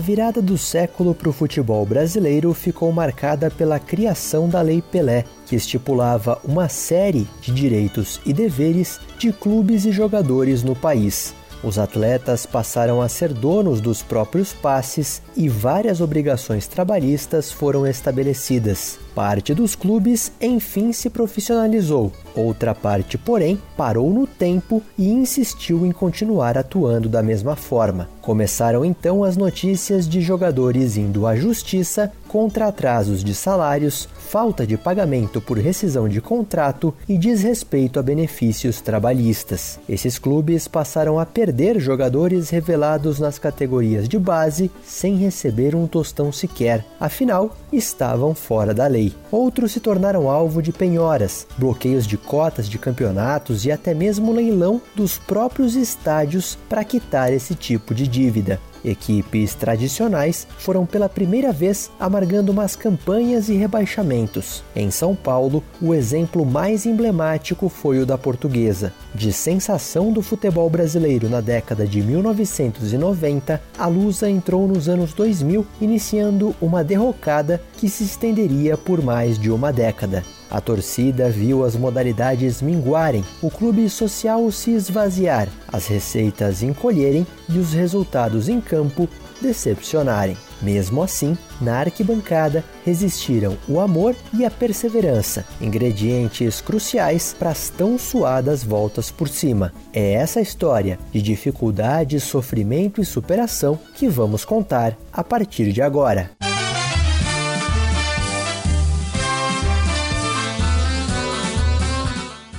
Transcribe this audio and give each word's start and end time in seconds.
virada 0.00 0.42
do 0.42 0.58
século 0.58 1.14
para 1.14 1.28
o 1.28 1.32
futebol 1.32 1.86
brasileiro 1.86 2.52
ficou 2.52 2.90
marcada 2.90 3.50
pela 3.50 3.78
criação 3.78 4.48
da 4.48 4.60
Lei 4.60 4.82
Pelé, 4.82 5.24
que 5.46 5.54
estipulava 5.54 6.40
uma 6.42 6.68
série 6.68 7.28
de 7.40 7.52
direitos 7.52 8.20
e 8.26 8.32
deveres 8.32 8.98
de 9.18 9.32
clubes 9.32 9.84
e 9.84 9.92
jogadores 9.92 10.64
no 10.64 10.74
país. 10.74 11.34
Os 11.62 11.78
atletas 11.78 12.46
passaram 12.46 13.02
a 13.02 13.08
ser 13.08 13.34
donos 13.34 13.80
dos 13.80 14.02
próprios 14.02 14.52
passes 14.52 15.20
e 15.36 15.48
várias 15.48 16.00
obrigações 16.00 16.66
trabalhistas 16.66 17.52
foram 17.52 17.86
estabelecidas. 17.86 18.98
Parte 19.20 19.52
dos 19.52 19.74
clubes 19.74 20.32
enfim 20.40 20.94
se 20.94 21.10
profissionalizou, 21.10 22.10
outra 22.34 22.74
parte, 22.74 23.18
porém, 23.18 23.60
parou 23.76 24.08
no 24.08 24.26
tempo 24.26 24.82
e 24.96 25.10
insistiu 25.10 25.84
em 25.84 25.92
continuar 25.92 26.56
atuando 26.56 27.06
da 27.06 27.22
mesma 27.22 27.54
forma. 27.54 28.08
Começaram 28.22 28.82
então 28.82 29.22
as 29.22 29.36
notícias 29.36 30.08
de 30.08 30.22
jogadores 30.22 30.96
indo 30.96 31.26
à 31.26 31.36
justiça 31.36 32.10
contra 32.28 32.68
atrasos 32.68 33.22
de 33.22 33.34
salários, 33.34 34.08
falta 34.18 34.66
de 34.66 34.76
pagamento 34.76 35.40
por 35.40 35.58
rescisão 35.58 36.08
de 36.08 36.20
contrato 36.20 36.94
e 37.08 37.18
desrespeito 37.18 37.98
a 37.98 38.02
benefícios 38.02 38.80
trabalhistas. 38.80 39.80
Esses 39.88 40.18
clubes 40.18 40.68
passaram 40.68 41.18
a 41.18 41.26
perder 41.26 41.80
jogadores 41.80 42.48
revelados 42.50 43.18
nas 43.18 43.38
categorias 43.38 44.08
de 44.08 44.18
base 44.18 44.70
sem 44.84 45.16
receber 45.16 45.74
um 45.74 45.86
tostão 45.86 46.30
sequer, 46.30 46.86
afinal, 47.00 47.56
estavam 47.72 48.34
fora 48.34 48.72
da 48.72 48.86
lei. 48.86 49.09
Outros 49.30 49.72
se 49.72 49.80
tornaram 49.80 50.28
alvo 50.28 50.62
de 50.62 50.72
penhoras, 50.72 51.46
bloqueios 51.56 52.06
de 52.06 52.16
cotas 52.16 52.68
de 52.68 52.78
campeonatos 52.78 53.64
e 53.64 53.72
até 53.72 53.94
mesmo 53.94 54.32
leilão 54.32 54.80
dos 54.94 55.18
próprios 55.18 55.76
estádios 55.76 56.58
para 56.68 56.84
quitar 56.84 57.32
esse 57.32 57.54
tipo 57.54 57.94
de 57.94 58.06
dívida. 58.06 58.60
Equipes 58.84 59.54
tradicionais 59.54 60.46
foram 60.58 60.86
pela 60.86 61.08
primeira 61.08 61.52
vez 61.52 61.90
amargando 61.98 62.52
umas 62.52 62.76
campanhas 62.76 63.48
e 63.48 63.54
rebaixamentos. 63.54 64.62
Em 64.74 64.90
São 64.90 65.14
Paulo, 65.14 65.62
o 65.80 65.94
exemplo 65.94 66.44
mais 66.46 66.86
emblemático 66.86 67.68
foi 67.68 67.98
o 67.98 68.06
da 68.06 68.16
Portuguesa. 68.16 68.92
De 69.14 69.32
sensação 69.32 70.12
do 70.12 70.22
futebol 70.22 70.68
brasileiro 70.70 71.28
na 71.28 71.40
década 71.40 71.86
de 71.86 72.02
1990, 72.02 73.60
a 73.78 73.86
Lusa 73.86 74.30
entrou 74.30 74.66
nos 74.66 74.88
anos 74.88 75.12
2000, 75.12 75.66
iniciando 75.80 76.54
uma 76.60 76.82
derrocada 76.82 77.60
que 77.76 77.88
se 77.88 78.04
estenderia 78.04 78.76
por 78.76 79.02
mais 79.02 79.38
de 79.38 79.50
uma 79.50 79.72
década. 79.72 80.24
A 80.50 80.60
torcida 80.60 81.30
viu 81.30 81.64
as 81.64 81.76
modalidades 81.76 82.60
minguarem, 82.60 83.24
o 83.40 83.50
clube 83.50 83.88
social 83.88 84.50
se 84.50 84.72
esvaziar, 84.72 85.48
as 85.72 85.86
receitas 85.86 86.62
encolherem 86.62 87.26
e 87.48 87.58
os 87.58 87.72
resultados 87.72 88.48
em 88.48 88.60
campo 88.60 89.08
decepcionarem. 89.40 90.36
Mesmo 90.60 91.02
assim, 91.02 91.38
na 91.60 91.78
arquibancada 91.78 92.62
resistiram 92.84 93.56
o 93.66 93.80
amor 93.80 94.14
e 94.34 94.44
a 94.44 94.50
perseverança, 94.50 95.44
ingredientes 95.60 96.60
cruciais 96.60 97.34
para 97.38 97.50
as 97.50 97.70
tão 97.70 97.98
suadas 97.98 98.62
voltas 98.62 99.10
por 99.10 99.28
cima. 99.28 99.72
É 99.92 100.12
essa 100.14 100.40
história 100.40 100.98
de 101.12 101.22
dificuldade, 101.22 102.20
sofrimento 102.20 103.00
e 103.00 103.04
superação 103.04 103.78
que 103.94 104.08
vamos 104.08 104.44
contar 104.44 104.96
a 105.12 105.24
partir 105.24 105.72
de 105.72 105.80
agora. 105.80 106.30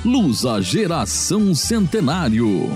Lusa 0.04 0.60
Geração 0.64 1.54
Centenário. 1.54 2.76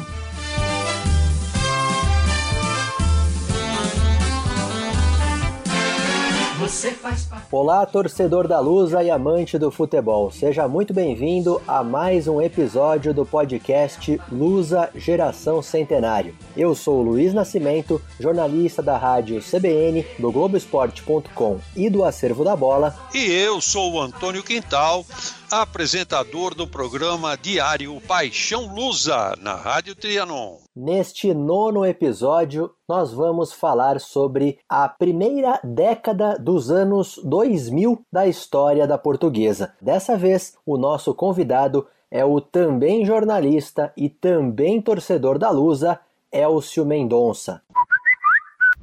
Olá, 7.52 7.84
torcedor 7.86 8.48
da 8.48 8.60
Lusa 8.60 9.04
e 9.04 9.10
amante 9.10 9.58
do 9.58 9.72
futebol. 9.72 10.30
Seja 10.30 10.68
muito 10.68 10.94
bem-vindo 10.94 11.60
a 11.68 11.84
mais 11.84 12.28
um 12.28 12.40
episódio 12.40 13.12
do 13.12 13.26
podcast 13.26 14.22
Lusa 14.32 14.92
Geração 14.94 15.64
Centenário. 15.64 16.36
Eu 16.56 16.76
sou 16.76 17.00
o 17.00 17.02
Luiz 17.02 17.34
Nascimento, 17.34 18.00
jornalista 18.20 18.84
da 18.84 18.98
rádio 18.98 19.42
CBN, 19.42 20.06
do 20.20 20.32
Globoesporte.com 20.32 21.60
e 21.76 21.90
do 21.90 22.04
Acervo 22.04 22.44
da 22.44 22.56
Bola. 22.56 22.96
E 23.16 23.32
eu 23.32 23.60
sou 23.62 23.94
o 23.94 24.02
Antônio 24.02 24.44
Quintal 24.44 25.04
apresentador 25.52 26.56
do 26.56 26.68
programa 26.68 27.38
diário 27.38 28.02
Paixão 28.08 28.74
Lusa, 28.74 29.36
na 29.42 29.56
Rádio 29.56 29.96
Trianon. 29.96 30.58
Neste 30.76 31.34
nono 31.34 31.86
episódio, 31.86 32.72
nós 32.88 33.14
vamos 33.14 33.54
falar 33.54 34.00
sobre 34.00 34.60
a 34.68 34.90
primeira 34.90 35.60
década 35.64 36.38
dos 36.40 36.72
anos 36.72 37.20
2000 37.24 38.02
da 38.12 38.28
história 38.28 38.88
da 38.88 38.98
portuguesa. 38.98 39.74
Dessa 39.80 40.18
vez, 40.18 40.58
o 40.66 40.78
nosso 40.78 41.14
convidado 41.14 41.88
é 42.10 42.26
o 42.26 42.42
também 42.42 43.06
jornalista 43.06 43.94
e 43.96 44.10
também 44.10 44.82
torcedor 44.82 45.38
da 45.38 45.50
Lusa, 45.50 46.00
Elcio 46.32 46.86
Mendonça. 46.86 47.62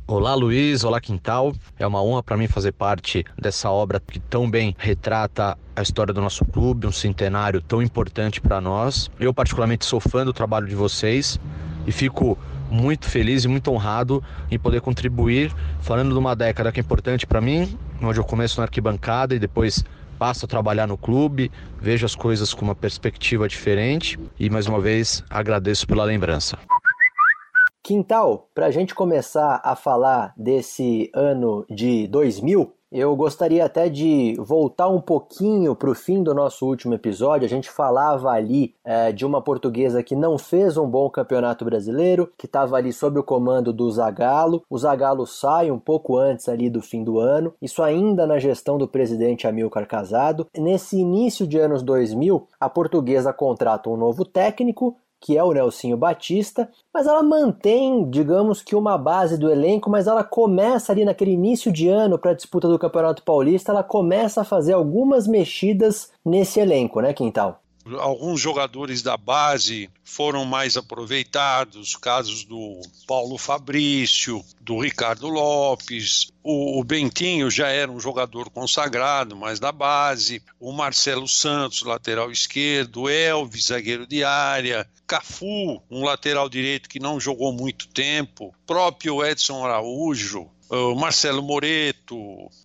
Olá 0.07 0.35
Luiz, 0.35 0.83
olá 0.83 1.01
Quintal. 1.01 1.55
É 1.79 1.87
uma 1.87 2.03
honra 2.03 2.25
para 2.25 2.37
mim 2.37 2.49
fazer 2.49 2.73
parte 2.73 3.25
dessa 3.41 3.71
obra 3.71 4.01
que 4.01 4.19
tão 4.19 4.51
bem 4.51 4.75
retrata 4.77 5.57
a 5.77 5.81
história 5.81 6.13
do 6.13 6.21
nosso 6.21 6.45
clube, 6.45 6.89
um 6.89 6.93
centenário 6.93 7.63
tão 7.63 7.81
importante 7.81 8.41
para 8.41 8.61
nós. 8.61 9.09
Eu 9.19 9.33
particularmente 9.33 9.85
sou 9.85 10.01
fã 10.01 10.25
do 10.25 10.33
trabalho 10.33 10.67
de 10.67 10.75
vocês 10.75 11.39
e 11.87 11.93
fico 11.93 12.37
muito 12.69 13.09
feliz 13.09 13.45
e 13.45 13.49
muito 13.49 13.71
honrado 13.71 14.23
em 14.51 14.59
poder 14.59 14.81
contribuir 14.81 15.55
falando 15.81 16.13
de 16.13 16.19
uma 16.19 16.35
década 16.35 16.73
que 16.73 16.81
é 16.81 16.83
importante 16.83 17.25
para 17.25 17.41
mim, 17.41 17.79
onde 18.03 18.19
eu 18.19 18.25
começo 18.25 18.59
na 18.59 18.65
arquibancada 18.65 19.37
e 19.37 19.39
depois 19.39 19.85
passo 20.19 20.45
a 20.45 20.49
trabalhar 20.49 20.89
no 20.89 20.99
clube, 20.99 21.51
vejo 21.81 22.05
as 22.05 22.17
coisas 22.17 22.53
com 22.53 22.65
uma 22.65 22.75
perspectiva 22.75 23.49
diferente 23.49 24.19
e 24.39 24.51
mais 24.51 24.67
uma 24.67 24.81
vez 24.81 25.23
agradeço 25.31 25.87
pela 25.87 26.05
lembrança. 26.05 26.59
Quintal, 27.83 28.49
para 28.55 28.67
a 28.67 28.71
gente 28.71 28.95
começar 28.95 29.61
a 29.65 29.75
falar 29.75 30.33
desse 30.37 31.11
ano 31.13 31.67
de 31.69 32.07
2000, 32.07 32.73
eu 32.93 33.17
gostaria 33.17 33.65
até 33.65 33.89
de 33.89 34.37
voltar 34.39 34.87
um 34.87 35.01
pouquinho 35.01 35.75
para 35.75 35.89
o 35.89 35.95
fim 35.95 36.23
do 36.23 36.35
nosso 36.35 36.67
último 36.67 36.93
episódio. 36.93 37.47
A 37.47 37.49
gente 37.49 37.71
falava 37.71 38.29
ali 38.29 38.75
é, 38.85 39.11
de 39.11 39.25
uma 39.25 39.41
portuguesa 39.41 40.03
que 40.03 40.15
não 40.15 40.37
fez 40.37 40.77
um 40.77 40.87
bom 40.87 41.09
campeonato 41.09 41.65
brasileiro, 41.65 42.31
que 42.37 42.45
estava 42.45 42.77
ali 42.77 42.93
sob 42.93 43.19
o 43.19 43.25
comando 43.25 43.73
do 43.73 43.91
Zagallo. 43.91 44.63
O 44.69 44.77
Zagallo 44.77 45.27
sai 45.27 45.71
um 45.71 45.79
pouco 45.79 46.19
antes 46.19 46.51
ali 46.51 46.69
do 46.69 46.83
fim 46.83 47.03
do 47.03 47.19
ano, 47.19 47.55
isso 47.63 47.83
ainda 47.83 48.27
na 48.27 48.39
gestão 48.39 48.77
do 48.77 48.87
presidente 48.87 49.47
Amilcar 49.47 49.89
Casado. 49.89 50.47
Nesse 50.55 50.99
início 50.99 51.47
de 51.47 51.59
anos 51.59 51.83
2000, 51.83 52.47
a 52.61 52.69
portuguesa 52.69 53.33
contrata 53.33 53.89
um 53.89 53.97
novo 53.97 54.23
técnico, 54.23 54.97
que 55.23 55.39
é 55.39 55.43
o 55.43 55.53
Nelsinho 55.53 55.97
Batista, 55.97 56.69
mas 56.93 57.07
ela 57.07 57.23
mantém, 57.23 58.11
digamos 58.11 58.61
que 58.61 58.75
uma 58.75 58.99
base 58.99 59.39
do 59.39 59.49
elenco, 59.49 59.89
mas 59.89 60.09
ela 60.09 60.25
começa 60.25 60.91
ali 60.91 61.05
naquele 61.05 61.31
início 61.31 61.71
de 61.71 61.89
ano 61.89 62.19
para 62.19 62.33
a 62.33 62.35
disputa 62.35 62.69
do 62.69 62.79
Campeonato 62.79 63.23
Paulista, 63.23 63.71
ela 63.71 63.85
começa 63.85 64.41
a 64.41 64.45
fazer 64.45 64.73
algumas 64.73 65.29
mexidas 65.29 66.11
nesse 66.25 66.59
elenco, 66.59 67.01
né, 67.01 67.15
Quintal? 67.15 67.61
Alguns 67.99 68.41
jogadores 68.41 69.03
da 69.03 69.17
base 69.17 69.91
foram 70.05 70.45
mais 70.45 70.77
aproveitados, 70.77 71.97
casos 71.97 72.45
do 72.45 72.81
Paulo 73.07 73.37
Fabrício, 73.37 74.45
do 74.61 74.79
Ricardo 74.79 75.29
Lopes, 75.29 76.33
o, 76.45 76.81
o, 76.81 76.85
Bentinho 76.85 77.51
já 77.51 77.69
era 77.69 77.91
um 77.91 77.99
jogador 77.99 78.51
consagrado, 78.51 79.37
mas 79.37 79.59
da 79.59 79.73
base, 79.73 80.43
o 80.61 80.73
Marcelo 80.73 81.27
Santos, 81.27 81.83
lateral 81.83 82.31
esquerdo, 82.31 83.09
Elvis, 83.09 83.67
zagueiro 83.67 84.07
de 84.07 84.23
área, 84.23 84.89
Cafu, 85.07 85.83
um 85.91 86.05
lateral 86.05 86.49
direito 86.49 86.89
que 86.89 87.01
não 87.01 87.19
jogou 87.19 87.53
muito 87.53 87.89
tempo, 87.89 88.55
próprio 88.67 89.25
Edson 89.25 89.65
Araújo, 89.65 90.49
o 90.69 90.95
Marcelo 90.95 91.43
Moreto, 91.43 92.17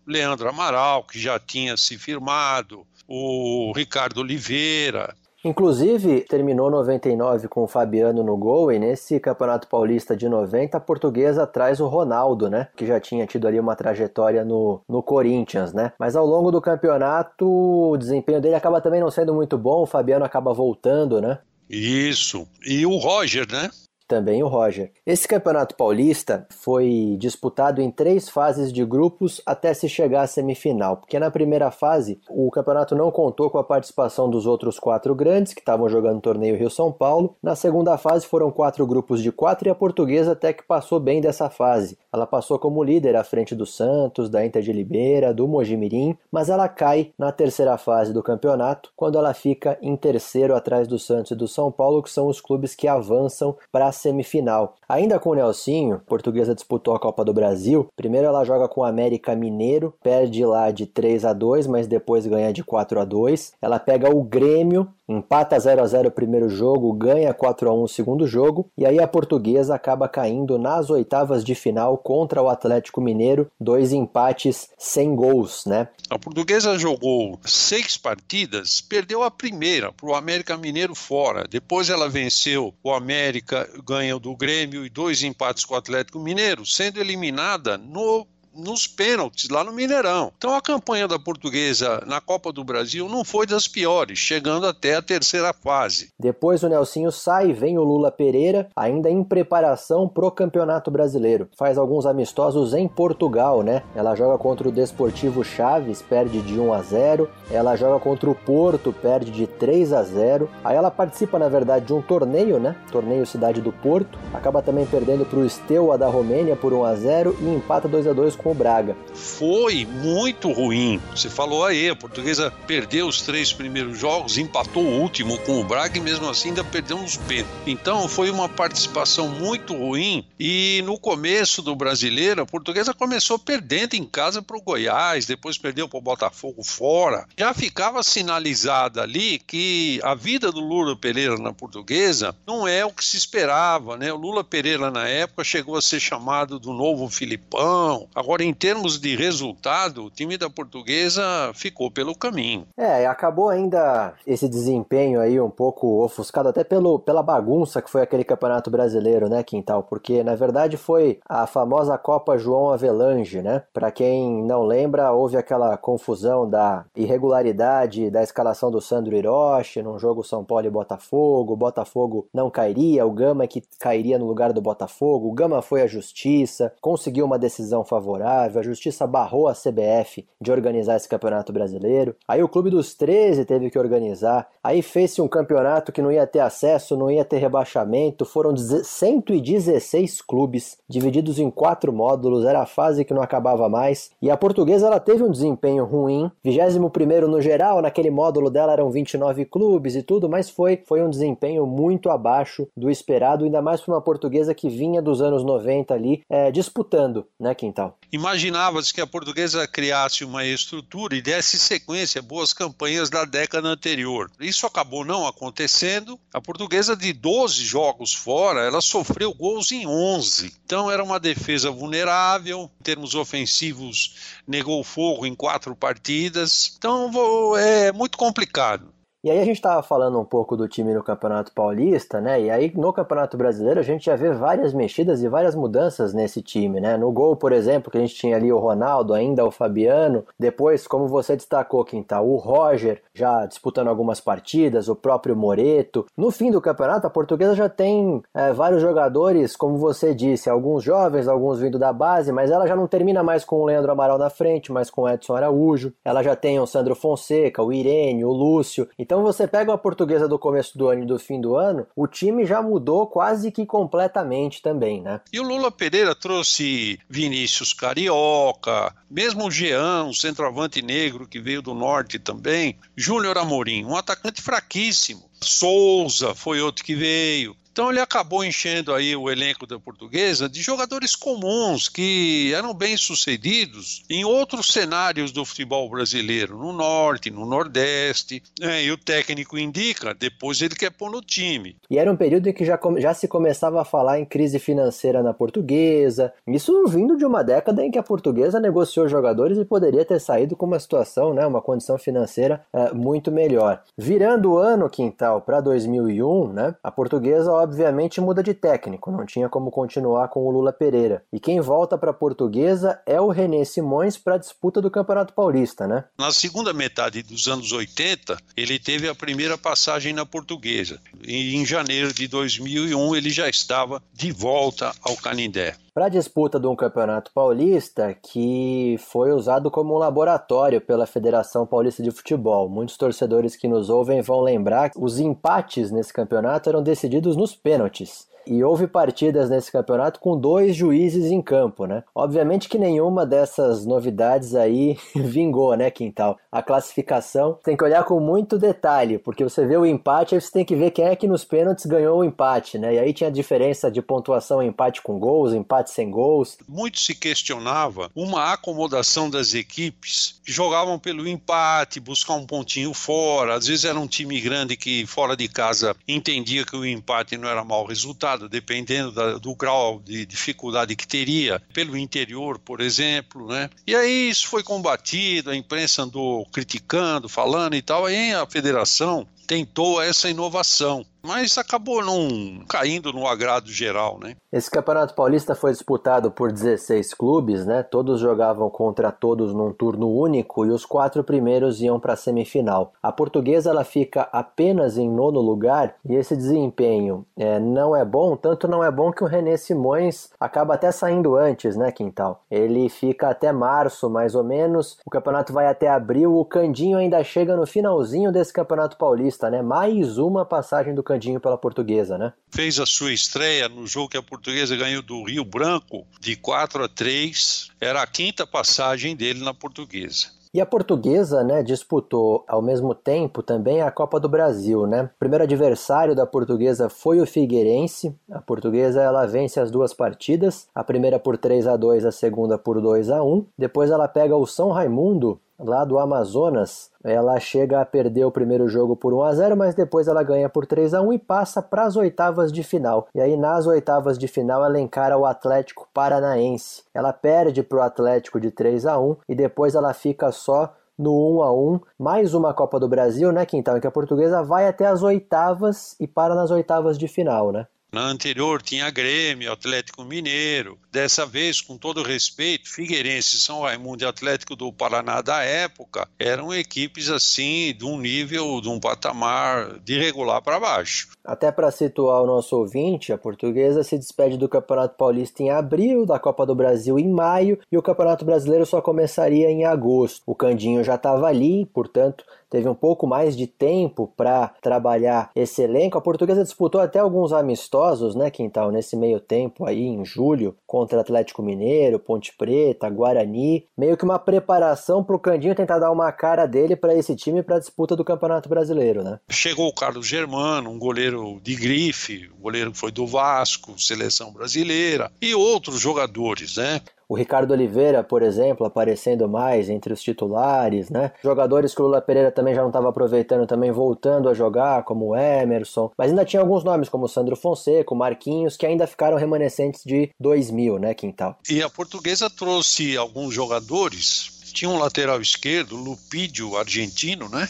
Leandro 0.05 0.47
Amaral, 0.47 1.03
que 1.03 1.19
já 1.19 1.37
tinha 1.37 1.75
se 1.75 1.97
firmado, 1.97 2.87
o 3.07 3.71
Ricardo 3.75 4.21
Oliveira. 4.21 5.15
Inclusive, 5.45 6.21
terminou 6.21 6.69
99 6.69 7.47
com 7.47 7.63
o 7.63 7.67
Fabiano 7.67 8.23
no 8.23 8.35
gol, 8.35 8.71
e 8.71 8.79
nesse 8.79 9.19
Campeonato 9.19 9.67
Paulista 9.67 10.17
de 10.17 10.27
90, 10.27 10.75
a 10.75 10.81
portuguesa 10.81 11.45
traz 11.45 11.79
o 11.79 11.87
Ronaldo, 11.87 12.49
né? 12.49 12.67
Que 12.75 12.85
já 12.85 12.99
tinha 12.99 13.25
tido 13.25 13.47
ali 13.47 13.59
uma 13.59 13.75
trajetória 13.75 14.43
no, 14.43 14.81
no 14.89 15.01
Corinthians, 15.01 15.73
né? 15.73 15.93
Mas 15.99 16.15
ao 16.15 16.25
longo 16.25 16.51
do 16.51 16.59
campeonato, 16.59 17.45
o 17.47 17.95
desempenho 17.97 18.41
dele 18.41 18.55
acaba 18.55 18.81
também 18.81 18.99
não 18.99 19.11
sendo 19.11 19.33
muito 19.33 19.57
bom, 19.57 19.83
o 19.83 19.87
Fabiano 19.87 20.25
acaba 20.25 20.53
voltando, 20.53 21.21
né? 21.21 21.39
Isso. 21.69 22.47
E 22.65 22.85
o 22.85 22.97
Roger, 22.97 23.45
né? 23.49 23.69
Também 24.07 24.41
o 24.41 24.47
Roger. 24.47 24.91
Esse 25.05 25.27
campeonato 25.27 25.75
paulista 25.75 26.47
foi 26.49 27.15
disputado 27.19 27.81
em 27.81 27.91
três 27.91 28.29
fases 28.29 28.71
de 28.71 28.85
grupos 28.85 29.41
até 29.45 29.73
se 29.73 29.89
chegar 29.89 30.21
à 30.21 30.27
semifinal, 30.27 30.97
porque 30.97 31.19
na 31.19 31.29
primeira 31.29 31.69
fase 31.71 32.19
o 32.29 32.49
campeonato 32.49 32.95
não 32.95 33.11
contou 33.11 33.49
com 33.49 33.57
a 33.57 33.63
participação 33.63 34.29
dos 34.29 34.45
outros 34.45 34.79
quatro 34.79 35.13
grandes 35.13 35.53
que 35.53 35.59
estavam 35.59 35.89
jogando 35.89 36.17
o 36.17 36.21
torneio 36.21 36.57
Rio-São 36.57 36.91
Paulo. 36.91 37.35
Na 37.41 37.55
segunda 37.55 37.97
fase 37.97 38.25
foram 38.25 38.51
quatro 38.51 38.85
grupos 38.87 39.21
de 39.21 39.31
quatro 39.31 39.67
e 39.67 39.71
a 39.71 39.75
portuguesa 39.75 40.31
até 40.31 40.53
que 40.53 40.63
passou 40.63 40.99
bem 40.99 41.19
dessa 41.19 41.49
fase. 41.49 41.97
Ela 42.13 42.25
passou 42.25 42.57
como 42.57 42.83
líder 42.83 43.15
à 43.15 43.23
frente 43.23 43.55
do 43.55 43.65
Santos, 43.65 44.29
da 44.29 44.45
Inter 44.45 44.61
de 44.61 44.71
Limeira, 44.71 45.33
do 45.33 45.47
Mojimirim, 45.47 46.17
mas 46.31 46.49
ela 46.49 46.67
cai 46.67 47.11
na 47.17 47.31
terceira 47.31 47.77
fase 47.77 48.13
do 48.13 48.23
campeonato 48.23 48.91
quando 48.95 49.17
ela 49.17 49.33
fica 49.33 49.77
em 49.81 49.95
terceiro 49.95 50.55
atrás 50.55 50.87
do 50.87 50.97
Santos 50.97 51.31
e 51.31 51.35
do 51.35 51.47
São 51.47 51.71
Paulo, 51.71 52.01
que 52.01 52.09
são 52.09 52.27
os 52.27 52.39
clubes 52.39 52.75
que 52.75 52.87
avançam 52.87 53.55
para 53.71 53.87
a 53.87 53.91
semifinal. 53.97 54.75
Ainda 54.87 55.19
com 55.19 55.31
o 55.31 55.35
Nelsinho, 55.35 56.01
portuguesa 56.05 56.55
disputou 56.55 56.95
a 56.95 56.99
Copa 56.99 57.25
do 57.25 57.33
Brasil. 57.33 57.87
Primeiro 57.95 58.27
ela 58.27 58.43
joga 58.43 58.67
com 58.67 58.81
o 58.81 58.85
América 58.85 59.35
Mineiro, 59.35 59.93
perde 60.01 60.45
lá 60.45 60.71
de 60.71 60.85
3 60.85 61.25
a 61.25 61.33
2, 61.33 61.67
mas 61.67 61.87
depois 61.87 62.25
ganha 62.25 62.53
de 62.53 62.63
4 62.63 62.99
a 62.99 63.05
2. 63.05 63.53
Ela 63.61 63.79
pega 63.79 64.13
o 64.13 64.23
Grêmio, 64.23 64.87
empata 65.07 65.57
0 65.59 65.81
a 65.81 65.87
0 65.87 66.09
o 66.09 66.11
primeiro 66.11 66.49
jogo, 66.49 66.91
ganha 66.93 67.33
4 67.33 67.69
a 67.69 67.73
1 67.73 67.83
o 67.83 67.87
segundo 67.87 68.27
jogo, 68.27 68.69
e 68.77 68.85
aí 68.85 68.99
a 68.99 69.07
portuguesa 69.07 69.75
acaba 69.75 70.07
caindo 70.09 70.57
nas 70.57 70.89
oitavas 70.89 71.43
de 71.43 71.55
final 71.55 71.97
contra 71.97 72.41
o 72.41 72.49
Atlético 72.49 73.01
Mineiro, 73.01 73.49
dois 73.59 73.93
empates 73.93 74.69
sem 74.77 75.15
gols, 75.15 75.65
né? 75.65 75.87
A 76.09 76.19
portuguesa 76.19 76.77
jogou 76.77 77.39
seis 77.45 77.97
partidas, 77.97 78.81
perdeu 78.81 79.23
a 79.23 79.31
primeira 79.31 79.91
para 79.91 80.09
o 80.09 80.15
América 80.15 80.57
Mineiro 80.57 80.95
fora. 80.95 81.45
Depois 81.49 81.89
ela 81.89 82.09
venceu 82.09 82.73
o 82.83 82.91
América, 82.91 83.67
ganha 83.85 84.17
do 84.19 84.35
Grêmio 84.35 84.85
e 84.85 84.89
dois 84.89 85.23
empates 85.23 85.65
com 85.65 85.73
o 85.73 85.77
Atlético 85.77 86.19
Mineiro, 86.19 86.65
sendo 86.65 86.99
eliminada 86.99 87.77
no 87.77 88.25
nos 88.57 88.87
pênaltis 88.87 89.49
lá 89.49 89.63
no 89.63 89.71
Mineirão. 89.71 90.31
Então 90.37 90.55
a 90.55 90.61
campanha 90.61 91.07
da 91.07 91.19
portuguesa 91.19 92.03
na 92.05 92.19
Copa 92.19 92.51
do 92.51 92.63
Brasil 92.63 93.07
não 93.07 93.23
foi 93.23 93.45
das 93.45 93.67
piores, 93.67 94.17
chegando 94.17 94.65
até 94.65 94.95
a 94.95 95.01
terceira 95.01 95.53
fase. 95.53 96.09
Depois 96.19 96.63
o 96.63 96.69
Nelsinho 96.69 97.11
sai, 97.11 97.53
vem 97.53 97.77
o 97.77 97.83
Lula 97.83 98.11
Pereira, 98.11 98.67
ainda 98.75 99.09
em 99.09 99.23
preparação 99.23 100.07
pro 100.07 100.31
Campeonato 100.31 100.89
Brasileiro. 100.89 101.47
Faz 101.57 101.77
alguns 101.77 102.05
amistosos 102.05 102.73
em 102.73 102.87
Portugal, 102.87 103.61
né? 103.61 103.83
Ela 103.95 104.15
joga 104.15 104.37
contra 104.37 104.67
o 104.67 104.71
Desportivo 104.71 105.43
Chaves, 105.43 106.01
perde 106.01 106.41
de 106.41 106.59
1 106.59 106.73
a 106.73 106.81
0. 106.81 107.29
Ela 107.51 107.75
joga 107.75 107.99
contra 107.99 108.29
o 108.29 108.35
Porto, 108.35 108.91
perde 108.91 109.31
de 109.31 109.45
3 109.45 109.93
a 109.93 110.03
0. 110.03 110.49
Aí 110.63 110.75
ela 110.75 110.89
participa, 110.89 111.37
na 111.37 111.47
verdade, 111.47 111.85
de 111.85 111.93
um 111.93 112.01
torneio, 112.01 112.59
né? 112.59 112.75
Torneio 112.91 113.25
Cidade 113.25 113.61
do 113.61 113.71
Porto. 113.71 114.17
Acaba 114.33 114.61
também 114.61 114.85
perdendo 114.85 115.25
pro 115.25 115.47
Steaua 115.47 115.97
da 115.97 116.07
Romênia 116.07 116.55
por 116.55 116.73
1 116.73 116.83
a 116.83 116.95
0 116.95 117.37
e 117.39 117.45
empata 117.45 117.87
2 117.87 118.07
a 118.07 118.13
2 118.13 118.35
com 118.35 118.46
com 118.47 118.51
o 118.51 118.53
Braga. 118.53 118.95
Foi 119.13 119.85
muito 119.85 120.51
ruim. 120.51 121.01
Você 121.11 121.29
falou 121.29 121.65
aí, 121.65 121.89
a 121.89 121.95
portuguesa 121.95 122.53
perdeu 122.65 123.07
os 123.07 123.21
três 123.21 123.51
primeiros 123.51 123.99
jogos, 123.99 124.37
empatou 124.37 124.83
o 124.83 125.01
último 125.01 125.37
com 125.39 125.59
o 125.59 125.63
Braga 125.63 125.97
e 125.97 126.01
mesmo 126.01 126.29
assim 126.29 126.49
ainda 126.49 126.63
perdeu 126.63 126.97
nos 126.97 127.17
pênaltis. 127.17 127.53
Então 127.65 128.07
foi 128.07 128.29
uma 128.29 128.47
participação 128.47 129.27
muito 129.27 129.75
ruim 129.75 130.25
e 130.39 130.81
no 130.85 130.97
começo 130.97 131.61
do 131.61 131.75
brasileiro 131.75 132.41
a 132.41 132.45
portuguesa 132.45 132.93
começou 132.93 133.37
perdendo 133.37 133.95
em 133.95 134.05
casa 134.05 134.41
para 134.41 134.55
o 134.55 134.61
Goiás, 134.61 135.25
depois 135.25 135.57
perdeu 135.57 135.89
para 135.89 135.97
o 135.97 136.01
Botafogo 136.01 136.63
fora. 136.63 137.25
Já 137.37 137.53
ficava 137.53 138.01
sinalizada 138.01 139.01
ali 139.01 139.39
que 139.39 139.99
a 140.03 140.15
vida 140.15 140.51
do 140.51 140.61
Lula 140.61 140.95
Pereira 140.95 141.37
na 141.37 141.51
portuguesa 141.51 142.33
não 142.47 142.67
é 142.67 142.85
o 142.85 142.93
que 142.93 143.03
se 143.03 143.17
esperava, 143.17 143.97
né? 143.97 144.13
O 144.13 144.17
Lula 144.17 144.43
Pereira 144.43 144.89
na 144.89 145.07
época 145.07 145.43
chegou 145.43 145.75
a 145.75 145.81
ser 145.81 145.99
chamado 145.99 146.59
do 146.59 146.71
novo 146.71 147.09
Filipão. 147.09 148.07
Agora 148.15 148.26
Agora, 148.27 148.43
em 148.43 148.53
termos 148.53 148.99
de 148.99 149.15
resultado, 149.15 150.03
o 150.03 150.09
time 150.09 150.37
da 150.37 150.49
portuguesa 150.49 151.23
ficou 151.53 151.89
pelo 151.89 152.13
caminho. 152.13 152.67
É, 152.75 153.07
acabou 153.07 153.47
ainda 153.47 154.15
esse 154.27 154.49
desempenho 154.49 155.21
aí 155.21 155.39
um 155.39 155.49
pouco 155.49 156.03
ofuscado, 156.03 156.49
até 156.49 156.61
pelo, 156.61 156.99
pela 156.99 157.23
bagunça 157.23 157.81
que 157.81 157.89
foi 157.89 158.01
aquele 158.01 158.25
campeonato 158.25 158.69
brasileiro, 158.69 159.29
né, 159.29 159.43
Quintal? 159.43 159.81
Porque 159.81 160.25
na 160.25 160.35
verdade 160.35 160.75
foi 160.75 161.21
a 161.25 161.47
famosa 161.47 161.97
Copa 161.97 162.37
João 162.37 162.69
Avelange, 162.71 163.41
né? 163.41 163.63
Para 163.73 163.91
quem 163.91 164.43
não 164.43 164.63
lembra, 164.63 165.13
houve 165.13 165.37
aquela 165.37 165.77
confusão 165.77 166.49
da 166.49 166.83
irregularidade 166.97 168.09
da 168.09 168.21
escalação 168.21 168.69
do 168.69 168.81
Sandro 168.81 169.15
Hiroshi 169.15 169.81
num 169.81 169.97
jogo 169.97 170.21
São 170.21 170.43
Paulo 170.43 170.67
e 170.67 170.69
Botafogo. 170.69 171.53
O 171.53 171.57
Botafogo 171.57 172.27
não 172.33 172.49
cairia, 172.49 173.07
o 173.07 173.11
Gama 173.11 173.45
é 173.45 173.47
que 173.47 173.63
cairia 173.79 174.19
no 174.19 174.27
lugar 174.27 174.51
do 174.51 174.59
Botafogo. 174.59 175.29
O 175.29 175.33
Gama 175.33 175.61
foi 175.61 175.81
à 175.81 175.87
justiça, 175.87 176.73
conseguiu 176.81 177.25
uma 177.25 177.39
decisão 177.39 177.85
favorável 177.85 178.16
favorável, 178.17 178.59
a 178.59 178.63
justiça 178.63 179.05
barrou 179.05 179.47
a 179.47 179.53
CBF 179.53 180.25
de 180.41 180.51
organizar 180.51 180.95
esse 180.95 181.07
campeonato 181.07 181.53
brasileiro. 181.53 182.15
Aí 182.27 182.41
o 182.41 182.49
Clube 182.49 182.69
dos 182.69 182.93
13 182.95 183.45
teve 183.45 183.69
que 183.69 183.77
organizar. 183.77 184.47
Aí 184.63 184.81
fez-se 184.81 185.21
um 185.21 185.27
campeonato 185.27 185.91
que 185.91 186.01
não 186.01 186.11
ia 186.11 186.25
ter 186.25 186.39
acesso, 186.39 186.97
não 186.97 187.11
ia 187.11 187.23
ter 187.23 187.37
rebaixamento. 187.37 188.25
Foram 188.25 188.55
116 188.55 190.21
clubes 190.21 190.77
divididos 190.89 191.39
em 191.39 191.49
quatro 191.49 191.93
módulos, 191.93 192.45
era 192.45 192.61
a 192.61 192.65
fase 192.65 193.05
que 193.05 193.13
não 193.13 193.21
acabava 193.21 193.69
mais. 193.69 194.11
E 194.21 194.31
a 194.31 194.37
portuguesa 194.37 194.87
ela 194.87 194.99
teve 194.99 195.23
um 195.23 195.31
desempenho 195.31 195.85
ruim, 195.85 196.31
21 196.43 197.27
no 197.27 197.41
geral, 197.41 197.81
naquele 197.81 198.09
módulo 198.09 198.49
dela 198.49 198.73
eram 198.73 198.89
29 198.89 199.45
clubes 199.45 199.95
e 199.95 200.03
tudo, 200.03 200.29
mas 200.29 200.49
foi, 200.49 200.81
foi 200.85 201.01
um 201.03 201.09
desempenho 201.09 201.65
muito 201.65 202.09
abaixo 202.09 202.67
do 202.75 202.89
esperado, 202.89 203.45
ainda 203.45 203.61
mais 203.61 203.81
para 203.81 203.93
uma 203.93 204.01
portuguesa 204.01 204.53
que 204.53 204.69
vinha 204.69 205.01
dos 205.01 205.21
anos 205.21 205.43
90 205.43 205.93
ali 205.93 206.23
é, 206.29 206.51
disputando, 206.51 207.25
né, 207.39 207.53
Quintal? 207.53 207.95
Imaginava-se 208.11 208.93
que 208.93 209.01
a 209.01 209.07
portuguesa 209.07 209.67
criasse 209.67 210.23
uma 210.23 210.45
estrutura 210.45 211.15
e 211.15 211.21
desse 211.21 211.59
sequência 211.59 212.19
a 212.19 212.21
boas 212.21 212.53
campanhas 212.53 213.09
da 213.09 213.25
década 213.25 213.67
anterior. 213.67 214.31
Isso 214.39 214.65
acabou 214.65 215.03
não 215.03 215.27
acontecendo. 215.27 216.17
A 216.33 216.39
portuguesa, 216.39 216.95
de 216.95 217.11
12 217.11 217.65
jogos 217.65 218.13
fora, 218.13 218.61
ela 218.61 218.79
sofreu 218.79 219.33
gols 219.33 219.71
em 219.71 219.85
11. 219.85 220.53
Então, 220.65 220.89
era 220.89 221.03
uma 221.03 221.19
defesa 221.19 221.69
vulnerável. 221.69 222.71
Em 222.79 222.83
termos 222.83 223.13
ofensivos, 223.13 224.15
negou 224.47 224.83
fogo 224.83 225.25
em 225.25 225.35
quatro 225.35 225.75
partidas. 225.75 226.73
Então, 226.77 227.57
é 227.57 227.91
muito 227.91 228.17
complicado. 228.17 228.96
E 229.27 229.29
aí 229.29 229.41
a 229.41 229.43
gente 229.43 229.57
estava 229.57 229.83
falando 229.83 230.17
um 230.17 230.23
pouco 230.23 230.55
do 230.55 230.69
time 230.69 230.93
no 230.93 231.03
Campeonato 231.03 231.51
Paulista, 231.51 232.21
né? 232.21 232.41
E 232.43 232.49
aí 232.49 232.71
no 232.73 232.93
Campeonato 232.93 233.35
Brasileiro 233.35 233.77
a 233.77 233.83
gente 233.83 234.05
já 234.05 234.15
vê 234.15 234.31
várias 234.31 234.73
mexidas 234.73 235.21
e 235.21 235.27
várias 235.27 235.53
mudanças 235.53 236.13
nesse 236.13 236.41
time, 236.41 236.79
né? 236.79 236.95
No 236.95 237.11
gol, 237.11 237.35
por 237.35 237.51
exemplo, 237.51 237.91
que 237.91 237.97
a 237.97 237.99
gente 237.99 238.15
tinha 238.15 238.37
ali 238.37 238.53
o 238.53 238.57
Ronaldo, 238.57 239.13
ainda 239.13 239.43
o 239.43 239.51
Fabiano. 239.51 240.23
Depois, 240.39 240.87
como 240.87 241.09
você 241.09 241.35
destacou, 241.35 241.83
Quintal, 241.83 242.25
o 242.25 242.37
Roger 242.37 243.01
já 243.13 243.45
disputando 243.45 243.89
algumas 243.89 244.21
partidas, 244.21 244.87
o 244.87 244.95
próprio 244.95 245.35
Moreto. 245.35 246.05
No 246.15 246.31
fim 246.31 246.49
do 246.49 246.61
campeonato, 246.61 247.05
a 247.05 247.09
portuguesa 247.09 247.53
já 247.53 247.67
tem 247.67 248.23
é, 248.33 248.53
vários 248.53 248.81
jogadores, 248.81 249.57
como 249.57 249.75
você 249.75 250.15
disse, 250.15 250.49
alguns 250.49 250.85
jovens, 250.85 251.27
alguns 251.27 251.59
vindo 251.59 251.77
da 251.77 251.91
base, 251.91 252.31
mas 252.31 252.49
ela 252.49 252.65
já 252.65 252.77
não 252.77 252.87
termina 252.87 253.21
mais 253.21 253.43
com 253.43 253.57
o 253.57 253.65
Leandro 253.65 253.91
Amaral 253.91 254.17
na 254.17 254.29
frente, 254.29 254.71
mas 254.71 254.89
com 254.89 255.01
o 255.01 255.09
Edson 255.09 255.35
Araújo. 255.35 255.91
Ela 256.05 256.23
já 256.23 256.33
tem 256.33 256.61
o 256.61 256.65
Sandro 256.65 256.95
Fonseca, 256.95 257.61
o 257.61 257.73
Irene, 257.73 258.23
o 258.23 258.31
Lúcio. 258.31 258.87
Então 258.97 259.16
então 259.17 259.25
você 259.25 259.47
pega 259.47 259.73
a 259.73 259.77
portuguesa 259.79 260.27
do 260.27 260.37
começo 260.37 260.77
do 260.77 260.87
ano 260.89 261.01
e 261.01 261.05
do 261.07 261.17
fim 261.17 261.41
do 261.41 261.55
ano, 261.55 261.87
o 261.95 262.05
time 262.05 262.45
já 262.45 262.61
mudou 262.61 263.07
quase 263.07 263.51
que 263.51 263.65
completamente 263.65 264.61
também, 264.61 265.01
né? 265.01 265.21
E 265.33 265.39
o 265.39 265.43
Lula 265.43 265.71
Pereira 265.71 266.13
trouxe 266.13 266.99
Vinícius 267.09 267.73
Carioca, 267.73 268.93
mesmo 269.09 269.47
o 269.47 269.51
Jean, 269.51 270.03
um 270.03 270.13
centroavante 270.13 270.83
negro 270.83 271.27
que 271.27 271.39
veio 271.39 271.63
do 271.63 271.73
norte 271.73 272.19
também, 272.19 272.77
Júnior 272.95 273.39
Amorim, 273.39 273.85
um 273.85 273.95
atacante 273.95 274.39
fraquíssimo. 274.39 275.27
Souza 275.41 276.35
foi 276.35 276.61
outro 276.61 276.85
que 276.85 276.93
veio. 276.93 277.55
Então 277.77 277.91
ele 277.91 277.99
acabou 277.99 278.43
enchendo 278.43 278.91
aí 278.91 279.15
o 279.15 279.29
elenco 279.29 279.67
da 279.67 279.77
portuguesa 279.77 280.49
de 280.49 280.63
jogadores 280.63 281.15
comuns 281.15 281.87
que 281.87 282.51
eram 282.51 282.73
bem 282.73 282.97
sucedidos 282.97 284.03
em 284.09 284.25
outros 284.25 284.73
cenários 284.73 285.31
do 285.31 285.45
futebol 285.45 285.87
brasileiro, 285.87 286.57
no 286.57 286.73
norte, 286.73 287.29
no 287.29 287.45
nordeste, 287.45 288.41
né? 288.59 288.83
e 288.83 288.91
o 288.91 288.97
técnico 288.97 289.59
indica, 289.59 290.15
depois 290.15 290.59
ele 290.59 290.73
quer 290.73 290.89
pôr 290.89 291.11
no 291.11 291.21
time. 291.21 291.75
E 291.87 291.99
era 291.99 292.11
um 292.11 292.15
período 292.15 292.49
em 292.49 292.53
que 292.53 292.65
já, 292.65 292.79
já 292.97 293.13
se 293.13 293.27
começava 293.27 293.79
a 293.79 293.85
falar 293.85 294.19
em 294.19 294.25
crise 294.25 294.57
financeira 294.57 295.21
na 295.21 295.31
portuguesa, 295.31 296.33
isso 296.47 296.83
vindo 296.87 297.15
de 297.15 297.25
uma 297.25 297.43
década 297.43 297.85
em 297.85 297.91
que 297.91 297.99
a 297.99 298.03
portuguesa 298.03 298.59
negociou 298.59 299.07
jogadores 299.07 299.55
e 299.55 299.63
poderia 299.63 300.03
ter 300.03 300.19
saído 300.19 300.55
com 300.55 300.65
uma 300.65 300.79
situação, 300.79 301.31
né, 301.31 301.45
uma 301.45 301.61
condição 301.61 301.95
financeira 301.99 302.59
é, 302.73 302.91
muito 302.91 303.31
melhor. 303.31 303.83
Virando 303.95 304.53
o 304.53 304.57
ano 304.57 304.89
quintal 304.89 305.41
para 305.41 305.61
2001, 305.61 306.53
né, 306.53 306.75
a 306.81 306.91
portuguesa 306.91 307.51
obviamente 307.67 308.21
muda 308.21 308.41
de 308.41 308.53
técnico, 308.53 309.11
não 309.11 309.25
tinha 309.25 309.49
como 309.49 309.69
continuar 309.69 310.29
com 310.29 310.45
o 310.45 310.51
Lula 310.51 310.71
Pereira. 310.71 311.23
E 311.31 311.39
quem 311.39 311.59
volta 311.59 311.97
para 311.97 312.11
a 312.11 312.13
Portuguesa 312.13 312.99
é 313.05 313.19
o 313.19 313.29
René 313.29 313.65
Simões 313.65 314.17
para 314.17 314.35
a 314.35 314.37
disputa 314.37 314.81
do 314.81 314.89
Campeonato 314.89 315.33
Paulista, 315.33 315.85
né? 315.85 316.05
Na 316.17 316.31
segunda 316.31 316.73
metade 316.73 317.21
dos 317.21 317.47
anos 317.47 317.71
80, 317.71 318.37
ele 318.55 318.79
teve 318.79 319.09
a 319.09 319.15
primeira 319.15 319.57
passagem 319.57 320.13
na 320.13 320.25
Portuguesa. 320.25 320.99
E 321.21 321.55
em 321.55 321.65
janeiro 321.65 322.13
de 322.13 322.27
2001 322.27 323.15
ele 323.15 323.29
já 323.29 323.49
estava 323.49 324.01
de 324.13 324.31
volta 324.31 324.93
ao 325.01 325.17
Canindé 325.17 325.75
para 325.97 326.05
a 326.05 326.09
disputa 326.09 326.59
de 326.59 326.67
um 326.67 326.75
campeonato 326.75 327.31
paulista 327.33 328.13
que 328.13 328.97
foi 328.99 329.31
usado 329.31 329.71
como 329.71 329.95
um 329.95 329.97
laboratório 329.97 330.79
pela 330.79 331.07
Federação 331.07 331.65
Paulista 331.65 332.03
de 332.03 332.11
Futebol. 332.11 332.69
Muitos 332.69 332.95
torcedores 332.97 333.55
que 333.55 333.67
nos 333.67 333.89
ouvem 333.89 334.21
vão 334.21 334.41
lembrar 334.41 334.91
que 334.91 334.99
os 335.01 335.19
empates 335.19 335.89
nesse 335.89 336.13
campeonato 336.13 336.69
eram 336.69 336.83
decididos 336.83 337.35
nos 337.35 337.55
pênaltis. 337.55 338.27
E 338.49 338.63
houve 338.63 338.87
partidas 338.87 339.49
nesse 339.49 339.71
campeonato 339.71 340.19
com 340.19 340.39
dois 340.39 340.75
juízes 340.75 341.31
em 341.31 341.41
campo, 341.41 341.85
né? 341.85 342.03
Obviamente 342.15 342.69
que 342.69 342.77
nenhuma 342.77 343.25
dessas 343.25 343.85
novidades 343.85 344.55
aí 344.55 344.97
vingou, 345.15 345.75
né, 345.75 345.91
Quintal? 345.91 346.37
A 346.51 346.61
classificação 346.61 347.59
tem 347.63 347.75
que 347.75 347.83
olhar 347.83 348.03
com 348.03 348.19
muito 348.19 348.57
detalhe, 348.57 349.17
porque 349.17 349.43
você 349.43 349.65
vê 349.65 349.75
o 349.77 349.85
empate, 349.85 350.35
aí 350.35 350.41
você 350.41 350.51
tem 350.51 350.65
que 350.65 350.75
ver 350.75 350.91
quem 350.91 351.05
é 351.05 351.15
que 351.15 351.27
nos 351.27 351.43
pênaltis 351.43 351.85
ganhou 351.85 352.19
o 352.19 352.23
empate, 352.23 352.77
né? 352.77 352.95
E 352.95 352.99
aí 352.99 353.13
tinha 353.13 353.31
diferença 353.31 353.91
de 353.91 354.01
pontuação 354.01 354.63
empate 354.63 355.01
com 355.01 355.19
gols, 355.19 355.53
empate 355.53 355.91
sem 355.91 356.09
gols. 356.09 356.57
Muito 356.67 356.99
se 356.99 357.13
questionava 357.13 358.09
uma 358.15 358.53
acomodação 358.53 359.29
das 359.29 359.53
equipes 359.53 360.39
que 360.45 360.51
jogavam 360.51 360.97
pelo 360.97 361.27
empate, 361.27 361.99
buscar 361.99 362.35
um 362.35 362.45
pontinho 362.45 362.93
fora. 362.93 363.55
Às 363.55 363.67
vezes 363.67 363.85
era 363.85 363.99
um 363.99 364.07
time 364.07 364.39
grande 364.39 364.77
que 364.77 365.05
fora 365.05 365.35
de 365.35 365.47
casa 365.47 365.95
entendia 366.07 366.65
que 366.65 366.75
o 366.75 366.85
empate 366.85 367.37
não 367.37 367.49
era 367.49 367.63
mau 367.63 367.85
resultado 367.85 368.36
dependendo 368.49 369.11
da, 369.11 369.37
do 369.37 369.55
grau 369.55 370.01
de 370.03 370.25
dificuldade 370.25 370.95
que 370.95 371.07
teria, 371.07 371.61
pelo 371.73 371.97
interior, 371.97 372.59
por 372.59 372.81
exemplo, 372.81 373.47
né? 373.47 373.69
E 373.85 373.95
aí 373.95 374.29
isso 374.29 374.47
foi 374.47 374.63
combatido, 374.63 375.49
a 375.49 375.55
imprensa 375.55 376.03
andou 376.03 376.45
criticando, 376.47 377.29
falando 377.29 377.75
e 377.75 377.81
tal, 377.81 378.05
aí 378.05 378.33
a 378.33 378.45
federação 378.45 379.27
tentou 379.47 380.01
essa 380.01 380.29
inovação 380.29 381.05
mas 381.27 381.57
acabou 381.57 382.01
não 382.01 382.61
caindo 382.69 383.11
no 383.11 383.27
agrado 383.27 383.69
geral, 383.69 384.17
né? 384.17 384.37
Esse 384.49 384.71
Campeonato 384.71 385.13
Paulista 385.13 385.53
foi 385.53 385.71
disputado 385.71 386.31
por 386.31 386.53
16 386.53 387.13
clubes, 387.13 387.65
né? 387.65 387.83
Todos 387.83 388.21
jogavam 388.21 388.69
contra 388.69 389.11
todos 389.11 389.53
num 389.53 389.73
turno 389.73 390.09
único 390.09 390.65
e 390.65 390.69
os 390.69 390.85
quatro 390.85 391.21
primeiros 391.25 391.81
iam 391.81 391.99
para 391.99 392.13
a 392.13 392.15
semifinal. 392.15 392.93
A 393.03 393.11
portuguesa 393.11 393.71
ela 393.71 393.83
fica 393.83 394.29
apenas 394.31 394.97
em 394.97 395.09
nono 395.09 395.41
lugar 395.41 395.95
e 396.07 396.15
esse 396.15 396.33
desempenho 396.33 397.25
é, 397.35 397.59
não 397.59 397.93
é 397.93 398.05
bom, 398.05 398.37
tanto 398.37 398.65
não 398.65 398.81
é 398.81 398.89
bom 398.89 399.11
que 399.11 399.23
o 399.23 399.27
René 399.27 399.57
Simões 399.57 400.29
acaba 400.39 400.75
até 400.75 400.93
saindo 400.93 401.35
antes, 401.35 401.75
né, 401.75 401.91
Quintal? 401.91 402.41
Ele 402.49 402.87
fica 402.87 403.29
até 403.29 403.51
março, 403.51 404.09
mais 404.09 404.33
ou 404.33 404.45
menos. 404.45 404.97
O 405.05 405.09
campeonato 405.09 405.51
vai 405.51 405.67
até 405.67 405.89
abril. 405.89 406.37
O 406.37 406.45
Candinho 406.45 406.97
ainda 406.97 407.21
chega 407.21 407.57
no 407.57 407.67
finalzinho 407.67 408.31
desse 408.31 408.53
Campeonato 408.53 408.95
Paulista, 408.95 409.49
né? 409.49 409.61
Mais 409.61 410.17
uma 410.17 410.45
passagem 410.45 410.95
do 410.95 411.03
Candinho 411.03 411.16
pela 411.39 411.57
portuguesa, 411.57 412.17
né? 412.17 412.33
Fez 412.49 412.79
a 412.79 412.85
sua 412.85 413.11
estreia 413.11 413.67
no 413.67 413.85
jogo 413.87 414.09
que 414.09 414.17
a 414.17 414.23
portuguesa 414.23 414.75
ganhou 414.75 415.01
do 415.01 415.23
Rio 415.23 415.43
Branco 415.43 416.05
de 416.19 416.35
4 416.35 416.83
a 416.83 416.87
3. 416.87 417.69
Era 417.79 418.01
a 418.01 418.07
quinta 418.07 418.45
passagem 418.45 419.15
dele 419.15 419.43
na 419.43 419.53
portuguesa. 419.53 420.37
E 420.53 420.61
a 420.61 420.65
portuguesa, 420.65 421.43
né, 421.43 421.61
disputou 421.61 422.43
ao 422.47 422.61
mesmo 422.61 422.95
tempo 422.95 423.43
também 423.43 423.81
a 423.81 423.91
Copa 423.91 424.19
do 424.19 424.29
Brasil, 424.29 424.87
né? 424.87 425.03
O 425.03 425.19
primeiro 425.19 425.43
adversário 425.43 426.15
da 426.15 426.25
portuguesa 426.25 426.89
foi 426.89 427.19
o 427.19 427.27
Figueirense. 427.27 428.15
A 428.31 428.41
portuguesa 428.41 429.01
ela 429.01 429.25
vence 429.25 429.59
as 429.59 429.69
duas 429.69 429.93
partidas, 429.93 430.67
a 430.73 430.83
primeira 430.83 431.19
por 431.19 431.37
3 431.37 431.67
a 431.67 431.75
2, 431.75 432.05
a 432.05 432.11
segunda 432.11 432.57
por 432.57 432.81
2 432.81 433.09
a 433.11 433.21
1. 433.21 433.45
Depois 433.57 433.91
ela 433.91 434.07
pega 434.07 434.35
o 434.35 434.47
São 434.47 434.71
Raimundo 434.71 435.39
lá 435.59 435.83
do 435.83 435.97
Amazonas, 435.97 436.91
ela 437.03 437.39
chega 437.39 437.81
a 437.81 437.85
perder 437.85 438.25
o 438.25 438.31
primeiro 438.31 438.67
jogo 438.67 438.95
por 438.95 439.13
1 439.13 439.23
a 439.23 439.33
0, 439.33 439.57
mas 439.57 439.75
depois 439.75 440.07
ela 440.07 440.23
ganha 440.23 440.49
por 440.49 440.65
3 440.65 440.93
a 440.93 441.01
1 441.01 441.13
e 441.13 441.19
passa 441.19 441.61
para 441.61 441.83
as 441.83 441.95
oitavas 441.95 442.51
de 442.51 442.63
final. 442.63 443.07
E 443.13 443.21
aí 443.21 443.35
nas 443.35 443.65
oitavas 443.65 444.17
de 444.17 444.27
final 444.27 444.63
ela 444.63 444.79
encara 444.79 445.17
o 445.17 445.25
Atlético 445.25 445.87
Paranaense. 445.93 446.83
Ela 446.93 447.13
perde 447.13 447.63
para 447.63 447.77
o 447.77 447.81
Atlético 447.81 448.39
de 448.39 448.51
3 448.51 448.85
a 448.85 448.99
1 448.99 449.17
e 449.29 449.35
depois 449.35 449.75
ela 449.75 449.93
fica 449.93 450.31
só 450.31 450.73
no 450.97 451.37
1 451.37 451.43
a 451.43 451.53
1 451.53 451.79
mais 451.99 452.33
uma 452.33 452.53
Copa 452.53 452.79
do 452.79 452.87
Brasil, 452.87 453.31
né, 453.31 453.45
Quintal? 453.45 453.77
Em 453.77 453.79
que 453.79 453.87
a 453.87 453.91
portuguesa 453.91 454.41
vai 454.41 454.67
até 454.67 454.85
as 454.85 455.03
oitavas 455.03 455.95
e 455.99 456.07
para 456.07 456.33
nas 456.33 456.49
oitavas 456.51 456.97
de 456.97 457.07
final, 457.07 457.51
né? 457.51 457.67
Na 457.91 458.01
anterior 458.01 458.61
tinha 458.61 458.89
Grêmio, 458.89 459.51
Atlético 459.51 460.03
Mineiro. 460.03 460.77
Dessa 460.91 461.25
vez, 461.25 461.61
com 461.61 461.77
todo 461.77 462.03
respeito, 462.03 462.69
Figueirense, 462.69 463.39
São 463.39 463.61
Raimundo 463.61 464.03
e 464.03 464.05
Atlético 464.05 464.57
do 464.57 464.73
Paraná 464.73 465.21
da 465.21 465.41
época 465.41 466.07
eram 466.19 466.53
equipes 466.53 467.09
assim 467.09 467.73
de 467.73 467.85
um 467.85 467.97
nível, 467.97 468.59
de 468.59 468.67
um 468.67 468.79
patamar 468.79 469.79
de 469.79 469.97
regular 469.97 470.41
para 470.41 470.59
baixo. 470.59 471.09
Até 471.23 471.49
para 471.49 471.71
situar 471.71 472.21
o 472.21 472.27
nosso 472.27 472.57
ouvinte, 472.57 473.13
a 473.13 473.17
portuguesa 473.17 473.83
se 473.83 473.97
despede 473.97 474.37
do 474.37 474.49
Campeonato 474.49 474.97
Paulista 474.97 475.41
em 475.41 475.49
abril, 475.49 476.05
da 476.05 476.19
Copa 476.19 476.45
do 476.45 476.55
Brasil 476.55 476.99
em 476.99 477.09
maio 477.09 477.57
e 477.71 477.77
o 477.77 477.81
Campeonato 477.81 478.25
Brasileiro 478.25 478.65
só 478.65 478.81
começaria 478.81 479.49
em 479.49 479.63
agosto. 479.63 480.21
O 480.25 480.35
Candinho 480.35 480.83
já 480.83 480.95
estava 480.95 481.27
ali, 481.27 481.65
portanto, 481.67 482.25
teve 482.49 482.67
um 482.67 482.75
pouco 482.75 483.07
mais 483.07 483.35
de 483.35 483.47
tempo 483.47 484.11
para 484.15 484.53
trabalhar 484.61 485.29
esse 485.35 485.61
elenco. 485.61 485.97
A 485.97 486.01
portuguesa 486.01 486.43
disputou 486.43 486.81
até 486.81 486.99
alguns 486.99 487.33
amistosos, 487.33 488.15
né, 488.15 488.29
Quintal, 488.29 488.71
nesse 488.71 488.95
meio 488.95 489.19
tempo 489.19 489.65
aí, 489.65 489.83
em 489.83 490.03
julho, 490.05 490.55
contra 490.65 491.01
Atlético 491.01 491.41
Mineiro, 491.41 491.99
Ponte 491.99 492.33
Preta, 492.37 492.89
Guarani. 492.89 493.65
Meio 493.77 493.97
que 493.97 494.05
uma 494.05 494.19
preparação 494.19 495.03
para 495.03 495.15
o 495.15 495.19
Candinho 495.19 495.55
tentar 495.55 495.79
dar 495.79 495.91
uma 495.91 496.11
cara 496.11 496.45
dele 496.45 496.75
para 496.75 496.95
esse 496.95 497.15
time 497.15 497.43
para 497.43 497.57
a 497.57 497.59
disputa 497.59 497.95
do 497.95 498.05
Campeonato 498.05 498.49
Brasileiro, 498.49 499.03
né? 499.03 499.19
Chegou 499.29 499.67
o 499.67 499.73
Carlos 499.73 500.07
Germano, 500.07 500.69
um 500.69 500.79
goleiro 500.79 501.39
de 501.41 501.55
grife, 501.55 502.29
o 502.37 502.41
goleiro 502.43 502.71
que 502.71 502.77
foi 502.77 502.91
do 502.91 503.05
Vasco, 503.05 503.79
seleção 503.79 504.31
brasileira, 504.31 505.11
e 505.21 505.33
outros 505.35 505.79
jogadores, 505.79 506.57
né? 506.57 506.81
O 507.09 507.15
Ricardo 507.15 507.51
Oliveira, 507.51 508.03
por 508.03 508.21
exemplo, 508.21 508.65
aparecendo 508.65 509.29
mais 509.29 509.69
entre 509.69 509.93
os 509.93 510.01
titulares, 510.01 510.89
né? 510.89 511.13
Jogadores 511.23 511.73
que 511.73 511.81
o 511.81 511.85
Lula 511.85 512.01
Pereira 512.01 512.31
também 512.31 512.53
já 512.53 512.61
não 512.61 512.67
estava 512.67 512.89
aproveitando, 512.89 513.47
também 513.47 513.71
voltando 513.71 514.27
a 514.27 514.33
jogar, 514.33 514.83
como 514.83 515.07
o 515.07 515.15
Emerson. 515.15 515.89
Mas 515.97 516.09
ainda 516.09 516.25
tinha 516.25 516.41
alguns 516.41 516.65
nomes, 516.65 516.89
como 516.89 517.05
o 517.05 517.07
Sandro 517.07 517.37
Fonseca, 517.37 517.95
Marquinhos, 517.95 518.57
que 518.57 518.65
ainda 518.65 518.85
ficaram 518.85 519.17
remanescentes 519.17 519.83
de 519.85 520.09
2000, 520.19 520.79
né, 520.79 520.93
Quintal? 520.93 521.37
E 521.49 521.61
a 521.61 521.69
portuguesa 521.69 522.29
trouxe 522.29 522.97
alguns 522.97 523.33
jogadores. 523.33 524.41
Tinha 524.53 524.69
um 524.69 524.77
lateral 524.77 525.21
esquerdo, 525.21 525.77
Lupídio, 525.77 526.57
argentino, 526.57 527.29
né? 527.29 527.47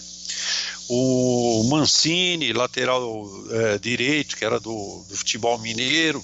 O 0.90 1.64
Mancini, 1.70 2.54
lateral 2.54 3.26
é, 3.50 3.78
direito, 3.80 4.38
que 4.38 4.46
era 4.46 4.60
do, 4.60 5.04
do 5.10 5.18
futebol 5.18 5.58
mineiro 5.58 6.22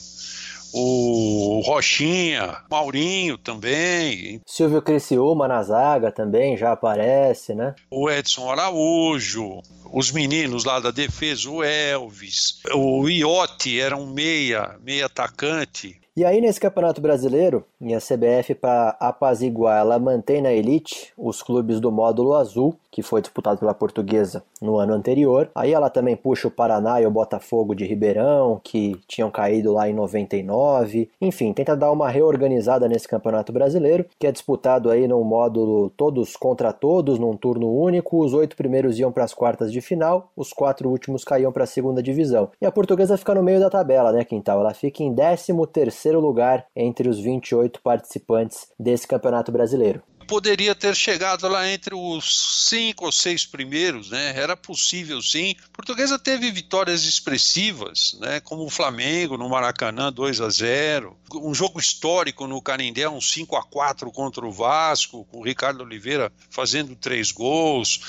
o 0.74 1.62
Rochinha, 1.66 2.58
Maurinho 2.70 3.38
também. 3.38 4.42
Silvio 4.46 4.82
Criciúma 4.82 5.48
na 5.48 5.62
zaga 5.62 6.12
também 6.12 6.58
já 6.58 6.72
aparece, 6.72 7.54
né? 7.54 7.76
O 7.92 8.10
Edson 8.10 8.50
Araújo, 8.50 9.62
os 9.92 10.12
meninos 10.12 10.66
lá 10.66 10.80
da 10.80 10.90
defesa, 10.90 11.50
o 11.50 11.64
Elvis, 11.64 12.60
o 12.74 13.08
Iotti 13.08 13.80
era 13.80 13.96
um 13.96 14.08
meia, 14.08 14.76
meia 14.82 15.06
atacante. 15.06 16.03
E 16.16 16.24
aí, 16.24 16.40
nesse 16.40 16.60
Campeonato 16.60 17.02
Brasileiro, 17.02 17.66
e 17.82 17.92
a 17.92 17.98
CBF, 17.98 18.54
para 18.54 18.90
apaziguar, 19.00 19.80
ela 19.80 19.98
mantém 19.98 20.44
na 20.44 20.54
elite 20.54 21.12
os 21.18 21.42
clubes 21.42 21.80
do 21.80 21.92
módulo 21.92 22.36
azul, 22.36 22.78
que 22.92 23.02
foi 23.02 23.20
disputado 23.20 23.60
pela 23.60 23.74
Portuguesa 23.74 24.44
no 24.62 24.78
ano 24.78 24.94
anterior. 24.94 25.50
Aí 25.56 25.74
ela 25.74 25.90
também 25.90 26.16
puxa 26.16 26.48
o 26.48 26.52
Paraná 26.52 27.02
e 27.02 27.08
o 27.08 27.12
Botafogo 27.12 27.74
de 27.74 27.84
Ribeirão, 27.84 28.62
que 28.64 28.96
tinham 29.08 29.32
caído 29.32 29.74
lá 29.74 29.90
em 29.90 29.94
99. 29.94 31.10
Enfim, 31.20 31.52
tenta 31.52 31.76
dar 31.76 31.92
uma 31.92 32.08
reorganizada 32.08 32.88
nesse 32.88 33.08
Campeonato 33.08 33.52
Brasileiro, 33.52 34.06
que 34.20 34.28
é 34.28 34.32
disputado 34.32 34.92
aí 34.92 35.08
num 35.08 35.24
módulo 35.24 35.90
todos 35.98 36.36
contra 36.36 36.72
todos, 36.72 37.18
num 37.18 37.36
turno 37.36 37.74
único. 37.74 38.24
Os 38.24 38.36
oito 38.36 38.56
primeiros 38.56 39.00
iam 39.00 39.12
para 39.12 39.24
as 39.24 39.34
quartas 39.34 39.72
de 39.72 39.82
final, 39.82 40.30
os 40.38 40.54
quatro 40.54 40.88
últimos 40.88 41.24
caíam 41.24 41.52
para 41.52 41.64
a 41.64 41.68
segunda 41.68 42.04
divisão. 42.04 42.52
E 42.62 42.66
a 42.68 42.72
Portuguesa 42.72 43.18
fica 43.18 43.34
no 43.34 43.42
meio 43.42 43.60
da 43.60 43.72
tabela, 43.72 44.12
né, 44.12 44.24
Quintal? 44.24 44.60
Ela 44.60 44.76
fica 44.76 45.02
em 45.02 45.12
13 45.12 45.52
terceiro 46.04 46.20
lugar 46.20 46.66
entre 46.76 47.08
os 47.08 47.18
28 47.18 47.82
participantes 47.82 48.68
desse 48.78 49.08
Campeonato 49.08 49.52
Brasileiro 49.52 50.04
poderia 50.26 50.74
ter 50.74 50.96
chegado 50.96 51.50
lá 51.50 51.70
entre 51.70 51.94
os 51.94 52.66
cinco 52.70 53.06
ou 53.06 53.12
seis 53.12 53.46
primeiros, 53.46 54.10
né? 54.10 54.34
Era 54.38 54.56
possível 54.56 55.22
sim. 55.22 55.54
Portuguesa 55.74 56.18
teve 56.18 56.50
vitórias 56.50 57.04
expressivas, 57.04 58.18
né? 58.22 58.40
Como 58.40 58.64
o 58.64 58.70
Flamengo 58.70 59.38
no 59.38 59.50
Maracanã 59.50 60.12
2 60.14 60.40
a 60.40 60.50
0, 60.50 61.18
um 61.36 61.54
jogo 61.54 61.78
histórico 61.78 62.48
no 62.48 62.62
Canindé, 62.62 63.08
um 63.08 63.20
5 63.20 63.56
a 63.58 63.64
4 63.64 64.10
contra 64.14 64.46
o 64.46 64.52
Vasco, 64.52 65.26
com 65.26 65.40
o 65.40 65.44
Ricardo 65.44 65.84
Oliveira 65.84 66.32
fazendo 66.50 66.96
três 66.96 67.30
gols. 67.30 68.00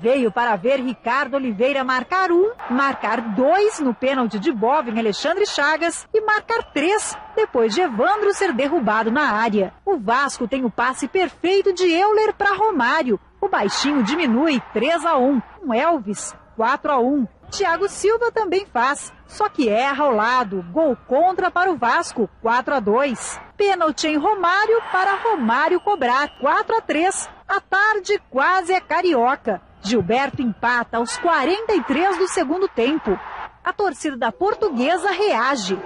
Veio 0.00 0.30
para 0.30 0.56
ver 0.56 0.80
Ricardo 0.80 1.34
Oliveira 1.34 1.82
marcar 1.82 2.30
um, 2.30 2.50
marcar 2.70 3.20
dois 3.20 3.80
no 3.80 3.92
pênalti 3.92 4.38
de 4.38 4.52
Bob 4.52 4.90
em 4.90 4.98
Alexandre 4.98 5.46
Chagas 5.46 6.06
e 6.14 6.20
marcar 6.20 6.72
três 6.72 7.16
depois 7.34 7.74
de 7.74 7.80
Evandro 7.80 8.32
ser 8.32 8.52
derrubado 8.52 9.10
na 9.10 9.32
área. 9.32 9.72
O 9.84 9.98
Vasco 9.98 10.46
tem 10.46 10.64
o 10.64 10.70
passe 10.70 11.08
perfeito 11.08 11.72
de 11.72 11.84
Euler 11.90 12.32
para 12.34 12.54
Romário. 12.54 13.18
O 13.40 13.48
baixinho 13.48 14.02
diminui 14.02 14.60
3 14.72 15.04
a 15.04 15.16
1. 15.16 15.42
Um 15.62 15.74
Elvis 15.74 16.34
4 16.56 16.92
a 16.92 16.98
1. 16.98 17.26
Thiago 17.50 17.88
Silva 17.88 18.30
também 18.30 18.66
faz, 18.66 19.12
só 19.26 19.48
que 19.48 19.68
erra 19.68 20.04
ao 20.04 20.12
lado. 20.12 20.64
Gol 20.70 20.96
contra 21.06 21.50
para 21.50 21.70
o 21.70 21.76
Vasco, 21.76 22.28
4 22.42 22.74
a 22.74 22.80
2. 22.80 23.40
Pênalti 23.56 24.08
em 24.08 24.16
Romário 24.16 24.82
para 24.92 25.14
Romário 25.14 25.80
cobrar, 25.80 26.28
4 26.40 26.76
a 26.76 26.80
3. 26.80 27.30
A 27.46 27.60
tarde 27.60 28.20
quase 28.28 28.72
é 28.72 28.80
carioca. 28.80 29.62
Gilberto 29.82 30.42
empata 30.42 30.98
aos 30.98 31.16
43 31.16 32.18
do 32.18 32.28
segundo 32.28 32.68
tempo. 32.68 33.18
A 33.64 33.72
torcida 33.72 34.16
da 34.16 34.32
Portuguesa 34.32 35.10
reage. 35.10 35.78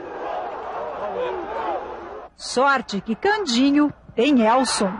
Sorte 2.36 3.00
que 3.00 3.14
Candinho 3.14 3.92
tem 4.14 4.44
Elson. 4.44 4.92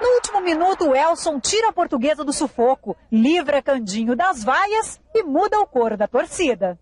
No 0.00 0.14
último 0.14 0.40
minuto, 0.40 0.94
Elson 0.94 1.38
tira 1.38 1.68
a 1.68 1.72
portuguesa 1.72 2.24
do 2.24 2.32
sufoco, 2.32 2.96
livra 3.10 3.62
Candinho 3.62 4.16
das 4.16 4.42
vaias 4.42 5.00
e 5.14 5.22
muda 5.22 5.60
o 5.60 5.66
coro 5.66 5.96
da 5.96 6.08
torcida. 6.08 6.76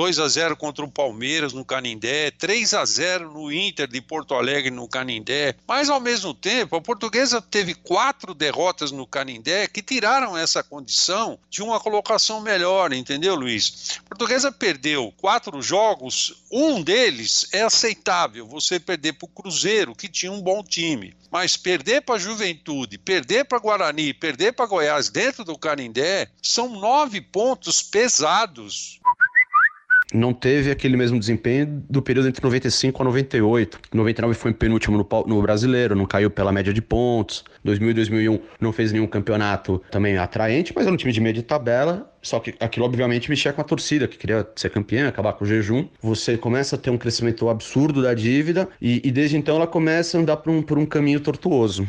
2 0.00 0.18
a 0.18 0.28
0 0.28 0.56
contra 0.56 0.82
o 0.82 0.90
Palmeiras 0.90 1.52
no 1.52 1.62
Canindé, 1.62 2.30
3 2.30 2.72
a 2.72 2.86
0 2.86 3.34
no 3.34 3.52
Inter 3.52 3.86
de 3.86 4.00
Porto 4.00 4.34
Alegre 4.34 4.70
no 4.70 4.88
Canindé. 4.88 5.54
Mas 5.68 5.90
ao 5.90 6.00
mesmo 6.00 6.32
tempo, 6.32 6.74
a 6.74 6.80
Portuguesa 6.80 7.42
teve 7.42 7.74
quatro 7.74 8.32
derrotas 8.32 8.90
no 8.90 9.06
Canindé 9.06 9.66
que 9.66 9.82
tiraram 9.82 10.38
essa 10.38 10.62
condição 10.62 11.38
de 11.50 11.62
uma 11.62 11.78
colocação 11.78 12.40
melhor, 12.40 12.94
entendeu, 12.94 13.34
Luiz? 13.34 14.00
A 14.06 14.08
Portuguesa 14.08 14.50
perdeu 14.50 15.12
quatro 15.18 15.60
jogos, 15.60 16.44
um 16.50 16.80
deles 16.80 17.46
é 17.52 17.60
aceitável, 17.60 18.46
você 18.46 18.80
perder 18.80 19.12
para 19.12 19.26
o 19.26 19.28
Cruzeiro, 19.28 19.94
que 19.94 20.08
tinha 20.08 20.32
um 20.32 20.40
bom 20.40 20.64
time. 20.64 21.14
Mas 21.30 21.58
perder 21.58 22.00
para 22.00 22.14
a 22.14 22.18
Juventude, 22.18 22.96
perder 22.96 23.44
para 23.44 23.58
Guarani, 23.58 24.14
perder 24.14 24.54
para 24.54 24.64
Goiás 24.64 25.10
dentro 25.10 25.44
do 25.44 25.58
Canindé, 25.58 26.30
são 26.42 26.70
nove 26.70 27.20
pontos 27.20 27.82
pesados 27.82 28.98
não 30.12 30.32
teve 30.32 30.70
aquele 30.70 30.96
mesmo 30.96 31.18
desempenho 31.18 31.82
do 31.88 32.02
período 32.02 32.28
entre 32.28 32.42
95 32.42 33.02
a 33.02 33.04
98. 33.04 33.80
99 33.92 34.34
foi 34.34 34.52
penúltimo 34.52 34.96
no, 34.98 35.24
no 35.26 35.42
brasileiro, 35.42 35.94
não 35.94 36.06
caiu 36.06 36.30
pela 36.30 36.52
média 36.52 36.72
de 36.72 36.82
pontos. 36.82 37.44
2000 37.64 37.90
e 37.90 37.94
2001 37.94 38.40
não 38.60 38.72
fez 38.72 38.92
nenhum 38.92 39.06
campeonato 39.06 39.82
também 39.90 40.16
atraente, 40.16 40.72
mas 40.74 40.86
era 40.86 40.94
um 40.94 40.96
time 40.96 41.12
de 41.12 41.20
meio 41.20 41.34
de 41.34 41.42
tabela. 41.42 42.10
Só 42.22 42.38
que 42.38 42.54
aquilo, 42.60 42.84
obviamente, 42.84 43.30
mexia 43.30 43.52
com 43.52 43.60
a 43.60 43.64
torcida, 43.64 44.06
que 44.06 44.18
queria 44.18 44.46
ser 44.54 44.70
campeã, 44.70 45.08
acabar 45.08 45.32
com 45.32 45.44
o 45.44 45.48
jejum. 45.48 45.86
Você 46.02 46.36
começa 46.36 46.76
a 46.76 46.78
ter 46.78 46.90
um 46.90 46.98
crescimento 46.98 47.48
absurdo 47.48 48.02
da 48.02 48.12
dívida 48.12 48.68
e, 48.80 49.00
e 49.02 49.10
desde 49.10 49.36
então 49.36 49.56
ela 49.56 49.66
começa 49.66 50.18
a 50.18 50.20
andar 50.20 50.36
por 50.38 50.50
um, 50.50 50.62
por 50.62 50.78
um 50.78 50.84
caminho 50.84 51.20
tortuoso. 51.20 51.88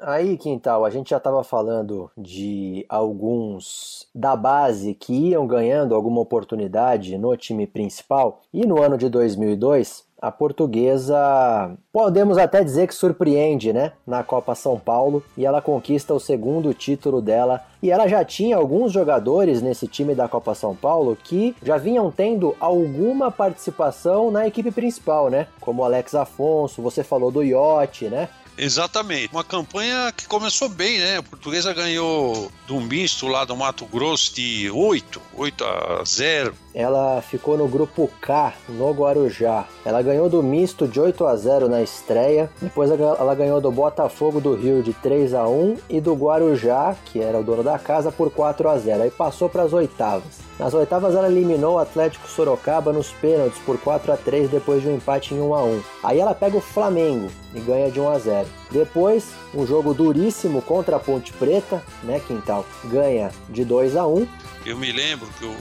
Aí, 0.00 0.36
Quintal, 0.36 0.84
a 0.84 0.90
gente 0.90 1.10
já 1.10 1.16
estava 1.16 1.42
falando 1.42 2.10
de 2.16 2.84
alguns 2.86 4.06
da 4.14 4.36
base 4.36 4.94
que 4.94 5.30
iam 5.30 5.46
ganhando 5.46 5.94
alguma 5.94 6.20
oportunidade 6.20 7.16
no 7.16 7.34
time 7.36 7.66
principal. 7.66 8.42
E 8.52 8.66
no 8.66 8.82
ano 8.82 8.98
de 8.98 9.08
2002, 9.08 10.04
a 10.20 10.30
portuguesa, 10.30 11.76
podemos 11.92 12.36
até 12.36 12.62
dizer 12.62 12.86
que 12.88 12.94
surpreende, 12.94 13.72
né, 13.72 13.92
na 14.06 14.22
Copa 14.22 14.54
São 14.54 14.78
Paulo, 14.78 15.22
e 15.36 15.46
ela 15.46 15.62
conquista 15.62 16.12
o 16.12 16.20
segundo 16.20 16.74
título 16.74 17.22
dela. 17.22 17.62
E 17.82 17.90
ela 17.90 18.06
já 18.06 18.24
tinha 18.24 18.56
alguns 18.56 18.92
jogadores 18.92 19.62
nesse 19.62 19.86
time 19.86 20.14
da 20.14 20.28
Copa 20.28 20.54
São 20.54 20.74
Paulo 20.74 21.16
que 21.22 21.54
já 21.62 21.78
vinham 21.78 22.10
tendo 22.10 22.54
alguma 22.60 23.30
participação 23.30 24.30
na 24.30 24.46
equipe 24.46 24.70
principal, 24.70 25.30
né? 25.30 25.46
Como 25.60 25.84
Alex 25.84 26.14
Afonso, 26.14 26.82
você 26.82 27.02
falou 27.02 27.30
do 27.30 27.42
Iote, 27.42 28.08
né? 28.08 28.28
Exatamente. 28.58 29.32
Uma 29.32 29.44
campanha 29.44 30.12
que 30.12 30.26
começou 30.26 30.68
bem, 30.68 30.98
né? 30.98 31.18
A 31.18 31.22
portuguesa 31.22 31.72
ganhou 31.72 32.50
do 32.66 32.80
misto 32.80 33.26
lá 33.26 33.44
do 33.44 33.56
Mato 33.56 33.84
Grosso 33.86 34.34
de 34.34 34.70
8, 34.70 35.20
8 35.34 35.64
a 35.64 36.04
0. 36.04 36.56
Ela 36.76 37.22
ficou 37.22 37.56
no 37.56 37.66
grupo 37.66 38.10
K, 38.20 38.52
no 38.68 38.90
Guarujá. 38.92 39.64
Ela 39.82 40.02
ganhou 40.02 40.28
do 40.28 40.42
misto 40.42 40.86
de 40.86 41.00
8 41.00 41.26
a 41.26 41.34
0 41.34 41.70
na 41.70 41.80
estreia. 41.80 42.50
Depois 42.60 42.90
ela 42.90 43.34
ganhou 43.34 43.62
do 43.62 43.72
Botafogo 43.72 44.42
do 44.42 44.54
Rio 44.54 44.82
de 44.82 44.92
3 44.92 45.32
a 45.32 45.48
1 45.48 45.76
e 45.88 46.02
do 46.02 46.12
Guarujá, 46.12 46.94
que 47.06 47.22
era 47.22 47.38
o 47.38 47.42
dono 47.42 47.62
da 47.62 47.78
casa, 47.78 48.12
por 48.12 48.30
4 48.30 48.68
a 48.68 48.76
0. 48.76 49.04
Aí 49.04 49.10
passou 49.10 49.48
para 49.48 49.62
as 49.62 49.72
oitavas. 49.72 50.38
Nas 50.58 50.74
oitavas 50.74 51.14
ela 51.14 51.30
eliminou 51.30 51.76
o 51.76 51.78
Atlético 51.78 52.28
Sorocaba 52.28 52.92
nos 52.92 53.10
pênaltis 53.10 53.58
por 53.64 53.78
4 53.78 54.12
a 54.12 54.16
3 54.18 54.50
depois 54.50 54.82
de 54.82 54.88
um 54.88 54.96
empate 54.96 55.32
em 55.32 55.40
1 55.40 55.54
a 55.54 55.64
1. 55.64 55.80
Aí 56.02 56.20
ela 56.20 56.34
pega 56.34 56.58
o 56.58 56.60
Flamengo 56.60 57.30
e 57.54 57.60
ganha 57.60 57.90
de 57.90 57.98
1 57.98 58.08
a 58.10 58.18
0. 58.18 58.48
Depois, 58.70 59.30
um 59.54 59.66
jogo 59.66 59.94
duríssimo 59.94 60.60
contra 60.60 60.96
a 60.96 61.00
Ponte 61.00 61.32
Preta, 61.32 61.82
né, 62.02 62.20
Quintal, 62.20 62.66
ganha 62.84 63.30
de 63.48 63.64
2 63.64 63.96
a 63.96 64.06
1. 64.06 64.28
Eu 64.66 64.76
me 64.76 64.92
lembro 64.92 65.26
que 65.38 65.44
eu 65.44 65.54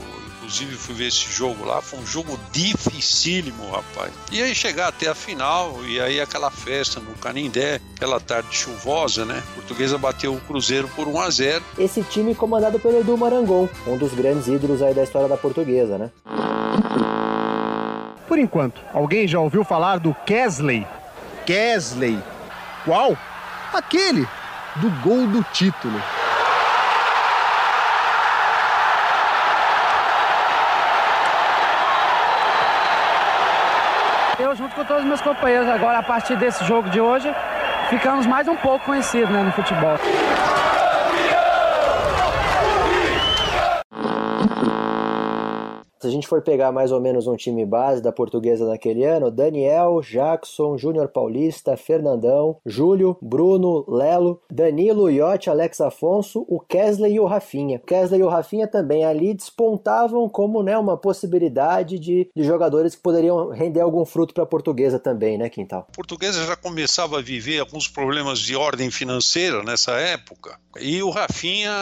inclusive 0.45 0.75
fui 0.75 0.93
ver 0.93 1.07
esse 1.07 1.31
jogo 1.31 1.65
lá, 1.65 1.81
foi 1.81 1.99
um 1.99 2.05
jogo 2.05 2.39
dificílimo, 2.51 3.71
rapaz. 3.71 4.11
E 4.31 4.41
aí 4.41 4.53
chegar 4.53 4.89
até 4.89 5.07
a 5.07 5.15
final, 5.15 5.83
e 5.85 5.99
aí 5.99 6.21
aquela 6.21 6.51
festa 6.51 6.99
no 6.99 7.15
Canindé, 7.15 7.81
aquela 7.95 8.19
tarde 8.19 8.49
chuvosa, 8.51 9.25
né? 9.25 9.41
A 9.51 9.55
portuguesa 9.55 9.97
bateu 9.97 10.33
o 10.33 10.41
Cruzeiro 10.41 10.87
por 10.95 11.07
1 11.07 11.19
a 11.19 11.29
0 11.29 11.63
Esse 11.79 12.03
time 12.03 12.35
comandado 12.35 12.79
pelo 12.79 12.99
Edu 12.99 13.17
Marangon, 13.17 13.67
um 13.87 13.97
dos 13.97 14.13
grandes 14.13 14.47
ídolos 14.47 14.81
aí 14.83 14.93
da 14.93 15.03
história 15.03 15.27
da 15.27 15.37
portuguesa, 15.37 15.97
né? 15.97 16.11
Por 18.27 18.37
enquanto, 18.37 18.79
alguém 18.93 19.27
já 19.27 19.39
ouviu 19.39 19.63
falar 19.63 19.97
do 19.97 20.13
Kesley? 20.25 20.85
Kesley? 21.45 22.19
Qual? 22.83 23.17
Aquele 23.73 24.27
do 24.75 24.89
gol 25.01 25.25
do 25.27 25.43
título. 25.51 25.99
Eu, 34.45 34.55
junto 34.55 34.74
todos 34.85 35.03
os 35.03 35.07
meus 35.07 35.21
companheiros, 35.21 35.67
agora 35.67 35.99
a 35.99 36.03
partir 36.03 36.35
desse 36.37 36.63
jogo 36.63 36.89
de 36.89 37.01
hoje, 37.01 37.33
ficamos 37.89 38.25
mais 38.25 38.47
um 38.47 38.55
pouco 38.55 38.85
conhecidos 38.85 39.29
né, 39.29 39.43
no 39.43 39.51
futebol. 39.51 39.97
Se 46.05 46.09
a 46.09 46.11
gente 46.11 46.27
for 46.27 46.43
pegar 46.43 46.71
mais 46.71 46.91
ou 46.91 47.01
menos 47.01 47.25
um 47.25 47.35
time 47.35 47.65
base 47.65 47.99
da 47.99 48.11
portuguesa 48.11 48.67
naquele 48.67 49.03
ano, 49.03 49.31
Daniel, 49.31 50.01
Jackson, 50.01 50.77
Júnior 50.77 51.07
Paulista, 51.07 51.75
Fernandão, 51.75 52.57
Júlio, 52.63 53.17
Bruno, 53.19 53.83
Lelo, 53.87 54.39
Danilo, 54.51 55.09
Iote, 55.09 55.49
Alex 55.49 55.81
Afonso, 55.81 56.45
o 56.47 56.59
Kesley 56.59 57.15
e 57.15 57.19
o 57.19 57.25
Rafinha. 57.25 57.77
O 57.77 57.79
Kesley 57.87 58.19
e 58.19 58.23
o 58.23 58.29
Rafinha 58.29 58.67
também 58.67 59.03
ali 59.03 59.33
despontavam 59.33 60.29
como 60.29 60.61
né, 60.61 60.77
uma 60.77 60.95
possibilidade 60.95 61.97
de, 61.97 62.29
de 62.35 62.43
jogadores 62.43 62.93
que 62.93 63.01
poderiam 63.01 63.49
render 63.49 63.81
algum 63.81 64.05
fruto 64.05 64.31
para 64.31 64.43
a 64.43 64.47
portuguesa 64.47 64.99
também, 64.99 65.39
né, 65.39 65.49
Quintal? 65.49 65.87
A 65.89 65.95
portuguesa 65.95 66.45
já 66.45 66.55
começava 66.55 67.17
a 67.17 67.21
viver 67.21 67.57
alguns 67.57 67.87
problemas 67.87 68.37
de 68.37 68.55
ordem 68.55 68.91
financeira 68.91 69.63
nessa 69.63 69.93
época. 69.93 70.59
E 70.79 71.01
o 71.01 71.09
Rafinha 71.09 71.73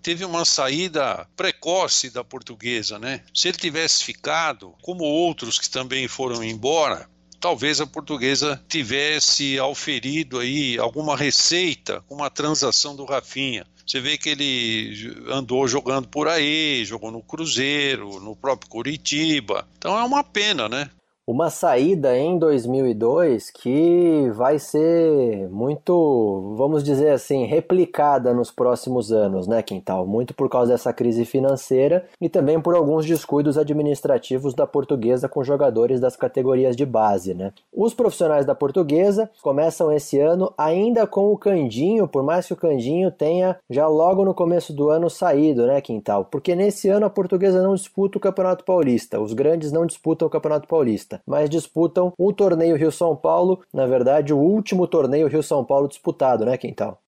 teve 0.00 0.24
uma 0.24 0.44
saída 0.44 1.26
precoce 1.34 2.08
da 2.08 2.22
portuguesa, 2.22 3.00
né? 3.00 3.22
Se 3.34 3.48
ele 3.48 3.63
tivesse 3.64 4.04
ficado, 4.04 4.74
como 4.82 5.04
outros 5.04 5.58
que 5.58 5.70
também 5.70 6.06
foram 6.06 6.44
embora, 6.44 7.08
talvez 7.40 7.80
a 7.80 7.86
portuguesa 7.86 8.62
tivesse 8.68 9.58
auferido 9.58 10.38
aí 10.38 10.78
alguma 10.78 11.16
receita 11.16 12.02
com 12.06 12.14
uma 12.14 12.28
transação 12.28 12.94
do 12.94 13.06
Rafinha. 13.06 13.66
Você 13.86 14.00
vê 14.00 14.18
que 14.18 14.28
ele 14.30 15.14
andou 15.28 15.66
jogando 15.66 16.08
por 16.08 16.28
aí, 16.28 16.84
jogou 16.84 17.10
no 17.10 17.22
Cruzeiro, 17.22 18.20
no 18.20 18.36
próprio 18.36 18.70
Curitiba. 18.70 19.66
Então 19.78 19.98
é 19.98 20.02
uma 20.02 20.22
pena, 20.22 20.68
né? 20.68 20.90
Uma 21.26 21.48
saída 21.48 22.16
em 22.16 22.38
2002 22.38 23.50
que 23.50 24.30
vai 24.34 24.58
ser 24.58 25.48
muito, 25.48 26.54
vamos 26.54 26.84
dizer 26.84 27.10
assim, 27.10 27.46
replicada 27.46 28.34
nos 28.34 28.50
próximos 28.50 29.10
anos, 29.10 29.46
né, 29.46 29.62
Quintal? 29.62 30.06
Muito 30.06 30.34
por 30.34 30.50
causa 30.50 30.72
dessa 30.72 30.92
crise 30.92 31.24
financeira 31.24 32.04
e 32.20 32.28
também 32.28 32.60
por 32.60 32.74
alguns 32.74 33.06
descuidos 33.06 33.56
administrativos 33.56 34.52
da 34.52 34.66
portuguesa 34.66 35.26
com 35.26 35.42
jogadores 35.42 35.98
das 35.98 36.14
categorias 36.14 36.76
de 36.76 36.84
base, 36.84 37.32
né? 37.32 37.52
Os 37.72 37.94
profissionais 37.94 38.44
da 38.44 38.54
portuguesa 38.54 39.30
começam 39.42 39.90
esse 39.90 40.20
ano 40.20 40.52
ainda 40.58 41.06
com 41.06 41.32
o 41.32 41.38
Candinho, 41.38 42.06
por 42.06 42.22
mais 42.22 42.46
que 42.46 42.52
o 42.52 42.56
Candinho 42.56 43.10
tenha 43.10 43.56
já 43.70 43.88
logo 43.88 44.26
no 44.26 44.34
começo 44.34 44.74
do 44.74 44.90
ano 44.90 45.08
saído, 45.08 45.66
né, 45.66 45.80
Quintal? 45.80 46.26
Porque 46.26 46.54
nesse 46.54 46.90
ano 46.90 47.06
a 47.06 47.10
portuguesa 47.10 47.62
não 47.62 47.74
disputa 47.74 48.18
o 48.18 48.20
Campeonato 48.20 48.62
Paulista, 48.62 49.18
os 49.18 49.32
grandes 49.32 49.72
não 49.72 49.86
disputam 49.86 50.28
o 50.28 50.30
Campeonato 50.30 50.68
Paulista. 50.68 51.13
Mas 51.26 51.50
disputam 51.50 52.12
o 52.18 52.32
torneio 52.32 52.76
Rio-São 52.76 53.14
Paulo, 53.16 53.60
na 53.72 53.86
verdade 53.86 54.32
o 54.32 54.38
último 54.38 54.86
torneio 54.86 55.28
Rio-São 55.28 55.64
Paulo 55.64 55.88
disputado, 55.88 56.44
né, 56.44 56.56
Quintal? 56.56 56.98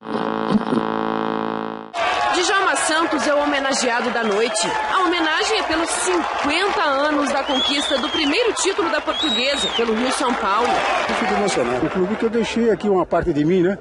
Djalma 2.35 2.77
Santos 2.77 3.27
é 3.27 3.35
o 3.35 3.43
homenageado 3.43 4.11
da 4.11 4.23
noite. 4.23 4.69
A 4.95 5.05
homenagem 5.05 5.59
é 5.59 5.63
pelos 5.65 5.89
50 5.89 6.81
anos 6.81 7.33
da 7.33 7.43
conquista 7.43 7.99
do 7.99 8.09
primeiro 8.11 8.53
título 8.53 8.89
da 8.91 9.01
portuguesa 9.01 9.67
pelo 9.77 9.95
Rio 9.95 10.13
São 10.13 10.33
Paulo. 10.35 10.69
Eu 11.09 11.15
fico 11.17 11.35
emocionado. 11.35 11.87
O 11.87 11.91
clube 11.91 12.15
que 12.15 12.25
eu 12.25 12.31
deixei 12.31 12.71
aqui 12.71 12.89
uma 12.89 13.05
parte 13.05 13.33
de 13.33 13.45
mim, 13.45 13.63
né? 13.63 13.77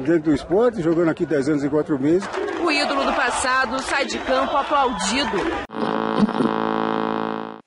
Dentro 0.00 0.24
do 0.24 0.34
esporte, 0.34 0.82
jogando 0.82 1.10
aqui 1.10 1.24
10 1.24 1.48
anos 1.48 1.64
e 1.64 1.70
4 1.70 1.98
meses. 1.98 2.28
O 2.62 2.70
ídolo 2.70 3.04
do 3.04 3.12
passado 3.14 3.80
sai 3.80 4.04
de 4.04 4.18
campo 4.18 4.56
aplaudido. 4.56 5.38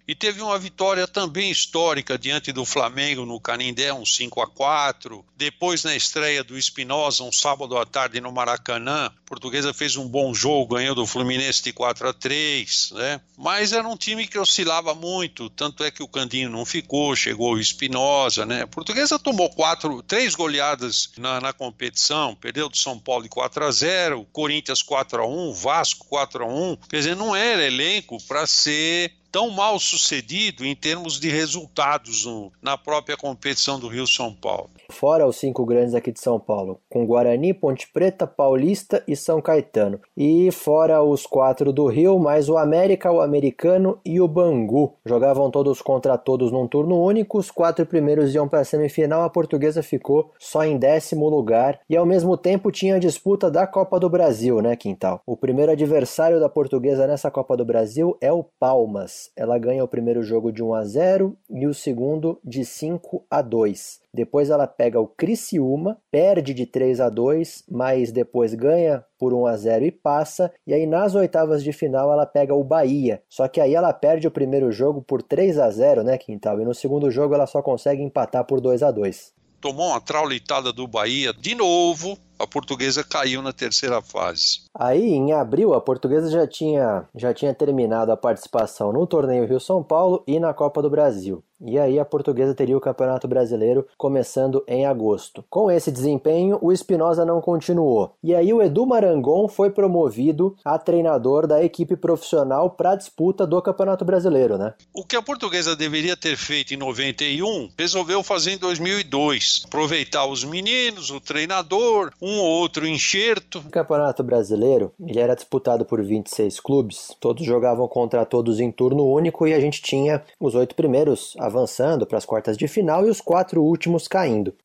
E 0.08 0.14
teve 0.14 0.42
uma 0.42 0.58
vitória 0.60 1.08
também 1.08 1.50
histórica 1.50 2.18
diante 2.18 2.52
do 2.52 2.64
Flamengo 2.64 3.26
no 3.26 3.40
Canindé, 3.40 3.92
um 3.92 4.06
5 4.06 4.40
a 4.42 4.48
4 4.48 5.26
Depois, 5.36 5.84
na 5.84 5.96
estreia 5.96 6.44
do 6.44 6.58
Espinosa, 6.58 7.24
um 7.24 7.32
sábado 7.32 7.78
à 7.78 7.86
tarde 7.86 8.22
no 8.22 8.32
Maracanã, 8.32 9.08
a 9.08 9.12
Portuguesa 9.26 9.74
fez 9.74 9.96
um 9.96 10.08
bom 10.08 10.34
jogo, 10.34 10.76
ganhou 10.76 10.94
do 10.94 11.08
Fluminense 11.08 11.64
de 11.64 11.74
4 11.74 12.10
a 12.10 12.14
3 12.14 12.92
né? 12.92 13.22
Mas 13.38 13.74
era 13.74 13.88
um 13.88 13.98
time 13.98 14.28
que 14.28 14.38
oscilava 14.38 14.94
muito, 14.94 15.50
tanto 15.50 15.84
é 15.84 15.90
que 15.90 16.04
o 16.04 16.08
Candinho 16.08 16.50
não 16.50 16.66
ficou, 16.66 17.16
chegou 17.16 17.54
o 17.54 17.60
Espinosa, 17.60 18.46
né? 18.46 18.62
A 18.62 18.68
Portuguesa 18.68 19.18
tomou 19.18 19.50
quatro, 19.50 20.04
três 20.04 20.36
goleadas 20.36 21.10
na, 21.18 21.42
na 21.42 21.52
competição, 21.52 22.36
perdeu 22.36 22.70
do 22.70 22.78
São 22.78 23.00
Paulo 23.00 23.24
de 23.24 23.30
4 23.30 23.66
a 23.66 23.72
0 23.72 24.28
Corinthians 24.32 24.82
4 24.82 25.24
a 25.24 25.28
1 25.28 25.54
Vasco 25.54 26.06
4 26.08 26.44
a 26.44 26.48
1 26.48 26.78
Quer 26.90 26.98
dizer, 26.98 27.16
não 27.16 27.36
era 27.36 27.66
elenco 27.66 28.18
para 28.28 28.46
ser 28.46 29.12
tão 29.36 29.50
mal 29.50 29.78
sucedido 29.82 30.66
em 30.66 30.74
termos 30.74 31.20
de 31.20 31.28
resultados 31.28 32.24
no, 32.24 32.54
na 32.62 32.78
própria 32.78 33.18
competição 33.18 33.78
do 33.78 33.90
Rio 33.90 34.08
São 34.08 34.34
Paulo. 34.34 34.72
Fora 34.90 35.28
os 35.28 35.38
cinco 35.38 35.66
grandes 35.66 35.94
aqui 35.94 36.12
de 36.12 36.20
São 36.20 36.40
Paulo, 36.40 36.80
com 36.90 37.06
Guarani, 37.06 37.54
Ponte 37.54 37.92
Preta, 37.92 38.28
Paulista 38.28 39.04
e 39.08 39.16
São 39.16 39.42
Caetano. 39.42 40.00
E 40.16 40.52
fora 40.52 41.02
os 41.04 41.26
quatro 41.26 41.72
do 41.74 41.88
Rio, 41.88 42.20
mais 42.20 42.50
o 42.50 42.58
América, 42.58 43.12
o 43.12 43.22
Americano 43.22 44.00
e 44.06 44.22
o 44.22 44.28
Bangu. 44.28 44.94
Jogavam 45.06 45.50
todos 45.50 45.82
contra 45.82 46.18
todos 46.18 46.52
num 46.52 46.68
turno 46.68 47.02
único, 47.02 47.38
os 47.38 47.52
quatro 47.52 47.86
primeiros 47.86 48.34
iam 48.34 48.48
para 48.48 48.62
a 48.62 48.66
semifinal, 48.66 49.24
a 49.24 49.30
portuguesa 49.30 49.84
ficou 49.84 50.32
só 50.40 50.64
em 50.64 50.78
décimo 50.78 51.30
lugar 51.30 51.80
e 51.90 51.96
ao 51.96 52.06
mesmo 52.06 52.38
tempo 52.38 52.72
tinha 52.72 52.96
a 52.96 53.00
disputa 53.00 53.50
da 53.50 53.68
Copa 53.68 54.00
do 54.00 54.10
Brasil, 54.10 54.62
né, 54.62 54.76
Quintal? 54.76 55.22
O 55.26 55.38
primeiro 55.38 55.72
adversário 55.72 56.40
da 56.40 56.50
portuguesa 56.50 57.08
nessa 57.08 57.32
Copa 57.32 57.58
do 57.58 57.66
Brasil 57.66 58.18
é 58.22 58.32
o 58.32 58.44
Palmas. 58.60 59.32
Ela 59.36 59.58
ganha 59.58 59.84
o 59.84 59.88
primeiro 59.88 60.24
jogo 60.24 60.52
de 60.52 60.64
1 60.64 60.74
a 60.74 60.84
0 60.84 61.36
e 61.50 61.68
o 61.68 61.74
segundo 61.74 62.40
de 62.44 62.64
5 62.64 63.26
a 63.30 63.42
2. 63.42 64.05
Depois 64.16 64.50
ela 64.50 64.66
pega 64.66 65.00
o 65.00 65.08
Criciúma, 65.08 65.98
perde 66.10 66.54
de 66.54 66.66
3 66.66 67.02
a 67.02 67.10
2, 67.10 67.66
mas 67.70 68.12
depois 68.12 68.54
ganha 68.54 69.04
por 69.20 69.34
1 69.34 69.46
a 69.46 69.58
0 69.58 69.86
e 69.86 69.92
passa. 69.92 70.52
E 70.66 70.74
aí 70.74 70.88
nas 70.88 71.14
oitavas 71.14 71.64
de 71.64 71.74
final 71.74 72.12
ela 72.12 72.26
pega 72.26 72.56
o 72.56 72.64
Bahia. 72.64 73.22
Só 73.30 73.48
que 73.48 73.60
aí 73.60 73.76
ela 73.76 73.94
perde 73.94 74.28
o 74.28 74.32
primeiro 74.32 74.72
jogo 74.72 75.02
por 75.02 75.22
3 75.22 75.60
a 75.60 75.70
0, 75.70 76.04
né, 76.04 76.18
Quintal? 76.18 76.60
E 76.62 76.66
no 76.66 76.74
segundo 76.74 77.12
jogo 77.12 77.36
ela 77.36 77.46
só 77.46 77.62
consegue 77.62 78.02
empatar 78.02 78.46
por 78.46 78.62
2 78.62 78.82
a 78.82 78.92
2. 78.92 79.34
Tomou 79.60 79.90
uma 79.90 80.00
traulitada 80.00 80.72
do 80.72 80.88
Bahia 80.88 81.34
de 81.34 81.56
novo, 81.56 82.18
a 82.40 82.48
portuguesa 82.48 83.04
caiu 83.04 83.42
na 83.42 83.54
terceira 83.54 84.02
fase. 84.02 84.62
Aí, 84.74 85.14
em 85.14 85.32
abril, 85.32 85.74
a 85.74 85.82
portuguesa 85.82 86.30
já 86.30 86.46
tinha, 86.46 87.08
já 87.16 87.34
tinha 87.34 87.54
terminado 87.54 88.12
a 88.12 88.18
participação 88.18 88.92
no 88.92 89.08
torneio 89.08 89.48
Rio-São 89.48 89.84
Paulo 89.84 90.24
e 90.28 90.40
na 90.40 90.54
Copa 90.54 90.82
do 90.82 90.90
Brasil. 90.90 91.44
E 91.62 91.80
aí 91.80 91.98
a 91.98 92.06
portuguesa 92.06 92.54
teria 92.54 92.78
o 92.78 92.82
Campeonato 92.82 93.28
Brasileiro 93.28 93.88
começando 93.98 94.64
em 94.68 94.86
agosto. 94.86 95.44
Com 95.50 95.72
esse 95.72 95.92
desempenho, 95.92 96.60
o 96.62 96.72
Espinosa 96.72 97.26
não 97.26 97.40
continuou. 97.40 98.14
E 98.22 98.36
aí 98.36 98.54
o 98.54 98.62
Edu 98.62 98.86
Marangon 98.86 99.48
foi 99.48 99.70
promovido 99.70 100.56
a 100.66 100.78
treinador 100.78 101.48
da 101.48 101.64
equipe 101.64 101.96
profissional 101.96 102.70
para 102.70 102.92
a 102.92 102.96
disputa 102.96 103.48
do 103.48 103.62
Campeonato 103.62 104.04
Brasileiro, 104.04 104.58
né? 104.58 104.74
O 104.94 105.06
que 105.06 105.16
a 105.16 105.22
portuguesa 105.22 105.76
deveria 105.76 106.18
ter 106.18 106.36
feito 106.36 106.74
em 106.74 106.78
91, 106.78 107.70
resolveu 107.78 108.22
fazer 108.22 108.52
em 108.52 108.58
2002. 108.58 109.64
Aproveitar 109.66 110.26
os 110.28 110.44
meninos, 110.44 111.10
o 111.10 111.22
treinador, 111.22 112.12
um 112.26 112.40
ou 112.40 112.48
outro 112.48 112.88
enxerto. 112.88 113.60
O 113.60 113.70
Campeonato 113.70 114.24
Brasileiro, 114.24 114.92
ele 115.00 115.20
era 115.20 115.36
disputado 115.36 115.86
por 115.86 116.04
26 116.04 116.60
clubes. 116.60 117.16
Todos 117.20 117.46
jogavam 117.46 117.88
contra 117.88 118.26
todos 118.26 118.60
em 118.60 118.72
turno 118.72 119.06
único 119.06 119.48
e 119.48 119.54
a 119.54 119.60
gente 119.60 119.80
tinha 119.80 120.24
os 120.40 120.56
oito 120.56 120.74
primeiros 120.74 121.36
avançando 121.40 122.08
para 122.08 122.18
as 122.18 122.26
quartas 122.26 122.58
de 122.58 122.68
final 122.68 123.06
e 123.06 123.12
os 123.12 123.22
quatro 123.22 123.62
últimos 123.62 124.08
caindo. 124.08 124.56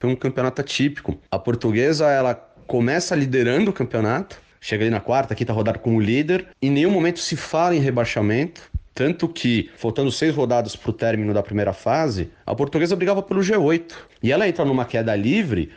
Foi 0.00 0.10
um 0.10 0.16
campeonato 0.16 0.60
atípico. 0.60 1.16
A 1.30 1.38
portuguesa, 1.38 2.10
ela 2.10 2.34
começa 2.66 3.14
liderando 3.14 3.70
o 3.70 3.74
campeonato, 3.74 4.40
chega 4.60 4.82
ali 4.82 4.90
na 4.90 5.00
quarta, 5.00 5.36
quinta 5.36 5.52
rodada 5.52 5.78
como 5.78 6.00
líder, 6.00 6.48
em 6.60 6.70
nenhum 6.70 6.90
momento 6.90 7.20
se 7.20 7.36
fala 7.36 7.76
em 7.76 7.80
rebaixamento. 7.80 8.62
Tanto 8.92 9.28
que, 9.28 9.70
faltando 9.76 10.10
seis 10.10 10.34
rodadas 10.34 10.74
para 10.74 10.90
o 10.90 10.92
término 10.92 11.32
da 11.32 11.44
primeira 11.44 11.72
fase, 11.72 12.32
a 12.44 12.54
portuguesa 12.56 12.96
brigava 12.96 13.22
pelo 13.22 13.40
G8. 13.40 13.92
E 14.20 14.32
ela 14.32 14.48
entra 14.48 14.64
numa 14.64 14.84
queda 14.84 15.14
livre 15.14 15.70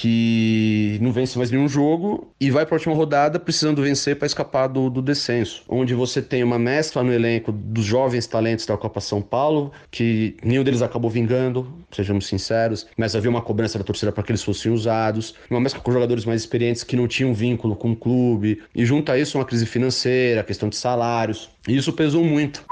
que 0.00 0.96
não 1.00 1.10
vence 1.10 1.36
mais 1.36 1.50
nenhum 1.50 1.68
jogo 1.68 2.32
e 2.40 2.52
vai 2.52 2.64
para 2.64 2.76
a 2.76 2.78
última 2.78 2.94
rodada 2.94 3.36
precisando 3.36 3.82
vencer 3.82 4.14
para 4.14 4.26
escapar 4.26 4.68
do, 4.68 4.88
do, 4.88 5.02
descenso. 5.02 5.64
Onde 5.68 5.92
você 5.92 6.22
tem 6.22 6.44
uma 6.44 6.56
mescla 6.56 7.02
no 7.02 7.12
elenco 7.12 7.50
dos 7.50 7.84
jovens 7.84 8.24
talentos 8.24 8.64
da 8.64 8.76
Copa 8.76 9.00
São 9.00 9.20
Paulo, 9.20 9.72
que 9.90 10.36
nenhum 10.40 10.62
deles 10.62 10.82
acabou 10.82 11.10
vingando, 11.10 11.66
sejamos 11.90 12.28
sinceros, 12.28 12.86
mas 12.96 13.16
havia 13.16 13.28
uma 13.28 13.42
cobrança 13.42 13.76
da 13.76 13.82
torcida 13.82 14.12
para 14.12 14.22
que 14.22 14.30
eles 14.30 14.44
fossem 14.44 14.70
usados. 14.70 15.34
Uma 15.50 15.60
mescla 15.60 15.82
com 15.82 15.90
jogadores 15.90 16.24
mais 16.24 16.42
experientes 16.42 16.84
que 16.84 16.94
não 16.94 17.08
tinham 17.08 17.34
vínculo 17.34 17.74
com 17.74 17.90
o 17.90 17.96
clube. 17.96 18.62
E 18.72 18.86
junto 18.86 19.10
a 19.10 19.18
isso, 19.18 19.36
uma 19.36 19.44
crise 19.44 19.66
financeira, 19.66 20.44
questão 20.44 20.68
de 20.68 20.76
salários. 20.76 21.50
E 21.66 21.76
isso 21.76 21.92
pesou 21.92 22.22
muito 22.22 22.64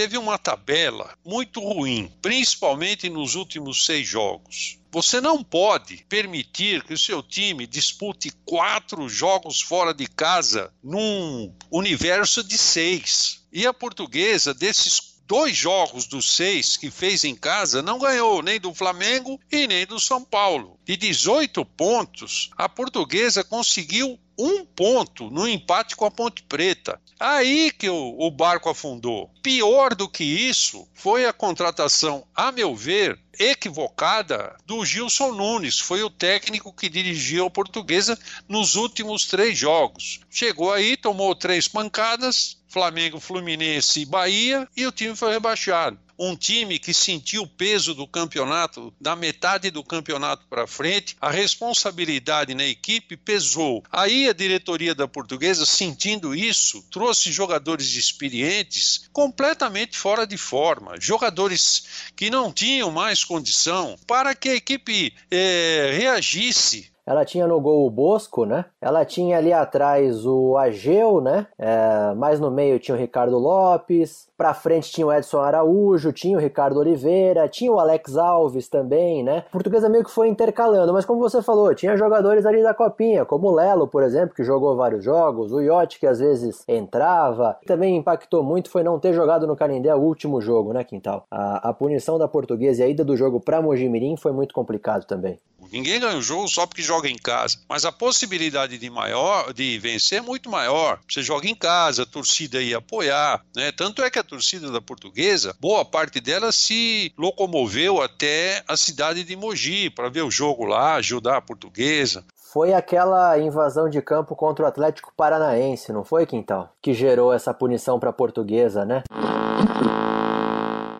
teve 0.00 0.16
uma 0.16 0.38
tabela 0.38 1.14
muito 1.22 1.60
ruim, 1.60 2.10
principalmente 2.22 3.10
nos 3.10 3.34
últimos 3.34 3.84
seis 3.84 4.08
jogos. 4.08 4.78
Você 4.90 5.20
não 5.20 5.44
pode 5.44 6.06
permitir 6.08 6.82
que 6.84 6.94
o 6.94 6.98
seu 6.98 7.22
time 7.22 7.66
dispute 7.66 8.32
quatro 8.46 9.06
jogos 9.10 9.60
fora 9.60 9.92
de 9.92 10.06
casa 10.06 10.72
num 10.82 11.54
universo 11.70 12.42
de 12.42 12.56
seis. 12.56 13.44
E 13.52 13.66
a 13.66 13.74
portuguesa, 13.74 14.54
desses 14.54 15.20
dois 15.26 15.54
jogos 15.54 16.06
dos 16.06 16.34
seis 16.34 16.78
que 16.78 16.90
fez 16.90 17.22
em 17.22 17.36
casa, 17.36 17.82
não 17.82 17.98
ganhou 17.98 18.42
nem 18.42 18.58
do 18.58 18.72
Flamengo 18.72 19.38
e 19.52 19.66
nem 19.68 19.84
do 19.84 20.00
São 20.00 20.24
Paulo. 20.24 20.80
De 20.82 20.96
18 20.96 21.62
pontos, 21.64 22.48
a 22.56 22.70
portuguesa 22.70 23.44
conseguiu 23.44 24.18
um 24.40 24.64
ponto 24.64 25.30
no 25.30 25.46
empate 25.46 25.94
com 25.94 26.06
a 26.06 26.10
Ponte 26.10 26.42
Preta. 26.42 26.98
Aí 27.18 27.70
que 27.70 27.90
o, 27.90 28.16
o, 28.18 28.30
barco 28.30 28.70
afundou. 28.70 29.30
Pior 29.42 29.94
do 29.94 30.08
que 30.08 30.24
isso 30.24 30.88
foi 30.94 31.26
a 31.26 31.32
contratação, 31.32 32.24
a 32.34 32.50
meu 32.50 32.74
ver, 32.74 33.18
equivocada 33.38 34.56
do 34.64 34.82
Gilson 34.84 35.32
Nunes. 35.32 35.78
Foi 35.78 36.02
o 36.02 36.08
técnico 36.08 36.72
que 36.72 36.88
dirigiu 36.88 37.44
a 37.46 37.50
portuguesa 37.50 38.18
nos 38.48 38.74
últimos 38.74 39.26
três 39.26 39.58
jogos. 39.58 40.20
Chegou 40.30 40.72
aí, 40.72 40.96
tomou 40.96 41.34
três 41.34 41.68
pancadas, 41.68 42.56
Flamengo, 42.70 43.20
Fluminense 43.20 44.00
e 44.00 44.06
Bahia, 44.06 44.66
e 44.76 44.86
o 44.86 44.92
time 44.92 45.14
foi 45.14 45.32
rebaixado 45.32 45.98
um 46.20 46.36
time 46.36 46.78
que 46.78 46.92
sentiu 46.92 47.42
o 47.42 47.48
peso 47.48 47.94
do 47.94 48.06
campeonato, 48.06 48.92
da 49.00 49.16
metade 49.16 49.70
do 49.70 49.82
campeonato 49.82 50.44
para 50.50 50.66
frente, 50.66 51.16
a 51.18 51.30
responsabilidade 51.30 52.54
na 52.54 52.66
equipe 52.66 53.16
pesou. 53.16 53.82
Aí 53.90 54.28
a 54.28 54.34
diretoria 54.34 54.94
da 54.94 55.08
Portuguesa, 55.08 55.64
sentindo 55.64 56.34
isso, 56.34 56.84
trouxe 56.90 57.32
jogadores 57.32 57.94
experientes 57.94 59.08
completamente 59.14 59.96
fora 59.96 60.26
de 60.26 60.36
forma, 60.36 61.00
jogadores 61.00 62.10
que 62.14 62.28
não 62.28 62.52
tinham 62.52 62.90
mais 62.90 63.24
condição 63.24 63.98
para 64.06 64.34
que 64.34 64.50
a 64.50 64.54
equipe 64.54 65.14
é, 65.30 65.90
reagisse 65.96 66.90
ela 67.10 67.24
tinha 67.24 67.44
no 67.44 67.60
gol 67.60 67.88
o 67.88 67.90
Bosco, 67.90 68.44
né? 68.44 68.66
Ela 68.80 69.04
tinha 69.04 69.36
ali 69.36 69.52
atrás 69.52 70.24
o 70.24 70.56
Ageu, 70.56 71.20
né? 71.20 71.48
É, 71.58 72.14
mais 72.14 72.38
no 72.38 72.52
meio 72.52 72.78
tinha 72.78 72.94
o 72.96 72.98
Ricardo 72.98 73.36
Lopes. 73.36 74.28
Pra 74.38 74.54
frente 74.54 74.92
tinha 74.92 75.04
o 75.04 75.12
Edson 75.12 75.40
Araújo, 75.40 76.12
tinha 76.12 76.38
o 76.38 76.40
Ricardo 76.40 76.78
Oliveira, 76.78 77.48
tinha 77.48 77.72
o 77.72 77.80
Alex 77.80 78.16
Alves 78.16 78.68
também, 78.68 79.24
né? 79.24 79.44
A 79.48 79.50
portuguesa 79.50 79.88
meio 79.88 80.04
que 80.04 80.10
foi 80.10 80.28
intercalando, 80.28 80.92
mas 80.92 81.04
como 81.04 81.20
você 81.20 81.42
falou, 81.42 81.74
tinha 81.74 81.96
jogadores 81.96 82.46
ali 82.46 82.62
da 82.62 82.72
copinha, 82.72 83.24
como 83.24 83.48
o 83.48 83.54
Lelo, 83.54 83.88
por 83.88 84.04
exemplo, 84.04 84.34
que 84.34 84.44
jogou 84.44 84.76
vários 84.76 85.04
jogos, 85.04 85.52
o 85.52 85.60
Iotti, 85.60 85.98
que 85.98 86.06
às 86.06 86.20
vezes 86.20 86.64
entrava. 86.68 87.58
Também 87.66 87.96
impactou 87.96 88.44
muito 88.44 88.70
foi 88.70 88.84
não 88.84 89.00
ter 89.00 89.12
jogado 89.12 89.48
no 89.48 89.56
Canindé 89.56 89.92
o 89.94 89.98
último 89.98 90.40
jogo, 90.40 90.72
né, 90.72 90.84
Quintal? 90.84 91.26
A, 91.28 91.70
a 91.70 91.72
punição 91.74 92.18
da 92.18 92.28
portuguesa 92.28 92.82
e 92.82 92.84
a 92.84 92.88
ida 92.88 93.04
do 93.04 93.16
jogo 93.16 93.40
pra 93.40 93.60
Mojimirim 93.60 94.16
foi 94.16 94.30
muito 94.30 94.54
complicado 94.54 95.04
também. 95.04 95.40
Ninguém 95.72 96.00
ganha 96.00 96.16
o 96.16 96.22
jogo 96.22 96.48
só 96.48 96.66
porque 96.66 96.82
joga 96.82 97.08
em 97.08 97.16
casa. 97.16 97.58
Mas 97.68 97.84
a 97.84 97.92
possibilidade 97.92 98.78
de 98.78 98.90
maior 98.90 99.52
de 99.52 99.78
vencer 99.78 100.18
é 100.18 100.22
muito 100.22 100.50
maior. 100.50 100.98
Você 101.08 101.22
joga 101.22 101.48
em 101.48 101.54
casa, 101.54 102.02
a 102.02 102.06
torcida 102.06 102.60
ia 102.60 102.78
apoiar, 102.78 103.44
né? 103.54 103.72
Tanto 103.72 104.02
é 104.02 104.10
que 104.10 104.18
a 104.18 104.24
torcida 104.24 104.70
da 104.70 104.80
Portuguesa, 104.80 105.56
boa 105.60 105.84
parte 105.84 106.20
dela 106.20 106.52
se 106.52 107.12
locomoveu 107.16 108.02
até 108.02 108.62
a 108.66 108.76
cidade 108.76 109.24
de 109.24 109.36
Mogi 109.36 109.90
para 109.90 110.08
ver 110.08 110.22
o 110.22 110.30
jogo 110.30 110.64
lá, 110.64 110.94
ajudar 110.94 111.36
a 111.36 111.42
Portuguesa 111.42 112.24
foi 112.52 112.74
aquela 112.74 113.38
invasão 113.38 113.88
de 113.88 114.02
campo 114.02 114.34
contra 114.34 114.64
o 114.64 114.68
Atlético 114.68 115.12
Paranaense, 115.16 115.92
não 115.92 116.02
foi, 116.02 116.26
Quintal? 116.26 116.68
Que 116.82 116.92
gerou 116.92 117.32
essa 117.32 117.54
punição 117.54 118.00
para 118.00 118.10
a 118.10 118.12
portuguesa, 118.12 118.84
né? 118.84 119.04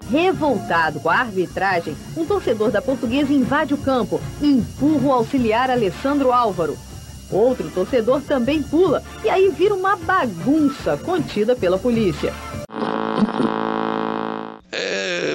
Revoltado 0.09 1.01
com 1.01 1.11
a 1.11 1.17
arbitragem, 1.17 1.97
um 2.17 2.25
torcedor 2.25 2.71
da 2.71 2.81
portuguesa 2.81 3.33
invade 3.33 3.75
o 3.75 3.79
campo 3.79 4.21
e 4.41 4.47
empurra 4.47 5.07
o 5.07 5.13
auxiliar 5.13 5.71
Alessandro 5.71 6.33
Álvaro. 6.33 6.77
Outro 7.31 7.71
torcedor 7.71 8.21
também 8.23 8.63
pula 8.63 9.03
e 9.25 9.29
aí 9.29 9.51
vira 9.51 9.75
uma 9.75 9.97
bagunça 9.97 10.97
contida 10.97 11.55
pela 11.55 11.79
polícia 11.79 12.33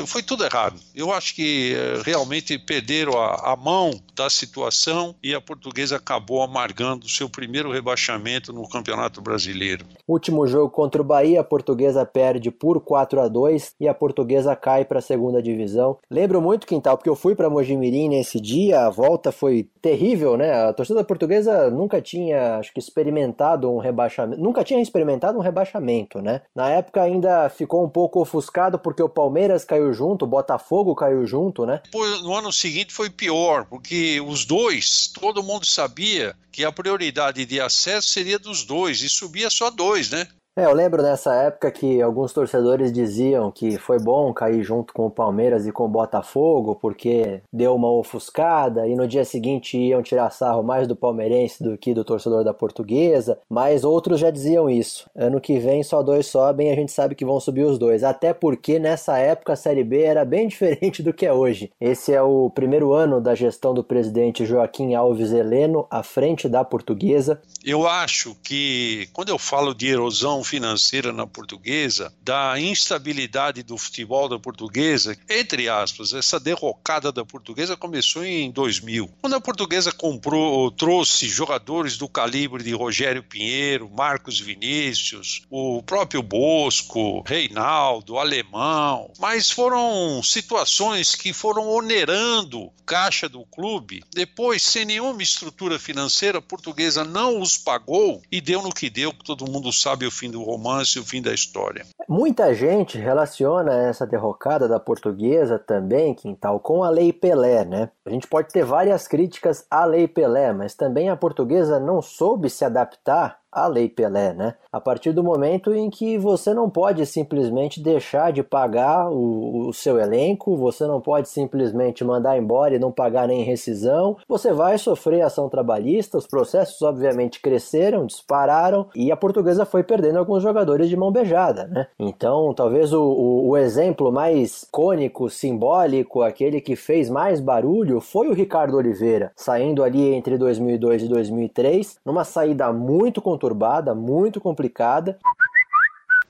foi 0.06 0.24
tudo 0.24 0.44
errado. 0.44 0.80
Eu 0.94 1.12
acho 1.12 1.36
que 1.36 1.74
eh, 1.74 2.02
realmente 2.04 2.58
perderam 2.58 3.20
a, 3.20 3.54
a, 3.54 3.56
mão 3.56 3.92
da 4.16 4.30
situação 4.30 5.16
e 5.24 5.34
a 5.34 5.42
portuguesa 5.42 5.98
acabou 5.98 6.42
amargando 6.42 7.08
seu 7.10 7.30
primeiro 7.30 7.72
rebaixamento 7.72 8.54
no 8.54 8.68
Campeonato 8.68 9.22
Brasileiro. 9.22 9.86
Último 10.08 10.46
jogo 10.48 10.70
contra 10.70 11.02
o 11.02 11.06
Bahia, 11.06 11.42
a 11.42 11.44
portuguesa 11.44 12.06
perde 12.06 12.52
por 12.52 12.82
4 12.82 13.22
a 13.22 13.28
2 13.28 13.74
e 13.80 13.88
a 13.88 13.94
portuguesa 13.94 14.56
cai 14.56 14.86
para 14.86 15.00
a 15.00 15.02
segunda 15.02 15.42
divisão. 15.42 15.98
Lembro 16.10 16.42
muito, 16.42 16.68
Quintal, 16.68 16.98
porque 16.98 17.10
eu 17.10 17.16
fui 17.16 17.36
para 17.36 17.50
Mojimirim 17.50 18.10
nesse 18.10 18.40
dia, 18.40 18.86
a 18.86 18.90
volta 18.90 19.32
foi 19.32 19.68
terrível, 19.82 20.38
né? 20.38 20.52
A 20.68 20.74
torcida 20.74 21.04
portuguesa 21.04 21.70
nunca 21.70 22.02
tinha, 22.02 22.58
acho 22.58 22.74
que, 22.74 22.80
experimentado 22.80 23.72
um 23.72 23.78
rebaixamento, 23.78 24.42
nunca 24.42 24.64
tinha 24.64 24.82
experimentado 24.82 25.38
um 25.38 25.42
rebaixamento, 25.42 26.22
né? 26.22 26.42
Na 26.56 26.70
época 26.70 27.02
ainda 27.02 27.50
ficou 27.50 27.84
um 27.84 27.90
pouco 27.90 28.22
ofuscado 28.22 28.80
porque 28.80 29.02
o 29.02 29.10
Palmeiras 29.10 29.64
caiu 29.64 29.94
junto, 29.96 30.28
Botafogo 30.28 30.94
caiu 30.94 31.26
junto, 31.26 31.66
né? 31.66 31.82
No 32.22 32.36
ano 32.36 32.52
seguinte 32.52 32.94
foi 32.94 33.10
pior, 33.10 33.66
porque 33.66 34.22
os 34.22 34.46
dois, 34.46 35.08
todo 35.08 35.42
mundo 35.42 35.66
sabia 35.66 36.36
que 36.52 36.64
a 36.64 36.72
prioridade 36.72 37.46
de 37.46 37.60
acesso 37.60 38.10
seria 38.10 38.38
dos 38.38 38.64
dois 38.64 39.02
e 39.02 39.10
subia 39.10 39.50
só 39.50 39.72
dois, 39.72 40.10
né? 40.12 40.28
É, 40.58 40.64
eu 40.64 40.74
lembro 40.74 41.04
nessa 41.04 41.36
época 41.36 41.70
que 41.70 42.02
alguns 42.02 42.32
torcedores 42.32 42.90
diziam 42.90 43.52
que 43.52 43.78
foi 43.78 44.00
bom 44.00 44.34
cair 44.34 44.64
junto 44.64 44.94
com 44.94 45.06
o 45.06 45.12
Palmeiras 45.12 45.68
e 45.68 45.72
com 45.72 45.84
o 45.84 45.90
Botafogo, 45.90 46.76
porque 46.76 47.42
deu 47.52 47.76
uma 47.76 47.92
ofuscada, 47.92 48.88
e 48.88 48.96
no 48.96 49.06
dia 49.06 49.26
seguinte 49.26 49.78
iam 49.78 50.02
tirar 50.02 50.30
sarro 50.30 50.64
mais 50.64 50.88
do 50.88 50.96
palmeirense 50.96 51.62
do 51.62 51.78
que 51.78 51.94
do 51.94 52.06
torcedor 52.06 52.46
da 52.46 52.54
portuguesa, 52.54 53.38
mas 53.50 53.84
outros 53.84 54.18
já 54.18 54.32
diziam 54.32 54.70
isso. 54.70 55.10
Ano 55.14 55.42
que 55.42 55.60
vem 55.60 55.84
só 55.84 56.02
dois 56.02 56.28
sobem 56.28 56.70
e 56.70 56.72
a 56.72 56.76
gente 56.76 56.94
sabe 56.94 57.16
que 57.16 57.26
vão 57.26 57.38
subir 57.38 57.66
os 57.66 57.78
dois, 57.78 58.02
até 58.02 58.34
porque 58.34 58.80
nessa 58.80 59.18
época 59.18 59.52
a 59.52 59.58
Série 59.58 59.84
B 59.84 60.04
era 60.04 60.24
bem 60.24 60.48
diferente 60.48 61.04
do 61.04 61.12
que 61.12 61.26
é 61.26 61.34
hoje. 61.34 61.70
Esse 61.82 62.14
é 62.14 62.22
o 62.22 62.50
primeiro 62.50 62.94
ano 62.94 63.20
da 63.20 63.36
gestão 63.36 63.74
do 63.74 63.84
presidente 63.84 64.46
Joaquim 64.46 64.96
Alves 64.96 65.34
Heleno 65.34 65.86
à 65.92 66.02
frente 66.02 66.48
da 66.48 66.64
portuguesa. 66.64 67.42
Eu 67.62 67.86
acho 67.86 68.38
que 68.42 69.10
quando 69.12 69.28
eu 69.28 69.38
falo 69.38 69.76
de 69.76 69.90
erosão 69.90 70.45
financeira 70.46 71.12
na 71.12 71.28
portuguesa, 71.28 72.14
da 72.22 72.60
instabilidade 72.60 73.64
do 73.64 73.78
futebol 73.78 74.30
da 74.30 74.40
portuguesa, 74.40 75.18
entre 75.30 75.68
aspas, 75.68 76.14
essa 76.14 76.40
derrocada 76.40 77.12
da 77.12 77.26
portuguesa 77.26 77.76
começou 77.76 78.24
em 78.24 78.52
2000. 78.52 79.10
Quando 79.22 79.36
a 79.36 79.42
portuguesa 79.42 79.92
comprou, 79.92 80.72
trouxe 80.72 81.28
jogadores 81.28 81.98
do 81.98 82.08
calibre 82.08 82.64
de 82.64 82.74
Rogério 82.74 83.24
Pinheiro, 83.24 83.90
Marcos 83.90 84.40
Vinícius, 84.40 85.42
o 85.50 85.82
próprio 85.84 86.22
Bosco, 86.22 87.24
Reinaldo, 87.28 88.18
Alemão, 88.18 89.12
mas 89.20 89.50
foram 89.50 90.22
situações 90.24 91.16
que 91.16 91.34
foram 91.34 91.68
onerando 91.68 92.72
caixa 92.86 93.28
do 93.28 93.44
clube. 93.46 94.04
Depois, 94.14 94.62
sem 94.62 94.86
nenhuma 94.86 95.24
estrutura 95.24 95.80
financeira, 95.80 96.38
a 96.38 96.42
portuguesa 96.42 97.04
não 97.04 97.42
os 97.42 97.58
pagou 97.58 98.22
e 98.32 98.40
deu 98.40 98.62
no 98.62 98.72
que 98.72 98.90
deu, 98.90 99.12
que 99.12 99.24
todo 99.24 99.50
mundo 99.50 99.74
sabe 99.74 100.06
o 100.06 100.12
fim 100.12 100.30
do 100.36 100.44
romance 100.44 100.98
e 100.98 101.02
o 101.02 101.06
fim 101.06 101.22
da 101.22 101.34
história. 101.34 101.86
Muita 102.08 102.54
gente 102.54 102.98
relaciona 102.98 103.74
essa 103.88 104.06
derrocada 104.06 104.68
da 104.68 104.80
portuguesa 104.80 105.58
também, 105.58 106.14
Quintal, 106.14 106.60
com 106.60 106.84
a 106.84 106.90
Lei 106.90 107.14
Pelé, 107.14 107.64
né? 107.64 107.90
A 108.06 108.10
gente 108.10 108.28
pode 108.28 108.50
ter 108.50 108.66
várias 108.66 109.08
críticas 109.08 109.66
à 109.72 109.86
Lei 109.86 110.08
Pelé, 110.08 110.52
mas 110.52 110.76
também 110.76 111.10
a 111.10 111.16
portuguesa 111.16 111.80
não 111.80 112.02
soube 112.02 112.50
se 112.50 112.66
adaptar 112.66 113.40
a 113.56 113.68
Lei 113.68 113.88
Pelé, 113.88 114.34
né? 114.34 114.56
A 114.70 114.82
partir 114.82 115.14
do 115.14 115.24
momento 115.24 115.74
em 115.74 115.90
que 115.90 116.18
você 116.18 116.54
não 116.54 116.70
pode 116.70 117.06
simplesmente 117.06 117.82
deixar 117.82 118.34
de 118.34 118.44
pagar 118.44 119.10
o, 119.10 119.70
o, 119.70 119.74
seu 119.74 119.98
elenco, 119.98 120.58
você 120.58 120.86
não 120.86 121.00
pode 121.00 121.30
simplesmente 121.30 122.04
mandar 122.04 122.38
embora 122.38 122.76
e 122.76 122.80
não 122.80 122.92
pagar 122.92 123.30
nem 123.30 123.44
rescisão, 123.44 124.18
você 124.28 124.52
vai 124.52 124.78
sofrer 124.78 125.22
ação 125.22 125.48
trabalhista, 125.48 126.18
os 126.18 126.28
processos 126.28 126.82
obviamente 126.82 127.42
cresceram, 127.42 128.06
dispararam 128.06 128.88
e 128.94 129.10
a 129.10 129.16
portuguesa 129.16 129.66
foi 129.66 129.84
perdendo 129.84 130.20
alguns 130.20 130.44
jogadores 130.44 130.90
de 130.90 130.98
mão 130.98 131.10
beijada, 131.10 131.66
né? 131.68 131.88
Então, 131.98 132.54
talvez 132.54 132.92
o, 132.92 133.02
o, 133.02 133.50
o 133.52 133.58
exemplo 133.58 134.12
mais 134.12 134.68
cônico, 134.70 135.30
simbólico, 135.30 136.22
aquele 136.22 136.60
que 136.60 136.76
fez 136.76 137.10
mais 137.10 137.40
barulho 137.40 138.02
foi 138.02 138.28
o 138.28 138.34
Ricardo 138.34 138.76
Oliveira, 138.76 139.32
saindo 139.34 139.82
ali 139.82 140.14
entre 140.14 140.38
2002 140.38 141.04
e 141.04 141.08
2003, 141.08 141.98
numa 142.06 142.26
saída 142.26 142.74
muito 142.74 143.22
conturbada 143.22 143.45
conturbada, 143.46 143.94
muito 143.94 144.42
complicada. 144.42 145.18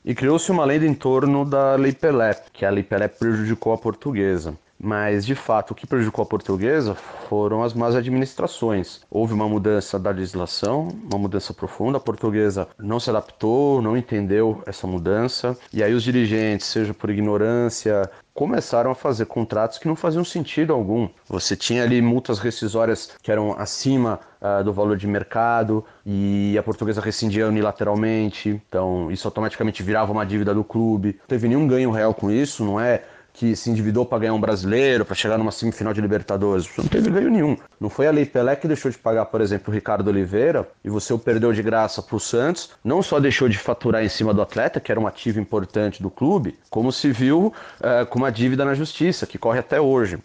E 0.04 0.14
criou-se 0.14 0.52
uma 0.52 0.66
lenda 0.66 0.86
em 0.86 0.94
torno 0.94 1.46
da 1.46 1.76
Lei 1.76 1.94
Pelé, 1.94 2.36
que 2.54 2.66
a 2.66 2.70
Lei 2.70 2.84
Pelé 2.84 3.08
prejudicou 3.08 3.74
a 3.74 3.78
portuguesa. 3.78 4.54
Mas, 4.80 5.26
de 5.26 5.36
fato, 5.36 5.72
o 5.72 5.76
que 5.76 5.88
prejudicou 5.88 6.24
a 6.24 6.26
portuguesa 6.26 6.96
foram 7.30 7.64
as 7.64 7.74
más 7.74 7.96
administrações. 7.96 9.02
Houve 9.10 9.34
uma 9.34 9.48
mudança 9.48 9.98
da 9.98 10.12
legislação, 10.12 10.90
uma 11.10 11.18
mudança 11.18 11.54
profunda. 11.54 11.98
A 11.98 12.02
portuguesa 12.02 12.68
não 12.78 13.00
se 13.00 13.10
adaptou, 13.10 13.82
não 13.82 13.98
entendeu 13.98 14.62
essa 14.66 14.86
mudança. 14.86 15.58
E 15.74 15.82
aí 15.82 15.94
os 15.94 16.04
dirigentes, 16.04 16.68
seja 16.68 16.94
por 16.94 17.10
ignorância, 17.10 18.10
começaram 18.36 18.92
a 18.92 18.96
fazer 18.96 19.26
contratos 19.28 19.78
que 19.78 19.88
não 19.88 19.96
faziam 19.96 20.26
sentido 20.26 20.74
algum. 20.74 21.08
Você 21.30 21.56
tinha 21.56 21.84
ali 21.84 22.02
multas 22.02 22.38
rescisórias 22.38 23.16
que 23.24 23.32
eram 23.32 23.58
acima 23.58 24.20
uh, 24.42 24.62
do 24.62 24.74
valor 24.74 24.98
de 24.98 25.08
mercado 25.08 25.86
e 26.06 26.58
a 26.60 26.62
portuguesa 26.62 27.00
rescindia 27.00 27.48
unilateralmente, 27.48 28.62
então 28.68 29.10
isso 29.10 29.26
automaticamente 29.26 29.82
virava 29.82 30.12
uma 30.12 30.26
dívida 30.26 30.54
do 30.54 30.66
clube. 30.66 31.16
Não 31.22 31.28
teve 31.28 31.48
nenhum 31.48 31.66
ganho 31.66 31.92
real 31.92 32.14
com 32.14 32.30
isso, 32.30 32.66
não 32.66 32.78
é 32.78 33.04
que 33.36 33.56
se 33.56 33.70
endividou 33.70 34.06
para 34.06 34.20
ganhar 34.20 34.34
um 34.34 34.40
brasileiro, 34.40 35.04
para 35.04 35.14
chegar 35.14 35.38
numa 35.38 35.52
semifinal 35.52 35.94
de 35.94 36.00
Libertadores. 36.00 36.70
Não 36.78 36.86
teve 36.86 37.10
ganho 37.10 37.30
nenhum. 37.30 37.58
Não 37.80 37.90
foi 37.90 38.08
a 38.08 38.12
Lei 38.12 38.26
Pelé 38.26 38.56
que 38.56 38.68
deixou 38.68 38.90
de 38.90 38.98
pagar, 38.98 39.26
por 39.26 39.42
exemplo, 39.42 39.72
o 39.72 39.76
Ricardo 39.76 40.08
Oliveira 40.08 40.68
e 40.84 40.90
você 40.90 41.14
o 41.14 41.20
perdeu 41.20 41.52
de 41.52 41.62
graça 41.62 42.02
para 42.02 42.16
o 42.16 42.20
Santos. 42.20 42.72
Não 42.84 43.04
só 43.04 43.20
deixou 43.20 43.50
de 43.50 43.58
faturar 43.58 44.04
em 44.04 44.10
cima 44.10 44.34
do 44.34 44.42
atleta, 44.42 44.80
que 44.80 44.92
era 44.92 45.00
um 45.00 45.06
ativo 45.06 45.40
importante 45.40 46.02
do 46.02 46.10
clube, 46.10 46.58
como 46.70 46.92
se 46.92 47.12
viu 47.12 47.54
é, 47.82 48.06
com 48.06 48.20
uma 48.20 48.32
dívida 48.32 48.64
na 48.64 48.74
justiça, 48.74 49.28
que 49.28 49.38
corre 49.38 49.60
até 49.60 49.82
hoje 49.82 50.18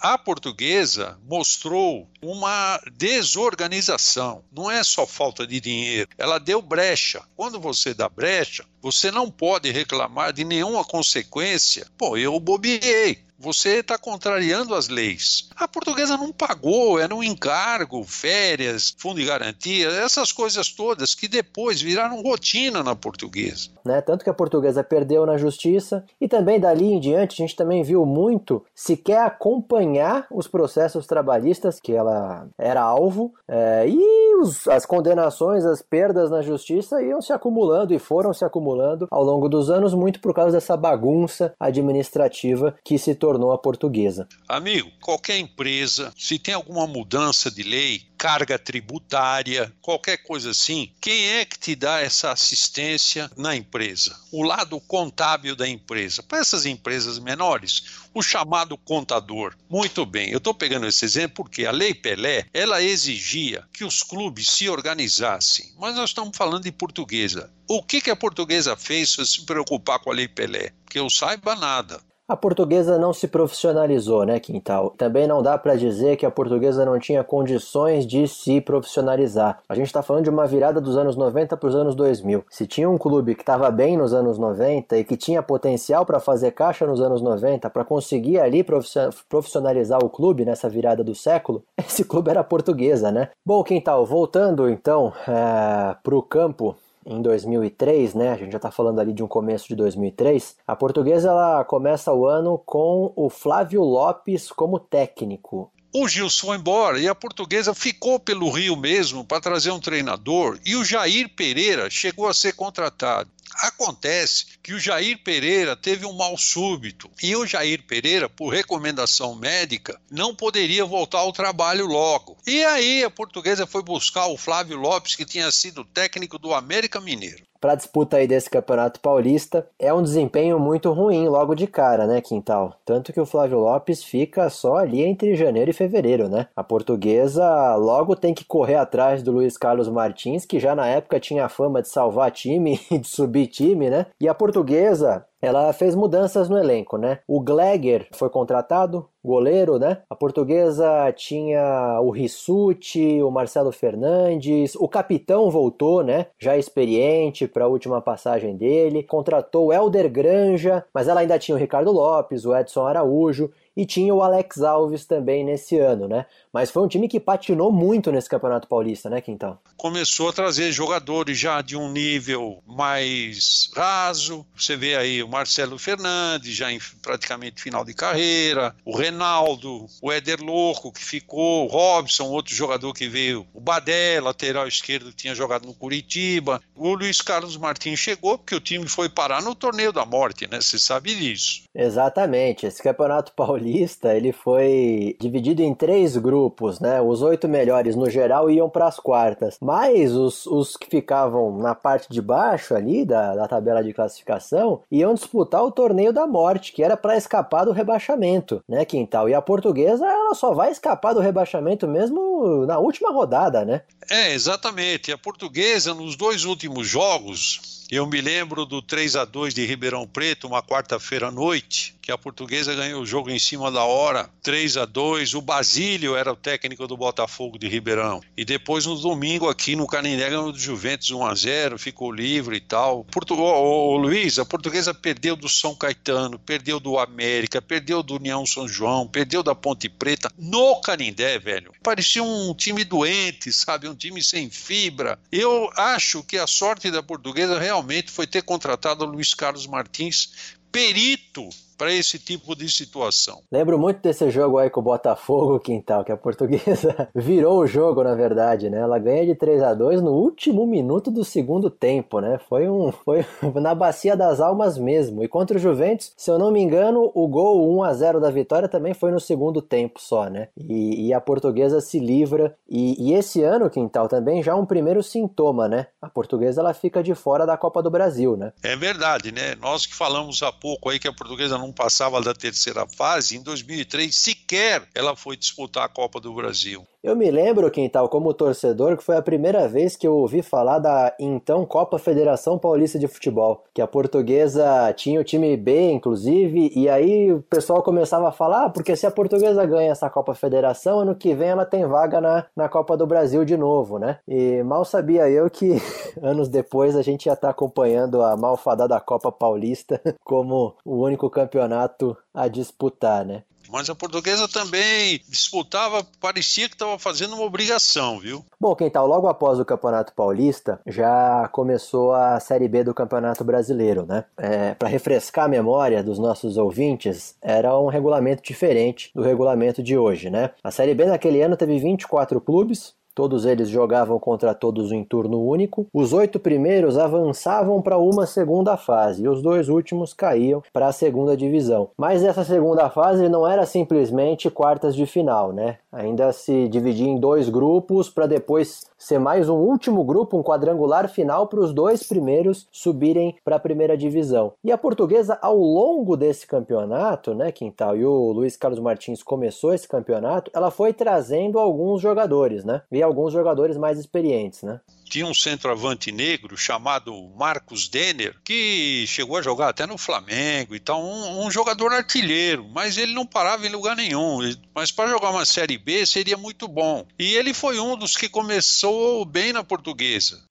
a 0.00 0.16
portuguesa 0.16 1.18
mostrou 1.28 2.08
uma 2.22 2.80
desorganização. 2.96 4.44
Não 4.52 4.70
é 4.70 4.82
só 4.82 5.06
falta 5.06 5.46
de 5.46 5.60
dinheiro, 5.60 6.08
ela 6.16 6.38
deu 6.38 6.62
brecha. 6.62 7.22
Quando 7.36 7.60
você 7.60 7.92
dá 7.94 8.08
brecha, 8.08 8.64
você 8.80 9.10
não 9.10 9.30
pode 9.30 9.70
reclamar 9.70 10.32
de 10.32 10.44
nenhuma 10.44 10.84
consequência. 10.84 11.86
Pô, 11.96 12.16
eu 12.16 12.38
bobeei 12.38 13.27
você 13.38 13.78
está 13.78 13.96
contrariando 13.96 14.74
as 14.74 14.88
leis. 14.88 15.48
A 15.54 15.68
portuguesa 15.68 16.16
não 16.16 16.32
pagou, 16.32 16.98
era 16.98 17.14
um 17.14 17.22
encargo, 17.22 18.02
férias, 18.02 18.94
fundo 18.98 19.20
de 19.20 19.26
garantia, 19.26 19.88
essas 19.88 20.32
coisas 20.32 20.70
todas 20.70 21.14
que 21.14 21.28
depois 21.28 21.80
viraram 21.80 22.20
rotina 22.20 22.82
na 22.82 22.96
portuguesa. 22.96 23.68
Né? 23.84 24.00
Tanto 24.00 24.24
que 24.24 24.30
a 24.30 24.34
portuguesa 24.34 24.82
perdeu 24.82 25.24
na 25.24 25.36
justiça 25.36 26.04
e 26.20 26.26
também 26.26 26.58
dali 26.58 26.86
em 26.86 27.00
diante 27.00 27.40
a 27.40 27.46
gente 27.46 27.56
também 27.56 27.82
viu 27.82 28.04
muito 28.04 28.64
sequer 28.74 29.22
acompanhar 29.22 30.26
os 30.30 30.48
processos 30.48 31.06
trabalhistas 31.06 31.78
que 31.80 31.92
ela 31.92 32.48
era 32.58 32.82
alvo 32.82 33.32
é, 33.46 33.88
e 33.88 34.34
os, 34.36 34.66
as 34.66 34.84
condenações, 34.84 35.64
as 35.64 35.80
perdas 35.80 36.30
na 36.30 36.42
justiça 36.42 37.00
iam 37.02 37.20
se 37.20 37.32
acumulando 37.32 37.94
e 37.94 37.98
foram 37.98 38.32
se 38.32 38.44
acumulando 38.44 39.06
ao 39.10 39.22
longo 39.22 39.48
dos 39.48 39.70
anos, 39.70 39.94
muito 39.94 40.20
por 40.20 40.34
causa 40.34 40.52
dessa 40.52 40.76
bagunça 40.76 41.54
administrativa 41.60 42.74
que 42.84 42.98
se 42.98 43.14
tornou 43.14 43.27
a 43.36 43.58
portuguesa. 43.58 44.28
Amigo, 44.48 44.90
qualquer 45.00 45.38
empresa, 45.38 46.12
se 46.16 46.38
tem 46.38 46.54
alguma 46.54 46.86
mudança 46.86 47.50
de 47.50 47.62
lei, 47.62 48.02
carga 48.18 48.58
tributária, 48.58 49.72
qualquer 49.80 50.18
coisa 50.18 50.50
assim, 50.50 50.90
quem 51.00 51.28
é 51.28 51.44
que 51.44 51.58
te 51.58 51.76
dá 51.76 52.00
essa 52.00 52.32
assistência 52.32 53.30
na 53.36 53.54
empresa? 53.54 54.18
O 54.32 54.42
lado 54.42 54.80
contábil 54.80 55.54
da 55.54 55.68
empresa. 55.68 56.22
Para 56.22 56.38
essas 56.38 56.66
empresas 56.66 57.18
menores, 57.20 57.84
o 58.12 58.22
chamado 58.22 58.76
contador. 58.76 59.54
Muito 59.70 60.04
bem, 60.04 60.30
eu 60.30 60.38
estou 60.38 60.52
pegando 60.52 60.86
esse 60.86 61.04
exemplo 61.04 61.36
porque 61.36 61.64
a 61.64 61.70
Lei 61.70 61.94
Pelé, 61.94 62.46
ela 62.52 62.82
exigia 62.82 63.64
que 63.72 63.84
os 63.84 64.02
clubes 64.02 64.48
se 64.48 64.68
organizassem, 64.68 65.72
mas 65.78 65.94
nós 65.94 66.10
estamos 66.10 66.36
falando 66.36 66.64
de 66.64 66.72
portuguesa. 66.72 67.50
O 67.68 67.82
que, 67.82 68.00
que 68.00 68.10
a 68.10 68.16
portuguesa 68.16 68.76
fez 68.76 69.14
para 69.14 69.24
se 69.24 69.44
preocupar 69.44 70.00
com 70.00 70.10
a 70.10 70.14
Lei 70.14 70.26
Pelé? 70.26 70.72
Que 70.90 70.98
eu 70.98 71.08
saiba 71.08 71.54
nada. 71.54 72.00
A 72.28 72.36
portuguesa 72.36 72.98
não 72.98 73.14
se 73.14 73.26
profissionalizou, 73.26 74.22
né, 74.26 74.38
Quintal? 74.38 74.90
Também 74.98 75.26
não 75.26 75.40
dá 75.40 75.56
para 75.56 75.76
dizer 75.76 76.18
que 76.18 76.26
a 76.26 76.30
portuguesa 76.30 76.84
não 76.84 76.98
tinha 76.98 77.24
condições 77.24 78.06
de 78.06 78.28
se 78.28 78.60
profissionalizar. 78.60 79.60
A 79.66 79.74
gente 79.74 79.86
está 79.86 80.02
falando 80.02 80.24
de 80.24 80.30
uma 80.30 80.46
virada 80.46 80.78
dos 80.78 80.98
anos 80.98 81.16
90 81.16 81.56
para 81.56 81.68
os 81.70 81.74
anos 81.74 81.94
2000. 81.94 82.44
Se 82.50 82.66
tinha 82.66 82.90
um 82.90 82.98
clube 82.98 83.34
que 83.34 83.40
estava 83.40 83.70
bem 83.70 83.96
nos 83.96 84.12
anos 84.12 84.36
90 84.38 84.98
e 84.98 85.04
que 85.04 85.16
tinha 85.16 85.42
potencial 85.42 86.04
para 86.04 86.20
fazer 86.20 86.50
caixa 86.50 86.86
nos 86.86 87.00
anos 87.00 87.22
90, 87.22 87.70
para 87.70 87.82
conseguir 87.82 88.38
ali 88.38 88.62
profissionalizar 88.62 90.04
o 90.04 90.10
clube 90.10 90.44
nessa 90.44 90.68
virada 90.68 91.02
do 91.02 91.14
século, 91.14 91.64
esse 91.80 92.04
clube 92.04 92.28
era 92.28 92.40
a 92.40 92.44
portuguesa, 92.44 93.10
né? 93.10 93.30
Bom, 93.42 93.64
Quintal, 93.64 94.04
voltando 94.04 94.68
então 94.68 95.14
é, 95.26 95.96
para 96.02 96.14
o 96.14 96.20
campo 96.20 96.76
em 97.08 97.22
2003, 97.22 98.14
né? 98.14 98.30
A 98.30 98.36
gente 98.36 98.52
já 98.52 98.58
está 98.58 98.70
falando 98.70 99.00
ali 99.00 99.12
de 99.12 99.22
um 99.22 99.26
começo 99.26 99.66
de 99.66 99.74
2003. 99.74 100.56
A 100.66 100.76
portuguesa 100.76 101.30
ela 101.30 101.64
começa 101.64 102.12
o 102.12 102.26
ano 102.26 102.58
com 102.58 103.12
o 103.16 103.30
Flávio 103.30 103.82
Lopes 103.82 104.52
como 104.52 104.78
técnico. 104.78 105.72
O 105.94 106.06
Gilson 106.06 106.48
foi 106.48 106.56
embora 106.58 107.00
e 107.00 107.08
a 107.08 107.14
portuguesa 107.14 107.72
ficou 107.72 108.20
pelo 108.20 108.50
Rio 108.50 108.76
mesmo 108.76 109.24
para 109.24 109.40
trazer 109.40 109.70
um 109.70 109.80
treinador 109.80 110.58
e 110.64 110.76
o 110.76 110.84
Jair 110.84 111.34
Pereira 111.34 111.88
chegou 111.88 112.28
a 112.28 112.34
ser 112.34 112.52
contratado. 112.52 113.30
Acontece 113.54 114.46
que 114.62 114.72
o 114.72 114.78
Jair 114.78 115.22
Pereira 115.22 115.76
teve 115.76 116.06
um 116.06 116.12
mal 116.12 116.36
súbito 116.36 117.10
e 117.22 117.34
o 117.34 117.46
Jair 117.46 117.82
Pereira, 117.86 118.28
por 118.28 118.48
recomendação 118.48 119.34
médica, 119.34 120.00
não 120.10 120.34
poderia 120.34 120.84
voltar 120.84 121.18
ao 121.18 121.32
trabalho 121.32 121.86
logo. 121.86 122.36
E 122.46 122.64
aí 122.64 123.04
a 123.04 123.10
portuguesa 123.10 123.66
foi 123.66 123.82
buscar 123.82 124.26
o 124.26 124.36
Flávio 124.36 124.76
Lopes, 124.76 125.16
que 125.16 125.24
tinha 125.24 125.50
sido 125.50 125.84
técnico 125.84 126.38
do 126.38 126.54
América 126.54 127.00
Mineiro 127.00 127.48
para 127.60 127.72
a 127.72 127.76
disputa 127.76 128.16
aí 128.16 128.26
desse 128.26 128.48
Campeonato 128.48 129.00
Paulista. 129.00 129.66
É 129.78 129.92
um 129.92 130.02
desempenho 130.02 130.58
muito 130.58 130.92
ruim 130.92 131.28
logo 131.28 131.54
de 131.54 131.66
cara, 131.66 132.06
né, 132.06 132.20
Quintal? 132.20 132.74
Tanto 132.84 133.12
que 133.12 133.20
o 133.20 133.26
Flávio 133.26 133.58
Lopes 133.58 134.02
fica 134.02 134.48
só 134.48 134.76
ali 134.76 135.02
entre 135.02 135.34
janeiro 135.34 135.70
e 135.70 135.74
fevereiro, 135.74 136.28
né? 136.28 136.46
A 136.54 136.62
portuguesa 136.62 137.74
logo 137.76 138.14
tem 138.14 138.32
que 138.32 138.44
correr 138.44 138.76
atrás 138.76 139.22
do 139.22 139.32
Luiz 139.32 139.56
Carlos 139.56 139.88
Martins, 139.88 140.44
que 140.44 140.60
já 140.60 140.74
na 140.74 140.86
época 140.86 141.20
tinha 141.20 141.44
a 141.44 141.48
fama 141.48 141.82
de 141.82 141.88
salvar 141.88 142.30
time 142.30 142.80
e 142.90 142.98
de 142.98 143.08
subir 143.08 143.37
time, 143.46 143.90
né? 143.90 144.06
E 144.20 144.28
a 144.28 144.34
portuguesa 144.34 145.24
ela 145.40 145.72
fez 145.72 145.94
mudanças 145.94 146.48
no 146.48 146.58
elenco, 146.58 146.96
né? 146.96 147.20
O 147.26 147.40
Gleger 147.40 148.08
foi 148.12 148.28
contratado, 148.28 149.08
goleiro, 149.24 149.78
né? 149.78 149.98
A 150.08 150.14
portuguesa 150.14 151.12
tinha 151.14 152.00
o 152.00 152.10
Rissuti, 152.10 153.22
o 153.22 153.30
Marcelo 153.30 153.70
Fernandes, 153.70 154.74
o 154.74 154.88
capitão 154.88 155.50
voltou, 155.50 156.02
né? 156.02 156.26
Já 156.38 156.56
experiente 156.56 157.46
para 157.46 157.64
a 157.64 157.68
última 157.68 158.00
passagem 158.00 158.56
dele. 158.56 159.02
Contratou 159.02 159.66
o 159.66 159.72
Elder 159.72 160.10
Granja, 160.10 160.84
mas 160.92 161.08
ela 161.08 161.20
ainda 161.20 161.38
tinha 161.38 161.56
o 161.56 161.58
Ricardo 161.58 161.92
Lopes, 161.92 162.44
o 162.44 162.56
Edson 162.56 162.86
Araújo 162.86 163.50
e 163.76 163.86
tinha 163.86 164.12
o 164.12 164.22
Alex 164.22 164.60
Alves 164.60 165.04
também 165.04 165.44
nesse 165.44 165.78
ano, 165.78 166.08
né? 166.08 166.26
Mas 166.52 166.68
foi 166.68 166.82
um 166.82 166.88
time 166.88 167.06
que 167.06 167.20
patinou 167.20 167.70
muito 167.70 168.10
nesse 168.10 168.28
Campeonato 168.28 168.66
Paulista, 168.66 169.08
né, 169.08 169.20
Quintão? 169.20 169.56
Começou 169.76 170.30
a 170.30 170.32
trazer 170.32 170.72
jogadores 170.72 171.38
já 171.38 171.62
de 171.62 171.76
um 171.76 171.88
nível 171.88 172.58
mais 172.66 173.70
raso. 173.72 174.44
Você 174.56 174.74
vê 174.74 174.96
aí 174.96 175.22
o 175.28 175.30
Marcelo 175.30 175.78
Fernandes, 175.78 176.54
já 176.54 176.72
em 176.72 176.78
praticamente 177.02 177.62
final 177.62 177.84
de 177.84 177.94
carreira, 177.94 178.74
o 178.84 178.96
Renaldo, 178.96 179.86
o 180.02 180.10
Éder 180.10 180.42
Louco, 180.42 180.92
que 180.92 181.04
ficou, 181.04 181.66
o 181.66 181.68
Robson, 181.68 182.24
outro 182.24 182.54
jogador 182.54 182.92
que 182.94 183.08
veio, 183.08 183.46
o 183.52 183.60
Badé, 183.60 184.20
lateral 184.20 184.66
esquerdo, 184.66 185.10
que 185.10 185.16
tinha 185.16 185.34
jogado 185.34 185.66
no 185.66 185.74
Curitiba. 185.74 186.60
O 186.74 186.94
Luiz 186.94 187.20
Carlos 187.20 187.56
Martins 187.56 187.98
chegou 187.98 188.38
porque 188.38 188.54
o 188.54 188.60
time 188.60 188.88
foi 188.88 189.08
parar 189.08 189.42
no 189.42 189.54
torneio 189.54 189.92
da 189.92 190.04
morte, 190.04 190.48
né? 190.50 190.60
Você 190.60 190.78
sabe 190.78 191.14
disso. 191.14 191.62
Exatamente. 191.74 192.66
Esse 192.66 192.82
Campeonato 192.82 193.32
Paulista, 193.36 194.14
ele 194.14 194.32
foi 194.32 195.16
dividido 195.20 195.62
em 195.62 195.74
três 195.74 196.16
grupos 196.16 196.38
grupos, 196.48 196.80
né? 196.80 197.00
Os 197.00 197.22
oito 197.22 197.48
melhores 197.48 197.94
no 197.94 198.08
geral 198.08 198.50
iam 198.50 198.68
para 198.68 198.86
as 198.86 198.98
quartas, 198.98 199.56
mas 199.60 200.14
os, 200.14 200.46
os 200.46 200.76
que 200.76 200.88
ficavam 200.88 201.58
na 201.58 201.74
parte 201.74 202.08
de 202.10 202.22
baixo 202.22 202.74
ali 202.74 203.04
da, 203.04 203.34
da 203.34 203.46
tabela 203.46 203.82
de 203.82 203.92
classificação 203.92 204.82
iam 204.90 205.16
disputar 205.18 205.62
o 205.62 205.70
torneio 205.70 206.12
da 206.12 206.26
morte, 206.26 206.72
que 206.72 206.82
era 206.82 206.96
para 206.96 207.16
escapar 207.16 207.64
do 207.64 207.72
rebaixamento, 207.72 208.62
né, 208.68 208.84
Quintal? 208.84 209.28
E 209.28 209.34
a 209.34 209.42
portuguesa, 209.42 210.06
ela 210.06 210.34
só 210.34 210.54
vai 210.54 210.70
escapar 210.70 211.12
do 211.12 211.20
rebaixamento 211.20 211.86
mesmo 211.86 212.64
na 212.66 212.78
última 212.78 213.10
rodada, 213.10 213.64
né? 213.64 213.82
É, 214.10 214.32
exatamente. 214.32 215.12
A 215.12 215.18
portuguesa, 215.18 215.92
nos 215.92 216.16
dois 216.16 216.44
últimos 216.44 216.86
jogos, 216.86 217.77
eu 217.90 218.06
me 218.06 218.20
lembro 218.20 218.66
do 218.66 218.82
3 218.82 219.16
a 219.16 219.24
2 219.24 219.54
de 219.54 219.64
Ribeirão 219.64 220.06
Preto, 220.06 220.46
uma 220.46 220.62
quarta-feira 220.62 221.28
à 221.28 221.30
noite, 221.30 221.96
que 222.02 222.12
a 222.12 222.18
portuguesa 222.18 222.74
ganhou 222.74 223.02
o 223.02 223.06
jogo 223.06 223.30
em 223.30 223.38
cima 223.38 223.70
da 223.70 223.82
hora, 223.82 224.28
3 224.42 224.76
a 224.76 224.84
2 224.84 225.34
O 225.34 225.40
Basílio 225.40 226.14
era 226.14 226.32
o 226.32 226.36
técnico 226.36 226.86
do 226.86 226.96
Botafogo 226.96 227.58
de 227.58 227.66
Ribeirão. 227.66 228.20
E 228.36 228.44
depois 228.44 228.84
no 228.84 228.94
domingo 228.94 229.48
aqui 229.48 229.74
no 229.74 229.86
Canindé 229.86 230.28
ganhou 230.28 230.52
do 230.52 230.58
Juventus 230.58 231.10
1 231.10 231.26
a 231.26 231.34
0 231.34 231.78
ficou 231.78 232.12
livre 232.12 232.56
e 232.56 232.60
tal. 232.60 233.04
Portu... 233.04 233.34
Ô, 233.34 233.92
ô, 233.92 233.96
Luiz, 233.96 234.38
a 234.38 234.44
portuguesa 234.44 234.92
perdeu 234.92 235.34
do 235.34 235.48
São 235.48 235.74
Caetano, 235.74 236.38
perdeu 236.38 236.78
do 236.78 236.98
América, 236.98 237.62
perdeu 237.62 238.02
do 238.02 238.16
União 238.16 238.44
São 238.44 238.68
João, 238.68 239.06
perdeu 239.06 239.42
da 239.42 239.54
Ponte 239.54 239.88
Preta 239.88 240.30
no 240.38 240.80
Canindé, 240.80 241.38
velho. 241.38 241.72
Parecia 241.82 242.22
um 242.22 242.54
time 242.54 242.84
doente, 242.84 243.50
sabe? 243.52 243.88
Um 243.88 243.94
time 243.94 244.22
sem 244.22 244.50
fibra. 244.50 245.18
Eu 245.32 245.70
acho 245.76 246.22
que 246.22 246.36
a 246.36 246.46
sorte 246.46 246.90
da 246.90 247.02
portuguesa 247.02 247.58
realmente 247.58 247.77
foi 248.10 248.26
ter 248.26 248.42
contratado 248.42 249.04
o 249.04 249.08
Luiz 249.08 249.34
Carlos 249.34 249.66
Martins, 249.66 250.56
perito 250.70 251.48
para 251.78 251.92
esse 251.92 252.18
tipo 252.18 252.56
de 252.56 252.68
situação. 252.68 253.40
Lembro 253.50 253.78
muito 253.78 254.02
desse 254.02 254.28
jogo 254.30 254.58
aí 254.58 254.68
com 254.68 254.80
o 254.80 254.82
Botafogo, 254.82 255.60
Quintal, 255.60 256.04
que 256.04 256.10
a 256.10 256.16
portuguesa 256.16 257.08
virou 257.14 257.60
o 257.60 257.66
jogo, 257.66 258.02
na 258.02 258.16
verdade, 258.16 258.68
né? 258.68 258.78
Ela 258.78 258.98
ganha 258.98 259.24
de 259.24 259.36
3 259.36 259.62
a 259.62 259.72
2 259.72 260.02
no 260.02 260.10
último 260.10 260.66
minuto 260.66 261.10
do 261.10 261.24
segundo 261.24 261.70
tempo, 261.70 262.20
né? 262.20 262.38
Foi 262.48 262.68
um 262.68 262.90
foi 262.90 263.24
na 263.62 263.74
bacia 263.74 264.16
das 264.16 264.40
almas 264.40 264.76
mesmo. 264.76 265.22
E 265.22 265.28
contra 265.28 265.56
o 265.56 265.60
Juventus, 265.60 266.12
se 266.16 266.30
eu 266.30 266.38
não 266.38 266.50
me 266.50 266.60
engano, 266.60 267.12
o 267.14 267.28
gol 267.28 267.78
1 267.78 267.84
a 267.84 267.94
0 267.94 268.20
da 268.20 268.30
vitória 268.30 268.68
também 268.68 268.92
foi 268.92 269.12
no 269.12 269.20
segundo 269.20 269.62
tempo 269.62 270.00
só, 270.00 270.28
né? 270.28 270.48
E, 270.58 271.06
e 271.06 271.14
a 271.14 271.20
portuguesa 271.20 271.80
se 271.80 272.00
livra. 272.00 272.56
E, 272.68 273.10
e 273.10 273.14
esse 273.14 273.42
ano, 273.42 273.70
Quintal, 273.70 274.08
também 274.08 274.42
já 274.42 274.56
um 274.56 274.66
primeiro 274.66 275.02
sintoma, 275.02 275.68
né? 275.68 275.86
A 276.02 276.08
portuguesa 276.08 276.60
ela 276.60 276.74
fica 276.74 277.02
de 277.02 277.14
fora 277.14 277.46
da 277.46 277.56
Copa 277.56 277.80
do 277.82 277.90
Brasil, 277.90 278.36
né? 278.36 278.52
É 278.62 278.74
verdade, 278.74 279.30
né? 279.30 279.54
Nós 279.60 279.86
que 279.86 279.94
falamos 279.94 280.42
há 280.42 280.50
pouco 280.50 280.88
aí 280.88 280.98
que 280.98 281.06
a 281.06 281.12
portuguesa 281.12 281.56
não 281.56 281.67
não 281.68 281.72
passava 281.72 282.20
da 282.22 282.34
terceira 282.34 282.86
fase, 282.86 283.36
em 283.36 283.42
2003 283.42 284.14
sequer 284.48 284.88
ela 284.94 285.14
foi 285.14 285.36
disputar 285.36 285.84
a 285.84 285.88
Copa 285.88 286.18
do 286.18 286.32
Brasil. 286.32 286.82
Eu 287.02 287.14
me 287.14 287.30
lembro, 287.30 287.70
Quintal, 287.70 288.08
como 288.08 288.34
torcedor, 288.34 288.96
que 288.96 289.04
foi 289.04 289.16
a 289.16 289.22
primeira 289.22 289.68
vez 289.68 289.94
que 289.94 290.06
eu 290.06 290.14
ouvi 290.14 290.42
falar 290.42 290.78
da 290.78 291.14
então 291.20 291.64
Copa 291.64 291.98
Federação 291.98 292.58
Paulista 292.58 292.98
de 292.98 293.06
Futebol, 293.06 293.64
que 293.72 293.80
a 293.80 293.86
portuguesa 293.86 294.92
tinha 294.94 295.20
o 295.20 295.24
time 295.24 295.56
B, 295.56 295.92
inclusive, 295.92 296.72
e 296.74 296.88
aí 296.88 297.32
o 297.32 297.42
pessoal 297.42 297.82
começava 297.82 298.28
a 298.28 298.32
falar, 298.32 298.64
ah, 298.64 298.70
porque 298.70 298.96
se 298.96 299.06
a 299.06 299.10
portuguesa 299.10 299.64
ganha 299.64 299.92
essa 299.92 300.10
Copa 300.10 300.34
Federação, 300.34 301.00
ano 301.00 301.14
que 301.14 301.34
vem 301.34 301.50
ela 301.50 301.64
tem 301.64 301.86
vaga 301.86 302.20
na, 302.20 302.46
na 302.56 302.68
Copa 302.68 302.96
do 302.96 303.06
Brasil 303.06 303.44
de 303.44 303.56
novo, 303.56 303.98
né? 303.98 304.18
E 304.26 304.62
mal 304.62 304.84
sabia 304.84 305.28
eu 305.30 305.48
que 305.48 305.80
anos 306.20 306.48
depois 306.48 306.96
a 306.96 307.02
gente 307.02 307.26
ia 307.26 307.34
estar 307.34 307.50
acompanhando 307.50 308.22
a 308.22 308.36
malfadada 308.36 308.98
Copa 309.00 309.30
Paulista 309.30 310.00
como 310.24 310.74
o 310.84 311.04
único 311.04 311.30
campeonato 311.30 312.16
a 312.34 312.48
disputar, 312.48 313.24
né? 313.24 313.44
Mas 313.70 313.88
a 313.90 313.94
portuguesa 313.94 314.48
também 314.48 315.20
disputava, 315.28 316.06
parecia 316.20 316.68
que 316.68 316.74
estava 316.74 316.98
fazendo 316.98 317.34
uma 317.34 317.44
obrigação, 317.44 318.18
viu? 318.18 318.44
Bom, 318.60 318.74
quem 318.74 318.90
tal, 318.90 319.06
logo 319.06 319.28
após 319.28 319.58
o 319.58 319.64
Campeonato 319.64 320.12
Paulista, 320.14 320.80
já 320.86 321.48
começou 321.52 322.14
a 322.14 322.40
Série 322.40 322.68
B 322.68 322.84
do 322.84 322.94
Campeonato 322.94 323.44
Brasileiro, 323.44 324.06
né? 324.06 324.24
É, 324.36 324.74
Para 324.74 324.88
refrescar 324.88 325.44
a 325.44 325.48
memória 325.48 326.02
dos 326.02 326.18
nossos 326.18 326.56
ouvintes, 326.56 327.36
era 327.42 327.78
um 327.78 327.88
regulamento 327.88 328.42
diferente 328.42 329.10
do 329.14 329.22
regulamento 329.22 329.82
de 329.82 329.96
hoje, 329.96 330.30
né? 330.30 330.50
A 330.62 330.70
Série 330.70 330.94
B 330.94 331.06
naquele 331.06 331.42
ano 331.42 331.56
teve 331.56 331.78
24 331.78 332.40
clubes, 332.40 332.94
Todos 333.18 333.44
eles 333.44 333.68
jogavam 333.68 334.16
contra 334.16 334.54
todos 334.54 334.92
em 334.92 335.02
turno 335.02 335.44
único. 335.44 335.88
Os 335.92 336.12
oito 336.12 336.38
primeiros 336.38 336.96
avançavam 336.96 337.82
para 337.82 337.98
uma 337.98 338.26
segunda 338.26 338.76
fase 338.76 339.24
e 339.24 339.28
os 339.28 339.42
dois 339.42 339.68
últimos 339.68 340.14
caíam 340.14 340.62
para 340.72 340.86
a 340.86 340.92
segunda 340.92 341.36
divisão. 341.36 341.88
Mas 341.98 342.22
essa 342.22 342.44
segunda 342.44 342.88
fase 342.88 343.28
não 343.28 343.44
era 343.44 343.66
simplesmente 343.66 344.48
quartas 344.48 344.94
de 344.94 345.04
final, 345.04 345.52
né? 345.52 345.78
Ainda 345.90 346.32
se 346.32 346.68
dividia 346.68 347.08
em 347.08 347.18
dois 347.18 347.48
grupos 347.48 348.08
para 348.08 348.28
depois 348.28 348.86
ser 348.98 349.18
mais 349.18 349.48
um 349.48 349.56
último 349.56 350.02
grupo, 350.02 350.36
um 350.36 350.42
quadrangular 350.42 351.08
final 351.08 351.46
para 351.46 351.60
os 351.60 351.72
dois 351.72 352.02
primeiros 352.02 352.66
subirem 352.72 353.36
para 353.44 353.56
a 353.56 353.60
primeira 353.60 353.96
divisão. 353.96 354.52
E 354.64 354.72
a 354.72 354.76
portuguesa, 354.76 355.38
ao 355.40 355.56
longo 355.56 356.16
desse 356.16 356.46
campeonato, 356.46 357.34
né, 357.34 357.52
Quintal, 357.52 357.96
e 357.96 358.04
o 358.04 358.32
Luiz 358.32 358.56
Carlos 358.56 358.80
Martins 358.80 359.22
começou 359.22 359.72
esse 359.72 359.86
campeonato, 359.86 360.50
ela 360.52 360.70
foi 360.70 360.92
trazendo 360.92 361.58
alguns 361.58 362.02
jogadores, 362.02 362.64
né? 362.64 362.82
E 362.90 363.02
alguns 363.02 363.32
jogadores 363.32 363.76
mais 363.76 363.98
experientes, 363.98 364.62
né? 364.62 364.80
Tinha 365.08 365.26
um 365.26 365.34
centroavante 365.34 366.12
negro 366.12 366.56
chamado 366.56 367.12
Marcos 367.36 367.88
Denner, 367.88 368.34
que 368.44 369.04
chegou 369.08 369.36
a 369.36 369.42
jogar 369.42 369.68
até 369.68 369.86
no 369.86 369.98
Flamengo 369.98 370.74
e 370.74 370.80
tal, 370.80 371.02
um, 371.02 371.46
um 371.46 371.50
jogador 371.50 371.92
artilheiro, 371.92 372.68
mas 372.72 372.96
ele 372.96 373.12
não 373.12 373.26
parava 373.26 373.66
em 373.66 373.70
lugar 373.70 373.96
nenhum. 373.96 374.38
Mas 374.74 374.90
para 374.90 375.08
jogar 375.08 375.30
uma 375.30 375.44
Série 375.44 375.78
B 375.78 376.04
seria 376.04 376.36
muito 376.36 376.68
bom. 376.68 377.06
E 377.18 377.34
ele 377.34 377.54
foi 377.54 377.80
um 377.80 377.96
dos 377.96 378.16
que 378.16 378.28
começou 378.28 379.24
bem 379.24 379.52
na 379.52 379.64
portuguesa. 379.64 380.42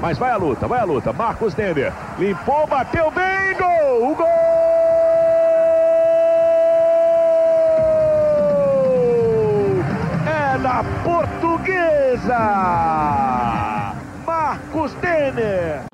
Mas 0.00 0.18
vai 0.18 0.32
a 0.32 0.36
luta, 0.36 0.66
vai 0.66 0.80
a 0.80 0.84
luta. 0.84 1.12
Marcos 1.12 1.54
Denner 1.54 1.92
limpou, 2.18 2.66
bateu 2.66 3.10
bem, 3.12 3.56
gol! 3.56 4.10
O 4.10 4.14
gol! 4.16 4.26
É 10.26 10.58
da 10.58 10.82
Portuguesa! 12.12 13.94
Marcos 14.26 14.92
Denner! 15.00 15.84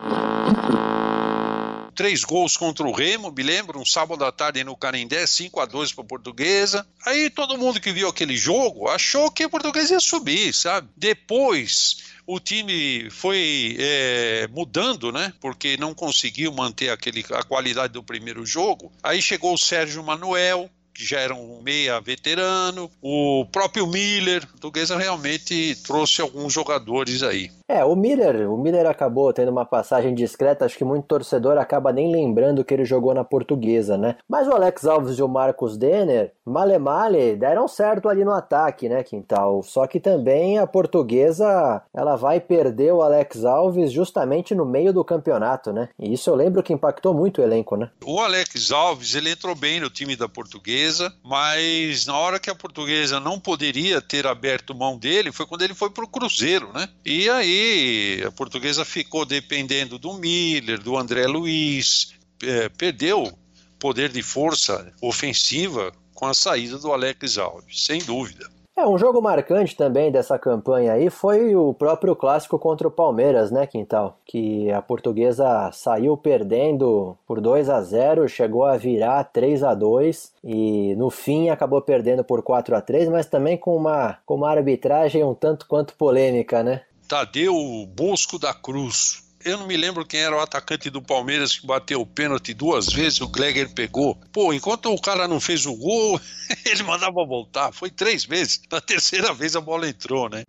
três 1.94 2.22
gols 2.22 2.56
contra 2.56 2.86
o 2.86 2.92
Remo, 2.92 3.32
me 3.32 3.42
lembro, 3.42 3.80
um 3.80 3.84
sábado 3.84 4.24
à 4.24 4.30
tarde 4.30 4.62
no 4.62 4.76
Canindé, 4.76 5.26
5 5.26 5.58
a 5.58 5.66
2 5.66 5.92
para 5.92 6.04
a 6.04 6.06
Portuguesa. 6.06 6.86
Aí 7.04 7.28
todo 7.28 7.58
mundo 7.58 7.80
que 7.80 7.90
viu 7.90 8.08
aquele 8.08 8.36
jogo 8.36 8.88
achou 8.88 9.32
que 9.32 9.42
a 9.42 9.48
Portuguesa 9.48 9.94
ia 9.94 10.00
subir, 10.00 10.54
sabe? 10.54 10.88
Depois 10.96 12.04
o 12.24 12.38
time 12.38 13.10
foi 13.10 13.76
é, 13.80 14.48
mudando, 14.52 15.10
né? 15.10 15.32
Porque 15.40 15.76
não 15.76 15.92
conseguiu 15.92 16.52
manter 16.52 16.90
aquele, 16.90 17.24
a 17.32 17.42
qualidade 17.42 17.92
do 17.92 18.02
primeiro 18.02 18.46
jogo. 18.46 18.92
Aí 19.02 19.20
chegou 19.20 19.52
o 19.52 19.58
Sérgio 19.58 20.04
Manuel, 20.04 20.70
que 20.98 21.04
já 21.04 21.20
era 21.20 21.32
um 21.32 21.62
meia 21.62 22.00
veterano, 22.00 22.90
o 23.00 23.46
próprio 23.52 23.86
Miller, 23.86 24.42
a 24.42 24.46
portuguesa 24.48 24.96
realmente 24.96 25.80
trouxe 25.84 26.20
alguns 26.20 26.52
jogadores 26.52 27.22
aí. 27.22 27.52
É, 27.68 27.84
o 27.84 27.94
Miller, 27.94 28.50
o 28.50 28.56
Miller 28.56 28.84
acabou 28.86 29.32
tendo 29.32 29.52
uma 29.52 29.64
passagem 29.64 30.12
discreta, 30.12 30.64
acho 30.64 30.76
que 30.76 30.84
muito 30.84 31.04
torcedor 31.04 31.56
acaba 31.56 31.92
nem 31.92 32.10
lembrando 32.10 32.64
que 32.64 32.74
ele 32.74 32.84
jogou 32.84 33.14
na 33.14 33.22
portuguesa, 33.22 33.96
né? 33.96 34.16
Mas 34.28 34.48
o 34.48 34.52
Alex 34.52 34.86
Alves 34.86 35.18
e 35.18 35.22
o 35.22 35.28
Marcos 35.28 35.76
Denner, 35.76 36.32
male 36.48 36.78
male, 36.78 37.36
deram 37.36 37.68
certo 37.68 38.08
ali 38.08 38.24
no 38.24 38.32
ataque, 38.32 38.88
né, 38.88 39.02
Quintal? 39.02 39.62
Só 39.62 39.86
que 39.86 40.00
também 40.00 40.58
a 40.58 40.66
portuguesa, 40.66 41.82
ela 41.94 42.16
vai 42.16 42.40
perder 42.40 42.92
o 42.92 43.02
Alex 43.02 43.44
Alves 43.44 43.92
justamente 43.92 44.54
no 44.54 44.64
meio 44.64 44.92
do 44.92 45.04
campeonato, 45.04 45.72
né? 45.72 45.88
E 45.98 46.12
isso 46.12 46.30
eu 46.30 46.34
lembro 46.34 46.62
que 46.62 46.72
impactou 46.72 47.14
muito 47.14 47.40
o 47.40 47.44
elenco, 47.44 47.76
né? 47.76 47.90
O 48.04 48.20
Alex 48.20 48.72
Alves, 48.72 49.14
ele 49.14 49.30
entrou 49.30 49.54
bem 49.54 49.80
no 49.80 49.90
time 49.90 50.16
da 50.16 50.28
portuguesa, 50.28 51.12
mas 51.24 52.06
na 52.06 52.16
hora 52.16 52.38
que 52.38 52.50
a 52.50 52.54
portuguesa 52.54 53.20
não 53.20 53.38
poderia 53.38 54.00
ter 54.00 54.26
aberto 54.26 54.74
mão 54.74 54.98
dele, 54.98 55.32
foi 55.32 55.46
quando 55.46 55.62
ele 55.62 55.74
foi 55.74 55.90
pro 55.90 56.08
Cruzeiro, 56.08 56.72
né? 56.72 56.88
E 57.04 57.28
aí 57.28 58.22
a 58.26 58.32
portuguesa 58.32 58.84
ficou 58.84 59.24
dependendo 59.24 59.98
do 59.98 60.14
Miller, 60.14 60.80
do 60.80 60.96
André 60.96 61.26
Luiz, 61.26 62.14
é, 62.42 62.68
perdeu 62.68 63.32
poder 63.78 64.10
de 64.10 64.22
força 64.22 64.92
ofensiva 65.00 65.92
com 66.18 66.26
a 66.26 66.34
saída 66.34 66.76
do 66.78 66.92
Alex 66.92 67.38
Alves, 67.38 67.86
sem 67.86 68.00
dúvida. 68.02 68.50
É, 68.76 68.84
um 68.84 68.98
jogo 68.98 69.22
marcante 69.22 69.76
também 69.76 70.10
dessa 70.10 70.36
campanha 70.36 70.92
aí 70.92 71.10
foi 71.10 71.54
o 71.54 71.72
próprio 71.72 72.16
clássico 72.16 72.58
contra 72.58 72.88
o 72.88 72.90
Palmeiras, 72.90 73.52
né, 73.52 73.68
Quintal? 73.68 74.18
Que 74.24 74.68
a 74.72 74.82
portuguesa 74.82 75.70
saiu 75.72 76.16
perdendo 76.16 77.16
por 77.24 77.40
2 77.40 77.68
a 77.68 77.80
0 77.80 78.28
chegou 78.28 78.64
a 78.64 78.76
virar 78.76 79.22
3 79.24 79.62
a 79.62 79.74
2 79.74 80.32
e 80.42 80.94
no 80.96 81.08
fim 81.08 81.50
acabou 81.50 81.80
perdendo 81.80 82.24
por 82.24 82.42
4 82.42 82.74
a 82.74 82.80
3 82.80 83.08
mas 83.08 83.26
também 83.26 83.56
com 83.56 83.76
uma, 83.76 84.18
com 84.26 84.34
uma 84.34 84.50
arbitragem 84.50 85.22
um 85.22 85.34
tanto 85.34 85.66
quanto 85.66 85.94
polêmica, 85.94 86.64
né? 86.64 86.82
Tadeu 87.08 87.54
Bosco 87.96 88.38
da 88.38 88.52
Cruz. 88.52 89.27
Eu 89.44 89.56
não 89.56 89.66
me 89.66 89.76
lembro 89.76 90.04
quem 90.04 90.20
era 90.20 90.36
o 90.36 90.40
atacante 90.40 90.90
do 90.90 91.00
Palmeiras 91.00 91.56
que 91.56 91.66
bateu 91.66 92.00
o 92.00 92.06
pênalti 92.06 92.52
duas 92.52 92.86
vezes, 92.86 93.20
o 93.20 93.28
Gleger 93.28 93.72
pegou. 93.72 94.18
Pô, 94.32 94.52
enquanto 94.52 94.92
o 94.92 95.00
cara 95.00 95.28
não 95.28 95.38
fez 95.38 95.64
o 95.64 95.74
gol, 95.74 96.20
ele 96.66 96.82
mandava 96.82 97.24
voltar. 97.24 97.72
Foi 97.72 97.90
três 97.90 98.24
vezes. 98.24 98.60
Na 98.70 98.80
terceira 98.80 99.32
vez 99.32 99.54
a 99.54 99.60
bola 99.60 99.88
entrou, 99.88 100.28
né? 100.28 100.42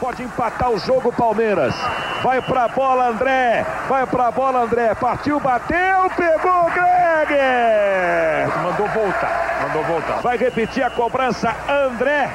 Pode 0.00 0.22
empatar 0.22 0.70
o 0.70 0.78
jogo, 0.78 1.12
Palmeiras. 1.12 1.74
Vai 2.22 2.42
pra 2.42 2.68
bola, 2.68 3.08
André. 3.08 3.64
Vai 3.88 4.06
pra 4.06 4.30
bola, 4.30 4.62
André. 4.62 4.94
Partiu, 4.94 5.40
bateu, 5.40 6.10
pegou 6.16 6.66
o 6.66 6.70
Gleger. 6.70 8.62
Mandou 8.62 8.88
voltar. 8.88 9.62
Mandou 9.62 9.84
voltar. 9.84 10.20
Vai 10.20 10.36
repetir 10.36 10.82
a 10.82 10.90
cobrança, 10.90 11.56
André. 11.68 12.30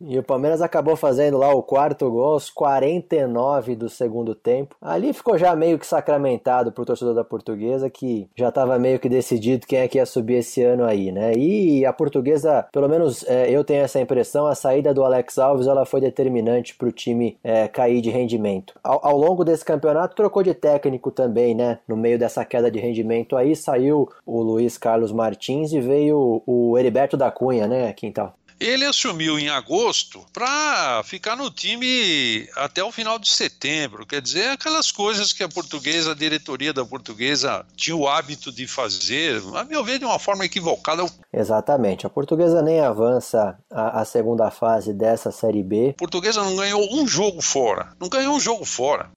E 0.00 0.16
o 0.16 0.22
Palmeiras 0.22 0.62
acabou 0.62 0.94
fazendo 0.94 1.36
lá 1.36 1.52
o 1.52 1.62
quarto 1.62 2.08
gol 2.08 2.34
aos 2.34 2.48
49 2.50 3.74
do 3.74 3.88
segundo 3.88 4.32
tempo. 4.32 4.76
Ali 4.80 5.12
ficou 5.12 5.36
já 5.36 5.56
meio 5.56 5.78
que 5.78 5.86
sacramentado 5.86 6.70
pro 6.70 6.84
torcedor 6.84 7.14
da 7.14 7.24
Portuguesa, 7.24 7.90
que 7.90 8.28
já 8.36 8.48
estava 8.48 8.78
meio 8.78 9.00
que 9.00 9.08
decidido 9.08 9.66
quem 9.66 9.80
é 9.80 9.88
que 9.88 9.98
ia 9.98 10.06
subir 10.06 10.34
esse 10.34 10.62
ano 10.62 10.84
aí, 10.84 11.10
né? 11.10 11.32
E 11.34 11.84
a 11.84 11.92
Portuguesa, 11.92 12.66
pelo 12.72 12.88
menos 12.88 13.24
é, 13.26 13.50
eu 13.50 13.64
tenho 13.64 13.82
essa 13.82 14.00
impressão, 14.00 14.46
a 14.46 14.54
saída 14.54 14.94
do 14.94 15.02
Alex 15.02 15.36
Alves 15.36 15.66
ela 15.66 15.84
foi 15.84 16.00
determinante 16.00 16.76
pro 16.76 16.92
time 16.92 17.36
é, 17.42 17.66
cair 17.66 18.00
de 18.00 18.10
rendimento. 18.10 18.74
Ao, 18.84 19.04
ao 19.04 19.16
longo 19.16 19.44
desse 19.44 19.64
campeonato 19.64 20.14
trocou 20.14 20.44
de 20.44 20.54
técnico 20.54 21.10
também, 21.10 21.56
né? 21.56 21.80
No 21.88 21.96
meio 21.96 22.18
dessa 22.18 22.44
queda 22.44 22.70
de 22.70 22.78
rendimento 22.78 23.36
aí 23.36 23.56
saiu 23.56 24.08
o 24.24 24.40
Luiz 24.42 24.78
Carlos 24.78 25.10
Martins 25.10 25.72
e 25.72 25.80
veio 25.80 26.40
o 26.46 26.78
Heriberto 26.78 27.16
da 27.16 27.30
Cunha, 27.32 27.66
né, 27.66 27.92
Quintal? 27.92 28.34
Ele 28.60 28.84
assumiu 28.84 29.38
em 29.38 29.48
agosto 29.48 30.24
para 30.32 31.02
ficar 31.04 31.36
no 31.36 31.50
time 31.50 32.48
até 32.56 32.82
o 32.82 32.90
final 32.90 33.18
de 33.18 33.28
setembro. 33.28 34.04
Quer 34.04 34.20
dizer, 34.20 34.50
aquelas 34.50 34.90
coisas 34.90 35.32
que 35.32 35.44
a 35.44 35.48
portuguesa, 35.48 36.12
a 36.12 36.14
diretoria 36.14 36.72
da 36.72 36.84
portuguesa 36.84 37.64
tinha 37.76 37.94
o 37.94 38.08
hábito 38.08 38.50
de 38.50 38.66
fazer, 38.66 39.40
a 39.54 39.64
meu 39.64 39.84
ver, 39.84 39.98
de 39.98 40.04
uma 40.04 40.18
forma 40.18 40.44
equivocada. 40.44 41.06
Exatamente. 41.32 42.06
A 42.06 42.10
portuguesa 42.10 42.60
nem 42.60 42.80
avança 42.80 43.58
a, 43.70 44.00
a 44.00 44.04
segunda 44.04 44.50
fase 44.50 44.92
dessa 44.92 45.30
Série 45.30 45.62
B. 45.62 45.90
A 45.90 45.98
portuguesa 45.98 46.42
não 46.42 46.56
ganhou 46.56 46.82
um 46.92 47.06
jogo 47.06 47.40
fora. 47.40 47.92
Não 48.00 48.08
ganhou 48.08 48.34
um 48.34 48.40
jogo 48.40 48.64
fora. 48.64 49.10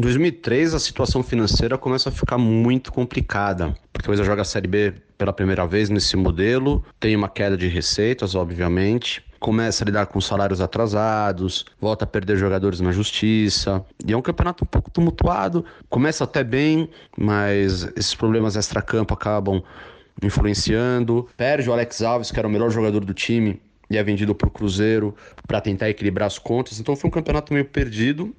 Em 0.00 0.02
2003, 0.02 0.72
a 0.72 0.78
situação 0.78 1.22
financeira 1.22 1.76
começa 1.76 2.08
a 2.08 2.12
ficar 2.12 2.38
muito 2.38 2.90
complicada, 2.90 3.76
porque 3.92 4.06
a 4.06 4.08
Coisa 4.08 4.24
joga 4.24 4.40
a 4.40 4.46
Série 4.46 4.66
B 4.66 4.94
pela 5.18 5.30
primeira 5.30 5.66
vez 5.66 5.90
nesse 5.90 6.16
modelo, 6.16 6.82
tem 6.98 7.14
uma 7.14 7.28
queda 7.28 7.54
de 7.54 7.68
receitas, 7.68 8.34
obviamente, 8.34 9.22
começa 9.38 9.84
a 9.84 9.86
lidar 9.86 10.06
com 10.06 10.18
salários 10.18 10.62
atrasados, 10.62 11.66
volta 11.78 12.06
a 12.06 12.08
perder 12.08 12.38
jogadores 12.38 12.80
na 12.80 12.92
justiça. 12.92 13.84
E 14.02 14.14
é 14.14 14.16
um 14.16 14.22
campeonato 14.22 14.64
um 14.64 14.66
pouco 14.66 14.90
tumultuado. 14.90 15.66
Começa 15.90 16.24
até 16.24 16.42
bem, 16.42 16.88
mas 17.14 17.82
esses 17.94 18.14
problemas 18.14 18.56
extra-campo 18.56 19.12
acabam 19.12 19.62
influenciando. 20.22 21.28
Perde 21.36 21.68
o 21.68 21.74
Alex 21.74 22.00
Alves, 22.00 22.30
que 22.30 22.38
era 22.38 22.48
o 22.48 22.50
melhor 22.50 22.70
jogador 22.70 23.04
do 23.04 23.12
time, 23.12 23.60
e 23.90 23.98
é 23.98 24.02
vendido 24.02 24.34
para 24.34 24.48
o 24.48 24.50
Cruzeiro 24.50 25.14
para 25.46 25.60
tentar 25.60 25.90
equilibrar 25.90 26.26
as 26.26 26.38
contas. 26.38 26.80
Então 26.80 26.96
foi 26.96 27.08
um 27.08 27.12
campeonato 27.12 27.52
meio 27.52 27.66
perdido. 27.66 28.34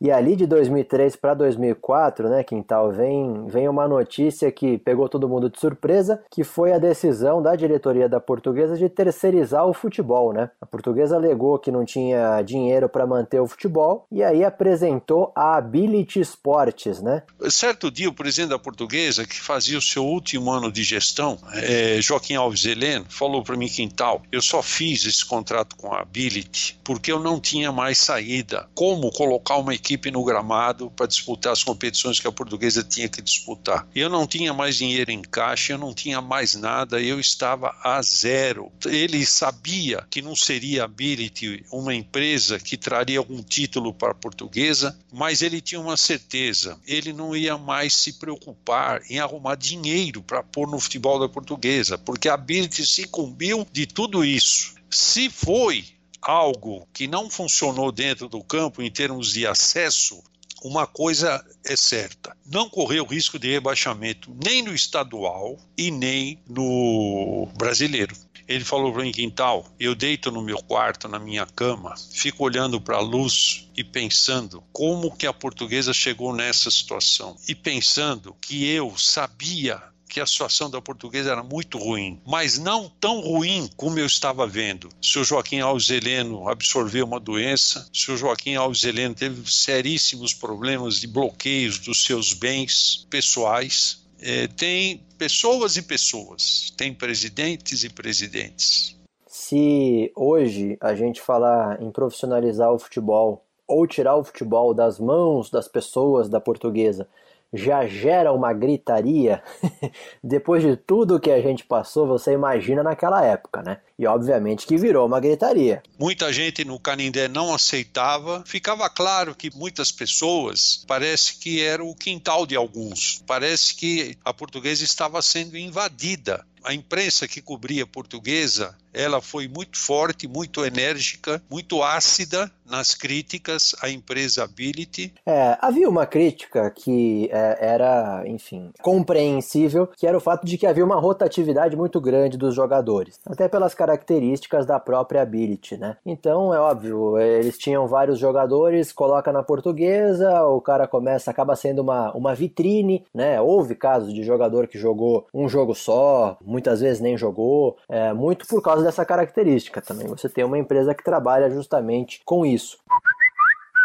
E 0.00 0.10
ali 0.10 0.34
de 0.34 0.46
2003 0.46 1.14
para 1.16 1.34
2004, 1.34 2.30
né, 2.30 2.42
Quintal, 2.42 2.90
vem, 2.90 3.46
vem 3.46 3.68
uma 3.68 3.86
notícia 3.86 4.50
que 4.50 4.78
pegou 4.78 5.08
todo 5.10 5.28
mundo 5.28 5.50
de 5.50 5.60
surpresa, 5.60 6.22
que 6.30 6.42
foi 6.42 6.72
a 6.72 6.78
decisão 6.78 7.42
da 7.42 7.54
diretoria 7.54 8.08
da 8.08 8.18
Portuguesa 8.18 8.78
de 8.78 8.88
terceirizar 8.88 9.66
o 9.66 9.74
futebol, 9.74 10.32
né? 10.32 10.50
A 10.58 10.64
Portuguesa 10.64 11.16
alegou 11.16 11.58
que 11.58 11.70
não 11.70 11.84
tinha 11.84 12.40
dinheiro 12.40 12.88
para 12.88 13.06
manter 13.06 13.40
o 13.40 13.46
futebol 13.46 14.06
e 14.10 14.22
aí 14.22 14.42
apresentou 14.42 15.32
a 15.36 15.58
Ability 15.58 16.20
Sports, 16.20 17.02
né? 17.02 17.22
Certo 17.50 17.90
dia, 17.90 18.08
o 18.08 18.14
presidente 18.14 18.50
da 18.50 18.58
Portuguesa, 18.58 19.26
que 19.26 19.38
fazia 19.38 19.76
o 19.76 19.82
seu 19.82 20.04
último 20.04 20.50
ano 20.50 20.72
de 20.72 20.82
gestão, 20.82 21.36
é, 21.54 22.00
Joaquim 22.00 22.36
Alves 22.36 22.64
Heleno, 22.64 23.04
falou 23.10 23.42
para 23.42 23.56
mim, 23.56 23.68
Quintal, 23.68 24.22
eu 24.32 24.40
só 24.40 24.62
fiz 24.62 25.04
esse 25.04 25.26
contrato 25.26 25.76
com 25.76 25.92
a 25.92 26.00
Ability 26.00 26.80
porque 26.82 27.12
eu 27.12 27.20
não 27.20 27.38
tinha 27.38 27.70
mais 27.70 27.98
saída. 27.98 28.68
Como 28.74 29.12
colocar 29.12 29.56
uma 29.58 29.74
equipe 29.74 29.89
equipe 29.90 30.10
no 30.10 30.22
gramado 30.22 30.90
para 30.90 31.06
disputar 31.06 31.52
as 31.52 31.64
competições 31.64 32.20
que 32.20 32.26
a 32.28 32.32
portuguesa 32.32 32.84
tinha 32.84 33.08
que 33.08 33.20
disputar. 33.20 33.86
Eu 33.94 34.08
não 34.08 34.26
tinha 34.26 34.54
mais 34.54 34.76
dinheiro 34.76 35.10
em 35.10 35.22
caixa, 35.22 35.72
eu 35.72 35.78
não 35.78 35.92
tinha 35.92 36.20
mais 36.20 36.54
nada, 36.54 37.00
eu 37.00 37.18
estava 37.18 37.74
a 37.82 38.00
zero. 38.02 38.70
Ele 38.86 39.26
sabia 39.26 40.06
que 40.08 40.22
não 40.22 40.36
seria 40.36 40.84
Ability 40.84 41.64
uma 41.72 41.94
empresa 41.94 42.58
que 42.58 42.76
traria 42.76 43.18
algum 43.18 43.42
título 43.42 43.92
para 43.92 44.12
a 44.12 44.14
portuguesa, 44.14 44.96
mas 45.12 45.42
ele 45.42 45.60
tinha 45.60 45.80
uma 45.80 45.96
certeza, 45.96 46.78
ele 46.86 47.12
não 47.12 47.34
ia 47.34 47.58
mais 47.58 47.94
se 47.94 48.12
preocupar 48.14 49.02
em 49.10 49.18
arrumar 49.18 49.56
dinheiro 49.56 50.22
para 50.22 50.42
pôr 50.42 50.68
no 50.68 50.78
futebol 50.78 51.18
da 51.18 51.28
portuguesa, 51.28 51.98
porque 51.98 52.28
a 52.28 52.34
Ability 52.34 52.86
se 52.86 53.02
incumbiu 53.02 53.66
de 53.72 53.86
tudo 53.86 54.24
isso. 54.24 54.74
Se 54.88 55.28
foi 55.28 55.84
algo 56.22 56.86
que 56.92 57.06
não 57.06 57.30
funcionou 57.30 57.90
dentro 57.90 58.28
do 58.28 58.42
campo 58.42 58.82
em 58.82 58.90
termos 58.90 59.32
de 59.32 59.46
acesso, 59.46 60.22
uma 60.62 60.86
coisa 60.86 61.44
é 61.64 61.76
certa: 61.76 62.36
não 62.44 62.68
correu 62.68 63.04
risco 63.04 63.38
de 63.38 63.50
rebaixamento 63.50 64.34
nem 64.44 64.62
no 64.62 64.74
estadual 64.74 65.58
e 65.76 65.90
nem 65.90 66.38
no 66.48 67.48
brasileiro. 67.56 68.14
Ele 68.46 68.64
falou 68.64 68.92
para 68.92 69.04
mim, 69.04 69.12
Quintal, 69.12 69.64
eu 69.78 69.94
deito 69.94 70.28
no 70.32 70.42
meu 70.42 70.58
quarto, 70.58 71.06
na 71.06 71.20
minha 71.20 71.46
cama, 71.46 71.94
fico 72.12 72.42
olhando 72.42 72.80
para 72.80 72.96
a 72.96 73.00
luz 73.00 73.68
e 73.76 73.84
pensando 73.84 74.60
como 74.72 75.14
que 75.14 75.24
a 75.24 75.32
portuguesa 75.32 75.92
chegou 75.92 76.34
nessa 76.34 76.68
situação. 76.68 77.36
E 77.46 77.54
pensando 77.54 78.36
que 78.40 78.68
eu 78.68 78.92
sabia 78.98 79.80
que 80.10 80.20
a 80.20 80.26
situação 80.26 80.68
da 80.68 80.82
portuguesa 80.82 81.30
era 81.30 81.42
muito 81.42 81.78
ruim, 81.78 82.20
mas 82.26 82.58
não 82.58 82.90
tão 83.00 83.20
ruim 83.20 83.70
como 83.76 83.98
eu 83.98 84.06
estava 84.06 84.46
vendo. 84.46 84.88
Senhor 85.00 85.24
Joaquim 85.24 85.60
Alves 85.60 85.88
Heleno 85.88 86.48
absorveu 86.48 87.06
uma 87.06 87.20
doença, 87.20 87.88
senhor 87.94 88.18
Joaquim 88.18 88.56
Alves 88.56 88.82
Heleno 88.82 89.14
teve 89.14 89.50
seríssimos 89.50 90.34
problemas 90.34 91.00
de 91.00 91.06
bloqueios 91.06 91.78
dos 91.78 92.04
seus 92.04 92.32
bens 92.32 93.06
pessoais. 93.08 94.00
É, 94.20 94.48
tem 94.48 95.02
pessoas 95.16 95.76
e 95.76 95.82
pessoas, 95.82 96.72
tem 96.76 96.92
presidentes 96.92 97.84
e 97.84 97.88
presidentes. 97.88 98.96
Se 99.26 100.12
hoje 100.14 100.76
a 100.80 100.94
gente 100.94 101.20
falar 101.20 101.80
em 101.80 101.90
profissionalizar 101.90 102.70
o 102.72 102.78
futebol 102.78 103.44
ou 103.66 103.86
tirar 103.86 104.16
o 104.16 104.24
futebol 104.24 104.74
das 104.74 104.98
mãos 104.98 105.48
das 105.48 105.68
pessoas 105.68 106.28
da 106.28 106.40
portuguesa 106.40 107.08
já 107.52 107.86
gera 107.86 108.32
uma 108.32 108.52
gritaria, 108.52 109.42
depois 110.22 110.62
de 110.62 110.76
tudo 110.76 111.20
que 111.20 111.30
a 111.30 111.40
gente 111.40 111.64
passou, 111.64 112.06
você 112.06 112.32
imagina 112.32 112.82
naquela 112.82 113.24
época, 113.24 113.62
né? 113.62 113.78
E 113.98 114.06
obviamente 114.06 114.66
que 114.66 114.76
virou 114.76 115.06
uma 115.06 115.20
gritaria. 115.20 115.82
Muita 115.98 116.32
gente 116.32 116.64
no 116.64 116.78
Canindé 116.78 117.28
não 117.28 117.52
aceitava. 117.54 118.42
Ficava 118.46 118.88
claro 118.88 119.34
que 119.34 119.54
muitas 119.54 119.92
pessoas 119.92 120.84
parece 120.86 121.36
que 121.36 121.62
era 121.62 121.84
o 121.84 121.94
quintal 121.94 122.46
de 122.46 122.56
alguns. 122.56 123.22
Parece 123.26 123.74
que 123.74 124.16
a 124.24 124.32
portuguesa 124.32 124.84
estava 124.84 125.20
sendo 125.20 125.58
invadida 125.58 126.44
a 126.62 126.74
imprensa 126.74 127.26
que 127.26 127.40
cobria 127.40 127.86
portuguesa, 127.86 128.76
ela 128.92 129.20
foi 129.20 129.48
muito 129.48 129.78
forte, 129.78 130.26
muito 130.26 130.64
enérgica, 130.64 131.42
muito 131.50 131.82
ácida 131.82 132.50
nas 132.70 132.94
críticas 132.94 133.74
à 133.82 133.90
empresa 133.90 134.44
Ability. 134.44 135.12
É, 135.26 135.58
havia 135.60 135.88
uma 135.88 136.06
crítica 136.06 136.70
que 136.70 137.28
é, 137.32 137.58
era, 137.60 138.22
enfim, 138.26 138.70
compreensível, 138.80 139.88
que 139.88 140.06
era 140.06 140.16
o 140.16 140.20
fato 140.20 140.46
de 140.46 140.56
que 140.56 140.66
havia 140.66 140.84
uma 140.84 141.00
rotatividade 141.00 141.76
muito 141.76 142.00
grande 142.00 142.38
dos 142.38 142.54
jogadores, 142.54 143.18
até 143.26 143.48
pelas 143.48 143.74
características 143.74 144.64
da 144.64 144.78
própria 144.78 145.22
Ability, 145.22 145.76
né? 145.76 145.96
Então, 146.06 146.54
é 146.54 146.60
óbvio, 146.60 147.18
eles 147.18 147.58
tinham 147.58 147.86
vários 147.86 148.18
jogadores, 148.18 148.92
coloca 148.92 149.32
na 149.32 149.42
portuguesa, 149.42 150.44
o 150.44 150.60
cara 150.60 150.86
começa, 150.86 151.30
acaba 151.30 151.56
sendo 151.56 151.82
uma, 151.82 152.12
uma 152.12 152.34
vitrine, 152.34 153.04
né? 153.12 153.40
Houve 153.40 153.74
casos 153.74 154.14
de 154.14 154.22
jogador 154.22 154.68
que 154.68 154.78
jogou 154.78 155.26
um 155.34 155.48
jogo 155.48 155.74
só, 155.74 156.38
muitas 156.44 156.80
vezes 156.80 157.00
nem 157.00 157.16
jogou, 157.16 157.76
é, 157.88 158.12
muito 158.12 158.46
por 158.46 158.62
causa 158.62 158.79
dessa 158.82 159.04
característica 159.04 159.80
também. 159.80 160.06
Você 160.06 160.28
tem 160.28 160.44
uma 160.44 160.58
empresa 160.58 160.94
que 160.94 161.04
trabalha 161.04 161.50
justamente 161.50 162.20
com 162.24 162.44
isso. 162.44 162.78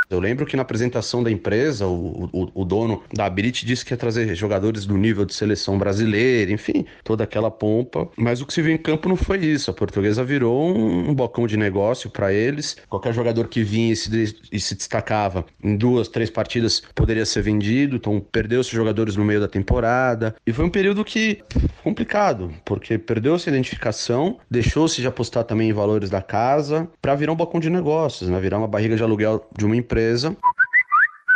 Eu 0.10 0.20
lembro 0.20 0.46
que 0.46 0.56
na 0.56 0.62
apresentação 0.62 1.24
da 1.24 1.32
empresa, 1.32 1.88
o, 1.88 2.30
o, 2.32 2.52
o, 2.62 2.66
dono 2.66 3.04
da 3.14 3.26
Ability 3.26 3.66
disse 3.66 3.84
que 3.84 3.94
ia 3.94 3.98
trazer 3.98 4.34
jogadores 4.36 4.86
do 4.86 4.98
nível 4.98 5.26
de 5.26 5.34
seleção 5.34 5.78
brasileira, 5.78 6.52
enfim, 6.52 6.86
toda 7.04 7.24
aquela 7.24 7.50
pompa. 7.50 8.08
Mas 8.16 8.42
o 8.42 8.46
que 8.46 8.54
se 8.54 8.62
viu 8.62 8.74
em 8.74 8.78
campo 8.78 9.10
não 9.10 9.16
foi 9.16 9.40
isso. 9.40 9.72
A 9.72 9.74
portuguesa 9.74 10.24
virou 10.24 10.76
um, 10.76 11.10
um 11.10 11.14
bocão 11.14 11.48
de 11.48 11.58
negócio 11.58 12.10
para 12.10 12.32
eles. 12.32 12.78
Qualquer 12.88 13.14
jogador 13.14 13.48
que 13.48 13.64
vinha 13.64 13.94
e 13.94 13.96
se, 13.96 14.38
e 14.52 14.60
se, 14.60 14.76
destacava 14.76 15.46
em 15.64 15.76
duas, 15.76 16.08
três 16.08 16.30
partidas 16.30 16.82
poderia 16.94 17.26
ser 17.26 17.42
vendido. 17.42 17.96
Então 17.96 18.20
perdeu-se 18.20 18.72
jogadores 18.72 19.16
no 19.16 19.26
meio 19.26 19.40
da 19.40 19.48
temporada. 19.48 20.36
E 20.46 20.54
foi 20.54 20.66
um 20.66 20.70
período 20.70 21.04
que 21.04 21.40
complicado, 21.84 22.52
porque 22.64 22.98
perdeu-se 22.98 23.50
a 23.50 23.52
identificação, 23.52 24.38
deixou-se 24.50 25.02
de 25.02 25.08
apostar 25.08 25.44
também 25.44 25.70
em 25.70 25.74
valores 25.74 26.10
da 26.10 26.22
casa 26.22 26.88
para 27.02 27.16
virar 27.16 27.32
um 27.32 27.36
bocão 27.36 27.60
de 27.60 27.70
negócios, 27.70 28.30
né? 28.30 28.40
virar 28.40 28.58
uma 28.58 28.68
barriga 28.68 28.96
de 28.96 29.04
aluguel 29.04 29.48
de 29.58 29.66
uma 29.66 29.76
empresa 29.76 29.95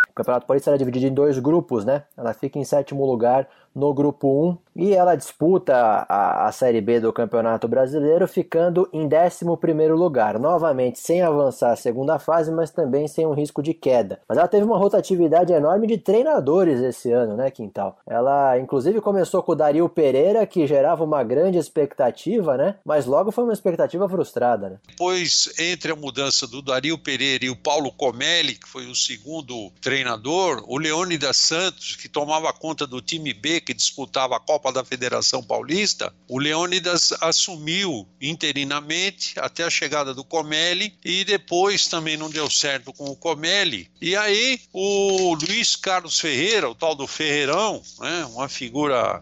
O 0.10 0.14
Campeonato 0.14 0.46
Paulista 0.46 0.72
era 0.72 0.78
dividido 0.78 1.06
em 1.06 1.14
dois 1.14 1.40
grupos, 1.40 1.86
né? 1.86 2.04
Ela 2.18 2.34
fica 2.34 2.60
em 2.60 2.66
sétimo 2.66 3.06
lugar 3.06 3.48
no 3.80 3.94
grupo 3.94 4.28
1 4.52 4.70
e 4.80 4.94
ela 4.94 5.16
disputa 5.16 5.76
a, 6.08 6.48
a 6.48 6.52
Série 6.54 6.80
B 6.80 7.02
do 7.02 7.12
Campeonato 7.12 7.68
Brasileiro, 7.68 8.28
ficando 8.28 8.88
em 8.94 9.08
11 9.08 9.46
lugar, 9.90 10.40
novamente 10.40 11.00
sem 11.00 11.22
avançar 11.22 11.74
a 11.74 11.76
segunda 11.76 12.18
fase, 12.18 12.50
mas 12.50 12.72
também 12.72 13.08
sem 13.08 13.26
um 13.26 13.34
risco 13.34 13.62
de 13.62 13.74
queda. 13.74 14.22
Mas 14.28 14.38
ela 14.38 14.48
teve 14.48 14.64
uma 14.64 14.78
rotatividade 14.78 15.52
enorme 15.52 15.86
de 15.86 15.98
treinadores 15.98 16.80
esse 16.82 17.12
ano, 17.12 17.36
né, 17.36 17.52
Quintal? 17.52 18.00
Ela, 18.08 18.58
inclusive, 18.58 19.02
começou 19.02 19.44
com 19.44 19.52
o 19.52 19.56
Dario 19.56 19.90
Pereira, 19.90 20.46
que 20.46 20.66
gerava 20.66 21.04
uma 21.04 21.24
grande 21.24 21.58
expectativa, 21.58 22.56
né? 22.56 22.76
Mas 22.86 23.06
logo 23.06 23.32
foi 23.32 23.44
uma 23.44 23.54
expectativa 23.54 24.08
frustrada, 24.08 24.70
né? 24.70 24.78
Depois, 24.88 25.54
entre 25.60 25.92
a 25.92 25.96
mudança 25.96 26.48
do 26.48 26.62
Dario 26.62 26.98
Pereira 26.98 27.44
e 27.44 27.50
o 27.50 27.56
Paulo 27.56 27.92
Comelli, 27.92 28.56
que 28.56 28.68
foi 28.68 28.86
o 28.86 28.96
segundo 28.96 29.72
treinador, 29.82 30.64
o 30.68 30.78
Leônidas 30.78 31.36
Santos, 31.36 31.98
que 31.98 32.08
tomava 32.08 32.54
conta 32.54 32.88
do 32.88 33.02
time 33.02 33.34
B, 33.34 33.60
que 33.70 33.74
disputava 33.76 34.36
a 34.36 34.40
Copa 34.40 34.72
da 34.72 34.84
Federação 34.84 35.44
Paulista, 35.44 36.12
o 36.28 36.40
Leônidas 36.40 37.14
assumiu 37.22 38.08
interinamente 38.20 39.40
até 39.40 39.64
a 39.64 39.70
chegada 39.70 40.12
do 40.12 40.24
Comelli 40.24 40.98
e 41.06 41.24
depois 41.24 41.88
também 41.88 42.18
não 42.18 42.32
deu 42.32 42.50
certo 42.50 42.92
com 42.92 43.06
o 43.06 43.16
Comelli. 43.16 43.88
E 44.02 44.16
aí 44.16 44.60
o 44.74 45.36
Luiz 45.36 45.76
Carlos 45.76 46.20
Ferreira, 46.20 46.68
o 46.68 46.74
tal 46.74 46.96
do 46.96 47.06
Ferreirão, 47.06 47.80
né, 48.00 48.26
uma 48.34 48.50
figura 48.50 49.22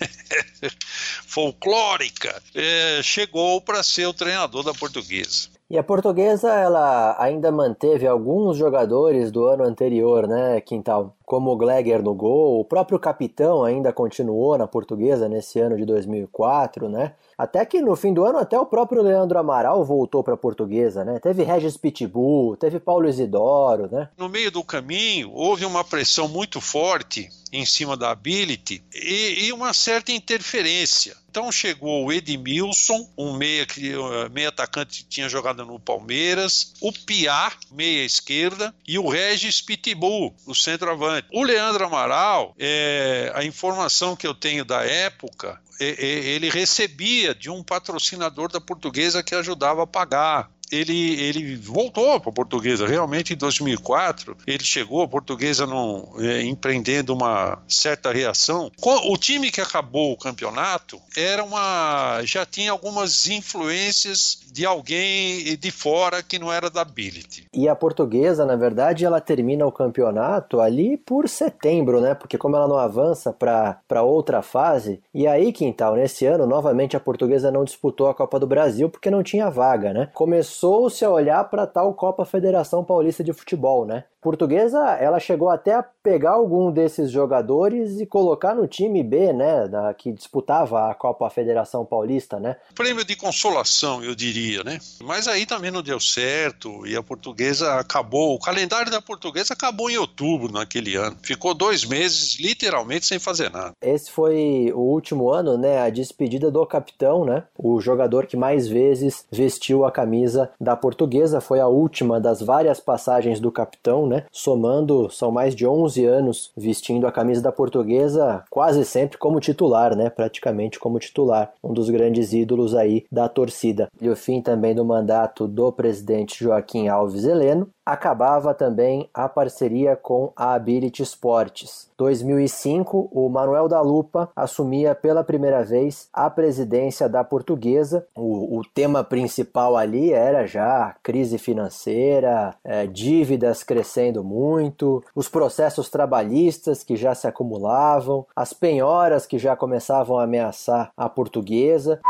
folclórica, 1.28 2.42
é, 2.54 3.02
chegou 3.02 3.60
para 3.60 3.82
ser 3.82 4.06
o 4.06 4.14
treinador 4.14 4.62
da 4.62 4.72
portuguesa. 4.72 5.52
E 5.72 5.78
a 5.78 5.82
portuguesa, 5.82 6.52
ela 6.52 7.16
ainda 7.18 7.50
manteve 7.50 8.06
alguns 8.06 8.58
jogadores 8.58 9.30
do 9.30 9.46
ano 9.46 9.64
anterior, 9.64 10.28
né, 10.28 10.60
Quintal? 10.60 11.16
Como 11.32 11.50
o 11.50 11.56
Gleger 11.56 12.02
no 12.02 12.14
gol, 12.14 12.60
o 12.60 12.64
próprio 12.64 12.98
capitão 12.98 13.64
ainda 13.64 13.90
continuou 13.90 14.58
na 14.58 14.66
portuguesa 14.66 15.30
nesse 15.30 15.58
ano 15.58 15.78
de 15.78 15.86
2004, 15.86 16.90
né? 16.90 17.14
Até 17.38 17.64
que 17.64 17.80
no 17.80 17.96
fim 17.96 18.12
do 18.12 18.22
ano, 18.22 18.38
até 18.38 18.58
o 18.58 18.66
próprio 18.66 19.00
Leandro 19.00 19.38
Amaral 19.38 19.82
voltou 19.82 20.22
para 20.22 20.34
a 20.34 20.36
portuguesa, 20.36 21.06
né? 21.06 21.18
Teve 21.18 21.42
Regis 21.42 21.78
Pitbull, 21.78 22.54
teve 22.58 22.78
Paulo 22.78 23.08
Isidoro, 23.08 23.88
né? 23.90 24.10
No 24.18 24.28
meio 24.28 24.50
do 24.50 24.62
caminho, 24.62 25.32
houve 25.32 25.64
uma 25.64 25.82
pressão 25.82 26.28
muito 26.28 26.60
forte 26.60 27.30
em 27.50 27.64
cima 27.64 27.96
da 27.96 28.10
Ability 28.10 28.82
e, 28.94 29.46
e 29.46 29.52
uma 29.52 29.72
certa 29.74 30.12
interferência. 30.12 31.14
Então 31.32 31.50
chegou 31.50 32.04
o 32.04 32.12
Edmilson, 32.12 33.08
um 33.16 33.32
meia, 33.34 33.64
uh, 33.64 34.30
meia 34.30 34.50
atacante 34.50 35.02
que 35.02 35.08
tinha 35.08 35.28
jogado 35.30 35.64
no 35.64 35.80
Palmeiras, 35.80 36.74
o 36.80 36.92
Piá, 36.92 37.50
meia 37.70 38.04
esquerda, 38.04 38.74
e 38.86 38.98
o 38.98 39.08
Regis 39.08 39.60
Pitbull, 39.60 40.34
o 40.46 40.54
centroavante. 40.54 41.21
O 41.30 41.42
Leandro 41.42 41.84
Amaral, 41.84 42.54
é, 42.58 43.32
a 43.34 43.44
informação 43.44 44.16
que 44.16 44.26
eu 44.26 44.34
tenho 44.34 44.64
da 44.64 44.82
época, 44.82 45.60
ele 45.80 46.48
recebia 46.48 47.34
de 47.34 47.50
um 47.50 47.62
patrocinador 47.62 48.50
da 48.50 48.60
portuguesa 48.60 49.22
que 49.22 49.34
ajudava 49.34 49.82
a 49.82 49.86
pagar 49.86 50.50
ele, 50.72 51.20
ele 51.20 51.54
voltou 51.56 52.18
para 52.18 52.30
a 52.30 52.34
portuguesa. 52.34 52.86
Realmente, 52.86 53.34
em 53.34 53.36
2004, 53.36 54.36
ele 54.46 54.64
chegou, 54.64 55.02
a 55.02 55.08
portuguesa 55.08 55.66
não, 55.66 56.14
é, 56.18 56.42
empreendendo 56.42 57.12
uma 57.12 57.62
certa 57.68 58.10
reação. 58.10 58.72
O 58.82 59.16
time 59.18 59.50
que 59.50 59.60
acabou 59.60 60.12
o 60.12 60.16
campeonato 60.16 60.98
era 61.14 61.44
uma, 61.44 62.20
já 62.24 62.46
tinha 62.46 62.72
algumas 62.72 63.28
influências 63.28 64.38
de 64.50 64.64
alguém 64.64 65.56
de 65.56 65.70
fora 65.70 66.22
que 66.22 66.38
não 66.38 66.52
era 66.52 66.70
da 66.70 66.80
Ability. 66.80 67.46
E 67.52 67.68
a 67.68 67.76
portuguesa, 67.76 68.46
na 68.46 68.56
verdade, 68.56 69.04
ela 69.04 69.20
termina 69.20 69.66
o 69.66 69.72
campeonato 69.72 70.60
ali 70.60 70.96
por 70.96 71.28
setembro, 71.28 72.00
né? 72.00 72.14
Porque 72.14 72.38
como 72.38 72.56
ela 72.56 72.68
não 72.68 72.78
avança 72.78 73.32
para 73.32 74.02
outra 74.02 74.40
fase, 74.40 75.00
e 75.12 75.26
aí, 75.26 75.52
Quintal, 75.52 75.96
nesse 75.96 76.24
ano, 76.24 76.46
novamente 76.46 76.96
a 76.96 77.00
portuguesa 77.00 77.50
não 77.50 77.64
disputou 77.64 78.08
a 78.08 78.14
Copa 78.14 78.40
do 78.40 78.46
Brasil 78.46 78.88
porque 78.88 79.10
não 79.10 79.22
tinha 79.22 79.50
vaga, 79.50 79.92
né? 79.92 80.08
Começou 80.14 80.61
começou-se 80.62 81.04
a 81.04 81.10
olhar 81.10 81.42
para 81.50 81.66
tal 81.66 81.92
Copa 81.92 82.24
Federação 82.24 82.84
Paulista 82.84 83.24
de 83.24 83.32
Futebol, 83.32 83.84
né? 83.84 84.04
Portuguesa, 84.20 84.78
ela 85.00 85.18
chegou 85.18 85.50
até 85.50 85.74
a 85.74 85.82
pegar 85.82 86.34
algum 86.34 86.70
desses 86.70 87.10
jogadores 87.10 88.00
e 88.00 88.06
colocar 88.06 88.54
no 88.54 88.68
time 88.68 89.02
B, 89.02 89.32
né, 89.32 89.66
da, 89.66 89.92
que 89.92 90.12
disputava 90.12 90.88
a 90.88 90.94
Copa 90.94 91.28
Federação 91.28 91.84
Paulista, 91.84 92.38
né? 92.38 92.56
Prêmio 92.72 93.04
de 93.04 93.16
consolação, 93.16 94.04
eu 94.04 94.14
diria, 94.14 94.62
né? 94.62 94.78
Mas 95.02 95.26
aí 95.26 95.44
também 95.44 95.72
não 95.72 95.82
deu 95.82 95.98
certo 95.98 96.86
e 96.86 96.94
a 96.94 97.02
Portuguesa 97.02 97.74
acabou, 97.74 98.36
o 98.36 98.38
calendário 98.38 98.92
da 98.92 99.02
Portuguesa 99.02 99.54
acabou 99.54 99.90
em 99.90 99.96
outubro 99.96 100.52
naquele 100.52 100.94
ano. 100.94 101.16
Ficou 101.20 101.52
dois 101.52 101.84
meses 101.84 102.38
literalmente 102.38 103.06
sem 103.06 103.18
fazer 103.18 103.50
nada. 103.50 103.72
Esse 103.82 104.08
foi 104.08 104.70
o 104.72 104.78
último 104.78 105.30
ano, 105.30 105.58
né, 105.58 105.80
a 105.80 105.90
despedida 105.90 106.48
do 106.48 106.64
capitão, 106.64 107.24
né? 107.24 107.42
O 107.58 107.80
jogador 107.80 108.26
que 108.26 108.36
mais 108.36 108.68
vezes 108.68 109.26
vestiu 109.32 109.84
a 109.84 109.90
camisa 109.90 110.41
da 110.60 110.76
Portuguesa 110.76 111.40
foi 111.40 111.60
a 111.60 111.66
última 111.66 112.20
das 112.20 112.40
várias 112.40 112.80
passagens 112.80 113.40
do 113.40 113.50
capitão, 113.50 114.06
né? 114.06 114.24
Somando, 114.30 115.10
são 115.10 115.30
mais 115.30 115.54
de 115.54 115.66
11 115.66 116.04
anos 116.04 116.52
vestindo 116.56 117.06
a 117.06 117.12
camisa 117.12 117.42
da 117.42 117.52
Portuguesa, 117.52 118.44
quase 118.50 118.84
sempre 118.84 119.18
como 119.18 119.40
titular, 119.40 119.96
né? 119.96 120.10
Praticamente 120.10 120.78
como 120.78 120.98
titular, 120.98 121.52
um 121.62 121.72
dos 121.72 121.90
grandes 121.90 122.32
ídolos 122.32 122.74
aí 122.74 123.04
da 123.10 123.28
torcida. 123.28 123.88
E 124.00 124.08
o 124.08 124.16
fim 124.16 124.40
também 124.40 124.74
do 124.74 124.84
mandato 124.84 125.46
do 125.46 125.70
presidente 125.72 126.42
Joaquim 126.42 126.88
Alves 126.88 127.24
Heleno, 127.24 127.68
acabava 127.84 128.54
também 128.54 129.08
a 129.12 129.28
parceria 129.28 129.96
com 129.96 130.32
a 130.36 130.54
Ability 130.54 131.02
Sports. 131.02 131.90
2005, 131.96 133.08
o 133.12 133.28
Manuel 133.28 133.68
da 133.68 133.80
Lupa 133.80 134.30
assumia 134.34 134.94
pela 134.94 135.22
primeira 135.22 135.62
vez 135.62 136.08
a 136.12 136.28
presidência 136.28 137.08
da 137.08 137.22
Portuguesa. 137.22 138.06
O, 138.16 138.58
o 138.58 138.62
tema 138.64 139.04
principal 139.04 139.76
ali 139.76 140.12
era 140.12 140.46
já 140.46 140.94
crise 141.02 141.38
financeira, 141.38 142.54
é, 142.64 142.86
dívidas 142.86 143.62
crescendo 143.62 144.24
muito, 144.24 145.02
os 145.14 145.28
processos 145.28 145.88
trabalhistas 145.88 146.82
que 146.82 146.96
já 146.96 147.14
se 147.14 147.26
acumulavam, 147.26 148.26
as 148.34 148.52
penhoras 148.52 149.26
que 149.26 149.38
já 149.38 149.54
começavam 149.54 150.18
a 150.18 150.24
ameaçar 150.24 150.92
a 150.96 151.08
Portuguesa. 151.08 152.00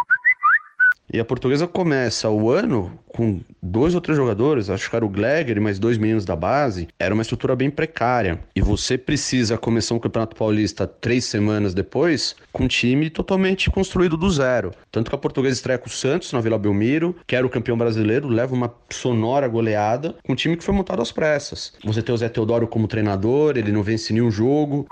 E 1.12 1.20
a 1.20 1.24
portuguesa 1.24 1.66
começa 1.66 2.30
o 2.30 2.50
ano 2.50 2.98
com 3.06 3.40
dois 3.62 3.94
ou 3.94 4.00
três 4.00 4.16
jogadores, 4.16 4.70
acho 4.70 4.88
que 4.88 4.96
era 4.96 5.04
o 5.04 5.08
Glegger 5.08 5.58
e 5.58 5.60
mais 5.60 5.78
dois 5.78 5.98
meninos 5.98 6.24
da 6.24 6.34
base. 6.34 6.88
Era 6.98 7.12
uma 7.12 7.20
estrutura 7.20 7.54
bem 7.54 7.68
precária. 7.70 8.40
E 8.56 8.62
você 8.62 8.96
precisa 8.96 9.58
começar 9.58 9.94
um 9.94 9.98
Campeonato 9.98 10.34
Paulista 10.34 10.86
três 10.86 11.26
semanas 11.26 11.74
depois 11.74 12.34
com 12.50 12.64
um 12.64 12.68
time 12.68 13.10
totalmente 13.10 13.70
construído 13.70 14.16
do 14.16 14.30
zero. 14.30 14.72
Tanto 14.90 15.10
que 15.10 15.14
a 15.14 15.18
portuguesa 15.18 15.54
estreia 15.54 15.78
com 15.78 15.88
o 15.88 15.92
Santos 15.92 16.32
na 16.32 16.40
Vila 16.40 16.58
Belmiro, 16.58 17.14
que 17.26 17.36
era 17.36 17.46
o 17.46 17.50
campeão 17.50 17.76
brasileiro, 17.76 18.28
leva 18.28 18.54
uma 18.54 18.74
sonora 18.88 19.46
goleada 19.46 20.16
com 20.24 20.32
um 20.32 20.36
time 20.36 20.56
que 20.56 20.64
foi 20.64 20.74
montado 20.74 21.02
às 21.02 21.12
pressas. 21.12 21.74
Você 21.84 22.00
tem 22.00 22.14
o 22.14 22.18
Zé 22.18 22.30
Teodoro 22.30 22.66
como 22.66 22.88
treinador, 22.88 23.58
ele 23.58 23.70
não 23.70 23.82
vence 23.82 24.14
nenhum 24.14 24.30
jogo. 24.30 24.86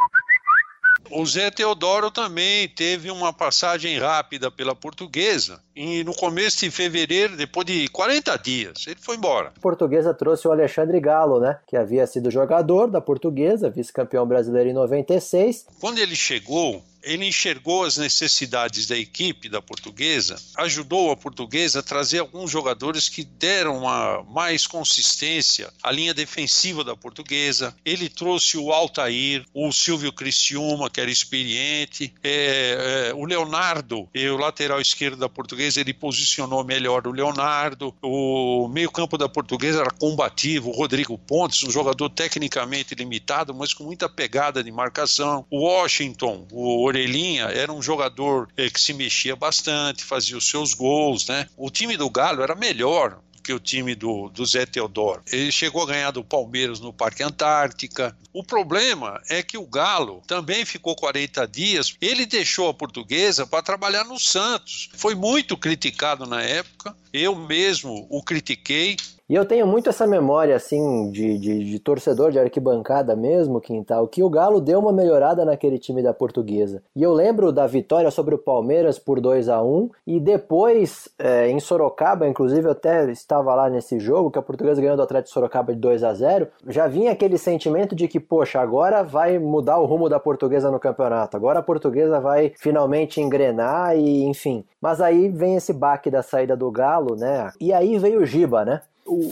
O 1.10 1.26
Zé 1.26 1.50
Teodoro 1.50 2.10
também 2.10 2.68
teve 2.68 3.10
uma 3.10 3.32
passagem 3.32 3.98
rápida 3.98 4.50
pela 4.50 4.74
portuguesa 4.74 5.60
e 5.74 6.04
no 6.04 6.14
começo 6.14 6.60
de 6.60 6.70
fevereiro, 6.70 7.36
depois 7.36 7.66
de 7.66 7.88
40 7.88 8.36
dias, 8.36 8.86
ele 8.86 9.00
foi 9.00 9.16
embora. 9.16 9.52
A 9.56 9.60
portuguesa 9.60 10.14
trouxe 10.14 10.46
o 10.46 10.52
Alexandre 10.52 11.00
Galo, 11.00 11.40
né? 11.40 11.58
Que 11.66 11.76
havia 11.76 12.06
sido 12.06 12.30
jogador 12.30 12.88
da 12.88 13.00
portuguesa, 13.00 13.68
vice-campeão 13.68 14.26
brasileiro 14.26 14.70
em 14.70 14.74
96. 14.74 15.66
Quando 15.80 15.98
ele 15.98 16.14
chegou, 16.14 16.82
ele 17.02 17.26
enxergou 17.26 17.84
as 17.84 17.96
necessidades 17.96 18.86
da 18.86 18.96
equipe 18.96 19.48
da 19.48 19.62
portuguesa, 19.62 20.36
ajudou 20.56 21.10
a 21.10 21.16
portuguesa 21.16 21.80
a 21.80 21.82
trazer 21.82 22.18
alguns 22.18 22.50
jogadores 22.50 23.08
que 23.08 23.24
deram 23.24 23.78
uma 23.78 24.22
mais 24.24 24.66
consistência 24.66 25.72
à 25.82 25.90
linha 25.90 26.14
defensiva 26.14 26.84
da 26.84 26.96
portuguesa. 26.96 27.74
Ele 27.84 28.08
trouxe 28.08 28.56
o 28.56 28.72
Altair, 28.72 29.44
o 29.54 29.72
Silvio 29.72 30.12
Criciúma, 30.12 30.90
que 30.90 31.00
era 31.00 31.10
experiente, 31.10 32.12
é, 32.22 33.10
é, 33.10 33.14
o 33.14 33.24
Leonardo, 33.24 34.08
o 34.14 34.36
lateral 34.36 34.80
esquerdo 34.80 35.16
da 35.18 35.28
portuguesa, 35.28 35.80
ele 35.80 35.94
posicionou 35.94 36.64
melhor 36.64 37.06
o 37.06 37.12
Leonardo. 37.12 37.94
O 38.02 38.68
meio-campo 38.68 39.16
da 39.16 39.28
portuguesa 39.28 39.80
era 39.80 39.90
combativo, 39.90 40.70
o 40.70 40.72
Rodrigo 40.72 41.16
Pontes, 41.18 41.62
um 41.62 41.70
jogador 41.70 42.08
tecnicamente 42.10 42.94
limitado, 42.94 43.54
mas 43.54 43.72
com 43.72 43.84
muita 43.84 44.08
pegada 44.08 44.62
de 44.62 44.70
marcação. 44.70 45.44
O 45.50 45.60
Washington, 45.60 46.46
o 46.52 46.89
Orelhinha 46.90 47.44
era 47.44 47.72
um 47.72 47.80
jogador 47.80 48.48
eh, 48.56 48.68
que 48.68 48.80
se 48.80 48.92
mexia 48.92 49.34
bastante, 49.34 50.04
fazia 50.04 50.36
os 50.36 50.48
seus 50.48 50.74
gols, 50.74 51.26
né? 51.28 51.48
O 51.56 51.70
time 51.70 51.96
do 51.96 52.10
Galo 52.10 52.42
era 52.42 52.54
melhor 52.54 53.20
que 53.42 53.52
o 53.52 53.58
time 53.58 53.94
do, 53.94 54.28
do 54.28 54.44
Zé 54.44 54.66
Teodoro. 54.66 55.22
Ele 55.32 55.50
chegou 55.50 55.82
a 55.82 55.86
ganhar 55.86 56.10
do 56.10 56.22
Palmeiras 56.22 56.78
no 56.78 56.92
Parque 56.92 57.22
Antártica. 57.22 58.16
O 58.32 58.44
problema 58.44 59.20
é 59.28 59.42
que 59.42 59.56
o 59.56 59.66
Galo 59.66 60.22
também 60.26 60.64
ficou 60.64 60.94
40 60.94 61.46
dias. 61.48 61.96
Ele 62.00 62.26
deixou 62.26 62.68
a 62.68 62.74
portuguesa 62.74 63.46
para 63.46 63.62
trabalhar 63.62 64.04
no 64.04 64.18
Santos. 64.18 64.90
Foi 64.94 65.14
muito 65.14 65.56
criticado 65.56 66.26
na 66.26 66.42
época. 66.42 66.94
Eu 67.12 67.34
mesmo 67.34 68.06
o 68.10 68.22
critiquei. 68.22 68.96
E 69.30 69.34
eu 69.36 69.44
tenho 69.44 69.64
muito 69.64 69.88
essa 69.88 70.08
memória, 70.08 70.56
assim, 70.56 71.08
de, 71.12 71.38
de, 71.38 71.64
de, 71.64 71.78
torcedor 71.78 72.32
de 72.32 72.40
arquibancada 72.40 73.14
mesmo, 73.14 73.60
Quintal, 73.60 74.08
que 74.08 74.24
o 74.24 74.28
Galo 74.28 74.60
deu 74.60 74.80
uma 74.80 74.92
melhorada 74.92 75.44
naquele 75.44 75.78
time 75.78 76.02
da 76.02 76.12
portuguesa. 76.12 76.82
E 76.96 77.02
eu 77.04 77.12
lembro 77.12 77.52
da 77.52 77.64
vitória 77.64 78.10
sobre 78.10 78.34
o 78.34 78.38
Palmeiras 78.38 78.98
por 78.98 79.20
2 79.20 79.48
a 79.48 79.62
1 79.62 79.88
e 80.04 80.18
depois, 80.18 81.08
é, 81.16 81.48
em 81.48 81.60
Sorocaba, 81.60 82.26
inclusive 82.26 82.66
eu 82.66 82.72
até 82.72 83.08
estava 83.12 83.54
lá 83.54 83.70
nesse 83.70 84.00
jogo, 84.00 84.32
que 84.32 84.38
a 84.40 84.42
portuguesa 84.42 84.80
ganhou 84.80 84.96
do 84.96 85.02
Atlético 85.04 85.32
Sorocaba 85.32 85.72
de 85.72 85.78
2 85.78 86.02
a 86.02 86.12
0 86.12 86.48
já 86.66 86.88
vinha 86.88 87.12
aquele 87.12 87.38
sentimento 87.38 87.94
de 87.94 88.08
que, 88.08 88.18
poxa, 88.18 88.58
agora 88.60 89.04
vai 89.04 89.38
mudar 89.38 89.78
o 89.78 89.86
rumo 89.86 90.08
da 90.08 90.18
portuguesa 90.18 90.72
no 90.72 90.80
campeonato, 90.80 91.36
agora 91.36 91.60
a 91.60 91.62
portuguesa 91.62 92.18
vai 92.18 92.52
finalmente 92.56 93.20
engrenar 93.20 93.96
e, 93.96 94.24
enfim. 94.24 94.64
Mas 94.80 95.00
aí 95.00 95.28
vem 95.28 95.54
esse 95.54 95.72
baque 95.72 96.10
da 96.10 96.20
saída 96.20 96.56
do 96.56 96.68
Galo, 96.68 97.14
né? 97.14 97.52
E 97.60 97.72
aí 97.72 97.96
veio 97.96 98.22
o 98.22 98.26
Giba, 98.26 98.64
né? 98.64 98.82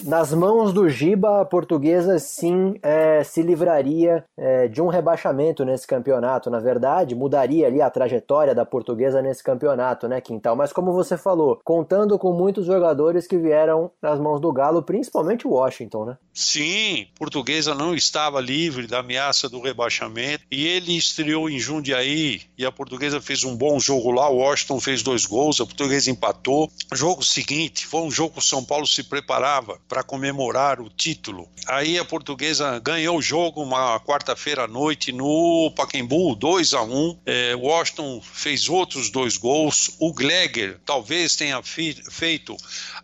Nas 0.04 0.32
mãos 0.32 0.72
do 0.72 0.88
Giba, 0.88 1.40
a 1.40 1.44
portuguesa 1.44 2.18
sim 2.18 2.74
é, 2.82 3.22
se 3.22 3.42
livraria 3.42 4.24
é, 4.36 4.66
de 4.66 4.82
um 4.82 4.88
rebaixamento 4.88 5.64
nesse 5.64 5.86
campeonato. 5.86 6.50
Na 6.50 6.58
verdade, 6.58 7.14
mudaria 7.14 7.66
ali 7.66 7.80
a 7.80 7.90
trajetória 7.90 8.54
da 8.54 8.64
portuguesa 8.64 9.22
nesse 9.22 9.42
campeonato, 9.42 10.08
né, 10.08 10.20
Quintal? 10.20 10.56
Mas 10.56 10.72
como 10.72 10.92
você 10.92 11.16
falou, 11.16 11.60
contando 11.64 12.18
com 12.18 12.32
muitos 12.32 12.66
jogadores 12.66 13.26
que 13.26 13.38
vieram 13.38 13.90
nas 14.02 14.18
mãos 14.18 14.40
do 14.40 14.52
Galo, 14.52 14.82
principalmente 14.82 15.46
o 15.46 15.50
Washington, 15.50 16.04
né? 16.04 16.16
Sim, 16.32 17.06
portuguesa 17.16 17.74
não 17.74 17.94
estava 17.94 18.40
livre 18.40 18.86
da 18.86 19.00
ameaça 19.00 19.48
do 19.48 19.60
rebaixamento 19.60 20.44
e 20.50 20.66
ele 20.66 20.96
estreou 20.96 21.50
em 21.50 21.58
Jundiaí 21.58 22.42
e 22.56 22.64
a 22.64 22.72
portuguesa 22.72 23.20
fez 23.20 23.44
um 23.44 23.56
bom 23.56 23.78
jogo 23.78 24.10
lá. 24.10 24.28
O 24.28 24.36
Washington 24.38 24.80
fez 24.80 25.02
dois 25.02 25.26
gols, 25.26 25.60
a 25.60 25.66
portuguesa 25.66 26.10
empatou. 26.10 26.70
Jogo 26.92 27.24
seguinte 27.24 27.86
foi 27.86 28.02
um 28.02 28.10
jogo 28.10 28.34
que 28.34 28.38
o 28.38 28.42
São 28.42 28.64
Paulo 28.64 28.86
se 28.86 29.02
preparava 29.02 29.67
para 29.88 30.02
comemorar 30.02 30.80
o 30.80 30.88
título. 30.88 31.48
Aí 31.66 31.98
a 31.98 32.04
portuguesa 32.04 32.78
ganhou 32.78 33.18
o 33.18 33.22
jogo 33.22 33.62
uma 33.62 34.00
quarta-feira 34.00 34.64
à 34.64 34.68
noite 34.68 35.12
no 35.12 35.72
Pacaembu, 35.76 36.34
2 36.34 36.74
a 36.74 36.82
1 36.82 37.18
é, 37.26 37.56
Washington 37.56 38.20
fez 38.22 38.68
outros 38.68 39.10
dois 39.10 39.36
gols. 39.36 39.96
O 39.98 40.12
Gleger 40.12 40.80
talvez 40.84 41.36
tenha 41.36 41.62
feito 41.62 42.56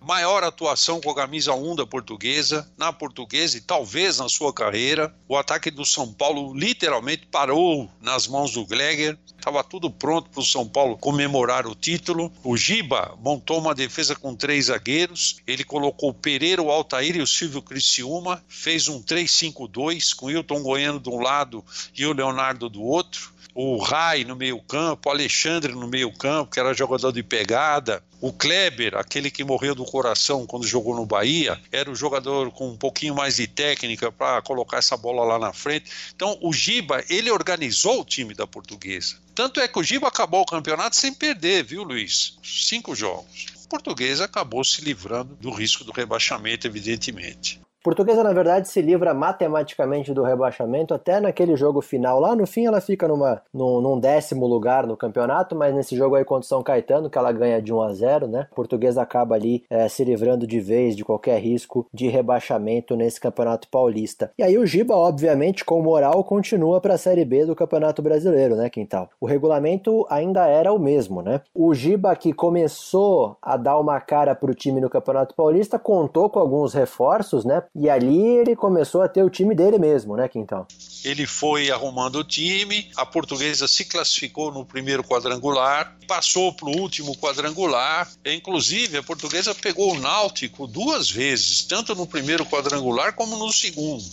maior 0.04 0.44
atuação 0.44 1.00
com 1.00 1.10
a 1.10 1.14
camisa 1.14 1.54
1 1.54 1.76
da 1.76 1.86
portuguesa, 1.86 2.70
na 2.76 2.92
portuguesa 2.92 3.56
e 3.56 3.60
talvez 3.60 4.18
na 4.18 4.28
sua 4.28 4.52
carreira. 4.52 5.14
O 5.26 5.36
ataque 5.36 5.70
do 5.70 5.84
São 5.84 6.12
Paulo 6.12 6.54
literalmente 6.54 7.26
parou 7.26 7.90
nas 8.00 8.26
mãos 8.26 8.52
do 8.52 8.66
Gleger. 8.66 9.18
Estava 9.38 9.64
tudo 9.64 9.90
pronto 9.90 10.30
para 10.30 10.40
o 10.40 10.44
São 10.44 10.66
Paulo 10.66 10.96
comemorar 10.96 11.66
o 11.66 11.74
título. 11.74 12.32
O 12.42 12.56
Giba 12.56 13.16
montou 13.20 13.58
uma 13.58 13.74
defesa 13.74 14.14
com 14.14 14.34
três 14.34 14.66
zagueiros. 14.66 15.36
Ele 15.46 15.64
colocou 15.64 16.10
o 16.10 16.14
Pereira, 16.14 16.62
o 16.62 16.70
Altair 16.70 17.16
e 17.16 17.22
o 17.22 17.26
Silvio 17.26 17.62
Criciúma. 17.62 18.42
Fez 18.48 18.88
um 18.88 19.02
3-5-2 19.02 20.14
com 20.14 20.26
o 20.26 20.30
Hilton 20.30 20.62
Goiano 20.62 21.00
de 21.00 21.08
um 21.08 21.20
lado 21.20 21.64
e 21.94 22.06
o 22.06 22.12
Leonardo 22.12 22.68
do 22.68 22.82
outro 22.82 23.33
o 23.54 23.78
Rai 23.78 24.24
no 24.24 24.34
meio-campo, 24.34 25.08
o 25.08 25.12
Alexandre 25.12 25.72
no 25.72 25.86
meio-campo, 25.86 26.50
que 26.50 26.58
era 26.58 26.74
jogador 26.74 27.12
de 27.12 27.22
pegada, 27.22 28.02
o 28.20 28.32
Kleber, 28.32 28.96
aquele 28.96 29.30
que 29.30 29.44
morreu 29.44 29.74
do 29.74 29.84
coração 29.84 30.46
quando 30.46 30.66
jogou 30.66 30.96
no 30.96 31.06
Bahia, 31.06 31.60
era 31.70 31.90
o 31.90 31.94
jogador 31.94 32.50
com 32.50 32.70
um 32.70 32.76
pouquinho 32.76 33.14
mais 33.14 33.36
de 33.36 33.46
técnica 33.46 34.10
para 34.10 34.40
colocar 34.42 34.78
essa 34.78 34.96
bola 34.96 35.24
lá 35.24 35.38
na 35.38 35.52
frente. 35.52 35.90
Então, 36.16 36.38
o 36.40 36.52
Giba, 36.52 37.04
ele 37.08 37.30
organizou 37.30 38.00
o 38.00 38.04
time 38.04 38.34
da 38.34 38.46
Portuguesa. 38.46 39.16
Tanto 39.34 39.60
é 39.60 39.68
que 39.68 39.78
o 39.78 39.82
Giba 39.82 40.08
acabou 40.08 40.40
o 40.40 40.46
campeonato 40.46 40.96
sem 40.96 41.12
perder, 41.12 41.64
viu, 41.64 41.82
Luiz? 41.82 42.38
Cinco 42.42 42.94
jogos. 42.94 43.46
A 43.64 43.68
Portuguesa 43.68 44.24
acabou 44.24 44.64
se 44.64 44.80
livrando 44.80 45.36
do 45.36 45.50
risco 45.50 45.84
do 45.84 45.92
rebaixamento, 45.92 46.66
evidentemente. 46.66 47.60
Portuguesa, 47.84 48.24
na 48.24 48.32
verdade, 48.32 48.66
se 48.66 48.80
livra 48.80 49.12
matematicamente 49.12 50.14
do 50.14 50.22
rebaixamento 50.22 50.94
até 50.94 51.20
naquele 51.20 51.54
jogo 51.54 51.82
final. 51.82 52.18
Lá 52.18 52.34
no 52.34 52.46
fim 52.46 52.64
ela 52.64 52.80
fica 52.80 53.06
numa, 53.06 53.42
num, 53.52 53.78
num 53.78 54.00
décimo 54.00 54.46
lugar 54.46 54.86
no 54.86 54.96
campeonato, 54.96 55.54
mas 55.54 55.74
nesse 55.74 55.94
jogo 55.94 56.14
aí 56.14 56.24
contra 56.24 56.46
o 56.46 56.48
São 56.48 56.62
Caetano, 56.62 57.10
que 57.10 57.18
ela 57.18 57.30
ganha 57.30 57.60
de 57.60 57.74
1 57.74 57.82
a 57.82 57.92
0 57.92 58.26
né? 58.26 58.46
Portuguesa 58.54 59.02
acaba 59.02 59.34
ali 59.34 59.64
é, 59.68 59.86
se 59.86 60.02
livrando 60.02 60.46
de 60.46 60.58
vez 60.60 60.96
de 60.96 61.04
qualquer 61.04 61.38
risco 61.38 61.86
de 61.92 62.08
rebaixamento 62.08 62.96
nesse 62.96 63.20
campeonato 63.20 63.68
paulista. 63.68 64.32
E 64.38 64.42
aí 64.42 64.56
o 64.56 64.64
Giba, 64.64 64.96
obviamente, 64.96 65.62
com 65.62 65.82
moral, 65.82 66.24
continua 66.24 66.80
para 66.80 66.94
a 66.94 66.98
Série 66.98 67.26
B 67.26 67.44
do 67.44 67.54
Campeonato 67.54 68.00
Brasileiro, 68.00 68.56
né, 68.56 68.70
Quintal? 68.70 69.10
O 69.20 69.26
regulamento 69.26 70.06
ainda 70.08 70.46
era 70.46 70.72
o 70.72 70.78
mesmo, 70.78 71.20
né? 71.20 71.42
O 71.54 71.74
Giba 71.74 72.16
que 72.16 72.32
começou 72.32 73.36
a 73.42 73.58
dar 73.58 73.78
uma 73.78 74.00
cara 74.00 74.34
para 74.34 74.50
o 74.50 74.54
time 74.54 74.80
no 74.80 74.88
Campeonato 74.88 75.34
Paulista 75.34 75.78
contou 75.78 76.30
com 76.30 76.38
alguns 76.38 76.72
reforços, 76.72 77.44
né? 77.44 77.62
E 77.76 77.90
ali 77.90 78.24
ele 78.24 78.54
começou 78.54 79.02
a 79.02 79.08
ter 79.08 79.24
o 79.24 79.30
time 79.30 79.52
dele 79.52 79.78
mesmo, 79.78 80.16
né, 80.16 80.28
Quintal? 80.28 80.66
Ele 81.04 81.26
foi 81.26 81.72
arrumando 81.72 82.16
o 82.16 82.24
time, 82.24 82.88
a 82.96 83.04
portuguesa 83.04 83.66
se 83.66 83.84
classificou 83.84 84.52
no 84.52 84.64
primeiro 84.64 85.02
quadrangular, 85.02 85.96
passou 86.06 86.52
para 86.52 86.68
o 86.68 86.78
último 86.78 87.16
quadrangular, 87.16 88.08
inclusive 88.24 88.96
a 88.96 89.02
portuguesa 89.02 89.54
pegou 89.54 89.92
o 89.92 89.98
Náutico 89.98 90.68
duas 90.68 91.10
vezes, 91.10 91.64
tanto 91.64 91.94
no 91.94 92.06
primeiro 92.06 92.46
quadrangular 92.46 93.14
como 93.14 93.36
no 93.36 93.52
segundo 93.52 94.04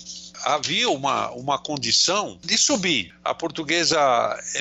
havia 0.44 0.90
uma, 0.90 1.30
uma 1.32 1.58
condição 1.58 2.38
de 2.44 2.58
subir. 2.58 3.14
A 3.24 3.34
portuguesa, 3.34 4.00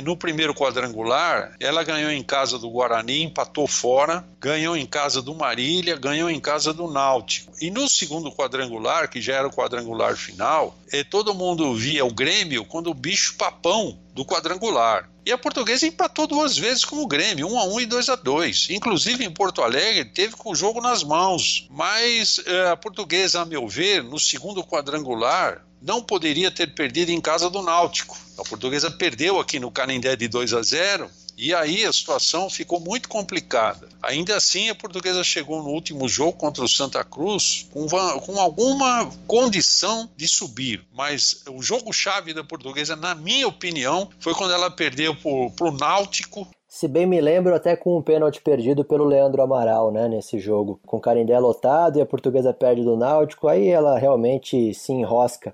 no 0.03 0.16
primeiro 0.16 0.55
quadrangular, 0.55 1.55
ela 1.61 1.83
ganhou 1.83 2.11
em 2.11 2.22
casa 2.22 2.59
do 2.59 2.70
Guarani, 2.70 3.22
empatou 3.22 3.66
fora, 3.66 4.24
ganhou 4.41 4.76
em 4.76 4.87
casa 4.87 5.22
do 5.22 5.35
Marília, 5.35 5.97
ganhou 5.97 6.31
em 6.31 6.41
casa 6.41 6.72
do 6.72 6.91
Náutico. 6.91 7.53
E 7.61 7.70
no 7.70 7.89
segundo 7.89 8.33
quadrangular, 8.33 9.09
que 9.09 9.20
já 9.20 9.35
era 9.35 9.49
o 9.49 9.53
quadrangular 9.53 10.16
final, 10.16 10.76
eh, 10.93 11.05
todo 11.05 11.35
mundo 11.35 11.74
via 11.74 12.05
o 12.05 12.12
Grêmio 12.12 12.64
quando 12.64 12.91
o 12.91 12.95
bicho 12.95 13.35
papão 13.37 13.99
do 14.14 14.24
quadrangular. 14.24 15.09
E 15.24 15.33
a 15.33 15.39
portuguesa 15.39 15.87
empatou 15.87 16.26
duas 16.26 16.57
vezes 16.57 16.85
com 16.85 16.97
o 16.97 17.07
Grêmio, 17.07 17.47
1 17.47 17.59
a 17.59 17.64
1 17.64 17.81
e 17.81 17.87
2 17.87 18.09
a 18.09 18.16
2. 18.16 18.68
Inclusive 18.70 19.24
em 19.24 19.31
Porto 19.31 19.62
Alegre 19.62 20.05
teve 20.05 20.35
com 20.35 20.51
o 20.51 20.55
jogo 20.55 20.81
nas 20.81 21.05
mãos. 21.05 21.66
Mas 21.70 22.41
eh, 22.47 22.70
a 22.70 22.76
portuguesa, 22.76 23.43
a 23.43 23.45
meu 23.45 23.68
ver, 23.68 24.03
no 24.03 24.18
segundo 24.18 24.64
quadrangular, 24.64 25.62
não 25.81 26.03
poderia 26.03 26.51
ter 26.51 26.74
perdido 26.74 27.11
em 27.11 27.20
casa 27.20 27.49
do 27.49 27.62
Náutico. 27.62 28.16
A 28.39 28.43
portuguesa 28.45 28.91
perdeu 28.91 29.39
aqui 29.39 29.59
no 29.59 29.70
Canindé 29.70 30.16
de 30.16 30.28
2 30.28 30.55
a 30.55 30.62
0 30.62 31.11
e 31.37 31.55
aí 31.55 31.87
a 31.87 31.93
situação 31.93 32.51
ficou 32.51 32.78
muito 32.78 33.09
complicada. 33.09 33.89
Ainda 34.03 34.37
assim, 34.37 34.68
a 34.68 34.74
portuguesa 34.74 35.24
chegou 35.24 35.62
no 35.62 35.70
último 35.70 36.07
jogo 36.07 36.35
contra 36.35 36.62
o 36.62 36.68
Santa 36.68 37.03
Cruz 37.03 37.66
com, 37.72 37.87
com 38.20 38.39
alguma 38.39 39.11
condição 39.26 40.11
de 40.14 40.28
subir. 40.28 40.85
Mas 40.93 41.43
o 41.49 41.62
jogo-chave 41.62 42.35
da 42.35 42.45
portuguesa, 42.45 42.95
na 42.95 43.14
minha 43.14 43.49
opinião, 43.49 44.11
foi 44.20 44.35
quando 44.35 44.53
ela 44.53 44.70
perdeu 44.70 45.16
para 45.16 45.66
o 45.66 45.72
Náutico 45.72 46.47
se 46.70 46.86
bem 46.86 47.04
me 47.04 47.20
lembro, 47.20 47.52
até 47.52 47.74
com 47.74 47.98
um 47.98 48.00
pênalti 48.00 48.40
perdido 48.40 48.84
pelo 48.84 49.04
Leandro 49.04 49.42
Amaral, 49.42 49.90
né, 49.90 50.06
nesse 50.06 50.38
jogo. 50.38 50.78
Com 50.86 50.98
o 50.98 51.00
Carindé 51.00 51.36
lotado 51.36 51.98
e 51.98 52.00
a 52.00 52.06
portuguesa 52.06 52.54
perde 52.54 52.84
do 52.84 52.96
Náutico, 52.96 53.48
aí 53.48 53.68
ela 53.68 53.98
realmente 53.98 54.72
se 54.72 54.92
enrosca 54.92 55.52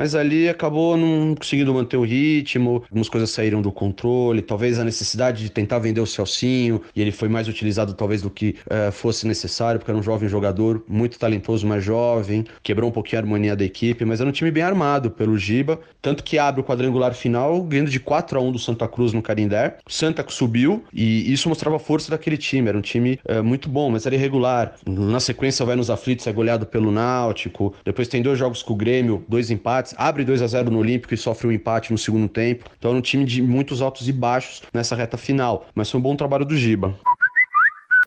mas 0.00 0.14
ali 0.14 0.48
acabou 0.48 0.96
não 0.96 1.34
conseguindo 1.34 1.74
manter 1.74 1.98
o 1.98 2.04
ritmo, 2.04 2.82
algumas 2.84 3.06
coisas 3.06 3.28
saíram 3.28 3.60
do 3.60 3.70
controle, 3.70 4.40
talvez 4.40 4.78
a 4.78 4.84
necessidade 4.84 5.42
de 5.42 5.50
tentar 5.50 5.78
vender 5.78 6.00
o 6.00 6.06
Celcinho, 6.06 6.80
e 6.96 7.02
ele 7.02 7.12
foi 7.12 7.28
mais 7.28 7.48
utilizado 7.48 7.92
talvez 7.92 8.22
do 8.22 8.30
que 8.30 8.56
uh, 8.64 8.90
fosse 8.90 9.26
necessário, 9.26 9.78
porque 9.78 9.90
era 9.90 10.00
um 10.00 10.02
jovem 10.02 10.26
jogador, 10.26 10.82
muito 10.88 11.18
talentoso, 11.18 11.66
mas 11.66 11.84
jovem, 11.84 12.46
quebrou 12.62 12.88
um 12.88 12.92
pouquinho 12.92 13.20
a 13.20 13.24
harmonia 13.24 13.54
da 13.54 13.62
equipe, 13.62 14.02
mas 14.06 14.22
era 14.22 14.30
um 14.30 14.32
time 14.32 14.50
bem 14.50 14.62
armado 14.62 15.10
pelo 15.10 15.36
Giba, 15.36 15.78
tanto 16.00 16.24
que 16.24 16.38
abre 16.38 16.62
o 16.62 16.64
quadrangular 16.64 17.12
final, 17.12 17.62
ganhando 17.62 17.90
de 17.90 18.00
4 18.00 18.38
a 18.38 18.42
1 18.42 18.52
do 18.52 18.58
Santa 18.58 18.88
Cruz 18.88 19.12
no 19.12 19.20
Carindé, 19.20 19.76
o 19.86 19.92
Santa 19.92 20.24
subiu, 20.30 20.82
e 20.94 21.30
isso 21.30 21.46
mostrava 21.46 21.76
a 21.76 21.78
força 21.78 22.10
daquele 22.10 22.38
time, 22.38 22.70
era 22.70 22.78
um 22.78 22.80
time 22.80 23.20
uh, 23.28 23.44
muito 23.44 23.68
bom, 23.68 23.90
mas 23.90 24.06
era 24.06 24.14
irregular, 24.14 24.76
na 24.86 25.20
sequência 25.20 25.66
vai 25.66 25.76
nos 25.76 25.90
aflitos, 25.90 26.26
é 26.26 26.32
goleado 26.32 26.64
pelo 26.64 26.90
Náutico, 26.90 27.74
depois 27.84 28.08
tem 28.08 28.22
dois 28.22 28.38
jogos 28.38 28.62
com 28.62 28.72
o 28.72 28.76
Grêmio, 28.76 29.22
dois 29.28 29.50
empates, 29.50 29.89
abre 29.96 30.24
2 30.24 30.42
a 30.42 30.46
0 30.46 30.70
no 30.70 30.78
Olímpico 30.78 31.14
e 31.14 31.16
sofre 31.16 31.46
um 31.46 31.52
empate 31.52 31.92
no 31.92 31.98
segundo 31.98 32.28
tempo. 32.28 32.64
Então 32.78 32.92
é 32.92 32.94
um 32.94 33.00
time 33.00 33.24
de 33.24 33.42
muitos 33.42 33.82
altos 33.82 34.08
e 34.08 34.12
baixos 34.12 34.62
nessa 34.72 34.94
reta 34.94 35.16
final, 35.16 35.66
mas 35.74 35.90
foi 35.90 35.98
um 36.00 36.02
bom 36.02 36.16
trabalho 36.16 36.44
do 36.44 36.56
Giba. 36.56 36.94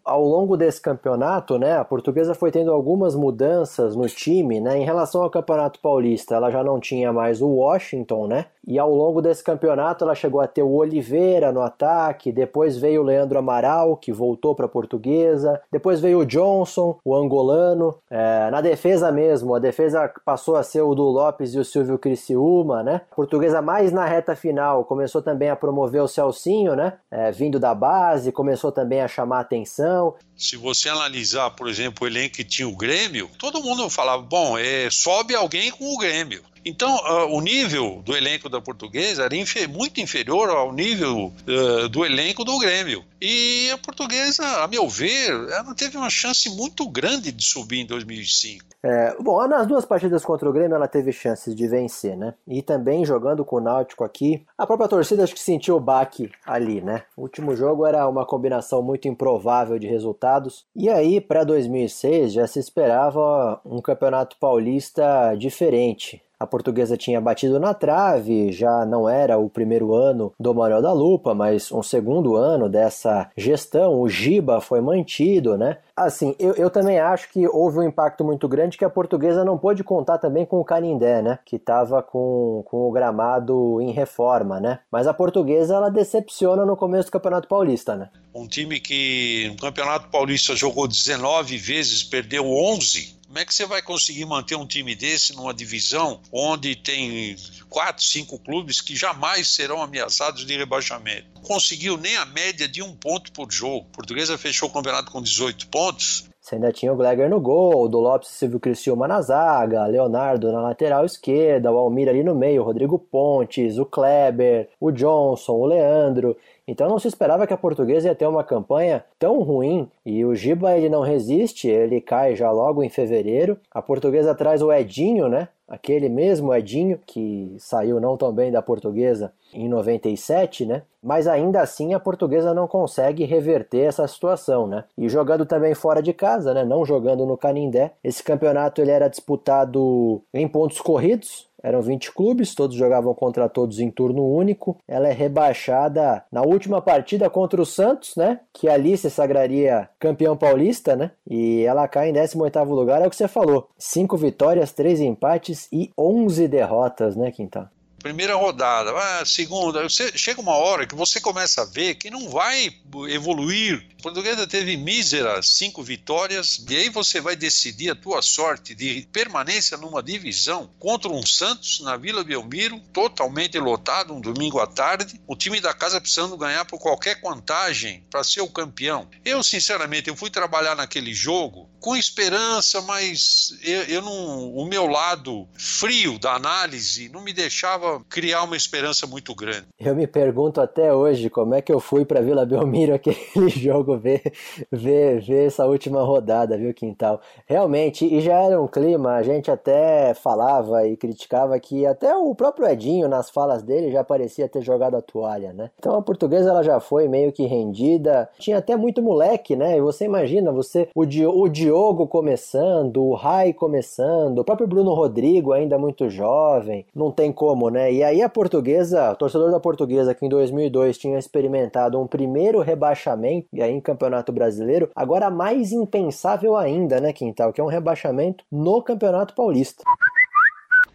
Ao 0.04 0.22
longo 0.22 0.58
desse 0.58 0.82
campeonato, 0.82 1.58
né, 1.58 1.78
a 1.78 1.86
portuguesa 1.86 2.36
foi 2.36 2.52
tendo 2.52 2.74
algumas 2.74 3.16
mudanças 3.16 3.96
no 3.96 4.06
time, 4.08 4.60
né, 4.60 4.78
em 4.78 4.84
relação 4.84 5.24
ao 5.24 5.30
Campeonato 5.30 5.80
Paulista, 5.80 6.36
ela 6.36 6.52
já 6.52 6.62
não 6.62 6.78
tinha 6.78 7.14
mais 7.14 7.42
o 7.42 7.48
Washington, 7.48 8.28
né, 8.28 8.48
e 8.66 8.80
ao 8.80 8.94
longo 8.94 9.22
desse 9.22 9.44
campeonato 9.44 10.04
ela 10.04 10.16
chegou 10.16 10.42
a 10.42 10.48
ter 10.48 10.64
o 10.64 10.74
Oliveira 10.74 11.52
no 11.52 11.62
ataque, 11.62 12.32
depois 12.32 12.78
veio 12.78 13.02
o 13.02 13.04
Leandro 13.04 13.40
Amaral, 13.40 13.98
que 13.98 14.12
voltou 14.12 14.56
para 14.56 14.66
a 14.66 14.70
portuguesa, 14.70 15.62
depois 15.72 16.00
veio 16.00 16.20
o 16.20 16.26
Johnson, 16.26 16.98
o 17.04 17.16
angolano. 17.16 17.98
É, 18.10 18.50
na 18.50 18.62
defesa 18.62 19.12
mesmo, 19.12 19.56
a 19.56 19.60
defesa 19.60 20.12
passou 20.26 20.56
a 20.56 20.64
ser 20.64 20.82
o 20.82 20.96
do 20.96 21.04
Lopes 21.04 21.54
e 21.54 21.60
o 21.60 21.66
Silvio 21.66 21.98
Criciúma, 21.98 22.84
né? 22.84 23.02
A 23.12 23.16
portuguesa 23.16 23.62
mais 23.62 23.92
na 23.92 24.06
reta 24.06 24.36
final 24.36 24.86
começou 24.86 25.22
também 25.22 25.50
a 25.50 25.56
promover 25.56 26.02
o 26.02 26.08
Celcinho, 26.08 26.76
né? 26.76 26.94
É, 27.12 27.32
vindo 27.32 27.60
da 27.60 27.76
base, 27.76 28.32
começou 28.32 28.72
também 28.72 29.02
a 29.02 29.08
chamar 29.08 29.42
atenção. 29.42 30.16
Se 30.36 30.58
você 30.58 30.90
analisar, 30.90 31.52
por 31.52 31.68
exemplo, 31.68 32.06
o 32.06 32.08
elenco 32.08 32.36
que 32.36 32.44
tinha 32.44 32.68
o 32.68 32.76
Grêmio, 32.76 33.30
todo 33.38 33.62
mundo 33.62 33.90
falava, 33.90 34.22
bom, 34.22 34.58
é, 34.58 34.90
sobe 34.90 35.36
alguém 35.36 35.72
com 35.72 35.94
o 35.94 35.98
Grêmio. 35.98 36.44
Então, 36.66 36.96
uh, 36.96 37.36
o 37.36 37.42
nível 37.42 38.02
do 38.06 38.16
elenco 38.16 38.50
da 38.50 38.62
Portuguesa 38.62 39.24
era 39.24 39.36
infer 39.36 39.68
muito 39.68 40.00
inferior 40.00 40.50
ao 40.50 40.72
nível 40.72 41.32
uh, 41.48 41.90
do 41.90 42.06
elenco 42.06 42.44
do 42.44 42.58
Grêmio. 42.58 43.04
E 43.22 43.70
a 43.72 43.78
Portuguesa, 43.78 44.44
a 44.64 44.68
meu 44.68 44.88
ver, 44.88 45.30
ela 45.30 45.74
teve 45.76 45.98
uma 45.98 46.10
chance 46.10 46.50
muito 46.50 46.88
grande 46.90 47.32
de 47.32 47.44
subir 47.44 47.80
em 47.80 47.86
2005. 47.86 48.66
É, 48.86 49.16
bom, 49.18 49.48
nas 49.48 49.66
duas 49.66 49.86
partidas 49.86 50.26
contra 50.26 50.50
o 50.50 50.52
Grêmio 50.52 50.76
ela 50.76 50.90
teve 50.90 51.14
chances 51.14 51.56
de 51.56 51.68
vencer, 51.68 52.18
né? 52.18 52.34
E 52.46 52.62
também 52.62 53.06
jogando 53.06 53.46
com 53.46 53.56
o 53.56 53.62
Náutico 53.62 54.04
aqui, 54.04 54.46
a 54.58 54.68
própria 54.68 54.90
torcida 54.90 55.24
acho 55.24 55.34
que 55.34 55.40
sentiu 55.40 55.78
o 55.78 55.80
baque 55.80 56.30
ali, 56.46 56.82
né? 56.82 57.04
O 57.16 57.22
último 57.22 57.56
jogo 57.56 57.86
era 57.86 58.06
uma 58.10 58.26
combinação 58.26 58.84
muito 58.84 59.08
improvável 59.08 59.80
de 59.80 59.88
resultados. 59.88 60.66
E 60.76 60.90
aí, 60.90 61.22
para 61.22 61.46
2006, 61.46 62.34
já 62.34 62.46
se 62.46 62.60
esperava 62.60 63.62
um 63.66 63.82
campeonato 63.82 64.36
paulista 64.38 65.34
diferente. 65.38 66.22
A 66.44 66.46
portuguesa 66.46 66.98
tinha 66.98 67.22
batido 67.22 67.58
na 67.58 67.74
trave, 67.74 68.52
já 68.52 68.86
não 68.86 69.08
era 69.08 69.38
o 69.38 69.50
primeiro 69.50 69.96
ano 69.96 70.34
do 70.38 70.54
Manuel 70.54 70.82
da 70.82 70.92
Lupa, 70.92 71.34
mas 71.34 71.72
um 71.72 71.82
segundo 71.82 72.36
ano 72.36 72.68
dessa 72.68 73.32
gestão. 73.38 74.02
O 74.02 74.10
Giba 74.10 74.60
foi 74.60 74.82
mantido, 74.82 75.58
né? 75.58 75.78
Assim, 75.96 76.36
eu, 76.38 76.54
eu 76.56 76.70
também 76.70 77.00
acho 77.00 77.32
que 77.32 77.48
houve 77.48 77.80
um 77.80 77.84
impacto 77.84 78.26
muito 78.26 78.46
grande 78.50 78.78
que 78.78 78.84
a 78.84 78.90
portuguesa 78.90 79.46
não 79.46 79.58
pôde 79.58 79.86
contar 79.86 80.18
também 80.18 80.46
com 80.46 80.60
o 80.60 80.66
Canindé, 80.66 81.22
né? 81.22 81.40
Que 81.46 81.56
estava 81.56 82.04
com, 82.04 82.62
com 82.66 82.90
o 82.90 82.92
gramado 82.92 83.80
em 83.80 83.92
reforma, 83.92 84.60
né? 84.60 84.80
Mas 84.92 85.08
a 85.08 85.14
portuguesa, 85.14 85.76
ela 85.76 85.90
decepciona 85.90 86.66
no 86.66 86.76
começo 86.76 87.08
do 87.08 87.14
Campeonato 87.14 87.48
Paulista, 87.48 87.96
né? 87.96 88.10
Um 88.36 88.48
time 88.48 88.82
que 88.82 89.48
no 89.52 89.62
Campeonato 89.62 90.10
Paulista 90.10 90.54
jogou 90.58 90.90
19 90.90 91.56
vezes, 91.58 92.04
perdeu 92.04 92.46
11 92.46 93.23
como 93.34 93.42
é 93.42 93.46
que 93.46 93.56
você 93.56 93.66
vai 93.66 93.82
conseguir 93.82 94.26
manter 94.26 94.56
um 94.56 94.68
time 94.68 94.94
desse 94.94 95.36
numa 95.36 95.56
divisão 95.56 96.20
onde 96.32 96.76
tem 96.76 97.36
quatro, 97.68 98.04
cinco 98.04 98.38
clubes 98.38 98.80
que 98.80 98.96
jamais 98.96 99.48
serão 99.56 99.82
ameaçados 99.82 100.46
de 100.46 100.56
rebaixamento? 100.56 101.26
Não 101.34 101.42
conseguiu 101.42 101.98
nem 101.98 102.16
a 102.16 102.28
média 102.28 102.68
de 102.68 102.84
um 102.84 102.96
ponto 102.96 103.32
por 103.32 103.52
jogo. 103.52 103.88
Portuguesa 103.92 104.38
fechou 104.38 104.70
o 104.70 104.72
campeonato 104.72 105.12
com 105.12 105.20
18 105.20 105.68
pontos. 105.70 106.30
Você 106.40 106.56
ainda 106.56 106.72
tinha 106.72 106.94
o 106.94 106.96
Gleger 106.96 107.28
no 107.28 107.40
gol, 107.40 107.86
o 107.86 107.88
do 107.88 108.00
Lopes 108.00 108.30
Silvio 108.30 108.60
Criciúma 108.60 109.08
na 109.08 109.20
zaga, 109.20 109.88
Leonardo 109.88 110.52
na 110.52 110.62
lateral 110.62 111.04
esquerda, 111.04 111.72
o 111.72 111.78
Almir 111.78 112.10
ali 112.10 112.22
no 112.22 112.36
meio, 112.36 112.62
o 112.62 112.66
Rodrigo 112.66 113.00
Pontes, 113.00 113.80
o 113.80 113.86
Kleber, 113.86 114.70
o 114.80 114.92
Johnson, 114.92 115.54
o 115.54 115.66
Leandro. 115.66 116.38
Então 116.68 116.88
não 116.88 116.98
se 116.98 117.08
esperava 117.08 117.46
que 117.46 117.54
a 117.54 117.58
portuguesa 117.58 118.08
ia 118.08 118.16
ter 118.16 118.26
uma 118.26 118.44
campanha 118.44 119.04
tão 119.20 119.42
ruim 119.42 119.90
e 120.06 120.24
o 120.24 120.34
Giba 120.34 120.78
ele 120.78 120.90
não 120.90 121.02
resiste, 121.02 121.68
ele 121.68 122.00
cai 122.00 122.36
já 122.36 122.50
logo 122.52 122.84
em 122.84 122.90
fevereiro. 122.90 123.58
A 123.72 123.82
portuguesa 123.82 124.34
traz 124.34 124.62
o 124.62 124.72
Edinho, 124.72 125.28
né? 125.28 125.50
Aquele 125.74 126.08
mesmo 126.08 126.54
Edinho 126.54 127.00
que 127.04 127.56
saiu 127.58 128.00
não 128.00 128.16
tão 128.16 128.32
bem 128.32 128.52
da 128.52 128.62
portuguesa 128.62 129.34
em 129.52 129.68
97, 129.68 130.68
né? 130.68 130.84
Mas 131.02 131.28
ainda 131.28 131.62
assim 131.62 131.96
a 131.96 132.00
portuguesa 132.00 132.54
não 132.54 132.68
consegue 132.68 133.26
reverter 133.26 133.80
essa 133.80 134.08
situação, 134.08 134.68
né? 134.68 134.84
E 134.96 135.10
jogando 135.10 135.48
também 135.48 135.74
fora 135.74 136.00
de 136.00 136.14
casa, 136.14 136.54
né? 136.54 136.64
Não 136.64 136.86
jogando 136.86 137.26
no 137.26 137.36
Canindé. 137.36 137.94
Esse 138.04 138.24
campeonato 138.24 138.82
ele 138.82 138.92
era 138.92 139.08
disputado 139.08 140.22
em 140.32 140.48
pontos 140.48 140.80
corridos, 140.80 141.50
Eram 141.64 141.82
20 141.82 142.12
clubes, 142.12 142.54
todos 142.54 142.76
jogavam 142.76 143.14
contra 143.14 143.48
todos 143.48 143.80
em 143.80 143.90
turno 143.90 144.28
único. 144.28 144.78
Ela 144.86 145.08
é 145.08 145.14
rebaixada 145.14 146.22
na 146.30 146.42
última 146.42 146.82
partida 146.82 147.30
contra 147.30 147.62
o 147.62 147.66
Santos, 147.66 148.18
né? 148.18 148.42
Que 148.52 148.68
ali 148.68 148.98
se 148.98 149.10
sagraria 149.10 149.88
campeão 149.98 150.36
paulista, 150.36 150.94
né? 150.94 151.12
E 151.26 151.64
ela 151.64 151.88
cai 151.88 152.10
em 152.10 152.14
18º 152.14 152.68
lugar, 152.68 153.02
é 153.02 153.08
o 153.08 153.10
que 153.10 153.16
você 153.16 153.30
falou. 153.30 153.70
Cinco 153.78 154.18
vitórias, 154.18 154.74
três 154.74 155.00
empates 155.00 155.63
e 155.72 155.92
11 155.98 156.48
derrotas, 156.48 157.16
né, 157.16 157.32
Quintal? 157.32 157.70
primeira 158.04 158.36
rodada, 158.36 158.92
ah, 158.92 159.26
segunda, 159.26 159.82
você, 159.82 160.16
chega 160.18 160.42
uma 160.42 160.58
hora 160.58 160.86
que 160.86 160.94
você 160.94 161.22
começa 161.22 161.62
a 161.62 161.66
ver 161.66 161.96
que 161.96 162.12
não 162.12 162.30
vai 162.30 162.70
evoluir. 163.08 163.88
Portuguesa 164.04 164.46
teve 164.46 164.76
míseras 164.76 165.52
cinco 165.52 165.82
vitórias, 165.82 166.62
e 166.70 166.76
aí 166.76 166.90
você 166.90 167.22
vai 167.22 167.38
decidir 167.38 167.90
a 167.90 167.96
tua 167.96 168.22
sorte 168.22 168.76
de 168.76 169.08
permanência 169.14 169.78
numa 169.78 170.04
divisão 170.04 170.70
contra 170.78 171.10
um 171.10 171.26
Santos 171.26 171.80
na 171.80 171.96
Vila 171.96 172.22
Belmiro, 172.22 172.82
totalmente 172.92 173.58
lotado, 173.58 174.14
um 174.14 174.20
domingo 174.20 174.60
à 174.60 174.68
tarde, 174.68 175.22
o 175.26 175.38
time 175.38 175.62
da 175.62 175.74
casa 175.74 176.02
precisando 176.02 176.36
ganhar 176.36 176.66
por 176.66 176.80
qualquer 176.80 177.22
vantagem 177.22 178.04
para 178.12 178.26
ser 178.26 178.42
o 178.42 178.50
campeão. 178.50 179.08
Eu, 179.24 179.42
sinceramente, 179.42 180.10
eu 180.10 180.18
fui 180.18 180.30
trabalhar 180.30 180.76
naquele 180.76 181.14
jogo 181.14 181.70
com 181.80 181.96
esperança, 181.96 182.82
mas 182.82 183.58
eu, 183.64 183.84
eu 183.84 184.02
não, 184.02 184.54
o 184.54 184.66
meu 184.66 184.86
lado 184.86 185.48
frio 185.54 186.20
da 186.20 186.34
análise 186.34 187.08
não 187.08 187.22
me 187.22 187.32
deixava 187.32 188.02
criar 188.10 188.44
uma 188.44 188.58
esperança 188.58 189.08
muito 189.08 189.34
grande. 189.34 189.68
Eu 189.80 189.96
me 189.96 190.08
pergunto 190.08 190.60
até 190.60 190.94
hoje 190.94 191.30
como 191.30 191.56
é 191.56 191.62
que 191.62 191.72
eu 191.72 191.80
fui 191.80 192.04
para 192.04 192.22
Vila 192.22 192.46
Belmiro 192.46 192.94
aquele 192.94 193.18
jogo 193.50 193.93
ver, 193.98 194.22
ver, 194.72 195.22
ver 195.22 195.48
essa 195.48 195.66
última 195.66 196.02
rodada, 196.02 196.58
viu, 196.58 196.74
Quintal? 196.74 197.20
Realmente, 197.46 198.06
e 198.06 198.22
já 198.22 198.42
era 198.42 198.62
um 198.62 198.68
clima, 198.68 199.16
a 199.16 199.24
gente 199.24 199.50
até 199.50 200.14
falava 200.14 200.88
e 200.88 200.96
criticava 200.98 201.60
que 201.60 201.86
até 201.86 202.16
o 202.16 202.34
próprio 202.36 202.68
Edinho, 202.68 203.08
nas 203.08 203.30
falas 203.30 203.64
dele, 203.64 203.92
já 203.92 204.04
parecia 204.04 204.50
ter 204.50 204.62
jogado 204.62 204.96
a 204.96 205.02
toalha, 205.02 205.54
né? 205.54 205.70
Então 205.80 205.96
a 205.96 206.02
portuguesa 206.02 206.50
ela 206.50 206.64
já 206.64 206.80
foi 206.80 207.08
meio 207.08 207.32
que 207.32 207.46
rendida, 207.46 208.30
tinha 208.40 208.58
até 208.58 208.76
muito 208.76 209.02
moleque, 209.02 209.56
né? 209.56 209.78
E 209.78 209.82
você 209.82 210.06
imagina, 210.06 210.52
você, 210.52 210.88
o, 210.96 211.06
Di, 211.06 211.26
o 211.26 211.48
Diogo 211.48 212.08
começando, 212.08 213.04
o 213.04 213.14
Rai 213.14 213.54
começando, 213.54 214.40
o 214.40 214.44
próprio 214.44 214.68
Bruno 214.68 214.94
Rodrigo 214.94 215.52
ainda 215.52 215.78
muito 215.78 216.10
jovem, 216.10 216.86
não 216.96 217.12
tem 217.12 217.32
como, 217.32 217.70
né? 217.70 217.92
E 217.92 218.04
aí 218.04 218.22
a 218.22 218.30
portuguesa, 218.30 219.12
o 219.12 219.16
torcedor 219.16 219.52
da 219.52 219.60
portuguesa 219.60 220.14
que 220.14 220.26
em 220.26 220.30
2002 220.30 220.98
tinha 220.98 221.18
experimentado 221.18 222.00
um 222.00 222.08
primeiro 222.08 222.60
rebaixamento, 222.62 223.48
e 223.54 223.62
aí 223.62 223.74
Campeonato 223.84 224.32
Brasileiro, 224.32 224.90
agora 224.96 225.30
mais 225.30 225.72
impensável 225.72 226.56
ainda, 226.56 227.00
né, 227.00 227.14
Quintal, 227.14 227.54
que 227.54 227.62
é 227.62 227.64
um 227.64 227.68
rebaixamento 227.68 228.44
no 228.52 228.82
Campeonato 228.82 229.36
Paulista 229.36 229.84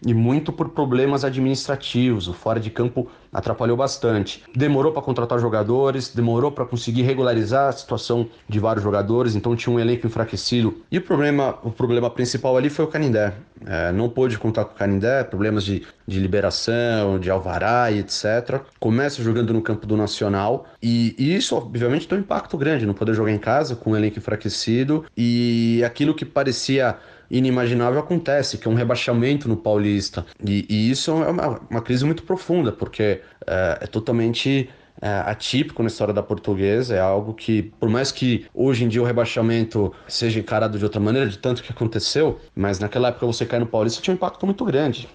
e 0.04 0.14
muito 0.14 0.52
por 0.52 0.70
problemas 0.70 1.24
administrativos. 1.24 2.28
O 2.28 2.32
fora 2.32 2.60
de 2.60 2.70
campo 2.70 3.08
atrapalhou 3.32 3.76
bastante. 3.76 4.42
Demorou 4.54 4.92
para 4.92 5.02
contratar 5.02 5.38
jogadores, 5.38 6.08
demorou 6.14 6.50
para 6.50 6.64
conseguir 6.64 7.02
regularizar 7.02 7.68
a 7.68 7.72
situação 7.72 8.28
de 8.48 8.58
vários 8.58 8.82
jogadores, 8.82 9.34
então 9.34 9.54
tinha 9.54 9.74
um 9.74 9.78
elenco 9.78 10.06
enfraquecido. 10.06 10.82
E 10.90 10.98
o 10.98 11.02
problema, 11.02 11.58
o 11.62 11.70
problema 11.70 12.10
principal 12.10 12.56
ali 12.56 12.70
foi 12.70 12.84
o 12.84 12.88
Canindé. 12.88 13.34
É, 13.66 13.92
não 13.92 14.08
pôde 14.08 14.38
contar 14.38 14.64
com 14.64 14.74
o 14.74 14.76
Canindé, 14.76 15.24
problemas 15.24 15.64
de, 15.64 15.84
de 16.06 16.20
liberação, 16.20 17.18
de 17.18 17.30
alvará 17.30 17.90
e 17.90 17.98
etc. 17.98 18.60
Começa 18.78 19.22
jogando 19.22 19.52
no 19.52 19.60
campo 19.60 19.86
do 19.86 19.96
Nacional 19.96 20.66
e, 20.82 21.14
e 21.18 21.34
isso, 21.34 21.56
obviamente, 21.56 22.06
tem 22.06 22.18
um 22.18 22.20
impacto 22.20 22.56
grande, 22.56 22.86
não 22.86 22.94
poder 22.94 23.14
jogar 23.14 23.32
em 23.32 23.38
casa 23.38 23.74
com 23.74 23.90
um 23.90 23.96
elenco 23.96 24.18
enfraquecido 24.18 25.04
e 25.16 25.82
aquilo 25.84 26.14
que 26.14 26.24
parecia 26.24 26.96
inimaginável 27.30 28.00
acontece, 28.00 28.58
que 28.58 28.66
é 28.66 28.70
um 28.70 28.74
rebaixamento 28.74 29.48
no 29.48 29.56
Paulista. 29.56 30.24
E, 30.44 30.66
e 30.68 30.90
isso 30.90 31.10
é 31.10 31.28
uma, 31.28 31.60
uma, 31.70 31.82
crise 31.82 32.04
muito 32.04 32.22
profunda, 32.22 32.72
porque 32.72 33.20
é, 33.46 33.78
é 33.82 33.86
totalmente 33.86 34.68
é, 35.00 35.08
atípico 35.26 35.82
na 35.82 35.88
história 35.88 36.12
da 36.12 36.22
portuguesa, 36.22 36.94
é 36.94 37.00
algo 37.00 37.34
que, 37.34 37.62
por 37.78 37.88
mais 37.88 38.10
que 38.10 38.46
hoje 38.54 38.84
em 38.84 38.88
dia 38.88 39.02
o 39.02 39.04
rebaixamento 39.04 39.92
seja 40.06 40.40
encarado 40.40 40.78
de 40.78 40.84
outra 40.84 41.00
maneira, 41.00 41.28
de 41.28 41.38
tanto 41.38 41.62
que 41.62 41.72
aconteceu, 41.72 42.38
mas 42.54 42.78
naquela 42.78 43.08
época 43.08 43.26
você 43.26 43.46
cair 43.46 43.60
no 43.60 43.66
Paulista 43.66 44.02
tinha 44.02 44.12
um 44.12 44.16
impacto 44.16 44.44
muito 44.44 44.64
grande. 44.64 45.08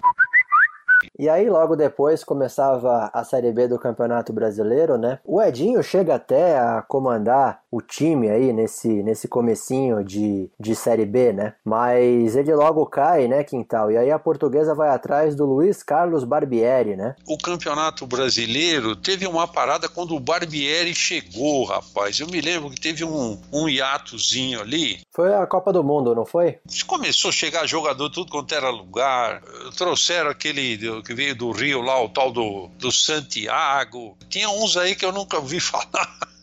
E 1.16 1.28
aí, 1.28 1.48
logo 1.48 1.76
depois, 1.76 2.24
começava 2.24 3.08
a 3.12 3.22
Série 3.22 3.52
B 3.52 3.68
do 3.68 3.78
Campeonato 3.78 4.32
Brasileiro, 4.32 4.98
né? 4.98 5.20
O 5.24 5.40
Edinho 5.40 5.80
chega 5.80 6.16
até 6.16 6.58
a 6.58 6.82
comandar 6.82 7.60
o 7.74 7.80
time 7.80 8.30
aí 8.30 8.52
nesse, 8.52 8.88
nesse 9.02 9.26
comecinho 9.26 10.04
de, 10.04 10.48
de 10.60 10.76
Série 10.76 11.04
B, 11.04 11.32
né? 11.32 11.54
Mas 11.64 12.36
ele 12.36 12.54
logo 12.54 12.86
cai, 12.86 13.26
né, 13.26 13.42
Quintal? 13.42 13.90
E 13.90 13.96
aí 13.96 14.12
a 14.12 14.18
portuguesa 14.18 14.76
vai 14.76 14.90
atrás 14.90 15.34
do 15.34 15.44
Luiz 15.44 15.82
Carlos 15.82 16.22
Barbieri, 16.22 16.94
né? 16.94 17.16
O 17.26 17.36
Campeonato 17.36 18.06
Brasileiro 18.06 18.94
teve 18.94 19.26
uma 19.26 19.48
parada 19.48 19.88
quando 19.88 20.14
o 20.14 20.20
Barbieri 20.20 20.94
chegou, 20.94 21.64
rapaz. 21.64 22.20
Eu 22.20 22.28
me 22.28 22.40
lembro 22.40 22.70
que 22.70 22.80
teve 22.80 23.04
um, 23.04 23.40
um 23.52 23.68
hiatozinho 23.68 24.60
ali. 24.60 25.00
Foi 25.10 25.34
a 25.34 25.44
Copa 25.44 25.72
do 25.72 25.82
Mundo, 25.82 26.14
não 26.14 26.24
foi? 26.24 26.58
Começou 26.86 27.30
a 27.30 27.32
chegar 27.32 27.66
jogador 27.66 28.08
tudo 28.08 28.30
quanto 28.30 28.54
era 28.54 28.70
lugar. 28.70 29.42
Trouxeram 29.76 30.30
aquele 30.30 31.02
que 31.02 31.12
veio 31.12 31.34
do 31.34 31.50
Rio 31.50 31.80
lá, 31.80 32.00
o 32.00 32.08
tal 32.08 32.30
do, 32.30 32.68
do 32.78 32.92
Santiago. 32.92 34.16
Tinha 34.28 34.48
uns 34.48 34.76
aí 34.76 34.94
que 34.94 35.04
eu 35.04 35.10
nunca 35.10 35.38
ouvi 35.38 35.58
falar. 35.58 36.33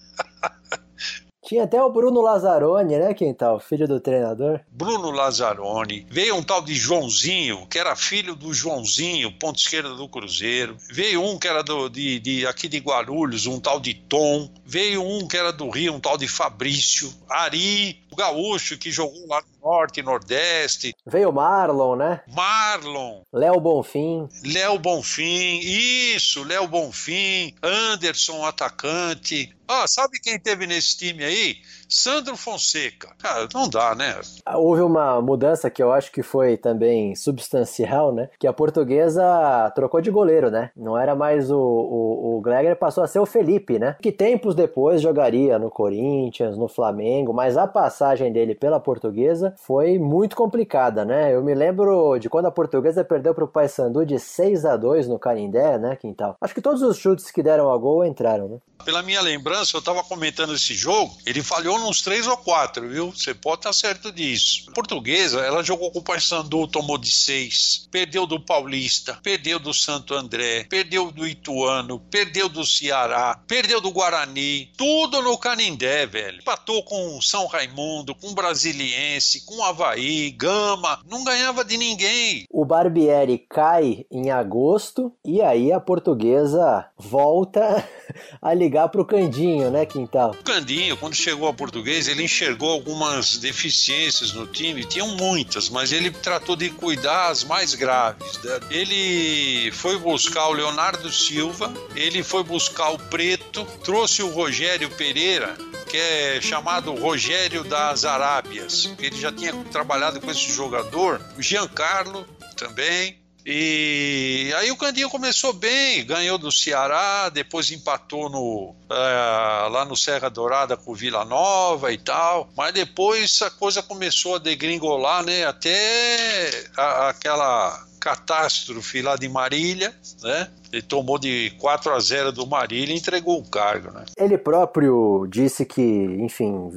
Tinha 1.52 1.66
até 1.66 1.84
o 1.84 1.92
Bruno 1.92 2.22
Lazzaroni, 2.22 2.96
né? 2.98 3.14
O 3.54 3.60
filho 3.60 3.86
do 3.86 4.00
treinador. 4.00 4.62
Bruno 4.72 5.12
Lazzaroni. 5.12 6.08
Veio 6.10 6.38
um 6.38 6.42
tal 6.42 6.62
de 6.62 6.74
Joãozinho, 6.74 7.68
que 7.68 7.78
era 7.78 7.94
filho 7.94 8.38
do 8.38 8.54
Joãozinho, 8.54 9.38
ponto 9.38 9.60
esquerda 9.60 9.94
do 9.94 10.08
Cruzeiro. 10.08 10.78
Veio 10.90 11.22
um 11.22 11.38
que 11.38 11.50
era 11.50 11.62
do, 11.62 11.90
de, 11.90 12.22
de, 12.22 12.48
aqui 12.48 12.70
de 12.70 12.78
Guarulhos, 12.78 13.48
um 13.48 13.60
tal 13.60 13.82
de 13.82 13.94
Tom. 13.94 14.50
Veio 14.66 15.04
um 15.04 15.28
que 15.28 15.36
era 15.36 15.52
do 15.52 15.70
Rio, 15.70 15.94
um 15.94 16.00
tal 16.00 16.18
de 16.18 16.26
Fabrício. 16.26 17.14
Ari, 17.30 18.00
o 18.10 18.16
gaúcho 18.16 18.78
que 18.78 18.90
jogou 18.90 19.28
lá 19.28 19.42
no 19.42 19.61
norte 19.62 20.02
nordeste. 20.02 20.94
Veio 21.06 21.32
Marlon, 21.32 21.96
né? 21.96 22.22
Marlon. 22.28 23.22
Léo 23.32 23.60
Bonfim. 23.60 24.28
Léo 24.44 24.80
Bonfim, 24.80 25.60
isso, 25.62 26.44
Léo 26.44 26.68
Bonfim. 26.68 27.54
Anderson, 27.62 28.46
atacante. 28.46 29.54
Ah, 29.68 29.86
sabe 29.88 30.20
quem 30.20 30.40
teve 30.40 30.68
nesse 30.68 30.98
time 30.98 31.24
aí? 31.24 31.58
Sandro 31.92 32.38
Fonseca. 32.38 33.10
Cara, 33.22 33.50
não 33.54 33.68
dá, 33.68 33.94
né? 33.94 34.18
Houve 34.56 34.82
uma 34.82 35.22
mudança 35.22 35.70
que 35.70 35.84
eu 35.84 35.92
acho 35.92 36.10
que 36.10 36.24
foi 36.24 36.56
também 36.56 37.14
substancial, 37.16 38.14
né? 38.14 38.30
Que 38.40 38.48
a 38.48 38.54
portuguesa 38.54 39.70
trocou 39.76 40.00
de 40.00 40.10
goleiro, 40.10 40.50
né? 40.50 40.72
Não 40.76 40.98
era 40.98 41.14
mais 41.16 41.52
o, 41.52 41.60
o, 41.60 42.38
o 42.38 42.42
Glegger, 42.42 42.78
passou 42.78 43.04
a 43.04 43.08
ser 43.08 43.20
o 43.20 43.26
Felipe, 43.26 43.78
né? 43.78 43.98
Que 44.02 44.12
tempos 44.12 44.56
depois 44.56 45.02
jogaria 45.02 45.60
no 45.60 45.70
Corinthians, 45.70 46.58
no 46.58 46.70
Flamengo, 46.70 47.34
mas 47.34 47.58
a 47.58 47.68
passagem 47.68 48.32
dele 48.32 48.56
pela 48.56 48.80
portuguesa 48.80 49.54
foi 49.58 50.00
muito 50.00 50.34
complicada, 50.36 51.04
né? 51.04 51.36
Eu 51.36 51.44
me 51.44 51.54
lembro 51.54 52.18
de 52.18 52.30
quando 52.30 52.46
a 52.46 52.52
portuguesa 52.52 53.04
perdeu 53.04 53.36
para 53.36 53.44
o 53.44 53.48
Paysandu 53.50 54.06
de 54.06 54.18
6 54.18 54.64
a 54.64 54.78
2 54.78 55.10
no 55.10 55.20
Carindé, 55.20 55.78
né, 55.78 55.98
Quintal? 55.98 56.38
Acho 56.40 56.54
que 56.54 56.62
todos 56.62 56.82
os 56.82 56.98
chutes 56.98 57.32
que 57.32 57.44
deram 57.44 57.70
a 57.70 57.78
gol 57.78 58.06
entraram, 58.06 58.48
né? 58.48 58.58
Pela 58.86 59.04
minha 59.04 59.22
lembrança, 59.22 59.76
eu 59.76 59.80
estava 59.80 60.04
comentando 60.04 60.56
esse 60.56 60.74
jogo, 60.74 61.16
ele 61.26 61.44
falhou 61.44 61.78
uns 61.84 62.02
três 62.02 62.28
ou 62.28 62.38
quatro, 62.38 62.88
viu? 62.88 63.12
Você 63.12 63.34
pode 63.34 63.60
estar 63.60 63.74
certo 63.74 64.12
disso. 64.12 64.66
A 64.70 64.74
portuguesa, 64.74 65.42
ela 65.42 65.64
jogou 65.64 65.92
com 65.92 66.00
o 66.00 66.04
Paysandu, 66.04 66.68
tomou 66.68 66.98
de 66.98 67.12
seis, 67.12 67.88
perdeu 67.92 68.26
do 68.26 68.40
Paulista, 68.40 69.20
perdeu 69.22 69.60
do 69.60 69.74
Santo 69.74 70.14
André, 70.14 70.66
perdeu 70.70 71.12
do 71.12 71.28
Ituano, 71.28 72.00
perdeu 72.12 72.48
do 72.50 72.66
Ceará, 72.66 73.40
perdeu 73.48 73.82
do 73.82 73.92
Guarani, 73.92 74.72
tudo 74.78 75.22
no 75.22 75.38
Canindé, 75.38 76.06
velho. 76.06 76.40
Empatou 76.40 76.84
com 76.84 77.22
São 77.22 77.46
Raimundo, 77.48 78.16
com 78.16 78.34
Brasiliense, 78.34 79.46
com 79.46 79.64
Havaí, 79.64 80.32
Gama, 80.32 81.00
não 81.08 81.24
ganhava 81.24 81.64
de 81.64 81.78
ninguém. 81.78 82.46
O 82.50 82.66
Barbieri 82.66 83.38
cai 83.50 84.06
em 84.12 84.32
agosto 84.32 85.14
e 85.24 85.42
aí 85.42 85.72
a 85.72 85.80
portuguesa 85.80 86.86
volta 86.98 87.88
a 88.42 88.54
ligar 88.54 88.90
pro 88.90 89.06
Candinho, 89.06 89.70
né, 89.70 89.86
Quintal? 89.86 90.32
O 90.32 90.44
Candinho, 90.44 90.98
quando 90.98 91.16
chegou 91.16 91.48
a 91.48 91.54
português, 91.72 92.10
ele 92.10 92.24
enxergou 92.24 92.70
algumas 92.70 93.38
deficiências 93.38 94.34
no 94.34 94.46
time, 94.46 94.84
tinham 94.84 95.08
muitas, 95.16 95.70
mas 95.70 95.94
ele 95.94 96.12
tratou 96.12 96.58
de 96.58 96.70
cuidar 96.70 97.30
as 97.30 97.46
mais 97.46 97.74
graves. 97.74 98.38
Né? 98.44 98.60
Ele 98.70 99.72
foi 99.72 99.98
buscar 99.98 100.48
o 100.50 100.52
Leonardo 100.52 101.10
Silva, 101.10 101.74
ele 101.96 102.22
foi 102.24 102.44
buscar 102.44 102.90
o 102.90 103.00
Preto, 103.00 103.66
trouxe 103.86 104.22
o 104.22 104.30
Rogério 104.30 104.90
Pereira, 104.90 105.56
que 105.90 105.96
é 105.96 106.42
chamado 106.42 106.94
Rogério 106.94 107.64
das 107.64 108.04
Arábias. 108.04 108.94
Ele 109.00 109.16
já 109.16 109.32
tinha 109.32 109.54
trabalhado 109.72 110.20
com 110.20 110.30
esse 110.30 110.52
jogador, 110.52 111.22
o 111.38 111.42
Giancarlo 111.42 112.28
também, 112.58 113.21
e 113.46 114.54
aí 114.58 114.72
o 114.72 114.78
Candinho 114.78 115.10
começou 115.10 115.52
bem, 115.52 116.06
ganhou 116.06 116.38
do 116.38 116.52
Ceará, 116.52 117.30
depois 117.30 117.72
empatou 117.72 118.30
no, 118.30 118.76
é, 118.90 119.68
lá 119.70 119.84
no 119.84 119.96
Serra 119.98 120.30
Dourada 120.30 120.78
com 120.78 120.92
o 120.92 120.96
Vila 120.96 121.26
Nova 121.26 121.92
e 121.92 121.98
tal, 121.98 122.50
mas 122.56 122.74
depois 122.74 123.42
a 123.42 123.50
coisa 123.50 123.82
começou 123.82 124.36
a 124.36 124.40
degringolar, 124.40 125.24
né? 125.24 125.46
Até 125.46 126.70
a, 126.78 127.10
aquela 127.10 127.91
catástrofe 128.02 129.02
lá 129.02 129.16
de 129.16 129.30
Marília, 129.30 129.94
né? 130.24 130.48
Ele 130.74 130.82
tomou 130.82 131.20
de 131.20 131.52
4 131.60 131.92
a 131.94 132.00
0 132.00 132.32
do 132.32 132.48
Marília 132.48 132.94
e 132.94 132.98
entregou 132.98 133.38
o 133.38 133.48
cargo, 133.48 133.92
né? 133.92 134.06
Ele 134.18 134.38
próprio 134.38 135.28
disse 135.30 135.66
que, 135.66 135.82
enfim, 135.82 136.72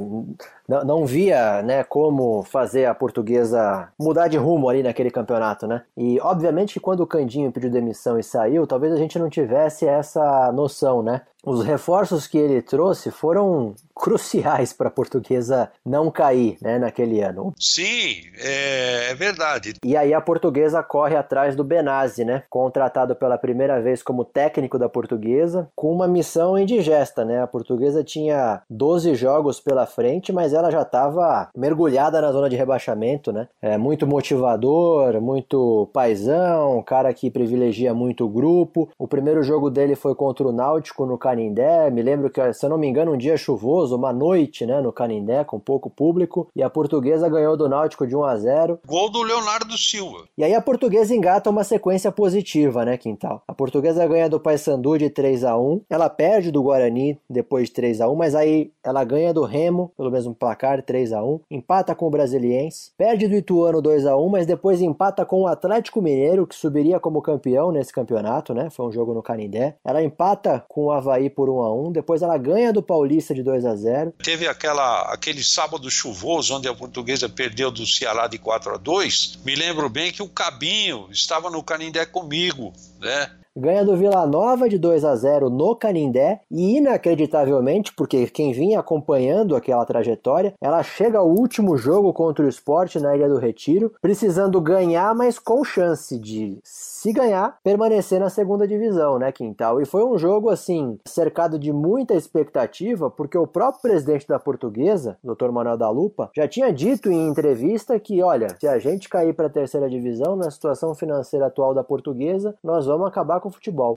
não, 0.69 1.07
via 1.07 1.63
né, 1.63 1.83
como 1.83 2.43
fazer 2.43 2.85
a 2.85 2.95
portuguesa 2.95 3.89
mudar 3.99 4.29
de 4.29 4.37
rumo 4.37 4.69
ali 4.69 4.83
naquele 4.83 5.11
campeonato, 5.11 5.67
né? 5.67 5.83
E 5.97 6.21
obviamente 6.21 6.79
quando 6.79 7.01
o 7.01 7.07
Candinho 7.07 7.53
pediu 7.53 7.71
demissão 7.71 8.19
e 8.19 8.23
saiu, 8.23 8.67
talvez 8.67 8.93
a 8.93 8.97
gente 8.97 9.19
não 9.19 9.31
tivesse 9.31 9.87
essa 9.87 10.53
noção, 10.53 11.03
né? 11.03 11.23
Os 11.45 11.65
reforços 11.65 12.27
que 12.27 12.39
ele 12.39 12.63
trouxe 12.63 13.11
foram 13.11 13.75
cruciais 13.95 14.73
para 14.73 14.89
a 14.89 14.91
portuguesa 14.91 15.71
não 15.85 16.11
cair 16.11 16.57
né, 16.61 16.79
naquele 16.79 17.21
ano. 17.23 17.55
Sim, 17.59 18.23
é, 18.39 19.11
é, 19.11 19.15
verdade. 19.15 19.75
E 19.85 19.97
aí 19.97 20.13
a 20.13 20.21
portuguesa 20.21 20.83
corre 20.83 21.17
atrás 21.17 21.55
do 21.55 21.63
Benazzi, 21.63 22.25
né? 22.25 22.43
Contratado 22.51 23.15
pela 23.15 23.39
primeira 23.39 23.81
vez 23.81 24.03
como 24.03 24.25
técnico 24.25 24.79
da 24.79 24.89
portuguesa, 24.89 25.69
com 25.77 25.93
uma 25.93 26.09
missão 26.09 26.59
indigesta, 26.59 27.25
né? 27.25 27.43
A 27.43 27.47
portuguesa 27.47 28.03
tinha 28.03 28.63
12 28.69 29.15
jogos 29.15 29.61
pela 29.61 29.87
frente, 29.87 30.33
mas 30.33 30.53
ela 30.53 30.71
já 30.71 30.83
estava 30.83 31.49
mergulhada 31.57 32.21
na 32.21 32.33
zona 32.33 32.51
de 32.51 32.57
rebaixamento, 32.57 33.33
né? 33.33 33.49
É 33.63 33.79
muito 33.79 34.07
motivador, 34.07 35.21
muito 35.21 35.89
paisão, 35.93 36.83
cara 36.83 37.15
que 37.15 37.31
privilegia 37.31 37.95
muito 37.95 38.25
o 38.25 38.29
grupo. 38.29 38.89
O 38.99 39.07
primeiro 39.07 39.43
jogo 39.43 39.71
dele 39.71 39.95
foi 39.95 40.15
contra 40.15 40.47
o 40.47 40.53
Náutico 40.53 41.07
no 41.07 41.17
Canindé. 41.35 41.91
Me 41.91 42.01
lembro 42.03 42.31
que, 42.31 42.53
se 42.53 42.65
eu 42.65 42.71
não 42.71 42.79
me 42.79 42.87
engano, 42.87 43.13
um 43.13 43.17
dia 43.17 43.37
chuvoso, 43.37 43.97
uma 43.97 44.13
noite, 44.13 44.65
né, 44.65 44.81
no 44.81 44.93
Canindé, 44.93 45.43
com 45.45 45.59
pouco 45.59 45.91
público, 45.91 46.49
e 46.55 46.63
a 46.63 46.71
portuguesa 46.71 47.29
ganhou 47.29 47.57
do 47.57 47.69
Náutico 47.69 48.07
de 48.07 48.15
1 48.15 48.25
a 48.25 48.37
0. 48.37 48.79
Gol 48.87 49.11
do 49.11 49.23
Leonardo 49.23 49.77
Silva. 49.77 50.25
E 50.39 50.45
aí 50.45 50.55
a 50.55 50.63
portuguesa 50.63 51.15
engata 51.15 51.51
uma 51.51 51.65
sequência 51.65 52.13
positiva, 52.13 52.85
né, 52.85 52.97
Quintal? 52.97 53.43
A 53.49 53.53
portuguesa 53.53 54.07
ganha 54.07 54.29
do 54.29 54.39
Paysandu 54.39 54.97
de 54.97 55.11
3 55.11 55.45
a 55.45 55.59
1. 55.59 55.83
Ela 55.91 56.09
perde 56.09 56.53
do 56.53 56.63
Guarani 56.63 57.19
depois 57.29 57.69
de 57.69 57.75
3 57.75 58.01
a 58.01 58.09
1, 58.09 58.15
mas 58.15 58.35
aí 58.35 58.71
ela 58.85 59.03
ganha 59.03 59.35
do 59.35 59.43
Remo 59.45 59.91
pelo 59.97 60.11
mesmo 60.11 60.35
placar 60.35 60.83
3 60.83 61.13
a 61.13 61.23
1, 61.23 61.41
empata 61.51 61.95
com 61.95 62.07
o 62.07 62.11
Brasiliense, 62.11 62.93
perde 62.97 63.27
do 63.27 63.35
Ituano 63.35 63.83
2 63.83 64.07
a 64.07 64.17
1, 64.17 64.29
mas 64.29 64.47
depois 64.47 64.81
empata 64.81 65.25
com 65.25 65.43
o 65.43 65.47
Atlético 65.47 66.01
Mineiro, 66.01 66.47
que 66.47 66.55
subiria 66.55 67.01
como 67.01 67.23
campeão 67.23 67.73
nesse 67.73 67.93
campeonato, 67.93 68.55
né? 68.55 68.71
Foi 68.71 68.87
um 68.87 68.93
jogo 68.93 69.15
no 69.15 69.23
Canindé. 69.23 69.77
Ela 69.85 70.03
empata 70.03 70.65
com 70.69 70.87
o 70.87 70.91
Havaí 70.93 71.24
por 71.31 71.49
1 71.49 71.63
a 71.63 71.75
1, 71.75 71.93
depois 71.93 72.23
ela 72.23 72.37
ganha 72.39 72.73
do 72.73 72.83
Paulista 72.83 73.35
de 73.35 73.43
2 73.43 73.65
a 73.65 73.75
0. 73.75 74.15
Teve 74.23 74.47
aquela 74.47 75.03
aquele 75.13 75.43
sábado 75.43 75.91
chuvoso 75.91 76.55
onde 76.55 76.69
a 76.69 76.75
portuguesa 76.75 77.29
perdeu 77.29 77.71
do 77.71 77.87
Ceará 77.87 78.27
de 78.27 78.39
4 78.39 78.75
a 78.75 78.77
2. 78.77 79.41
Me 79.45 79.55
lembro 79.55 79.89
bem 79.89 80.13
que 80.13 80.23
o 80.23 80.29
Cabinho 80.29 81.09
estava 81.11 81.51
no 81.51 81.63
Canindé 81.63 82.05
comigo, 82.07 82.73
né? 83.01 83.31
Ganha 83.57 83.85
do 83.85 83.97
Vila 83.97 84.27
Nova 84.27 84.69
de 84.69 84.79
2 84.79 85.05
a 85.05 85.15
0 85.15 85.49
no 85.49 85.77
Canindé 85.77 86.41
e 86.51 86.79
inacreditavelmente, 86.79 87.95
porque 87.95 88.27
quem 88.27 88.53
vinha 88.53 88.81
acompanhando 88.81 89.55
aquela 89.55 89.85
trajetória, 89.85 90.55
ela 90.61 90.83
chega 90.83 91.19
ao 91.19 91.29
último 91.29 91.77
jogo 91.77 92.13
contra 92.13 92.45
o 92.45 92.49
esporte 92.49 92.99
na 92.99 93.15
Ilha 93.15 93.29
do 93.29 93.39
Retiro, 93.39 93.93
precisando 94.03 94.61
ganhar, 94.61 95.15
mas 95.15 95.39
com 95.39 95.63
chance 95.63 96.19
de 96.19 96.59
se 96.65 97.13
ganhar, 97.13 97.59
permanecer 97.63 98.19
na 98.19 98.31
segunda 98.31 98.67
divisão, 98.67 99.19
né, 99.19 99.31
Quintal? 99.31 99.81
E 99.81 99.85
foi 99.85 100.05
um 100.05 100.19
jogo, 100.19 100.49
assim, 100.49 100.99
cercado 101.07 101.59
de 101.59 101.73
muita 101.73 102.15
expectativa, 102.15 103.11
porque 103.11 103.39
o 103.39 103.47
próprio 103.47 103.83
presidente 103.83 104.27
da 104.27 104.39
portuguesa, 104.39 105.17
Dr. 105.23 105.51
Manuel 105.51 105.77
da 105.77 105.91
Lupa, 105.91 106.31
já 106.35 106.49
tinha 106.49 106.73
dito 106.73 107.11
em 107.11 107.29
entrevista 107.29 108.01
que, 108.01 108.23
olha, 108.23 108.57
se 108.59 108.67
a 108.67 108.79
gente 108.79 109.09
cair 109.09 109.35
para 109.35 109.47
a 109.47 109.51
terceira 109.51 109.89
divisão, 109.89 110.35
na 110.35 110.51
situação 110.51 110.95
financeira 110.95 111.47
atual 111.47 111.75
da 111.75 111.85
portuguesa, 111.85 112.57
nós 112.65 112.87
vamos 112.87 113.07
acabar 113.07 113.44
com 113.45 113.51
o 113.51 113.53
futebol. 113.53 113.95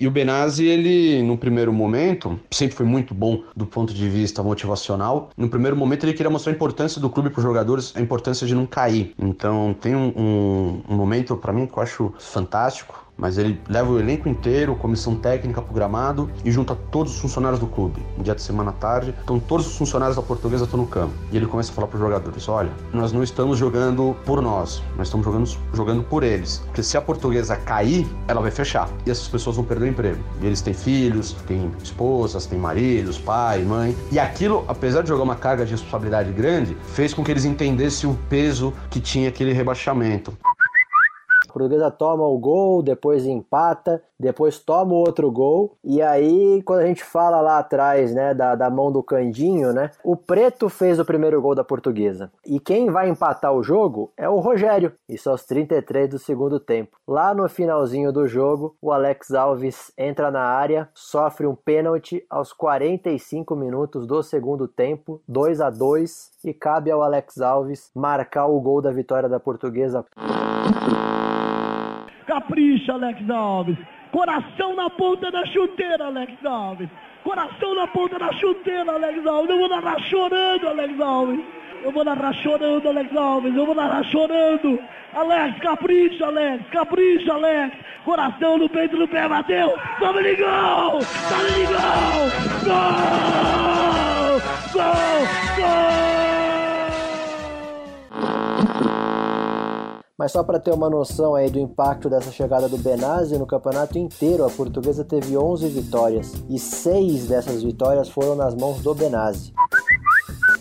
E 0.00 0.06
o 0.06 0.12
Benazzi, 0.12 0.64
ele, 0.64 1.20
no 1.24 1.36
primeiro 1.36 1.72
momento, 1.72 2.38
sempre 2.52 2.76
foi 2.76 2.86
muito 2.86 3.12
bom 3.12 3.42
do 3.56 3.66
ponto 3.66 3.92
de 3.92 4.08
vista 4.08 4.44
motivacional. 4.44 5.30
No 5.36 5.48
primeiro 5.48 5.76
momento, 5.76 6.04
ele 6.04 6.12
queria 6.12 6.30
mostrar 6.30 6.52
a 6.52 6.54
importância 6.54 7.00
do 7.00 7.10
clube 7.10 7.30
para 7.30 7.40
os 7.40 7.42
jogadores, 7.42 7.92
a 7.96 8.00
importância 8.00 8.46
de 8.46 8.54
não 8.54 8.64
cair. 8.64 9.12
Então, 9.18 9.74
tem 9.80 9.96
um, 9.96 10.12
um, 10.16 10.82
um 10.88 10.94
momento, 10.94 11.36
para 11.36 11.52
mim, 11.52 11.66
que 11.66 11.76
eu 11.76 11.82
acho 11.82 12.14
fantástico, 12.16 13.07
mas 13.18 13.36
ele 13.36 13.60
leva 13.68 13.90
o 13.90 13.98
elenco 13.98 14.28
inteiro, 14.28 14.76
comissão 14.76 15.16
técnica 15.16 15.60
pro 15.60 15.74
gramado 15.74 16.30
e 16.44 16.50
junta 16.50 16.74
todos 16.74 17.14
os 17.14 17.20
funcionários 17.20 17.58
do 17.58 17.66
clube. 17.66 18.00
Um 18.16 18.22
dia 18.22 18.34
de 18.34 18.40
semana 18.40 18.70
à 18.70 18.72
tarde, 18.72 19.12
então 19.22 19.40
todos 19.40 19.66
os 19.66 19.76
funcionários 19.76 20.16
da 20.16 20.22
Portuguesa 20.22 20.64
estão 20.64 20.78
no 20.78 20.86
campo. 20.86 21.12
E 21.32 21.36
ele 21.36 21.46
começa 21.46 21.72
a 21.72 21.74
falar 21.74 21.88
pros 21.88 22.00
jogadores: 22.00 22.48
olha, 22.48 22.70
nós 22.92 23.12
não 23.12 23.22
estamos 23.22 23.58
jogando 23.58 24.16
por 24.24 24.40
nós, 24.40 24.82
nós 24.96 25.08
estamos 25.08 25.26
jogando, 25.26 25.48
jogando 25.74 26.02
por 26.04 26.22
eles. 26.22 26.58
Porque 26.66 26.82
se 26.82 26.96
a 26.96 27.00
Portuguesa 27.00 27.56
cair, 27.56 28.06
ela 28.28 28.40
vai 28.40 28.50
fechar 28.50 28.88
e 29.04 29.10
essas 29.10 29.26
pessoas 29.26 29.56
vão 29.56 29.64
perder 29.64 29.86
o 29.86 29.88
emprego. 29.88 30.22
E 30.40 30.46
eles 30.46 30.60
têm 30.60 30.72
filhos, 30.72 31.32
têm 31.46 31.72
esposas, 31.82 32.46
têm 32.46 32.58
maridos, 32.58 33.18
pai, 33.18 33.62
mãe. 33.62 33.96
E 34.12 34.18
aquilo, 34.18 34.64
apesar 34.68 35.02
de 35.02 35.08
jogar 35.08 35.24
uma 35.24 35.36
carga 35.36 35.64
de 35.64 35.72
responsabilidade 35.72 36.30
grande, 36.32 36.76
fez 36.94 37.12
com 37.12 37.24
que 37.24 37.30
eles 37.30 37.44
entendessem 37.44 38.08
o 38.08 38.16
peso 38.28 38.72
que 38.90 39.00
tinha 39.00 39.28
aquele 39.28 39.52
rebaixamento. 39.52 40.32
Portuguesa 41.58 41.90
toma 41.90 42.24
o 42.24 42.38
gol, 42.38 42.84
depois 42.84 43.26
empata, 43.26 44.00
depois 44.18 44.60
toma 44.60 44.92
o 44.92 44.98
outro 44.98 45.28
gol. 45.28 45.76
E 45.82 46.00
aí, 46.00 46.62
quando 46.62 46.80
a 46.80 46.86
gente 46.86 47.02
fala 47.02 47.40
lá 47.40 47.58
atrás, 47.58 48.14
né, 48.14 48.32
da, 48.32 48.54
da 48.54 48.70
mão 48.70 48.92
do 48.92 49.02
Candinho, 49.02 49.72
né, 49.72 49.90
o 50.04 50.16
Preto 50.16 50.68
fez 50.68 51.00
o 51.00 51.04
primeiro 51.04 51.42
gol 51.42 51.56
da 51.56 51.64
portuguesa. 51.64 52.30
E 52.46 52.60
quem 52.60 52.90
vai 52.90 53.08
empatar 53.08 53.52
o 53.52 53.62
jogo 53.62 54.12
é 54.16 54.28
o 54.28 54.38
Rogério. 54.38 54.92
Isso 55.08 55.28
aos 55.28 55.44
33 55.44 56.08
do 56.08 56.18
segundo 56.18 56.60
tempo. 56.60 56.96
Lá 57.06 57.34
no 57.34 57.48
finalzinho 57.48 58.12
do 58.12 58.28
jogo, 58.28 58.76
o 58.80 58.92
Alex 58.92 59.32
Alves 59.32 59.90
entra 59.98 60.30
na 60.30 60.42
área, 60.42 60.88
sofre 60.94 61.44
um 61.44 61.56
pênalti 61.56 62.24
aos 62.30 62.52
45 62.52 63.56
minutos 63.56 64.06
do 64.06 64.22
segundo 64.22 64.68
tempo, 64.68 65.20
2 65.26 65.60
a 65.60 65.70
2 65.70 66.30
e 66.44 66.54
cabe 66.54 66.92
ao 66.92 67.02
Alex 67.02 67.40
Alves 67.40 67.90
marcar 67.94 68.46
o 68.46 68.60
gol 68.60 68.80
da 68.80 68.92
vitória 68.92 69.28
da 69.28 69.40
portuguesa. 69.40 70.04
Capricha, 72.28 72.92
Alex 72.92 73.28
Alves. 73.30 73.78
Coração 74.12 74.76
na 74.76 74.90
ponta 74.90 75.30
da 75.30 75.46
chuteira, 75.46 76.04
Alex 76.04 76.44
Alves. 76.44 76.88
Coração 77.24 77.74
na 77.74 77.86
ponta 77.86 78.18
da 78.18 78.30
chuteira, 78.34 78.92
Alex 78.92 79.26
Alves. 79.26 79.50
Eu 79.50 79.58
vou 79.58 79.68
narrar 79.68 79.98
chorando, 80.02 80.68
Alex 80.68 81.00
Alves. 81.00 81.40
Eu 81.82 81.90
vou 81.90 82.04
narrar 82.04 82.34
chorando, 82.34 82.86
Alex 82.86 83.16
Alves. 83.16 83.56
Eu 83.56 83.64
vou 83.64 83.74
narrar 83.74 84.04
chorando. 84.04 84.78
Alex, 85.14 85.58
capricha, 85.60 86.26
Alex. 86.26 86.64
Capricha, 86.70 87.32
Alex. 87.32 87.76
Coração 88.04 88.58
no 88.58 88.68
peito 88.68 88.98
do 88.98 89.08
pé, 89.08 89.26
bateu. 89.26 89.68
De 89.68 90.36
gol! 90.36 91.00
Gol! 92.64 92.90
Gol! 94.74 94.90
Gol! 95.56 96.08
Mas 100.18 100.32
só 100.32 100.42
para 100.42 100.58
ter 100.58 100.74
uma 100.74 100.90
noção 100.90 101.36
aí 101.36 101.48
do 101.48 101.60
impacto 101.60 102.10
dessa 102.10 102.32
chegada 102.32 102.68
do 102.68 102.76
Benazzi 102.76 103.38
no 103.38 103.46
campeonato 103.46 103.96
inteiro, 104.00 104.44
a 104.44 104.50
portuguesa 104.50 105.04
teve 105.04 105.38
11 105.38 105.68
vitórias 105.68 106.32
e 106.50 106.58
seis 106.58 107.28
dessas 107.28 107.62
vitórias 107.62 108.08
foram 108.08 108.34
nas 108.34 108.52
mãos 108.52 108.80
do 108.80 108.92
Benazzi. 108.92 109.52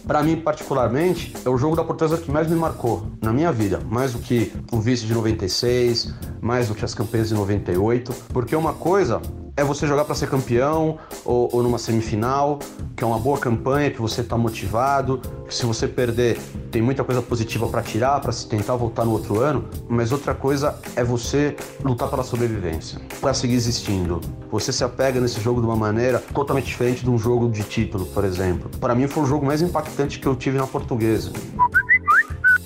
Para 0.05 0.21
mim, 0.21 0.39
particularmente, 0.39 1.33
é 1.43 1.49
o 1.49 1.57
jogo 1.57 1.75
da 1.75 1.83
Portuguesa 1.83 2.21
que 2.21 2.29
mais 2.29 2.47
me 2.47 2.55
marcou 2.55 3.01
na 3.19 3.33
minha 3.33 3.51
vida, 3.51 3.79
mais 3.89 4.13
do 4.13 4.19
que 4.19 4.53
o 4.71 4.79
vice 4.79 5.07
de 5.07 5.13
96, 5.15 6.13
mais 6.39 6.67
do 6.67 6.75
que 6.75 6.85
as 6.85 6.93
campanhas 6.93 7.29
de 7.29 7.33
98, 7.33 8.13
porque 8.29 8.55
uma 8.55 8.73
coisa 8.75 9.19
é 9.57 9.63
você 9.63 9.87
jogar 9.87 10.05
para 10.05 10.13
ser 10.13 10.29
campeão 10.29 10.99
ou, 11.25 11.49
ou, 11.51 11.63
numa 11.63 11.79
semifinal, 11.79 12.59
que 12.95 13.03
é 13.03 13.07
uma 13.07 13.17
boa 13.17 13.39
campanha, 13.39 13.89
que 13.89 13.99
você 13.99 14.21
está 14.21 14.37
motivado, 14.37 15.19
que 15.47 15.53
se 15.53 15.65
você 15.65 15.87
perder 15.87 16.39
tem 16.71 16.81
muita 16.81 17.03
coisa 17.03 17.23
positiva 17.23 17.67
para 17.67 17.81
tirar, 17.81 18.21
para 18.21 18.31
se 18.31 18.47
tentar 18.47 18.75
voltar 18.75 19.03
no 19.03 19.11
outro 19.11 19.39
ano, 19.39 19.65
mas 19.89 20.11
outra 20.11 20.35
coisa 20.35 20.77
é 20.95 21.03
você 21.03 21.55
lutar 21.83 22.07
pela 22.07 22.23
sobrevivência, 22.23 23.01
para 23.19 23.33
seguir 23.33 23.55
existindo. 23.55 24.21
Você 24.51 24.71
se 24.71 24.83
apega 24.83 25.19
nesse 25.19 25.41
jogo 25.41 25.59
de 25.59 25.65
uma 25.65 25.75
maneira 25.75 26.19
totalmente 26.33 26.67
diferente 26.67 27.03
de 27.03 27.09
um 27.09 27.17
jogo 27.17 27.49
de 27.49 27.63
título, 27.63 28.05
por 28.05 28.23
exemplo. 28.23 28.69
Para 28.79 28.93
mim 28.93 29.07
foi 29.07 29.23
o 29.23 29.25
jogo 29.25 29.45
mais 29.45 29.61
impactante 29.61 30.19
que 30.19 30.27
eu 30.27 30.35
tive 30.35 30.57
na 30.57 30.67
portuguesa. 30.67 31.31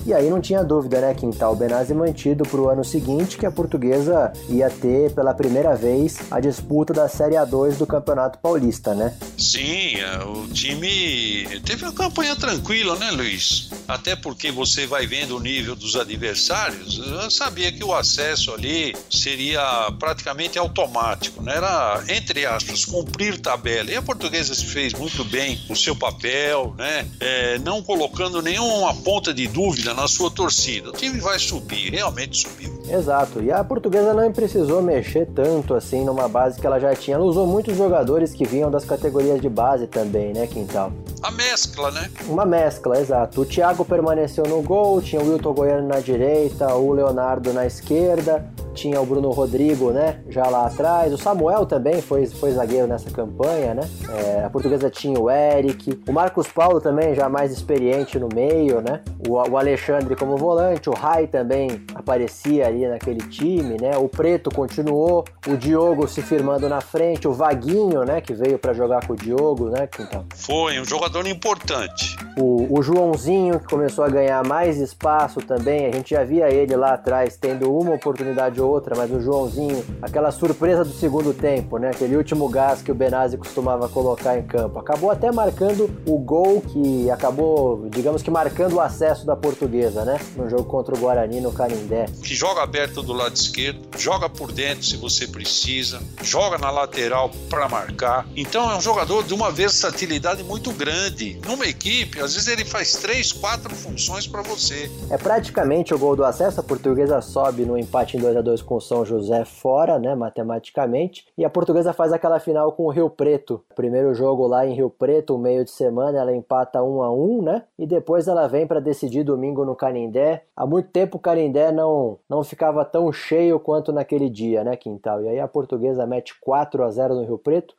E 0.06 0.14
aí 0.14 0.30
não 0.30 0.42
tinha 0.42 0.64
dúvida, 0.64 1.00
né, 1.00 1.14
Quintal 1.14 1.56
Benazzi 1.56 1.94
mantido 1.94 2.44
para 2.44 2.60
o 2.60 2.70
ano 2.70 2.84
seguinte 2.84 3.38
que 3.38 3.46
a 3.46 3.52
portuguesa 3.52 4.34
ia 4.50 4.70
ter 4.70 5.14
pela 5.14 5.34
primeira 5.34 5.76
vez 5.76 6.18
a 6.32 6.40
disputa 6.40 6.94
da 6.94 7.08
Série 7.08 7.36
A2 7.36 7.78
do 7.78 7.86
Campeonato 7.86 8.40
Paulista, 8.40 8.96
né? 8.96 9.14
Sim, 9.38 9.96
é, 9.98 10.24
o 10.24 10.48
time 10.48 11.46
teve 11.66 11.84
uma 11.84 11.94
campanha 11.94 12.36
tranquila, 12.36 12.96
né, 12.96 13.12
Luiz? 13.12 13.70
Até 13.88 14.16
porque 14.16 14.52
você 14.52 14.88
vai 14.88 15.06
vendo 15.06 15.38
o 15.38 15.40
nível 15.40 15.76
dos 15.76 15.96
adversários, 15.96 17.00
eu 17.00 17.30
sabia 17.30 17.72
que 17.72 17.84
o 17.84 17.94
acesso 17.94 18.54
ali 18.54 18.96
seria 19.10 19.92
praticamente 20.00 20.58
automático, 20.58 21.44
né? 21.44 21.56
Era, 21.56 22.04
entre 22.08 22.46
aspas, 22.46 22.86
cumprir 22.86 23.40
tabela. 23.40 23.92
E 23.92 23.96
a 23.96 24.02
portuguesa 24.02 24.56
fez 24.56 24.94
muito 24.94 25.24
bem 25.26 25.60
o 25.70 25.76
seu 25.76 25.96
papel, 25.96 26.74
né? 26.78 27.08
É, 27.20 27.60
não 27.60 27.84
colocando 27.84 28.42
nenhuma 28.42 28.94
ponta 28.96 29.34
de 29.34 29.48
dúvida 29.48 29.91
na 29.94 30.08
sua 30.08 30.30
torcida, 30.32 30.90
o 30.90 30.94
time 30.94 31.20
vai 31.20 31.38
subir, 31.40 31.92
realmente 31.92 32.38
subiu. 32.38 32.82
Exato, 32.90 33.42
e 33.42 33.52
a 33.52 33.64
portuguesa 33.64 34.14
não 34.14 34.32
precisou 34.32 34.82
mexer 34.82 35.28
tanto 35.28 35.74
assim 35.74 36.04
numa 36.04 36.28
base 36.28 36.60
que 36.60 36.66
ela 36.68 36.80
já 36.80 36.96
tinha. 36.96 37.16
Ela 37.16 37.26
usou 37.26 37.46
muitos 37.48 37.78
jogadores 37.78 38.34
que 38.34 38.46
vinham 38.46 38.72
das 38.72 38.86
categorias 38.86 39.40
de 39.42 39.50
base 39.50 39.88
também, 39.88 40.34
né, 40.34 40.48
Quintal? 40.48 40.92
A 41.22 41.32
mescla, 41.32 41.92
né? 41.92 42.10
Uma 42.28 42.46
mescla, 42.46 43.00
exato. 43.00 43.42
O 43.42 43.46
Thiago 43.46 43.86
permaneceu 43.86 44.46
no 44.46 44.62
gol, 44.62 45.02
tinha 45.02 45.22
o 45.22 45.30
Wilton 45.30 45.54
Goiano 45.54 45.88
na 45.88 46.00
direita, 46.00 46.74
o 46.74 46.92
Leonardo 46.92 47.54
na 47.54 47.66
esquerda, 47.66 48.46
tinha 48.82 49.00
o 49.00 49.06
Bruno 49.06 49.30
Rodrigo, 49.30 49.92
né, 49.92 50.20
já 50.28 50.48
lá 50.48 50.66
atrás. 50.66 51.14
O 51.14 51.18
Samuel 51.18 51.68
também 51.68 52.02
foi, 52.02 52.26
foi 52.26 52.52
zagueiro 52.52 52.88
nessa 52.88 53.12
campanha, 53.12 53.76
né? 53.76 53.88
É, 54.10 54.44
a 54.44 54.50
portuguesa 54.50 54.90
tinha 54.90 55.20
o 55.20 55.30
Eric, 55.30 56.02
o 56.08 56.12
Marcos 56.12 56.48
Paulo 56.48 56.82
também 56.82 57.14
já 57.14 57.30
mais 57.30 57.52
experiente 57.52 58.18
no 58.18 58.28
meio, 58.34 58.82
né? 58.82 59.02
O, 59.28 59.34
o 59.34 59.58
Alexandre 59.58 60.16
como 60.16 60.36
volante, 60.36 60.90
o 60.90 60.94
Rai 60.94 61.28
também 61.28 61.86
aparecia 61.94 62.66
ali 62.66 62.88
naquele 62.88 63.20
time, 63.30 63.78
né? 63.80 63.96
O 63.98 64.10
Preto 64.10 64.50
continuou, 64.50 65.26
o 65.48 65.56
Diogo 65.56 66.08
se 66.08 66.24
firmando 66.24 66.68
na 66.68 66.82
frente, 66.82 67.28
o 67.28 67.34
Vaguinho, 67.34 68.04
né, 68.04 68.20
que 68.20 68.34
veio 68.34 68.58
para 68.58 68.74
jogar 68.74 69.06
com 69.06 69.14
o 69.14 69.16
Diogo, 69.16 69.70
né, 69.70 69.88
então. 70.00 70.26
Foi 70.36 70.80
um 70.80 70.86
jogador 70.86 71.28
importante. 71.28 72.16
O, 72.38 72.80
o 72.80 72.82
Joãozinho 72.82 73.60
que 73.60 73.68
começou 73.68 74.04
a 74.04 74.10
ganhar 74.10 74.44
mais 74.44 74.78
espaço 74.78 75.40
também, 75.42 75.86
a 75.86 75.92
gente 75.92 76.12
já 76.12 76.24
via 76.24 76.50
ele 76.50 76.76
lá 76.76 76.94
atrás 76.94 77.38
tendo 77.38 77.72
uma 77.76 77.94
oportunidade 77.94 78.60
ou 78.60 78.71
outra, 78.72 78.96
mas 78.96 79.12
o 79.12 79.20
Joãozinho, 79.22 79.84
aquela 80.02 80.32
surpresa 80.32 80.84
do 80.84 80.94
segundo 80.94 81.34
tempo, 81.34 81.78
né? 81.78 81.90
Aquele 81.90 82.16
último 82.16 82.48
gás 82.50 82.82
que 82.82 82.92
o 82.92 82.96
Benazzi 82.96 83.38
costumava 83.38 83.88
colocar 83.90 84.38
em 84.38 84.44
campo. 84.44 84.80
Acabou 84.80 85.12
até 85.12 85.32
marcando 85.32 85.90
o 86.06 86.18
gol 86.18 86.62
que 86.62 87.10
acabou, 87.10 87.88
digamos 87.90 88.22
que 88.22 88.32
marcando 88.32 88.74
o 88.74 88.82
acesso 88.82 89.26
da 89.26 89.36
portuguesa, 89.36 90.06
né? 90.06 90.20
No 90.36 90.50
jogo 90.50 90.64
contra 90.66 90.96
o 90.96 90.98
Guarani 90.98 91.42
no 91.42 91.52
Canindé. 91.52 92.06
Que 92.24 92.34
joga 92.34 92.64
aberto 92.64 93.02
do 93.02 93.14
lado 93.14 93.36
esquerdo, 93.36 93.80
joga 93.98 94.30
por 94.30 94.52
dentro 94.52 94.84
se 94.84 94.98
você 94.98 95.28
precisa, 95.28 96.02
joga 96.22 96.58
na 96.58 96.70
lateral 96.72 97.32
para 97.50 97.68
marcar. 97.68 98.26
Então 98.36 98.72
é 98.72 98.76
um 98.76 98.82
jogador 98.82 99.24
de 99.24 99.34
uma 99.34 99.52
versatilidade 99.52 100.44
muito 100.44 100.72
grande. 100.72 101.40
Numa 101.46 101.66
equipe, 101.66 102.20
às 102.20 102.34
vezes 102.34 102.48
ele 102.48 102.66
faz 102.66 102.94
três, 102.94 103.32
quatro 103.32 103.74
funções 103.76 104.28
para 104.28 104.42
você. 104.42 104.90
É 105.10 105.18
praticamente 105.18 105.94
o 105.94 106.00
gol 106.00 106.16
do 106.16 106.24
acesso, 106.24 106.60
a 106.60 106.64
portuguesa 106.64 107.22
sobe 107.22 107.64
no 107.64 107.78
empate 107.78 108.18
em 108.18 108.20
2 108.20 108.38
a 108.38 108.42
2 108.42 108.51
com 108.60 108.78
o 108.78 108.82
São 108.82 109.06
José 109.06 109.46
fora, 109.46 110.00
né, 110.00 110.16
matematicamente, 110.16 111.28
e 111.38 111.46
a 111.46 111.50
portuguesa 111.50 111.94
faz 111.94 112.12
aquela 112.12 112.40
final 112.40 112.72
com 112.72 112.86
o 112.86 112.90
Rio 112.90 113.08
Preto. 113.08 113.64
Primeiro 113.76 114.16
jogo 114.16 114.48
lá 114.48 114.66
em 114.66 114.74
Rio 114.74 114.90
Preto, 114.90 115.38
meio 115.38 115.64
de 115.64 115.70
semana, 115.70 116.18
ela 116.18 116.36
empata 116.36 116.82
1 116.82 117.04
a 117.04 117.14
1, 117.14 117.42
né? 117.44 117.64
E 117.78 117.86
depois 117.86 118.28
ela 118.28 118.48
vem 118.48 118.66
para 118.66 118.80
decidir 118.80 119.24
domingo 119.24 119.64
no 119.64 119.76
Canindé. 119.76 120.46
Há 120.56 120.66
muito 120.66 120.90
tempo 120.90 121.18
o 121.18 121.20
Canindé 121.20 121.72
não 121.72 122.18
não 122.28 122.44
ficava 122.44 122.84
tão 122.84 123.12
cheio 123.12 123.60
quanto 123.60 123.92
naquele 123.92 124.30
dia, 124.30 124.64
né, 124.64 124.76
Quintal? 124.76 125.22
E 125.22 125.30
aí 125.30 125.40
a 125.40 125.48
portuguesa 125.48 126.08
mete 126.08 126.34
4 126.40 126.84
a 126.84 126.90
0 126.90 127.16
no 127.16 127.26
Rio 127.26 127.38
Preto. 127.38 127.76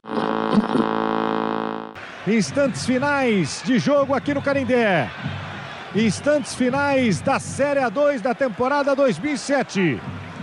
Instantes 2.27 2.87
finais 2.87 3.63
de 3.65 3.81
jogo 3.81 4.15
aqui 4.15 4.33
no 4.33 4.41
Canindé. 4.41 5.09
Instantes 5.95 6.55
finais 6.55 7.21
da 7.21 7.41
Série 7.41 7.81
A2 7.81 8.21
da 8.21 8.35
temporada 8.35 8.95
2007 8.95 10.01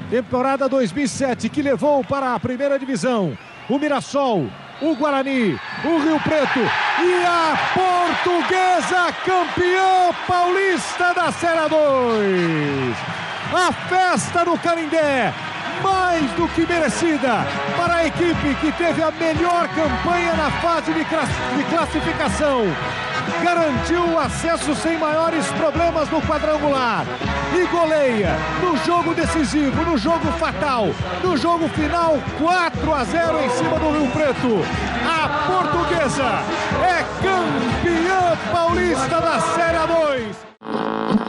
temporada 0.10 0.68
2007, 0.68 1.50
que 1.50 1.62
levou 1.62 2.04
para 2.04 2.34
a 2.34 2.40
primeira 2.40 2.80
divisão 2.80 3.38
o 3.70 3.78
Mirassol, 3.78 4.48
o 4.82 4.96
Guarani, 4.96 5.60
o 5.84 6.00
Rio 6.00 6.20
Preto 6.22 6.60
e 6.60 7.26
a 7.26 7.58
Portuguesa 7.74 9.14
campeã 9.24 10.10
paulista 10.28 11.14
da 11.14 11.32
Série 11.32 11.70
2. 11.70 12.98
A 13.52 13.72
festa 13.72 14.46
no 14.46 14.58
Canindé, 14.60 15.34
mais 15.82 16.30
do 16.32 16.48
que 16.50 16.66
merecida 16.66 17.46
para 17.76 17.96
a 17.96 18.06
equipe 18.08 18.56
que 18.62 18.72
teve 18.74 19.02
a 19.02 19.12
melhor 19.12 19.68
campanha 19.70 20.34
na 20.36 20.52
fase 20.62 20.94
de 20.94 21.04
classificação 21.66 22.66
garantiu 23.44 24.06
o 24.06 24.20
acesso 24.20 24.76
sem 24.76 24.98
maiores 24.98 25.46
problemas 25.54 26.10
no 26.10 26.22
quadrangular 26.22 27.06
e 27.56 27.66
goleia 27.68 28.36
no 28.62 28.78
jogo 28.78 29.14
decisivo, 29.14 29.84
no 29.84 29.98
jogo 29.98 30.32
fatal, 30.34 30.88
no 31.24 31.38
jogo 31.38 31.68
final 31.70 32.18
4 32.40 32.94
a 32.94 33.04
0 33.04 33.40
em 33.40 33.50
cima 33.50 33.80
do 33.80 33.92
Rio 33.92 34.12
Preto. 34.12 34.62
A 35.08 35.30
portuguesa 35.48 36.44
é 36.84 37.04
campeã 37.22 38.38
paulista 38.52 39.22
da 39.22 39.40
Série 39.40 39.88
2. 39.88 41.29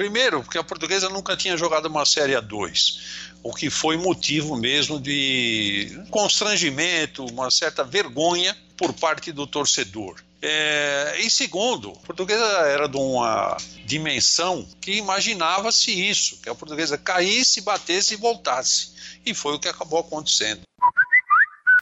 Primeiro, 0.00 0.42
porque 0.42 0.56
a 0.56 0.64
portuguesa 0.64 1.10
nunca 1.10 1.36
tinha 1.36 1.58
jogado 1.58 1.84
uma 1.84 2.06
Série 2.06 2.32
A2 2.32 3.28
o 3.42 3.52
que 3.52 3.68
foi 3.68 3.98
motivo 3.98 4.56
mesmo 4.56 4.98
de 4.98 6.02
constrangimento, 6.10 7.24
uma 7.26 7.50
certa 7.50 7.84
vergonha 7.84 8.56
por 8.78 8.94
parte 8.94 9.30
do 9.30 9.46
torcedor. 9.46 10.22
É, 10.42 11.16
e 11.20 11.30
segundo, 11.30 11.90
a 11.90 12.06
portuguesa 12.06 12.44
era 12.44 12.86
de 12.86 12.96
uma 12.96 13.58
dimensão 13.84 14.66
que 14.80 14.92
imaginava-se 14.92 15.90
isso, 15.90 16.38
que 16.42 16.48
a 16.48 16.54
portuguesa 16.54 16.96
caísse, 16.96 17.60
batesse 17.60 18.14
e 18.14 18.16
voltasse. 18.16 18.92
E 19.24 19.34
foi 19.34 19.54
o 19.54 19.58
que 19.58 19.68
acabou 19.68 20.00
acontecendo. 20.00 20.62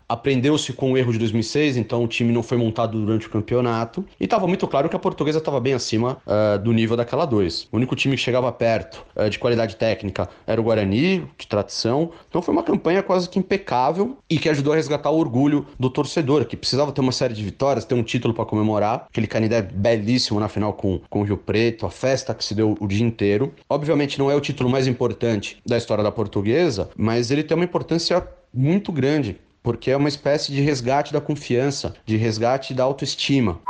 Aprendeu-se 0.08 0.72
com 0.72 0.92
o 0.92 0.96
erro 0.96 1.12
de 1.12 1.18
2006, 1.18 1.76
então 1.76 2.02
o 2.02 2.08
time 2.08 2.32
não 2.32 2.42
foi 2.42 2.56
montado 2.56 2.98
durante 2.98 3.26
o 3.26 3.30
campeonato. 3.30 4.02
E 4.18 4.24
estava 4.24 4.46
muito 4.46 4.66
claro 4.66 4.88
que 4.88 4.96
a 4.96 4.98
portuguesa 4.98 5.36
estava 5.36 5.60
bem 5.60 5.74
acima 5.74 6.16
uh, 6.26 6.58
do 6.58 6.72
nível 6.72 6.96
daquela 6.96 7.26
dois. 7.26 7.68
O 7.70 7.76
único 7.76 7.94
time 7.94 8.16
que 8.16 8.22
chegava 8.22 8.50
perto 8.50 9.04
uh, 9.14 9.28
de 9.28 9.38
qualidade 9.38 9.76
técnica 9.76 10.26
era 10.46 10.58
o 10.58 10.64
Guarani, 10.64 11.26
de 11.36 11.46
tradição. 11.46 12.10
Então 12.26 12.40
foi 12.40 12.54
uma 12.54 12.62
campanha 12.62 13.02
quase 13.02 13.28
que 13.28 13.38
impecável 13.38 14.16
e 14.30 14.38
que 14.38 14.48
ajudou 14.48 14.72
a 14.72 14.76
resgatar 14.76 15.10
o 15.10 15.18
orgulho 15.18 15.66
do 15.78 15.90
torcedor, 15.90 16.46
que 16.46 16.56
precisava 16.56 16.90
ter 16.90 17.02
uma 17.02 17.12
série 17.12 17.34
de 17.34 17.44
vitórias, 17.44 17.84
ter 17.84 17.94
um 17.94 18.02
título 18.02 18.32
para 18.32 18.46
comemorar. 18.46 19.08
Aquele 19.10 19.26
Canidé 19.26 19.60
belíssimo 19.60 20.40
na 20.40 20.48
final 20.48 20.72
com, 20.72 21.02
com 21.10 21.20
o 21.20 21.24
Rio 21.24 21.36
Preto, 21.36 21.84
a 21.84 21.90
festa 21.90 22.32
que 22.32 22.42
se 22.42 22.54
deu 22.54 22.74
o 22.80 22.86
dia 22.86 23.04
inteiro. 23.04 23.52
Obviamente 23.68 24.18
não 24.18 24.30
é 24.30 24.34
o 24.34 24.40
título 24.40 24.70
mais 24.70 24.86
importante 24.86 25.60
da 25.66 25.76
história 25.76 26.02
da 26.02 26.10
portuguesa, 26.10 26.88
mas 26.96 27.30
ele 27.30 27.42
tem 27.42 27.54
uma 27.54 27.64
importância 27.64 28.26
muito 28.54 28.90
grande 28.90 29.36
porque 29.62 29.90
é 29.90 29.96
uma 29.96 30.08
espécie 30.08 30.52
de 30.52 30.60
resgate 30.60 31.12
da 31.12 31.20
confiança, 31.20 31.94
de 32.04 32.16
resgate 32.16 32.74
da 32.74 32.84
autoestima. 32.84 33.60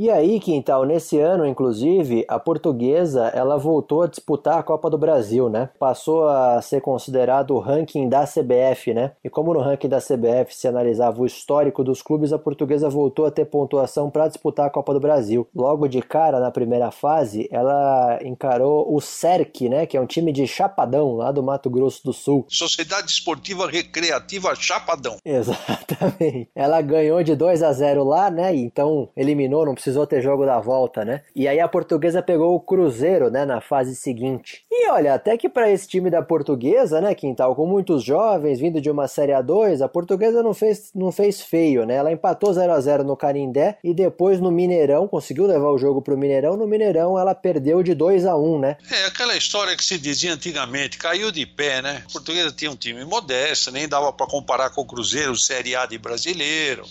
E 0.00 0.08
aí, 0.08 0.38
Quintal, 0.38 0.84
nesse 0.84 1.18
ano, 1.18 1.44
inclusive, 1.44 2.24
a 2.28 2.38
portuguesa 2.38 3.32
ela 3.34 3.58
voltou 3.58 4.02
a 4.02 4.06
disputar 4.06 4.56
a 4.56 4.62
Copa 4.62 4.88
do 4.88 4.96
Brasil, 4.96 5.48
né? 5.48 5.70
Passou 5.76 6.28
a 6.28 6.62
ser 6.62 6.80
considerado 6.80 7.50
o 7.50 7.58
ranking 7.58 8.08
da 8.08 8.24
CBF, 8.24 8.94
né? 8.94 9.10
E 9.24 9.28
como 9.28 9.52
no 9.52 9.58
ranking 9.58 9.88
da 9.88 9.98
CBF 9.98 10.54
se 10.54 10.68
analisava 10.68 11.20
o 11.20 11.26
histórico 11.26 11.82
dos 11.82 12.00
clubes, 12.00 12.32
a 12.32 12.38
portuguesa 12.38 12.88
voltou 12.88 13.26
a 13.26 13.30
ter 13.32 13.46
pontuação 13.46 14.08
para 14.08 14.28
disputar 14.28 14.68
a 14.68 14.70
Copa 14.70 14.94
do 14.94 15.00
Brasil. 15.00 15.48
Logo 15.52 15.88
de 15.88 16.00
cara, 16.00 16.38
na 16.38 16.52
primeira 16.52 16.92
fase, 16.92 17.48
ela 17.50 18.20
encarou 18.22 18.94
o 18.94 19.00
CERC, 19.00 19.68
né? 19.68 19.84
Que 19.84 19.96
é 19.96 20.00
um 20.00 20.06
time 20.06 20.30
de 20.30 20.46
Chapadão, 20.46 21.16
lá 21.16 21.32
do 21.32 21.42
Mato 21.42 21.68
Grosso 21.68 22.04
do 22.04 22.12
Sul. 22.12 22.46
Sociedade 22.48 23.10
Esportiva 23.10 23.68
Recreativa 23.68 24.54
Chapadão. 24.54 25.16
Exatamente. 25.26 26.48
Ela 26.54 26.80
ganhou 26.82 27.20
de 27.24 27.34
2 27.34 27.64
a 27.64 27.72
0 27.72 28.04
lá, 28.04 28.30
né? 28.30 28.54
Então 28.54 29.08
eliminou, 29.16 29.66
não 29.66 29.74
precisou 29.88 30.06
ter 30.06 30.20
jogo 30.20 30.44
da 30.44 30.60
volta, 30.60 31.04
né? 31.04 31.22
E 31.34 31.48
aí 31.48 31.58
a 31.58 31.66
portuguesa 31.66 32.22
pegou 32.22 32.54
o 32.54 32.60
Cruzeiro, 32.60 33.30
né, 33.30 33.46
na 33.46 33.60
fase 33.60 33.96
seguinte. 33.96 34.62
E 34.70 34.88
olha, 34.90 35.14
até 35.14 35.36
que 35.36 35.48
para 35.48 35.70
esse 35.70 35.88
time 35.88 36.10
da 36.10 36.22
portuguesa, 36.22 37.00
né, 37.00 37.14
Quintal, 37.14 37.54
com 37.56 37.66
muitos 37.66 38.04
jovens 38.04 38.60
vindo 38.60 38.80
de 38.80 38.90
uma 38.90 39.08
Série 39.08 39.32
A2, 39.32 39.82
a 39.82 39.88
portuguesa 39.88 40.42
não 40.42 40.52
fez, 40.52 40.90
não 40.94 41.10
fez 41.10 41.40
feio, 41.40 41.86
né? 41.86 41.94
Ela 41.94 42.12
empatou 42.12 42.52
0 42.52 42.70
a 42.70 42.80
0 42.80 43.02
no 43.02 43.16
Carindé 43.16 43.78
e 43.82 43.94
depois 43.94 44.40
no 44.40 44.50
Mineirão, 44.50 45.08
conseguiu 45.08 45.46
levar 45.46 45.70
o 45.70 45.78
jogo 45.78 46.02
pro 46.02 46.18
Mineirão. 46.18 46.56
No 46.56 46.66
Mineirão 46.66 47.18
ela 47.18 47.34
perdeu 47.34 47.82
de 47.82 47.94
2 47.94 48.26
a 48.26 48.36
1 48.36 48.58
né? 48.58 48.76
É 48.90 49.06
aquela 49.06 49.36
história 49.36 49.76
que 49.76 49.84
se 49.84 49.98
dizia 49.98 50.34
antigamente, 50.34 50.98
caiu 50.98 51.32
de 51.32 51.46
pé, 51.46 51.80
né? 51.80 52.02
A 52.08 52.12
portuguesa 52.12 52.52
tinha 52.52 52.70
um 52.70 52.76
time 52.76 53.04
modesto, 53.04 53.70
nem 53.70 53.88
dava 53.88 54.12
para 54.12 54.26
comparar 54.26 54.70
com 54.70 54.82
o 54.82 54.86
Cruzeiro, 54.86 55.34
Série 55.36 55.74
A 55.74 55.86
de 55.86 55.96
brasileiro. 55.96 56.84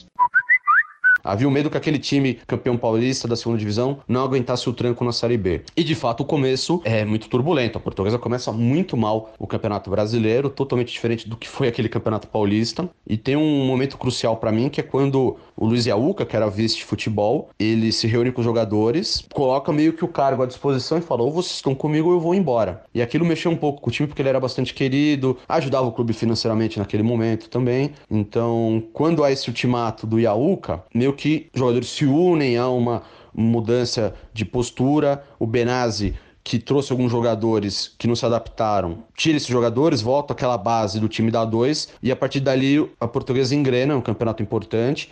Havia 1.27 1.45
o 1.45 1.51
medo 1.51 1.69
que 1.69 1.75
aquele 1.75 1.99
time 1.99 2.35
campeão 2.47 2.77
paulista 2.77 3.27
da 3.27 3.35
segunda 3.35 3.59
divisão 3.59 3.99
não 4.07 4.23
aguentasse 4.23 4.69
o 4.69 4.73
tranco 4.73 5.03
na 5.03 5.11
Série 5.11 5.37
B. 5.37 5.61
E 5.75 5.83
de 5.83 5.93
fato 5.93 6.21
o 6.21 6.25
começo 6.25 6.81
é 6.85 7.03
muito 7.03 7.27
turbulento. 7.27 7.77
A 7.77 7.81
portuguesa 7.81 8.17
começa 8.17 8.49
muito 8.53 8.95
mal 8.95 9.33
o 9.37 9.45
Campeonato 9.45 9.89
Brasileiro, 9.89 10.49
totalmente 10.49 10.93
diferente 10.93 11.27
do 11.27 11.35
que 11.35 11.45
foi 11.45 11.67
aquele 11.67 11.89
Campeonato 11.89 12.29
Paulista. 12.29 12.89
E 13.05 13.17
tem 13.17 13.35
um 13.35 13.65
momento 13.65 13.97
crucial 13.97 14.37
para 14.37 14.53
mim 14.53 14.69
que 14.69 14.79
é 14.79 14.83
quando 14.83 15.35
o 15.57 15.65
Luiz 15.65 15.85
Iauca, 15.85 16.25
que 16.25 16.33
era 16.33 16.49
vice 16.49 16.77
de 16.77 16.85
futebol, 16.85 17.49
ele 17.59 17.91
se 17.91 18.07
reúne 18.07 18.31
com 18.31 18.39
os 18.39 18.45
jogadores, 18.45 19.25
coloca 19.33 19.73
meio 19.73 19.91
que 19.91 20.05
o 20.05 20.07
cargo 20.07 20.43
à 20.43 20.45
disposição 20.45 20.97
e 20.97 21.01
fala: 21.01 21.23
ou 21.23 21.31
vocês 21.31 21.55
estão 21.55 21.75
comigo 21.75 22.07
ou 22.07 22.13
eu 22.13 22.21
vou 22.21 22.33
embora. 22.33 22.83
E 22.95 23.01
aquilo 23.01 23.25
mexeu 23.25 23.51
um 23.51 23.57
pouco 23.57 23.81
com 23.81 23.89
o 23.89 23.93
time 23.93 24.07
porque 24.07 24.21
ele 24.21 24.29
era 24.29 24.39
bastante 24.39 24.73
querido, 24.73 25.37
ajudava 25.49 25.87
o 25.87 25.91
clube 25.91 26.13
financeiramente 26.13 26.79
naquele 26.79 27.03
momento 27.03 27.49
também. 27.49 27.91
Então, 28.09 28.81
quando 28.93 29.25
há 29.25 29.31
esse 29.31 29.49
ultimato 29.49 30.07
do 30.07 30.19
Iauca, 30.19 30.83
meio 30.93 31.16
que 31.17 31.49
jogadores 31.53 31.89
se 31.89 32.05
unem 32.05 32.57
a 32.57 32.69
uma 32.69 33.01
mudança 33.33 34.13
de 34.33 34.45
postura, 34.45 35.23
o 35.37 35.45
Benazzi 35.45 36.15
que 36.43 36.57
trouxe 36.57 36.93
alguns 36.93 37.11
jogadores 37.11 37.93
que 37.97 38.07
não 38.07 38.15
se 38.15 38.25
adaptaram, 38.25 39.03
tira 39.17 39.35
esses 39.35 39.49
jogadores, 39.49 40.01
volta 40.01 40.31
aquela 40.31 40.57
base 40.57 40.97
do 40.97 41.09
time 41.09 41.29
da 41.29 41.43
2 41.43 41.89
e 42.01 42.09
a 42.09 42.15
partir 42.15 42.39
dali 42.39 42.89
a 43.01 43.05
portuguesa 43.05 43.53
engrena, 43.53 43.97
um 43.97 44.01
campeonato 44.01 44.41
importante 44.41 45.11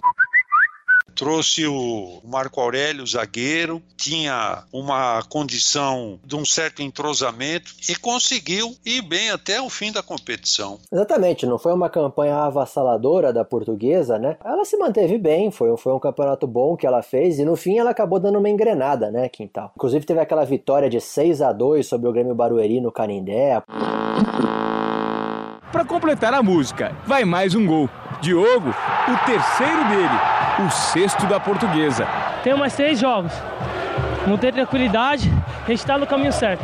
trouxe 1.16 1.66
o 1.66 2.20
Marco 2.24 2.60
Aurélio, 2.60 3.08
zagueiro, 3.08 3.82
tinha 3.96 4.64
uma 4.72 5.24
condição 5.30 6.20
de 6.24 6.36
um 6.36 6.46
certo 6.46 6.82
entrosamento 6.82 7.74
e 7.90 7.96
conseguiu 7.96 8.76
ir 8.86 9.02
bem 9.02 9.32
até 9.32 9.62
o 9.62 9.70
fim 9.70 9.92
da 9.92 10.04
competição. 10.04 10.78
Exatamente, 10.92 11.46
não 11.46 11.58
foi 11.58 11.74
uma 11.74 11.90
campanha 11.90 12.36
avassaladora 12.36 13.32
da 13.32 13.46
portuguesa, 13.46 14.20
né? 14.20 14.38
Ela 14.44 14.66
se 14.66 14.78
manteve 14.78 15.18
bem, 15.18 15.50
foi, 15.50 15.76
foi 15.78 15.94
um 15.94 16.00
campeonato 16.00 16.46
bom 16.46 16.76
que 16.76 16.86
ela 16.86 17.02
fez 17.02 17.40
e 17.40 17.46
no 17.46 17.56
fim 17.56 17.80
ela 17.80 17.92
acabou 17.92 18.20
dando 18.20 18.38
uma 18.38 18.50
engrenada, 18.50 19.10
né, 19.10 19.30
Quintal? 19.30 19.72
Inclusive 19.76 20.06
teve 20.06 20.20
aquela 20.20 20.44
vitória 20.44 20.90
de 20.90 21.00
6 21.00 21.42
a 21.42 21.54
2 21.54 21.88
sobre 21.88 22.10
o 22.10 22.12
Grêmio 22.12 22.36
Barueri 22.36 22.82
no 22.82 22.92
Canindé. 22.92 23.64
Para 25.72 25.86
completar 25.86 26.34
a 26.34 26.44
música, 26.44 26.96
vai 27.06 27.24
mais 27.24 27.56
um 27.56 27.66
gol. 27.66 27.90
Diogo, 28.22 28.70
o 28.70 29.26
terceiro 29.26 29.88
dele 29.90 30.35
o 30.60 30.70
sexto 30.70 31.26
da 31.28 31.40
portuguesa. 31.40 32.08
Tem 32.44 32.56
mais 32.56 32.76
três 32.76 33.00
jogos. 33.00 33.32
Não 34.26 34.38
ter 34.38 34.54
tranquilidade, 34.54 35.32
a 35.64 35.70
gente 35.70 35.80
está 35.80 35.98
no 35.98 36.08
caminho 36.08 36.32
certo. 36.32 36.64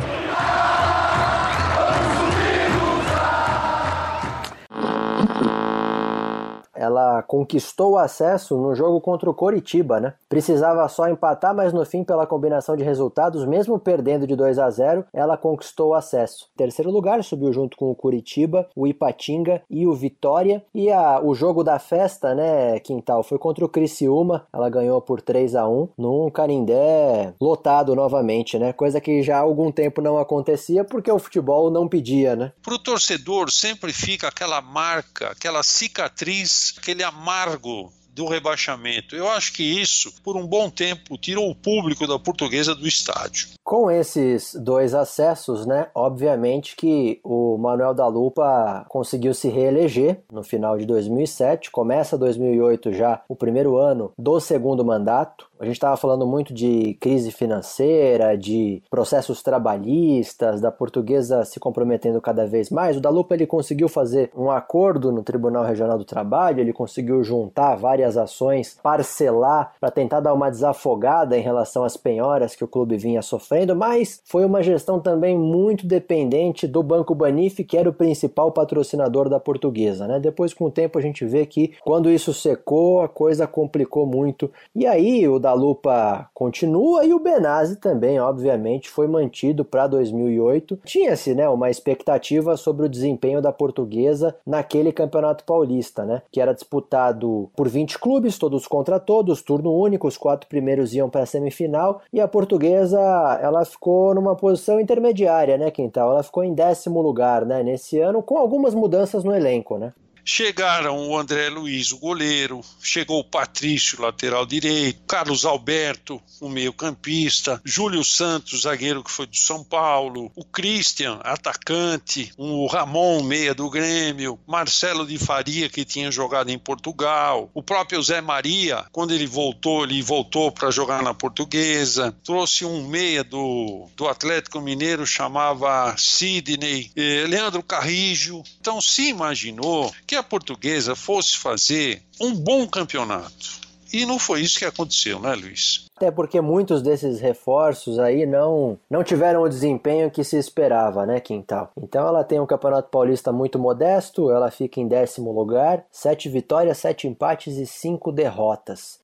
Ela 6.82 7.22
conquistou 7.22 7.92
o 7.92 7.98
acesso 7.98 8.56
no 8.56 8.74
jogo 8.74 9.00
contra 9.00 9.30
o 9.30 9.34
Coritiba, 9.34 10.00
né? 10.00 10.14
Precisava 10.28 10.88
só 10.88 11.08
empatar, 11.08 11.54
mas 11.54 11.72
no 11.72 11.84
fim, 11.86 12.02
pela 12.02 12.26
combinação 12.26 12.76
de 12.76 12.82
resultados, 12.82 13.46
mesmo 13.46 13.78
perdendo 13.78 14.26
de 14.26 14.34
2 14.34 14.58
a 14.58 14.68
0, 14.68 15.04
ela 15.12 15.36
conquistou 15.36 15.90
o 15.90 15.94
acesso. 15.94 16.48
Em 16.54 16.58
terceiro 16.58 16.90
lugar, 16.90 17.22
subiu 17.22 17.52
junto 17.52 17.76
com 17.76 17.88
o 17.88 17.94
Curitiba, 17.94 18.68
o 18.74 18.86
Ipatinga 18.86 19.62
e 19.70 19.86
o 19.86 19.94
Vitória. 19.94 20.64
E 20.74 20.90
a, 20.90 21.20
o 21.22 21.34
jogo 21.34 21.62
da 21.62 21.78
festa, 21.78 22.34
né, 22.34 22.80
Quintal, 22.80 23.22
foi 23.22 23.38
contra 23.38 23.64
o 23.64 23.68
Criciúma. 23.68 24.46
Ela 24.52 24.68
ganhou 24.68 25.00
por 25.00 25.20
3 25.20 25.54
a 25.54 25.68
1 25.68 25.90
num 25.96 26.30
Carindé 26.30 27.32
lotado 27.40 27.94
novamente, 27.94 28.58
né? 28.58 28.72
Coisa 28.72 29.00
que 29.00 29.22
já 29.22 29.36
há 29.36 29.40
algum 29.40 29.70
tempo 29.70 30.00
não 30.00 30.18
acontecia 30.18 30.84
porque 30.84 31.12
o 31.12 31.18
futebol 31.18 31.70
não 31.70 31.86
pedia, 31.86 32.34
né? 32.34 32.52
Pro 32.60 32.78
torcedor 32.78 33.52
sempre 33.52 33.92
fica 33.92 34.26
aquela 34.26 34.60
marca, 34.60 35.30
aquela 35.30 35.62
cicatriz 35.62 36.71
aquele 36.78 37.02
amargo 37.02 37.92
do 38.14 38.26
rebaixamento. 38.26 39.16
Eu 39.16 39.28
acho 39.28 39.52
que 39.52 39.62
isso, 39.62 40.12
por 40.22 40.36
um 40.36 40.46
bom 40.46 40.68
tempo, 40.68 41.16
tirou 41.16 41.50
o 41.50 41.54
público 41.54 42.06
da 42.06 42.18
portuguesa 42.18 42.74
do 42.74 42.86
estádio. 42.86 43.48
Com 43.64 43.90
esses 43.90 44.54
dois 44.54 44.94
acessos, 44.94 45.66
né, 45.66 45.88
obviamente 45.94 46.76
que 46.76 47.20
o 47.24 47.56
Manuel 47.56 47.94
da 47.94 48.06
Lupa 48.06 48.84
conseguiu 48.88 49.32
se 49.32 49.48
reeleger 49.48 50.22
no 50.30 50.42
final 50.42 50.76
de 50.76 50.84
2007, 50.84 51.70
começa 51.70 52.18
2008 52.18 52.92
já 52.92 53.22
o 53.28 53.36
primeiro 53.36 53.78
ano 53.78 54.12
do 54.18 54.38
segundo 54.40 54.84
mandato. 54.84 55.46
A 55.62 55.64
gente 55.64 55.74
estava 55.74 55.96
falando 55.96 56.26
muito 56.26 56.52
de 56.52 56.94
crise 56.94 57.30
financeira, 57.30 58.36
de 58.36 58.82
processos 58.90 59.44
trabalhistas, 59.44 60.60
da 60.60 60.72
portuguesa 60.72 61.44
se 61.44 61.60
comprometendo 61.60 62.20
cada 62.20 62.44
vez 62.44 62.68
mais. 62.68 62.96
O 62.96 63.00
da 63.00 63.08
Lupa 63.08 63.34
ele 63.34 63.46
conseguiu 63.46 63.88
fazer 63.88 64.32
um 64.36 64.50
acordo 64.50 65.12
no 65.12 65.22
Tribunal 65.22 65.64
Regional 65.64 65.96
do 65.96 66.04
Trabalho, 66.04 66.58
ele 66.58 66.72
conseguiu 66.72 67.22
juntar 67.22 67.76
várias 67.76 68.16
ações, 68.16 68.76
parcelar 68.82 69.74
para 69.78 69.92
tentar 69.92 70.18
dar 70.18 70.34
uma 70.34 70.50
desafogada 70.50 71.38
em 71.38 71.40
relação 71.40 71.84
às 71.84 71.96
penhoras 71.96 72.56
que 72.56 72.64
o 72.64 72.68
clube 72.68 72.96
vinha 72.96 73.22
sofrendo, 73.22 73.76
mas 73.76 74.20
foi 74.24 74.44
uma 74.44 74.64
gestão 74.64 74.98
também 74.98 75.38
muito 75.38 75.86
dependente 75.86 76.66
do 76.66 76.82
Banco 76.82 77.14
Banif, 77.14 77.62
que 77.62 77.78
era 77.78 77.88
o 77.88 77.94
principal 77.94 78.50
patrocinador 78.50 79.28
da 79.28 79.38
portuguesa. 79.38 80.08
Né? 80.08 80.18
Depois, 80.18 80.52
com 80.52 80.64
o 80.64 80.72
tempo, 80.72 80.98
a 80.98 81.02
gente 81.02 81.24
vê 81.24 81.46
que 81.46 81.72
quando 81.82 82.10
isso 82.10 82.34
secou, 82.34 83.00
a 83.00 83.08
coisa 83.08 83.46
complicou 83.46 84.04
muito. 84.04 84.50
E 84.74 84.88
aí 84.88 85.28
o 85.28 85.38
da 85.38 85.51
da 85.52 85.54
Lupa 85.54 86.30
continua 86.32 87.04
e 87.04 87.12
o 87.12 87.18
Benazzi 87.18 87.76
também, 87.76 88.18
obviamente, 88.18 88.88
foi 88.88 89.06
mantido 89.06 89.64
para 89.64 89.86
2008. 89.86 90.78
Tinha-se, 90.84 91.34
né, 91.34 91.48
uma 91.48 91.70
expectativa 91.70 92.56
sobre 92.56 92.86
o 92.86 92.88
desempenho 92.88 93.42
da 93.42 93.52
portuguesa 93.52 94.34
naquele 94.46 94.92
Campeonato 94.92 95.44
Paulista, 95.44 96.04
né, 96.04 96.22
que 96.30 96.40
era 96.40 96.54
disputado 96.54 97.50
por 97.54 97.68
20 97.68 97.98
clubes, 97.98 98.38
todos 98.38 98.66
contra 98.66 98.98
todos, 98.98 99.42
turno 99.42 99.72
único, 99.72 100.08
os 100.08 100.16
quatro 100.16 100.48
primeiros 100.48 100.94
iam 100.94 101.10
para 101.10 101.22
a 101.22 101.26
semifinal 101.26 102.00
e 102.12 102.20
a 102.20 102.26
portuguesa, 102.28 102.98
ela 103.42 103.64
ficou 103.64 104.14
numa 104.14 104.34
posição 104.34 104.80
intermediária, 104.80 105.58
né, 105.58 105.70
Quintal? 105.70 106.12
Ela 106.12 106.22
ficou 106.22 106.42
em 106.42 106.54
décimo 106.54 107.02
lugar, 107.02 107.44
né, 107.44 107.62
nesse 107.62 107.98
ano, 108.00 108.22
com 108.22 108.38
algumas 108.38 108.74
mudanças 108.74 109.22
no 109.22 109.34
elenco, 109.34 109.76
né? 109.76 109.92
Chegaram 110.24 111.08
o 111.08 111.18
André 111.18 111.48
Luiz, 111.48 111.92
o 111.92 111.98
goleiro, 111.98 112.60
chegou 112.80 113.20
o 113.20 113.24
Patrício, 113.24 114.00
lateral 114.00 114.46
direito, 114.46 115.00
Carlos 115.06 115.44
Alberto, 115.44 116.22
o 116.40 116.48
meio-campista, 116.48 117.60
Júlio 117.64 118.04
Santos, 118.04 118.62
zagueiro 118.62 119.02
que 119.02 119.10
foi 119.10 119.26
do 119.26 119.36
São 119.36 119.64
Paulo, 119.64 120.30
o 120.36 120.44
Christian, 120.44 121.20
atacante, 121.22 122.32
o 122.36 122.66
Ramon, 122.66 123.22
meia 123.22 123.54
do 123.54 123.68
Grêmio, 123.68 124.38
Marcelo 124.46 125.06
de 125.06 125.18
Faria, 125.18 125.68
que 125.68 125.84
tinha 125.84 126.10
jogado 126.10 126.50
em 126.50 126.58
Portugal, 126.58 127.50
o 127.52 127.62
próprio 127.62 128.02
Zé 128.02 128.20
Maria, 128.20 128.84
quando 128.92 129.12
ele 129.12 129.26
voltou, 129.26 129.84
ele 129.84 130.02
voltou 130.02 130.52
para 130.52 130.70
jogar 130.70 131.02
na 131.02 131.12
Portuguesa, 131.12 132.14
trouxe 132.24 132.64
um 132.64 132.86
meia 132.86 133.24
do, 133.24 133.88
do 133.96 134.08
Atlético 134.08 134.60
Mineiro, 134.60 135.06
chamava 135.06 135.94
Sidney, 135.98 136.90
eh, 136.96 137.24
Leandro 137.26 137.62
Carrijo. 137.62 138.42
Então 138.60 138.80
se 138.80 139.08
imaginou 139.08 139.92
que 140.12 140.16
a 140.16 140.22
portuguesa 140.22 140.94
fosse 140.94 141.38
fazer 141.38 142.02
um 142.20 142.34
bom 142.34 142.68
campeonato. 142.68 143.62
E 143.90 144.04
não 144.04 144.18
foi 144.18 144.42
isso 144.42 144.58
que 144.58 144.64
aconteceu, 144.66 145.18
né, 145.18 145.34
Luiz? 145.34 145.86
Até 145.96 146.10
porque 146.10 146.38
muitos 146.38 146.82
desses 146.82 147.18
reforços 147.18 147.98
aí 147.98 148.26
não, 148.26 148.78
não 148.90 149.02
tiveram 149.02 149.40
o 149.40 149.48
desempenho 149.48 150.10
que 150.10 150.22
se 150.22 150.36
esperava, 150.36 151.06
né, 151.06 151.18
Quintal? 151.18 151.70
Então 151.78 152.06
ela 152.06 152.22
tem 152.24 152.38
um 152.38 152.46
Campeonato 152.46 152.90
Paulista 152.90 153.32
muito 153.32 153.58
modesto, 153.58 154.30
ela 154.30 154.50
fica 154.50 154.80
em 154.80 154.88
décimo 154.88 155.32
lugar, 155.32 155.82
sete 155.90 156.28
vitórias, 156.28 156.76
sete 156.76 157.08
empates 157.08 157.56
e 157.56 157.66
cinco 157.66 158.12
derrotas. 158.12 159.00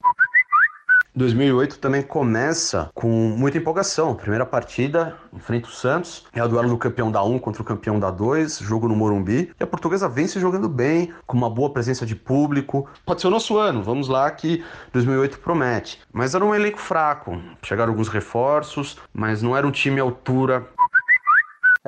2008 1.19 1.81
também 1.81 2.01
começa 2.01 2.90
com 2.95 3.09
muita 3.09 3.59
empolgação. 3.59 4.15
Primeira 4.15 4.47
partida, 4.47 5.16
enfrenta 5.32 5.66
o 5.66 5.73
Santos, 5.73 6.24
é 6.32 6.43
o 6.43 6.49
duelo 6.49 6.69
do 6.69 6.78
campeão 6.78 7.11
da 7.11 7.23
1 7.23 7.40
contra 7.40 7.61
o 7.61 7.65
campeão 7.65 7.99
da 7.99 8.09
2, 8.09 8.61
jogo 8.61 8.86
no 8.86 8.95
Morumbi. 8.95 9.53
E 9.59 9.62
a 9.62 9.66
portuguesa 9.66 10.09
vence 10.09 10.39
jogando 10.39 10.69
bem, 10.69 11.12
com 11.27 11.36
uma 11.36 11.51
boa 11.51 11.73
presença 11.73 12.07
de 12.07 12.15
público. 12.15 12.89
Pode 13.05 13.20
ser 13.20 13.27
o 13.27 13.31
nosso 13.31 13.59
ano, 13.59 13.82
vamos 13.82 14.07
lá 14.07 14.31
que 14.31 14.65
2008 14.93 15.40
promete. 15.40 16.01
Mas 16.12 16.36
era 16.36 16.45
um 16.45 16.55
elenco 16.55 16.78
fraco, 16.78 17.43
chegaram 17.62 17.90
alguns 17.93 18.09
reforços, 18.09 18.97
mas 19.12 19.43
não 19.43 19.57
era 19.57 19.66
um 19.66 19.73
time 19.73 19.99
à 19.99 20.05
altura 20.05 20.69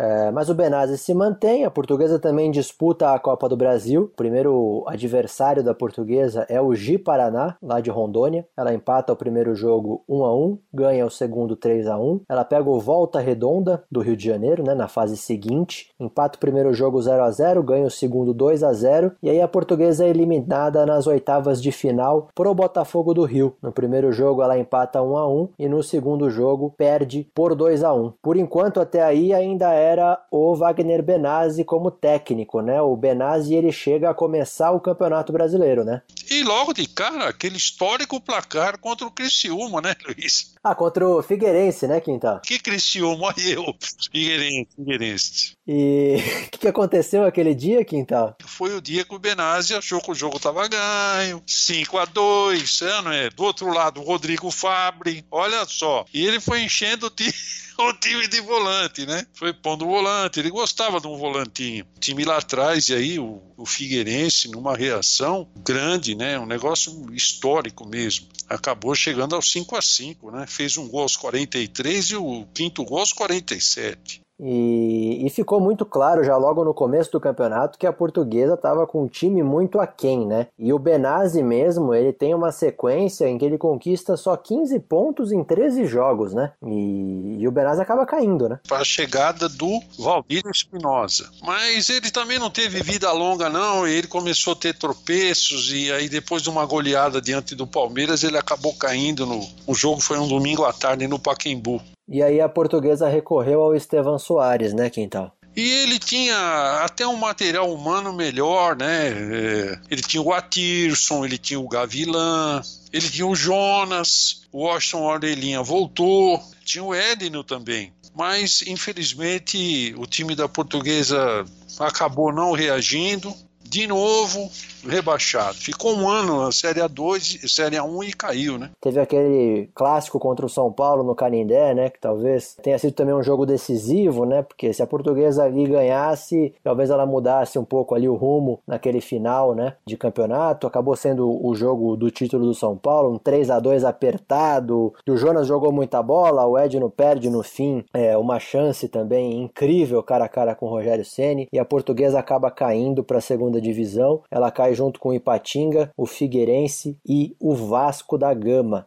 é, 0.01 0.31
mas 0.31 0.49
o 0.49 0.55
Benazzi 0.55 0.97
se 0.97 1.13
mantém, 1.13 1.67
a 1.67 1.71
portuguesa 1.71 2.19
também 2.19 2.51
disputa 2.51 3.13
a 3.13 3.19
Copa 3.19 3.47
do 3.47 3.57
Brasil. 3.57 4.05
O 4.05 4.17
primeiro 4.17 4.83
adversário 4.87 5.63
da 5.63 5.75
portuguesa 5.75 6.47
é 6.49 6.59
o 6.59 6.75
Gi 6.75 6.97
Paraná, 6.97 7.59
lá 7.63 7.83
de 7.83 7.91
Rondônia. 7.91 8.47
Ela 8.57 8.73
empata 8.73 9.13
o 9.13 9.17
primeiro 9.17 9.55
jogo 9.55 10.03
1 10.09 10.25
a 10.25 10.35
1 10.35 10.59
ganha 10.73 11.05
o 11.05 11.11
segundo 11.11 11.55
3 11.55 11.87
a 11.87 11.99
1 11.99 12.23
Ela 12.31 12.47
pega 12.47 12.71
o 12.71 12.81
Volta 12.81 13.21
Redonda 13.21 13.85
do 13.93 14.01
Rio 14.01 14.17
de 14.17 14.27
Janeiro, 14.27 14.63
né, 14.63 14.75
na 14.75 14.89
fase 14.89 15.19
seguinte. 15.19 15.93
Empata 16.01 16.39
o 16.39 16.41
primeiro 16.41 16.73
jogo 16.73 16.99
0 17.03 17.23
a 17.23 17.31
0 17.31 17.63
ganha 17.63 17.87
o 17.87 17.91
segundo 17.91 18.33
2 18.33 18.63
a 18.63 18.73
0 18.73 19.13
E 19.23 19.29
aí 19.29 19.43
a 19.43 19.49
portuguesa 19.49 20.07
é 20.07 20.09
eliminada 20.09 20.87
nas 20.87 21.07
oitavas 21.07 21.61
de 21.61 21.73
final 21.73 22.29
pro 22.35 22.55
Botafogo 22.55 23.13
do 23.13 23.25
Rio. 23.25 23.55
No 23.63 23.71
primeiro 23.71 24.11
jogo 24.13 24.43
ela 24.43 24.59
empata 24.59 25.03
1 25.03 25.17
a 25.19 25.29
1 25.29 25.49
e 25.59 25.69
no 25.69 25.83
segundo 25.83 26.31
jogo 26.31 26.73
perde 26.75 27.31
por 27.35 27.55
2 27.55 27.85
a 27.85 27.93
1 27.93 28.15
Por 28.23 28.39
enquanto, 28.39 28.81
até 28.81 29.03
aí 29.03 29.35
ainda 29.35 29.75
é 29.75 29.90
era 29.91 30.19
o 30.31 30.55
Wagner 30.55 31.03
Benazzi 31.03 31.65
como 31.65 31.91
técnico, 31.91 32.61
né? 32.61 32.81
O 32.81 32.97
Benazzi 32.97 33.55
ele 33.55 33.73
chega 33.73 34.11
a 34.11 34.15
começar 34.15 34.71
o 34.71 34.81
Campeonato 34.81 35.33
Brasileiro, 35.33 35.85
né? 35.85 36.03
E 36.31 36.43
logo 36.45 36.73
de 36.73 36.87
cara, 36.87 37.29
aquele 37.29 37.57
histórico 37.57 38.21
placar 38.21 38.79
contra 38.79 39.07
o 39.07 39.11
Criciúma, 39.11 39.81
né, 39.81 39.95
Luiz? 40.07 40.55
Ah, 40.63 40.75
contra 40.75 41.07
o 41.07 41.23
Figueirense, 41.23 41.89
né, 41.89 42.01
Quintal? 42.01 42.41
Que 42.41 42.59
Criciúma, 42.59 43.35
eu, 43.45 43.65
Figueirense, 44.13 44.69
Figueirense. 44.77 45.57
E 45.73 46.17
o 46.17 46.51
que, 46.51 46.59
que, 46.59 46.69
aconteceu 46.69 47.25
aquele 47.25 47.55
dia, 47.55 47.85
Quintal? 47.85 48.37
Foi 48.45 48.75
o 48.75 48.81
dia 48.81 49.05
que 49.05 49.15
o 49.15 49.21
Benazzi 49.21 49.73
achou 49.73 50.01
que 50.01 50.11
o 50.11 50.15
jogo 50.17 50.37
estava 50.37 50.67
ganho, 50.67 51.41
5 51.47 51.97
a 51.97 52.05
2 52.07 52.83
é, 52.83 53.27
é? 53.27 53.31
Do 53.31 53.45
outro 53.45 53.73
lado, 53.73 54.01
o 54.01 54.05
Rodrigo 54.05 54.51
Fabre, 54.51 55.25
olha 55.31 55.65
só. 55.67 56.05
E 56.13 56.27
ele 56.27 56.41
foi 56.41 56.63
enchendo 56.63 57.07
o 57.07 57.11
time. 57.11 57.33
o 57.79 57.93
time 57.93 58.27
de 58.27 58.41
volante, 58.41 59.07
né? 59.07 59.25
Foi 59.33 59.53
pondo 59.53 59.87
o 59.87 59.89
volante, 59.89 60.41
ele 60.41 60.51
gostava 60.51 61.01
de 61.01 61.07
um 61.07 61.17
volantinho. 61.17 61.87
O 61.97 62.01
time 62.01 62.25
lá 62.25 62.39
atrás, 62.39 62.89
e 62.89 62.95
aí 62.95 63.19
o, 63.21 63.41
o 63.57 63.65
Figueirense, 63.65 64.51
numa 64.51 64.77
reação 64.77 65.49
grande, 65.57 66.17
né? 66.17 66.37
Um 66.37 66.47
negócio 66.47 67.07
histórico 67.15 67.87
mesmo. 67.87 68.27
Acabou 68.49 68.93
chegando 68.97 69.37
aos 69.37 69.53
5 69.53 69.77
a 69.77 69.81
5 69.81 70.31
né? 70.33 70.47
Fez 70.49 70.77
um 70.77 70.89
gol 70.89 71.03
aos 71.03 71.17
43 71.17 72.07
e 72.07 72.17
o 72.17 72.45
quinto 72.53 72.85
gol 72.85 72.99
aos 72.99 73.13
47. 73.13 74.21
E, 74.43 75.27
e, 75.27 75.31
ficou 75.31 75.61
muito 75.61 75.85
claro 75.85 76.25
já 76.25 76.37
logo 76.37 76.65
no 76.65 76.73
começo 76.73 77.13
do 77.13 77.21
campeonato 77.21 77.79
que 77.79 77.87
a 77.87 77.93
portuguesa 77.93 78.55
estava 78.55 78.87
com 78.87 79.05
um 79.05 79.09
time 79.09 79.43
muito 79.43 79.79
aquém, 79.79 80.27
né? 80.27 80.47
E 80.59 80.73
o 80.73 80.79
Benazzi 80.79 81.43
mesmo, 81.43 81.95
ele 81.95 82.13
tem 82.13 82.35
uma 82.35 82.51
sequência 82.51 83.29
em 83.29 83.37
que 83.37 83.45
ele 83.45 83.59
conquista 83.59 84.17
só 84.17 84.37
15 84.37 84.81
pontos 84.81 85.31
em 85.31 85.45
13 85.45 85.85
jogos, 85.85 86.33
né? 86.33 86.53
E, 86.65 87.37
e 87.41 87.49
o 87.49 87.53
Benazzi 87.53 87.83
acaba 87.83 88.07
caindo, 88.07 88.49
né? 88.49 88.59
Para 88.67 88.79
a 88.79 88.85
chegada 88.85 89.49
do 89.49 89.81
Valdir 89.99 90.43
Espinosa. 90.51 91.29
Mas 91.43 91.91
ele 91.91 92.11
também 92.11 92.39
não 92.39 92.51
teve 92.51 92.83
vida 92.83 93.13
longa, 93.13 93.51
não. 93.51 93.87
Ele 93.87 94.07
começou 94.07 94.55
a 94.55 94.57
ter 94.57 94.75
tropeços 94.75 95.71
e 95.73 95.93
aí 95.93 96.09
depois 96.09 96.43
de 96.43 96.49
uma 96.49 96.65
goleada 96.65 97.21
diante 97.21 97.55
do 97.55 97.67
Palmeiras, 97.67 98.25
ele 98.25 98.39
acabou 98.39 98.75
caindo 98.75 99.27
no... 99.27 99.47
O 99.67 99.75
jogo 99.75 100.01
foi 100.01 100.19
um 100.19 100.29
domingo 100.29 100.65
à 100.65 100.73
tarde 100.73 101.07
no 101.07 101.19
Paquembu. 101.19 101.81
E 102.11 102.25
aí 102.25 102.41
a 102.41 102.49
portuguesa 102.49 103.09
recorreu 103.09 103.63
ao 103.63 103.75
Estevan 103.75 104.19
Soares, 104.19 104.75
né, 104.75 104.91
Quintal? 104.91 105.33
E 105.57 105.69
ele 105.83 105.99
tinha 105.99 106.81
até 106.85 107.07
um 107.07 107.17
material 107.17 107.73
humano 107.73 108.13
melhor, 108.13 108.77
né? 108.77 109.09
É, 109.09 109.79
ele 109.91 110.03
tinha 110.03 110.23
o 110.23 110.33
Atirson, 110.33 111.25
ele 111.25 111.39
tinha 111.39 111.59
o 111.59 111.69
Gavilan, 111.69 112.63
ele 112.93 113.09
tinha 113.09 113.27
o 113.27 113.35
Jonas, 113.35 114.43
o 114.53 114.63
Washington 114.63 115.05
Orelhinha 115.05 115.63
voltou, 115.63 116.43
tinha 116.65 116.83
o 116.83 116.95
Edno 116.95 117.45
também. 117.45 117.93
Mas, 118.15 118.63
infelizmente, 118.67 119.95
o 119.97 120.07
time 120.07 120.35
da 120.35 120.49
portuguesa 120.49 121.45
acabou 121.79 122.33
não 122.33 122.53
reagindo. 122.53 123.33
De 123.63 123.87
novo, 123.87 124.51
rebaixado. 124.87 125.55
Ficou 125.55 125.95
um 125.95 126.09
ano 126.09 126.45
na 126.45 126.53
Série 126.53 126.81
A2, 126.81 127.49
Série 127.49 127.77
A1 127.77 128.09
e 128.09 128.13
caiu, 128.13 128.59
né? 128.59 128.71
Teve 128.81 129.01
aquele 129.01 129.69
clássico 129.75 130.19
contra 130.19 130.45
o 130.45 130.49
São 130.49 130.73
Paulo 130.73 131.03
no 131.03 131.15
Canindé, 131.15 131.75
né? 131.75 131.91
Que 131.91 132.01
talvez 132.01 132.57
tenha 132.63 132.79
sido 132.79 132.93
também 132.93 133.15
um 133.15 133.23
jogo 133.23 133.47
decisivo, 133.47 134.25
né? 134.25 134.43
Porque 134.43 134.73
se 134.73 134.83
a 134.83 134.87
portuguesa 134.87 135.45
ali 135.45 135.67
ganhasse, 135.67 136.55
talvez 136.63 136.91
ela 136.91 137.07
mudasse 137.07 137.59
um 137.59 137.65
pouco 137.65 137.95
ali 137.95 138.09
o 138.09 138.15
rumo 138.15 138.61
naquele 138.67 139.01
final, 139.01 139.55
né? 139.55 139.75
De 139.87 139.97
campeonato. 139.97 140.67
Acabou 140.67 140.97
sendo 140.97 141.29
o 141.45 141.55
jogo 141.55 141.97
do 141.97 142.11
título 142.11 142.47
do 142.47 142.55
São 142.55 142.77
Paulo, 142.77 143.15
um 143.15 143.19
3 143.19 143.51
a 143.51 143.61
2 143.61 143.85
apertado. 143.85 144.93
O 145.09 145.17
Jonas 145.17 145.47
jogou 145.47 145.73
muita 145.73 146.03
bola, 146.03 146.47
o 146.47 146.59
Edno 146.59 146.91
perde 146.91 147.29
no 147.29 147.43
fim 147.43 147.85
é, 147.93 148.17
uma 148.17 148.39
chance 148.39 148.89
também 148.89 149.43
incrível 149.43 150.03
cara 150.03 150.25
a 150.25 150.29
cara 150.29 150.55
com 150.55 150.67
o 150.67 150.71
Rogério 150.71 151.05
Ceni 151.05 151.49
e 151.53 151.59
a 151.59 151.65
portuguesa 151.65 152.19
acaba 152.19 152.51
caindo 152.51 153.05
para 153.05 153.19
a 153.19 153.21
segunda 153.21 153.61
divisão. 153.61 154.23
Ela 154.31 154.51
cai 154.51 154.70
junto 154.75 155.01
com 155.01 155.11
o 155.11 155.15
Ipatinga, 155.15 155.93
o 155.97 156.07
Figueirense 156.07 156.97
e 157.07 157.35
o 157.41 157.55
Vasco 157.55 158.17
da 158.17 158.33
Gama. 158.35 158.87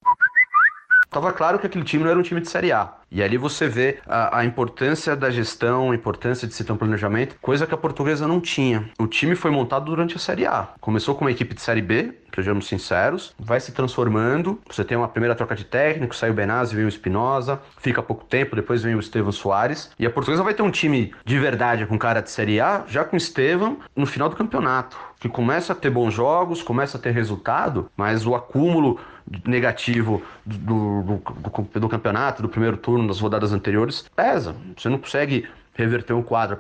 Tava 1.14 1.31
claro 1.31 1.60
que 1.60 1.68
aquele 1.68 1.85
time 1.85 2.03
não 2.03 2.10
era 2.10 2.19
um 2.19 2.23
time 2.23 2.41
de 2.41 2.49
Série 2.49 2.72
A. 2.72 2.91
E 3.11 3.22
ali 3.22 3.38
você 3.38 3.68
vê 3.68 3.99
a, 4.07 4.40
a, 4.40 4.45
importância 4.45 5.15
da 5.15 5.30
gestão, 5.30 5.91
a 5.91 5.95
importância 5.95 6.48
de 6.48 6.56
se 6.56 6.64
ter 6.64 6.72
um 6.72 6.77
planejamento, 6.77 7.35
coisa 7.40 7.68
que 7.68 7.73
a 7.76 7.77
portuguesa 7.77 8.27
não 8.27 8.41
tinha. 8.41 8.90
O 8.98 9.06
time 9.06 9.35
foi 9.35 9.52
montado 9.52 9.85
durante 9.85 10.15
a 10.15 10.19
Série 10.19 10.48
A. 10.48 10.69
Começou 10.81 11.14
com 11.14 11.23
uma 11.23 11.30
equipe 11.30 11.53
de 11.53 11.61
Série 11.61 11.84
B, 11.84 12.15
sejamos 12.34 12.68
sinceros, 12.68 13.35
vai 13.38 13.60
se 13.60 13.72
transformando. 13.72 14.60
Você 14.68 14.84
tem 14.84 14.98
uma 14.98 15.07
primeira 15.07 15.35
troca 15.35 15.56
de 15.56 15.64
técnico, 15.64 16.15
sai 16.15 16.31
o 16.31 16.34
Benazzi, 16.34 16.76
vem 16.76 16.85
o 16.85 16.90
Espinosa, 16.90 17.61
fica 17.77 18.02
pouco 18.02 18.26
tempo, 18.26 18.56
depois 18.56 18.81
vem 18.81 18.95
o 18.95 18.99
Estevam 18.99 19.31
Soares. 19.31 19.91
E 19.99 20.07
a 20.07 20.10
portuguesa 20.10 20.41
vai 20.41 20.56
ter 20.56 20.64
um 20.64 20.72
time 20.72 21.14
de 21.23 21.38
verdade 21.38 21.85
com 21.85 21.99
cara 21.99 22.22
de 22.22 22.31
Série 22.31 22.60
A, 22.60 22.84
já 22.88 23.03
com 23.03 23.15
o 23.15 23.18
Estevam, 23.18 23.77
no 23.95 24.07
final 24.07 24.27
do 24.27 24.35
campeonato. 24.35 24.98
Que 25.19 25.30
começa 25.30 25.73
a 25.73 25.76
ter 25.76 25.91
bons 25.91 26.11
jogos, 26.11 26.64
começa 26.64 26.98
a 26.98 26.99
ter 26.99 27.11
resultado, 27.11 27.91
mas 27.95 28.26
o 28.26 28.34
acúmulo 28.34 28.99
negativo 29.45 30.22
do, 30.45 31.02
do, 31.04 31.80
do, 31.80 31.90
campeonato, 31.90 32.41
do 32.41 32.50
primeiro 32.50 32.78
turno, 32.78 33.08
das 33.08 33.20
rodadas 33.20 33.54
anteriores, 33.54 34.06
pesa. 34.16 34.56
Você 34.78 34.90
não 34.90 34.98
consegue 34.98 35.48
reverter 35.74 36.14
um 36.14 36.24
quadro. 36.24 36.60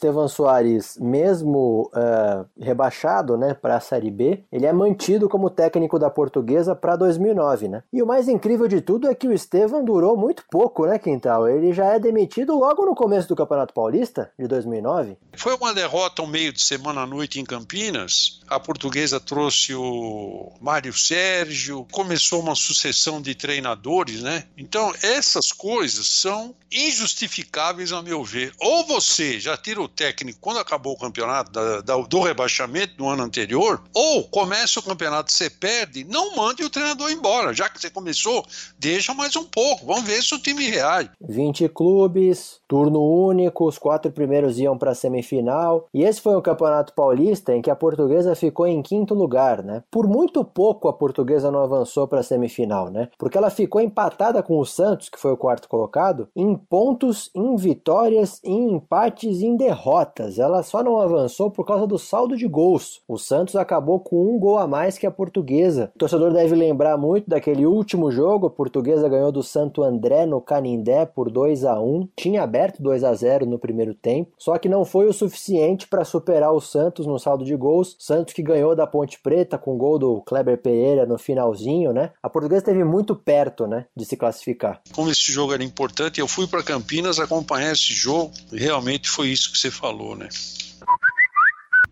Estevan 0.00 0.28
Soares, 0.28 0.96
mesmo 0.98 1.90
uh, 1.94 2.46
rebaixado 2.58 3.36
né, 3.36 3.52
para 3.52 3.76
a 3.76 3.80
Série 3.80 4.10
B, 4.10 4.42
ele 4.50 4.64
é 4.64 4.72
mantido 4.72 5.28
como 5.28 5.50
técnico 5.50 5.98
da 5.98 6.08
portuguesa 6.08 6.74
para 6.74 6.96
2009. 6.96 7.68
Né? 7.68 7.82
E 7.92 8.02
o 8.02 8.06
mais 8.06 8.26
incrível 8.26 8.66
de 8.66 8.80
tudo 8.80 9.10
é 9.10 9.14
que 9.14 9.28
o 9.28 9.32
Estevan 9.32 9.84
durou 9.84 10.16
muito 10.16 10.42
pouco, 10.50 10.86
né, 10.86 10.98
Quintal? 10.98 11.46
Ele 11.46 11.74
já 11.74 11.84
é 11.84 11.98
demitido 11.98 12.58
logo 12.58 12.86
no 12.86 12.94
começo 12.94 13.28
do 13.28 13.36
Campeonato 13.36 13.74
Paulista 13.74 14.32
de 14.38 14.48
2009. 14.48 15.18
Foi 15.36 15.54
uma 15.54 15.74
derrota 15.74 16.22
um 16.22 16.26
meio 16.26 16.50
de 16.50 16.62
semana 16.62 17.02
à 17.02 17.06
noite 17.06 17.38
em 17.38 17.44
Campinas. 17.44 18.40
A 18.48 18.58
portuguesa 18.58 19.20
trouxe 19.20 19.74
o 19.74 20.50
Mário 20.62 20.94
Sérgio, 20.94 21.86
começou 21.92 22.40
uma 22.40 22.54
sucessão 22.54 23.20
de 23.20 23.34
treinadores, 23.34 24.22
né? 24.22 24.44
Então, 24.56 24.92
essas 25.02 25.52
coisas 25.52 26.06
são 26.06 26.54
injustificáveis, 26.72 27.92
a 27.92 28.00
meu 28.02 28.24
ver. 28.24 28.52
Ou 28.58 28.86
você 28.86 29.38
já 29.38 29.56
tira 29.56 29.82
o 29.82 29.89
técnico 29.90 30.38
quando 30.40 30.58
acabou 30.58 30.94
o 30.94 30.98
campeonato 30.98 31.50
da, 31.50 31.80
da, 31.80 31.96
do 31.96 32.20
rebaixamento 32.20 32.96
do 32.96 33.08
ano 33.08 33.22
anterior, 33.22 33.82
ou 33.94 34.24
começa 34.28 34.80
o 34.80 34.82
campeonato, 34.82 35.32
você 35.32 35.50
perde, 35.50 36.04
não 36.04 36.36
mande 36.36 36.62
o 36.62 36.70
treinador 36.70 37.10
embora. 37.10 37.52
Já 37.52 37.68
que 37.68 37.80
você 37.80 37.90
começou, 37.90 38.46
deixa 38.78 39.12
mais 39.14 39.34
um 39.36 39.44
pouco. 39.44 39.86
Vamos 39.86 40.04
ver 40.04 40.22
se 40.22 40.34
o 40.34 40.38
time 40.38 40.68
reage. 40.68 41.10
20 41.20 41.68
clubes, 41.70 42.59
turno 42.70 43.02
único, 43.02 43.66
os 43.66 43.78
quatro 43.78 44.12
primeiros 44.12 44.60
iam 44.60 44.78
para 44.78 44.92
a 44.92 44.94
semifinal. 44.94 45.88
E 45.92 46.04
esse 46.04 46.20
foi 46.20 46.36
o 46.36 46.42
Campeonato 46.42 46.94
Paulista 46.94 47.52
em 47.52 47.60
que 47.60 47.70
a 47.70 47.74
portuguesa 47.74 48.36
ficou 48.36 48.64
em 48.64 48.80
quinto 48.80 49.12
lugar, 49.12 49.64
né? 49.64 49.82
Por 49.90 50.06
muito 50.06 50.44
pouco 50.44 50.88
a 50.88 50.92
portuguesa 50.92 51.50
não 51.50 51.64
avançou 51.64 52.06
para 52.06 52.20
a 52.20 52.22
semifinal, 52.22 52.88
né? 52.88 53.08
Porque 53.18 53.36
ela 53.36 53.50
ficou 53.50 53.80
empatada 53.80 54.40
com 54.40 54.56
o 54.56 54.64
Santos, 54.64 55.08
que 55.08 55.18
foi 55.18 55.32
o 55.32 55.36
quarto 55.36 55.68
colocado, 55.68 56.28
em 56.36 56.54
pontos, 56.54 57.28
em 57.34 57.56
vitórias, 57.56 58.40
em 58.44 58.74
empates 58.74 59.42
em 59.42 59.56
derrotas 59.56 59.80
derrotas. 59.80 60.38
Ela 60.38 60.62
só 60.62 60.82
não 60.82 61.00
avançou 61.00 61.50
por 61.50 61.64
causa 61.64 61.86
do 61.86 61.98
saldo 61.98 62.36
de 62.36 62.46
gols. 62.46 63.02
O 63.08 63.18
Santos 63.18 63.56
acabou 63.56 64.00
com 64.00 64.34
um 64.34 64.38
gol 64.38 64.58
a 64.58 64.66
mais 64.66 64.98
que 64.98 65.06
a 65.06 65.10
Portuguesa. 65.10 65.90
O 65.94 65.98
torcedor 65.98 66.32
deve 66.32 66.54
lembrar 66.54 66.96
muito 66.96 67.28
daquele 67.28 67.66
último 67.66 68.10
jogo. 68.10 68.46
A 68.46 68.50
Portuguesa 68.50 69.08
ganhou 69.08 69.32
do 69.32 69.42
Santo 69.42 69.82
André 69.82 70.26
no 70.26 70.40
Canindé 70.40 71.06
por 71.06 71.30
2 71.30 71.64
a 71.64 71.80
1. 71.80 72.08
Tinha 72.16 72.42
aberto 72.42 72.59
2 72.78 73.04
a 73.04 73.14
0 73.14 73.46
no 73.46 73.58
primeiro 73.58 73.94
tempo, 73.94 74.32
só 74.38 74.58
que 74.58 74.68
não 74.68 74.84
foi 74.84 75.06
o 75.06 75.12
suficiente 75.12 75.86
para 75.86 76.04
superar 76.04 76.52
o 76.52 76.60
Santos 76.60 77.06
no 77.06 77.18
saldo 77.18 77.44
de 77.44 77.56
gols. 77.56 77.96
Santos 77.98 78.34
que 78.34 78.42
ganhou 78.42 78.74
da 78.74 78.86
Ponte 78.86 79.20
Preta 79.20 79.58
com 79.58 79.78
gol 79.78 79.98
do 79.98 80.20
Kleber 80.22 80.58
Pereira 80.58 81.06
no 81.06 81.18
finalzinho, 81.18 81.92
né? 81.92 82.12
A 82.22 82.28
Portuguesa 82.28 82.60
esteve 82.60 82.84
muito 82.84 83.14
perto, 83.14 83.66
né, 83.66 83.86
de 83.96 84.04
se 84.04 84.16
classificar. 84.16 84.80
Como 84.92 85.10
esse 85.10 85.32
jogo 85.32 85.52
era 85.52 85.64
importante, 85.64 86.20
eu 86.20 86.28
fui 86.28 86.46
para 86.46 86.62
Campinas 86.62 87.18
acompanhar 87.18 87.72
esse 87.72 87.92
jogo. 87.92 88.32
E 88.52 88.58
realmente 88.58 89.08
foi 89.08 89.28
isso 89.28 89.52
que 89.52 89.58
você 89.58 89.70
falou, 89.70 90.16
né? 90.16 90.28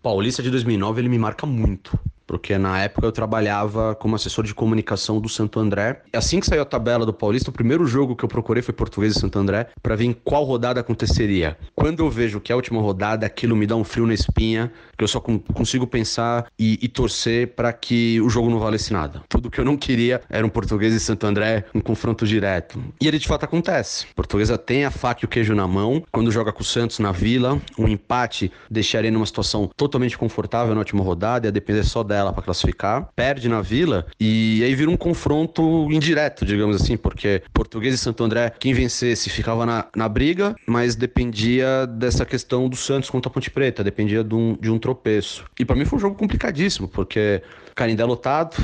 Paulista 0.01 0.41
de 0.41 0.49
2009 0.49 1.01
ele 1.01 1.09
me 1.09 1.17
marca 1.17 1.45
muito 1.45 1.99
porque 2.29 2.59
na 2.59 2.79
época 2.79 3.07
eu 3.07 3.11
trabalhava 3.11 3.95
como 3.95 4.15
assessor 4.15 4.45
de 4.45 4.53
comunicação 4.53 5.19
do 5.19 5.27
Santo 5.27 5.59
André. 5.59 6.03
Assim 6.13 6.39
que 6.39 6.45
saiu 6.45 6.61
a 6.61 6.65
tabela 6.65 7.03
do 7.03 7.11
Paulista, 7.11 7.49
o 7.49 7.53
primeiro 7.53 7.87
jogo 7.87 8.15
que 8.15 8.23
eu 8.23 8.29
procurei 8.29 8.61
foi 8.61 8.71
Português 8.71 9.15
e 9.15 9.19
Santo 9.19 9.39
André 9.39 9.69
para 9.81 9.95
ver 9.95 10.05
em 10.05 10.13
qual 10.13 10.43
rodada 10.43 10.79
aconteceria. 10.79 11.57
Quando 11.73 12.03
eu 12.03 12.09
vejo 12.11 12.39
que 12.39 12.51
é 12.51 12.53
a 12.53 12.55
última 12.55 12.79
rodada, 12.79 13.25
aquilo 13.25 13.55
me 13.55 13.65
dá 13.65 13.75
um 13.75 13.83
frio 13.83 14.05
na 14.05 14.13
espinha, 14.13 14.71
que 14.99 15.03
eu 15.03 15.07
só 15.07 15.19
consigo 15.19 15.87
pensar 15.87 16.45
e, 16.59 16.77
e 16.81 16.87
torcer 16.87 17.55
para 17.55 17.73
que 17.73 18.21
o 18.21 18.29
jogo 18.29 18.49
não 18.49 18.59
valesse 18.59 18.93
nada. 18.93 19.23
Tudo 19.27 19.49
que 19.49 19.59
eu 19.59 19.65
não 19.65 19.75
queria 19.75 20.21
era 20.29 20.45
um 20.45 20.49
Português 20.49 20.93
e 20.93 20.99
Santo 20.99 21.25
André, 21.25 21.65
um 21.73 21.81
confronto 21.81 22.27
direto. 22.27 22.79
E 23.01 23.07
ele 23.07 23.17
de 23.17 23.27
fato 23.27 23.45
acontece. 23.45 24.05
Portuguesa 24.15 24.57
tem 24.57 24.85
a 24.85 24.91
faca 24.91 25.21
e 25.23 25.25
o 25.25 25.27
queijo 25.27 25.55
na 25.55 25.67
mão. 25.67 26.03
Quando 26.11 26.31
joga 26.31 26.51
com 26.51 26.61
o 26.61 26.65
Santos 26.65 26.99
na 26.99 27.11
Vila, 27.11 27.59
um 27.77 27.87
empate 27.87 28.51
deixaria 28.69 29.09
numa 29.09 29.25
situação 29.25 29.69
totalmente 29.75 30.17
confortável 30.17 30.75
na 30.75 30.79
última 30.81 31.03
rodada, 31.03 31.47
ia 31.47 31.51
depender 31.51 31.83
só 31.83 32.03
dela 32.03 32.19
ela 32.19 32.33
para 32.33 32.43
classificar, 32.43 33.09
perde 33.15 33.47
na 33.49 33.61
Vila 33.61 34.05
e 34.19 34.61
aí 34.63 34.75
vira 34.75 34.89
um 34.91 34.97
confronto 34.97 35.87
indireto, 35.91 36.45
digamos 36.45 36.75
assim, 36.75 36.97
porque 36.97 37.41
Português 37.53 37.95
e 37.95 37.97
Santo 37.97 38.23
André, 38.23 38.51
quem 38.59 38.73
vencesse 38.73 39.29
ficava 39.29 39.65
na, 39.65 39.87
na 39.95 40.09
briga, 40.09 40.55
mas 40.67 40.95
dependia 40.95 41.87
dessa 41.87 42.25
questão 42.25 42.67
do 42.67 42.75
Santos 42.75 43.09
contra 43.09 43.29
a 43.29 43.33
Ponte 43.33 43.49
Preta, 43.49 43.83
dependia 43.83 44.23
de 44.23 44.35
um, 44.35 44.57
de 44.59 44.69
um 44.69 44.77
tropeço. 44.89 45.45
E 45.59 45.65
para 45.65 45.75
mim 45.75 45.85
foi 45.85 45.97
um 45.97 46.01
jogo 46.01 46.15
complicadíssimo, 46.15 46.87
porque 46.87 47.41
Canindé 47.75 48.03
lotado, 48.03 48.55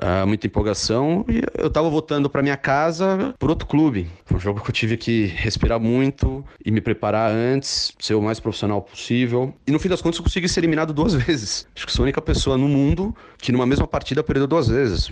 uh, 0.00 0.26
muita 0.26 0.46
empolgação 0.46 1.24
e 1.28 1.42
eu 1.56 1.70
tava 1.70 1.88
voltando 1.88 2.28
para 2.28 2.42
minha 2.42 2.56
casa 2.56 3.34
por 3.38 3.48
outro 3.50 3.66
clube. 3.66 4.10
Foi 4.26 4.36
um 4.36 4.40
jogo 4.40 4.60
que 4.60 4.68
eu 4.68 4.74
tive 4.74 4.96
que 4.96 5.26
respirar 5.26 5.80
muito 5.80 6.44
e 6.64 6.70
me 6.70 6.80
preparar 6.80 7.30
antes, 7.30 7.92
ser 7.98 8.14
o 8.14 8.22
mais 8.22 8.38
profissional 8.38 8.82
possível. 8.82 9.54
E 9.66 9.72
no 9.72 9.78
fim 9.78 9.88
das 9.88 10.02
contas 10.02 10.18
eu 10.18 10.24
consegui 10.24 10.48
ser 10.48 10.60
eliminado 10.60 10.92
duas 10.92 11.14
vezes. 11.14 11.66
Acho 11.74 11.86
que 11.86 11.92
sou 11.92 12.02
a 12.02 12.04
única 12.04 12.20
pessoa 12.20 12.58
no 12.58 12.68
mundo 12.68 13.14
que 13.38 13.50
numa 13.50 13.66
mesma 13.66 13.86
partida 13.86 14.22
perdeu 14.22 14.46
duas 14.46 14.68
vezes. 14.68 15.10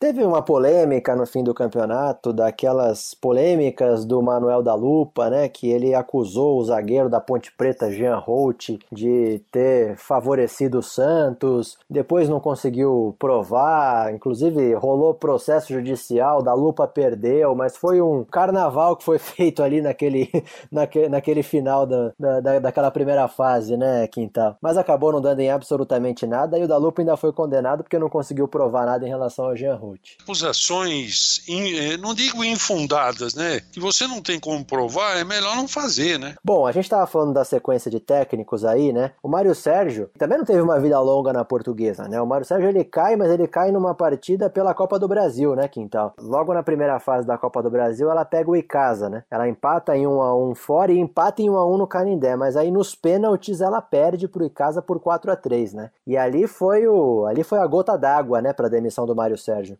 Teve 0.00 0.24
uma 0.24 0.40
polêmica 0.40 1.14
no 1.14 1.26
fim 1.26 1.44
do 1.44 1.52
campeonato, 1.52 2.32
daquelas 2.32 3.12
polêmicas 3.12 4.06
do 4.06 4.22
Manuel 4.22 4.62
da 4.62 4.74
Lupa, 4.74 5.28
né? 5.28 5.46
Que 5.46 5.68
ele 5.68 5.94
acusou 5.94 6.58
o 6.58 6.64
zagueiro 6.64 7.10
da 7.10 7.20
Ponte 7.20 7.52
Preta, 7.52 7.92
Jean 7.92 8.16
Holt, 8.16 8.78
de 8.90 9.42
ter 9.52 9.98
favorecido 9.98 10.78
o 10.78 10.82
Santos. 10.82 11.76
Depois 11.88 12.30
não 12.30 12.40
conseguiu 12.40 13.14
provar, 13.18 14.10
inclusive 14.14 14.72
rolou 14.72 15.12
processo 15.12 15.70
judicial, 15.70 16.42
da 16.42 16.54
Lupa 16.54 16.88
perdeu, 16.88 17.54
mas 17.54 17.76
foi 17.76 18.00
um 18.00 18.24
carnaval 18.24 18.96
que 18.96 19.04
foi 19.04 19.18
feito 19.20 19.62
ali 19.62 19.82
naquele, 19.82 20.30
naquele, 20.72 21.08
naquele 21.10 21.42
final 21.42 21.84
da, 21.84 22.14
da, 22.18 22.58
daquela 22.58 22.90
primeira 22.90 23.28
fase, 23.28 23.76
né, 23.76 24.06
Quintal? 24.06 24.56
Mas 24.62 24.78
acabou 24.78 25.12
não 25.12 25.20
dando 25.20 25.40
em 25.40 25.50
absolutamente 25.50 26.26
nada 26.26 26.58
e 26.58 26.64
o 26.64 26.68
da 26.68 26.78
Lupa 26.78 27.02
ainda 27.02 27.18
foi 27.18 27.34
condenado 27.34 27.82
porque 27.82 27.98
não 27.98 28.08
conseguiu 28.08 28.48
provar 28.48 28.86
nada 28.86 29.04
em 29.06 29.10
relação 29.10 29.44
ao 29.44 29.54
Jean 29.54 29.76
Holt. 29.76 29.89
Acusações, 30.22 31.42
eh, 31.48 31.96
não 31.96 32.14
digo 32.14 32.44
infundadas, 32.44 33.34
né? 33.34 33.60
Que 33.72 33.80
você 33.80 34.06
não 34.06 34.20
tem 34.20 34.38
como 34.38 34.64
provar, 34.64 35.16
é 35.16 35.24
melhor 35.24 35.56
não 35.56 35.68
fazer, 35.68 36.18
né? 36.18 36.34
Bom, 36.44 36.66
a 36.66 36.72
gente 36.72 36.84
estava 36.84 37.06
falando 37.06 37.34
da 37.34 37.44
sequência 37.44 37.90
de 37.90 38.00
técnicos 38.00 38.64
aí, 38.64 38.92
né? 38.92 39.12
O 39.22 39.28
Mário 39.28 39.54
Sérgio 39.54 40.10
também 40.18 40.38
não 40.38 40.44
teve 40.44 40.60
uma 40.60 40.78
vida 40.78 40.98
longa 41.00 41.32
na 41.32 41.44
portuguesa, 41.44 42.08
né? 42.08 42.20
O 42.20 42.26
Mário 42.26 42.46
Sérgio 42.46 42.68
ele 42.68 42.84
cai, 42.84 43.16
mas 43.16 43.30
ele 43.30 43.46
cai 43.46 43.70
numa 43.72 43.94
partida 43.94 44.48
pela 44.50 44.74
Copa 44.74 44.98
do 44.98 45.08
Brasil, 45.08 45.54
né, 45.54 45.68
Quintal? 45.68 46.14
Logo 46.20 46.52
na 46.54 46.62
primeira 46.62 46.98
fase 47.00 47.26
da 47.26 47.38
Copa 47.38 47.62
do 47.62 47.70
Brasil, 47.70 48.10
ela 48.10 48.24
pega 48.24 48.50
o 48.50 48.56
Icasa, 48.56 49.08
né? 49.08 49.24
Ela 49.30 49.48
empata 49.48 49.96
em 49.96 50.06
1 50.06 50.22
a 50.22 50.36
1 50.36 50.54
fora 50.54 50.92
e 50.92 50.98
empata 50.98 51.42
em 51.42 51.50
1 51.50 51.56
a 51.56 51.66
1 51.66 51.76
no 51.76 51.86
Canindé, 51.86 52.36
mas 52.36 52.56
aí 52.56 52.70
nos 52.70 52.94
pênaltis 52.94 53.60
ela 53.60 53.80
perde 53.80 54.28
pro 54.28 54.44
Icasa 54.44 54.82
por 54.82 55.00
4 55.00 55.30
a 55.32 55.36
3, 55.36 55.74
né? 55.74 55.90
E 56.06 56.16
ali 56.16 56.46
foi 56.46 56.86
o 56.86 57.26
ali 57.26 57.42
foi 57.42 57.58
a 57.58 57.66
gota 57.66 57.96
d'água, 57.96 58.40
né, 58.40 58.52
para 58.52 58.68
demissão 58.68 59.06
do 59.06 59.14
Mário 59.14 59.38
Sérgio 59.38 59.78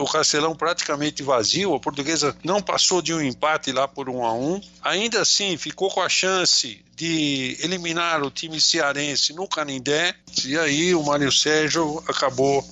o 0.00 0.06
Castelão 0.06 0.54
praticamente 0.54 1.22
vazio, 1.22 1.74
a 1.74 1.80
portuguesa 1.80 2.36
não 2.44 2.62
passou 2.62 3.02
de 3.02 3.12
um 3.12 3.20
empate 3.20 3.72
lá 3.72 3.88
por 3.88 4.08
um 4.08 4.24
a 4.24 4.32
um, 4.32 4.60
ainda 4.82 5.20
assim 5.20 5.56
ficou 5.56 5.90
com 5.90 6.00
a 6.00 6.08
chance 6.08 6.84
de 6.94 7.56
eliminar 7.62 8.22
o 8.22 8.30
time 8.30 8.60
cearense 8.60 9.34
no 9.34 9.48
Canindé, 9.48 10.14
e 10.44 10.56
aí 10.56 10.94
o 10.94 11.02
Mário 11.02 11.30
Sérgio 11.30 12.02
acabou 12.08 12.64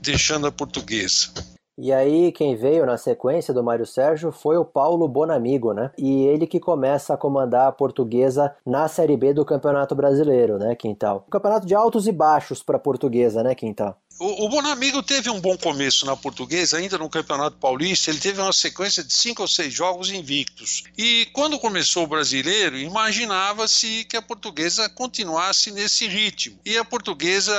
deixando 0.00 0.46
a 0.46 0.52
portuguesa. 0.52 1.32
E 1.76 1.92
aí, 1.92 2.30
quem 2.30 2.54
veio 2.54 2.86
na 2.86 2.96
sequência 2.96 3.52
do 3.52 3.64
Mário 3.64 3.84
Sérgio 3.84 4.30
foi 4.30 4.56
o 4.56 4.64
Paulo 4.64 5.08
Bonamigo, 5.08 5.72
né? 5.72 5.90
E 5.98 6.22
ele 6.22 6.46
que 6.46 6.60
começa 6.60 7.14
a 7.14 7.16
comandar 7.16 7.66
a 7.66 7.72
portuguesa 7.72 8.54
na 8.64 8.86
Série 8.86 9.16
B 9.16 9.34
do 9.34 9.44
Campeonato 9.44 9.92
Brasileiro, 9.92 10.56
né, 10.56 10.76
Quintal? 10.76 11.24
Um 11.26 11.30
campeonato 11.30 11.66
de 11.66 11.74
altos 11.74 12.06
e 12.06 12.12
baixos 12.12 12.62
para 12.62 12.76
a 12.76 12.80
portuguesa, 12.80 13.42
né, 13.42 13.56
Quintal? 13.56 13.98
O, 14.18 14.44
o 14.44 14.48
Bonamigo 14.48 15.02
teve 15.02 15.28
um 15.28 15.40
bom 15.40 15.56
começo 15.56 16.06
na 16.06 16.16
portuguesa, 16.16 16.78
ainda 16.78 16.96
no 16.96 17.10
Campeonato 17.10 17.56
Paulista. 17.56 18.10
Ele 18.10 18.20
teve 18.20 18.40
uma 18.40 18.52
sequência 18.52 19.02
de 19.02 19.12
cinco 19.12 19.42
ou 19.42 19.48
seis 19.48 19.72
jogos 19.72 20.10
invictos. 20.10 20.84
E 20.96 21.26
quando 21.32 21.58
começou 21.58 22.04
o 22.04 22.06
brasileiro, 22.06 22.78
imaginava-se 22.78 24.04
que 24.04 24.16
a 24.16 24.22
portuguesa 24.22 24.88
continuasse 24.88 25.72
nesse 25.72 26.06
ritmo. 26.06 26.58
E 26.64 26.78
a 26.78 26.84
portuguesa 26.84 27.54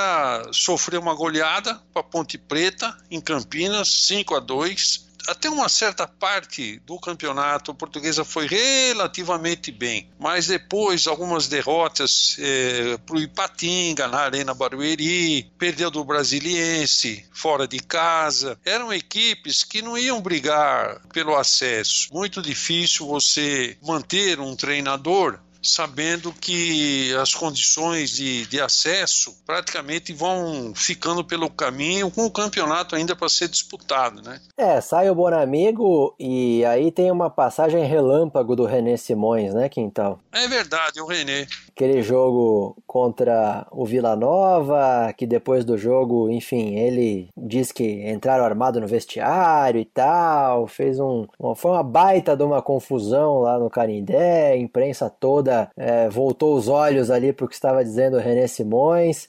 sofreu 0.54 1.02
uma 1.02 1.14
goleada 1.14 1.82
para 1.94 2.04
Ponte 2.04 2.38
Preta, 2.38 2.96
em 3.12 3.20
Campinas, 3.20 3.90
5 4.08 4.36
a 4.36 4.40
2 4.40 5.05
até 5.28 5.50
uma 5.50 5.70
certa 5.70 6.08
parte 6.08 6.80
do 6.86 7.00
campeonato, 7.00 7.72
a 7.72 7.76
portuguesa 7.76 8.24
foi 8.24 8.48
relativamente 8.48 9.72
bem, 9.72 10.10
mas 10.20 10.48
depois 10.48 11.08
algumas 11.08 11.48
derrotas 11.48 12.36
é, 12.40 12.98
para 12.98 13.16
o 13.16 13.20
Ipatinga, 13.20 14.08
na 14.08 14.20
Arena 14.20 14.54
Barueri, 14.54 15.52
perdeu 15.58 15.90
do 15.90 16.04
Brasiliense, 16.04 17.26
fora 17.32 17.68
de 17.68 17.80
casa. 17.80 18.58
Eram 18.66 18.94
equipes 18.94 19.64
que 19.64 19.82
não 19.82 19.98
iam 19.98 20.22
brigar 20.22 21.02
pelo 21.14 21.36
acesso. 21.36 22.10
Muito 22.14 22.42
difícil 22.42 23.08
você 23.08 23.78
manter 23.82 24.40
um 24.40 24.56
treinador 24.56 25.40
sabendo 25.66 26.32
que 26.34 27.14
as 27.16 27.34
condições 27.34 28.12
de, 28.12 28.46
de 28.46 28.62
acesso 28.62 29.36
praticamente 29.46 30.14
vão 30.14 30.74
ficando 30.76 31.24
pelo 31.24 31.50
caminho 31.50 32.10
com 32.12 32.26
o 32.26 32.32
campeonato 32.32 32.96
ainda 32.96 33.16
para 33.16 33.30
ser 33.30 33.48
disputado, 33.48 34.22
né? 34.22 34.40
É, 34.58 34.80
sai 34.82 35.10
o 35.10 35.16
Bonamigo 35.16 36.16
e 36.20 36.64
aí 36.66 36.92
tem 36.92 37.12
uma 37.12 37.30
passagem 37.30 37.84
relâmpago 37.86 38.56
do 38.56 38.66
René 38.66 38.98
Simões, 38.98 39.54
né, 39.54 39.70
Quintal? 39.70 40.20
É 40.32 40.48
verdade, 40.48 41.02
o 41.02 41.06
René. 41.06 41.48
Aquele 41.70 42.02
jogo 42.02 42.78
contra 42.88 43.68
o 43.72 43.86
Vila 43.86 44.16
Nova, 44.16 45.14
que 45.18 45.28
depois 45.28 45.66
do 45.66 45.78
jogo, 45.78 46.30
enfim, 46.30 46.76
ele 46.76 47.30
diz 47.36 47.72
que 47.72 48.10
entraram 48.10 48.46
armado 48.46 48.80
no 48.80 48.88
vestiário 48.88 49.80
e 49.80 49.86
tal, 49.86 50.68
fez 50.68 51.00
um, 51.00 51.26
uma, 51.38 51.56
foi 51.56 51.72
uma 51.72 51.84
baita 51.84 52.36
de 52.36 52.44
uma 52.44 52.62
confusão 52.62 53.40
lá 53.40 53.60
no 53.60 53.70
Canindé, 53.70 54.52
a 54.52 54.58
imprensa 54.58 55.10
toda 55.10 55.55
é, 55.78 56.10
voltou 56.10 56.56
os 56.56 56.68
olhos 56.68 57.10
ali 57.10 57.32
para 57.32 57.46
o 57.46 57.48
que 57.48 57.56
estava 57.56 57.84
dizendo 57.84 58.18
o 58.18 58.20
René 58.20 58.48
Simões. 58.48 59.28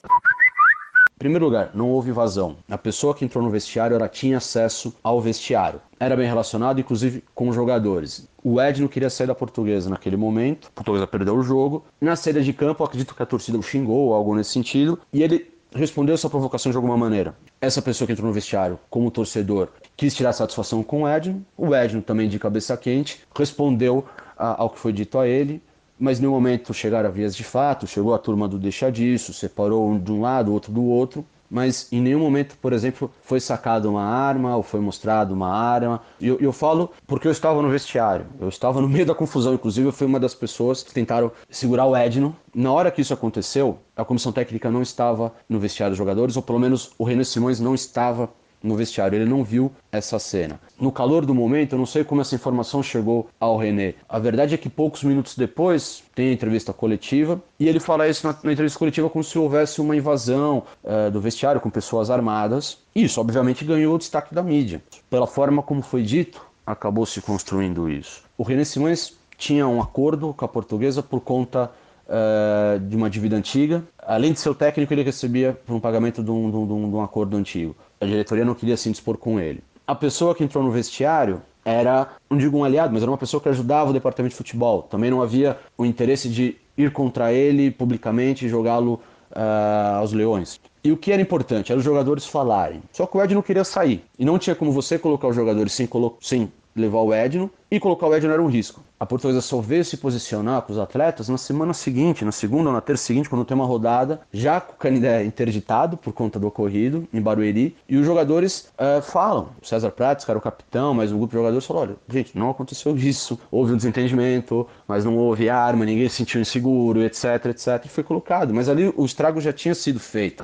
Em 1.17 1.19
primeiro 1.19 1.45
lugar, 1.45 1.71
não 1.73 1.89
houve 1.89 2.11
invasão. 2.11 2.57
A 2.69 2.77
pessoa 2.77 3.15
que 3.15 3.25
entrou 3.25 3.43
no 3.43 3.49
vestiário 3.49 3.95
ela 3.95 4.07
tinha 4.07 4.37
acesso 4.37 4.93
ao 5.03 5.19
vestiário. 5.19 5.81
Era 5.99 6.15
bem 6.15 6.27
relacionado, 6.27 6.79
inclusive, 6.79 7.23
com 7.33 7.49
os 7.49 7.55
jogadores. 7.55 8.27
O 8.43 8.61
Ed 8.61 8.79
não 8.81 8.87
queria 8.87 9.09
sair 9.09 9.25
da 9.25 9.33
portuguesa 9.33 9.89
naquele 9.89 10.15
momento. 10.15 10.67
A 10.67 10.75
portuguesa 10.75 11.07
perdeu 11.07 11.35
o 11.35 11.41
jogo. 11.41 11.83
Na 11.99 12.15
saída 12.15 12.39
de 12.39 12.53
campo, 12.53 12.83
acredito 12.83 13.15
que 13.15 13.23
a 13.23 13.25
torcida 13.25 13.57
o 13.57 13.63
xingou 13.63 14.09
ou 14.09 14.13
algo 14.13 14.35
nesse 14.35 14.51
sentido. 14.51 14.99
E 15.11 15.23
ele 15.23 15.51
respondeu 15.73 16.13
essa 16.13 16.29
provocação 16.29 16.71
de 16.71 16.75
alguma 16.75 16.95
maneira. 16.95 17.35
Essa 17.59 17.81
pessoa 17.81 18.05
que 18.05 18.13
entrou 18.13 18.27
no 18.27 18.33
vestiário, 18.33 18.79
como 18.87 19.09
torcedor, 19.09 19.69
quis 19.95 20.13
tirar 20.13 20.33
satisfação 20.33 20.83
com 20.83 21.01
o 21.01 21.09
Edno. 21.09 21.43
O 21.57 21.73
Edno, 21.73 21.99
também 21.99 22.29
de 22.29 22.37
cabeça 22.37 22.77
quente, 22.77 23.23
respondeu 23.35 24.05
ao 24.37 24.69
que 24.69 24.77
foi 24.77 24.93
dito 24.93 25.17
a 25.17 25.27
ele 25.27 25.63
mas 25.99 26.19
nenhum 26.19 26.33
momento 26.33 26.73
chegaram 26.73 27.09
a 27.09 27.11
vias 27.11 27.35
de 27.35 27.43
fato, 27.43 27.87
chegou 27.87 28.13
a 28.13 28.19
turma 28.19 28.47
do 28.47 28.59
deixa 28.59 28.91
disso, 28.91 29.33
separou 29.33 29.89
um 29.89 29.99
de 29.99 30.11
um 30.11 30.21
lado, 30.21 30.53
outro 30.53 30.71
do 30.71 30.83
outro, 30.83 31.25
mas 31.49 31.87
em 31.91 32.01
nenhum 32.01 32.19
momento, 32.19 32.57
por 32.61 32.73
exemplo, 32.73 33.09
foi 33.21 33.39
sacada 33.39 33.89
uma 33.89 34.03
arma 34.03 34.55
ou 34.55 34.63
foi 34.63 34.79
mostrado 34.79 35.33
uma 35.33 35.49
arma. 35.49 36.01
E 36.19 36.27
eu, 36.27 36.37
eu, 36.39 36.51
falo 36.51 36.91
porque 37.05 37.27
eu 37.27 37.31
estava 37.31 37.61
no 37.61 37.69
vestiário, 37.69 38.25
eu 38.39 38.49
estava 38.49 38.81
no 38.81 38.87
meio 38.89 39.05
da 39.05 39.15
confusão, 39.15 39.53
inclusive 39.53 39.87
eu 39.87 39.93
fui 39.93 40.05
uma 40.05 40.19
das 40.19 40.35
pessoas 40.35 40.83
que 40.83 40.93
tentaram 40.93 41.31
segurar 41.49 41.85
o 41.85 41.95
Edno. 41.95 42.35
Na 42.53 42.71
hora 42.71 42.91
que 42.91 43.01
isso 43.01 43.13
aconteceu, 43.13 43.79
a 43.95 44.03
comissão 44.03 44.31
técnica 44.31 44.69
não 44.69 44.81
estava 44.81 45.33
no 45.47 45.59
vestiário 45.59 45.91
dos 45.91 45.97
jogadores, 45.97 46.35
ou 46.35 46.43
pelo 46.43 46.59
menos 46.59 46.91
o 46.97 47.03
René 47.03 47.23
Simões 47.23 47.59
não 47.59 47.73
estava 47.73 48.29
no 48.61 48.75
vestiário, 48.75 49.15
ele 49.15 49.29
não 49.29 49.43
viu 49.43 49.71
essa 49.91 50.19
cena. 50.19 50.59
No 50.79 50.91
calor 50.91 51.25
do 51.25 51.33
momento, 51.33 51.73
eu 51.73 51.79
não 51.79 51.85
sei 51.85 52.03
como 52.03 52.21
essa 52.21 52.35
informação 52.35 52.81
chegou 52.81 53.29
ao 53.39 53.57
René. 53.57 53.95
A 54.07 54.19
verdade 54.19 54.53
é 54.53 54.57
que 54.57 54.69
poucos 54.69 55.03
minutos 55.03 55.35
depois 55.35 56.03
tem 56.15 56.29
a 56.29 56.33
entrevista 56.33 56.73
coletiva 56.73 57.41
e 57.59 57.67
ele 57.67 57.79
fala 57.79 58.07
isso 58.07 58.25
na, 58.25 58.35
na 58.43 58.51
entrevista 58.51 58.79
coletiva 58.79 59.09
como 59.09 59.23
se 59.23 59.37
houvesse 59.37 59.81
uma 59.81 59.95
invasão 59.95 60.63
uh, 60.83 61.11
do 61.11 61.21
vestiário 61.21 61.61
com 61.61 61.69
pessoas 61.69 62.09
armadas. 62.09 62.79
Isso, 62.95 63.21
obviamente, 63.21 63.63
ganhou 63.63 63.95
o 63.95 63.97
destaque 63.97 64.33
da 64.33 64.43
mídia. 64.43 64.81
Pela 65.09 65.27
forma 65.27 65.61
como 65.61 65.81
foi 65.81 66.03
dito, 66.03 66.45
acabou 66.65 67.05
se 67.05 67.21
construindo 67.21 67.89
isso. 67.89 68.23
O 68.37 68.43
René 68.43 68.63
Simões 68.63 69.15
tinha 69.37 69.67
um 69.67 69.81
acordo 69.81 70.33
com 70.33 70.43
a 70.43 70.47
portuguesa 70.47 71.01
por 71.03 71.21
conta 71.21 71.71
uh, 72.07 72.79
de 72.79 72.95
uma 72.95 73.09
dívida 73.09 73.35
antiga. 73.35 73.83
Além 73.99 74.33
de 74.33 74.39
ser 74.39 74.49
o 74.49 74.55
técnico, 74.55 74.93
ele 74.93 75.03
recebia 75.03 75.57
um 75.69 75.79
pagamento 75.79 76.23
de 76.23 76.31
um, 76.31 76.49
de 76.49 76.57
um, 76.57 76.89
de 76.89 76.95
um 76.95 77.01
acordo 77.01 77.37
antigo. 77.37 77.75
A 77.99 78.05
diretoria 78.05 78.45
não 78.45 78.55
queria 78.55 78.77
se 78.77 78.89
dispor 78.89 79.17
com 79.17 79.39
ele. 79.39 79.63
A 79.85 79.95
pessoa 79.95 80.35
que 80.35 80.43
entrou 80.43 80.63
no 80.63 80.71
vestiário 80.71 81.41
era, 81.63 82.09
não 82.29 82.37
digo 82.37 82.57
um 82.57 82.63
aliado, 82.63 82.93
mas 82.93 83.01
era 83.01 83.11
uma 83.11 83.17
pessoa 83.17 83.41
que 83.41 83.49
ajudava 83.49 83.89
o 83.89 83.93
departamento 83.93 84.31
de 84.31 84.37
futebol. 84.37 84.83
Também 84.83 85.11
não 85.11 85.21
havia 85.21 85.57
o 85.77 85.85
interesse 85.85 86.29
de 86.29 86.55
ir 86.77 86.91
contra 86.91 87.33
ele 87.33 87.71
publicamente 87.71 88.45
e 88.45 88.49
jogá-lo 88.49 89.01
uh, 89.31 89.97
aos 89.97 90.13
leões. 90.13 90.59
E 90.83 90.91
o 90.91 90.97
que 90.97 91.11
era 91.11 91.21
importante 91.21 91.71
era 91.71 91.79
os 91.79 91.83
jogadores 91.83 92.25
falarem. 92.25 92.81
Só 92.93 93.05
que 93.05 93.17
o 93.17 93.21
Ed 93.21 93.33
não 93.35 93.41
queria 93.41 93.63
sair. 93.63 94.03
E 94.17 94.23
não 94.23 94.39
tinha 94.39 94.55
como 94.55 94.71
você 94.71 94.97
colocar 94.97 95.27
os 95.27 95.35
jogadores 95.35 95.73
sem, 95.73 95.89
sem 96.21 96.51
levar 96.81 97.01
o 97.01 97.13
Edno 97.13 97.49
e 97.69 97.79
colocar 97.79 98.07
o 98.07 98.15
Edno 98.15 98.31
era 98.31 98.41
um 98.41 98.47
risco. 98.47 98.81
A 98.99 99.05
portuguesa 99.05 99.41
só 99.41 99.61
veio 99.61 99.85
se 99.85 99.97
posicionar 99.97 100.63
com 100.63 100.73
os 100.73 100.79
atletas 100.79 101.29
na 101.29 101.37
semana 101.37 101.73
seguinte, 101.73 102.25
na 102.25 102.31
segunda 102.31 102.69
ou 102.69 102.73
na 102.73 102.81
terça 102.81 103.03
seguinte, 103.03 103.29
quando 103.29 103.45
tem 103.45 103.53
uma 103.53 103.65
rodada, 103.65 104.21
já 104.33 104.59
com 104.59 104.73
o 104.73 104.75
Canindé 104.75 105.23
interditado 105.23 105.95
por 105.95 106.13
conta 106.13 106.39
do 106.39 106.47
ocorrido 106.47 107.07
em 107.13 107.21
Barueri, 107.21 107.75
e 107.87 107.95
os 107.95 108.05
jogadores 108.05 108.71
uh, 108.79 109.01
falam. 109.03 109.49
O 109.61 109.65
César 109.67 109.91
Prates, 109.91 110.25
que 110.25 110.31
era 110.31 110.37
o 110.37 110.41
capitão, 110.41 110.95
mas 110.95 111.11
o 111.11 111.17
grupo 111.17 111.31
de 111.31 111.37
jogadores 111.37 111.65
falou: 111.65 111.83
olha, 111.83 111.95
gente, 112.09 112.35
não 112.35 112.49
aconteceu 112.49 112.97
isso, 112.97 113.39
houve 113.51 113.73
um 113.73 113.77
desentendimento, 113.77 114.67
mas 114.87 115.05
não 115.05 115.15
houve 115.15 115.47
arma, 115.47 115.85
ninguém 115.85 116.09
se 116.09 116.15
sentiu 116.15 116.41
inseguro, 116.41 117.03
etc, 117.03 117.45
etc, 117.47 117.85
e 117.85 117.89
foi 117.89 118.03
colocado. 118.03 118.51
Mas 118.51 118.67
ali 118.67 118.91
o 118.95 119.05
estrago 119.05 119.39
já 119.39 119.53
tinha 119.53 119.75
sido 119.75 119.99
feito. 119.99 120.43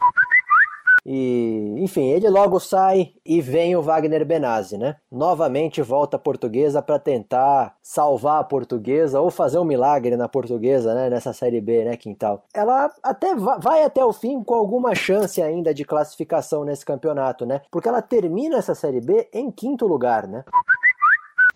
E, 1.06 1.76
enfim, 1.80 2.10
ele 2.10 2.30
logo 2.30 2.60
sai 2.60 3.12
e 3.26 3.42
vem 3.42 3.76
o 3.76 3.82
Wagner 3.82 4.26
Benazzi, 4.26 4.78
né? 4.78 4.96
Novamente 5.12 5.82
volta 5.82 6.16
a 6.16 6.20
portuguesa 6.20 6.82
para 6.82 6.98
tentar 6.98 7.76
salvar 7.82 8.40
a 8.40 8.44
portuguesa 8.44 9.20
ou 9.20 9.30
fazer 9.30 9.60
um 9.60 9.66
milagre 9.66 10.16
na 10.16 10.30
portuguesa, 10.30 10.94
né? 10.94 11.10
Nessa 11.10 11.34
Série 11.34 11.60
B, 11.60 11.84
né, 11.84 11.98
Quintal? 11.98 12.46
Ela 12.54 12.90
até 13.02 13.36
vai 13.36 13.84
até 13.84 14.04
o 14.04 14.14
fim 14.14 14.42
com 14.44 14.56
alguma 14.56 14.96
chance 14.96 15.42
ainda 15.42 15.74
de 15.74 15.84
classificação 15.84 16.64
nesse 16.64 16.86
campeonato, 16.86 17.46
né? 17.46 17.62
Porque 17.70 17.90
ela 17.90 18.02
termina 18.02 18.58
essa 18.58 18.74
Série 18.74 19.02
B 19.02 19.28
em 19.34 19.52
quinto 19.52 19.86
lugar, 19.86 20.28
né? 20.28 20.46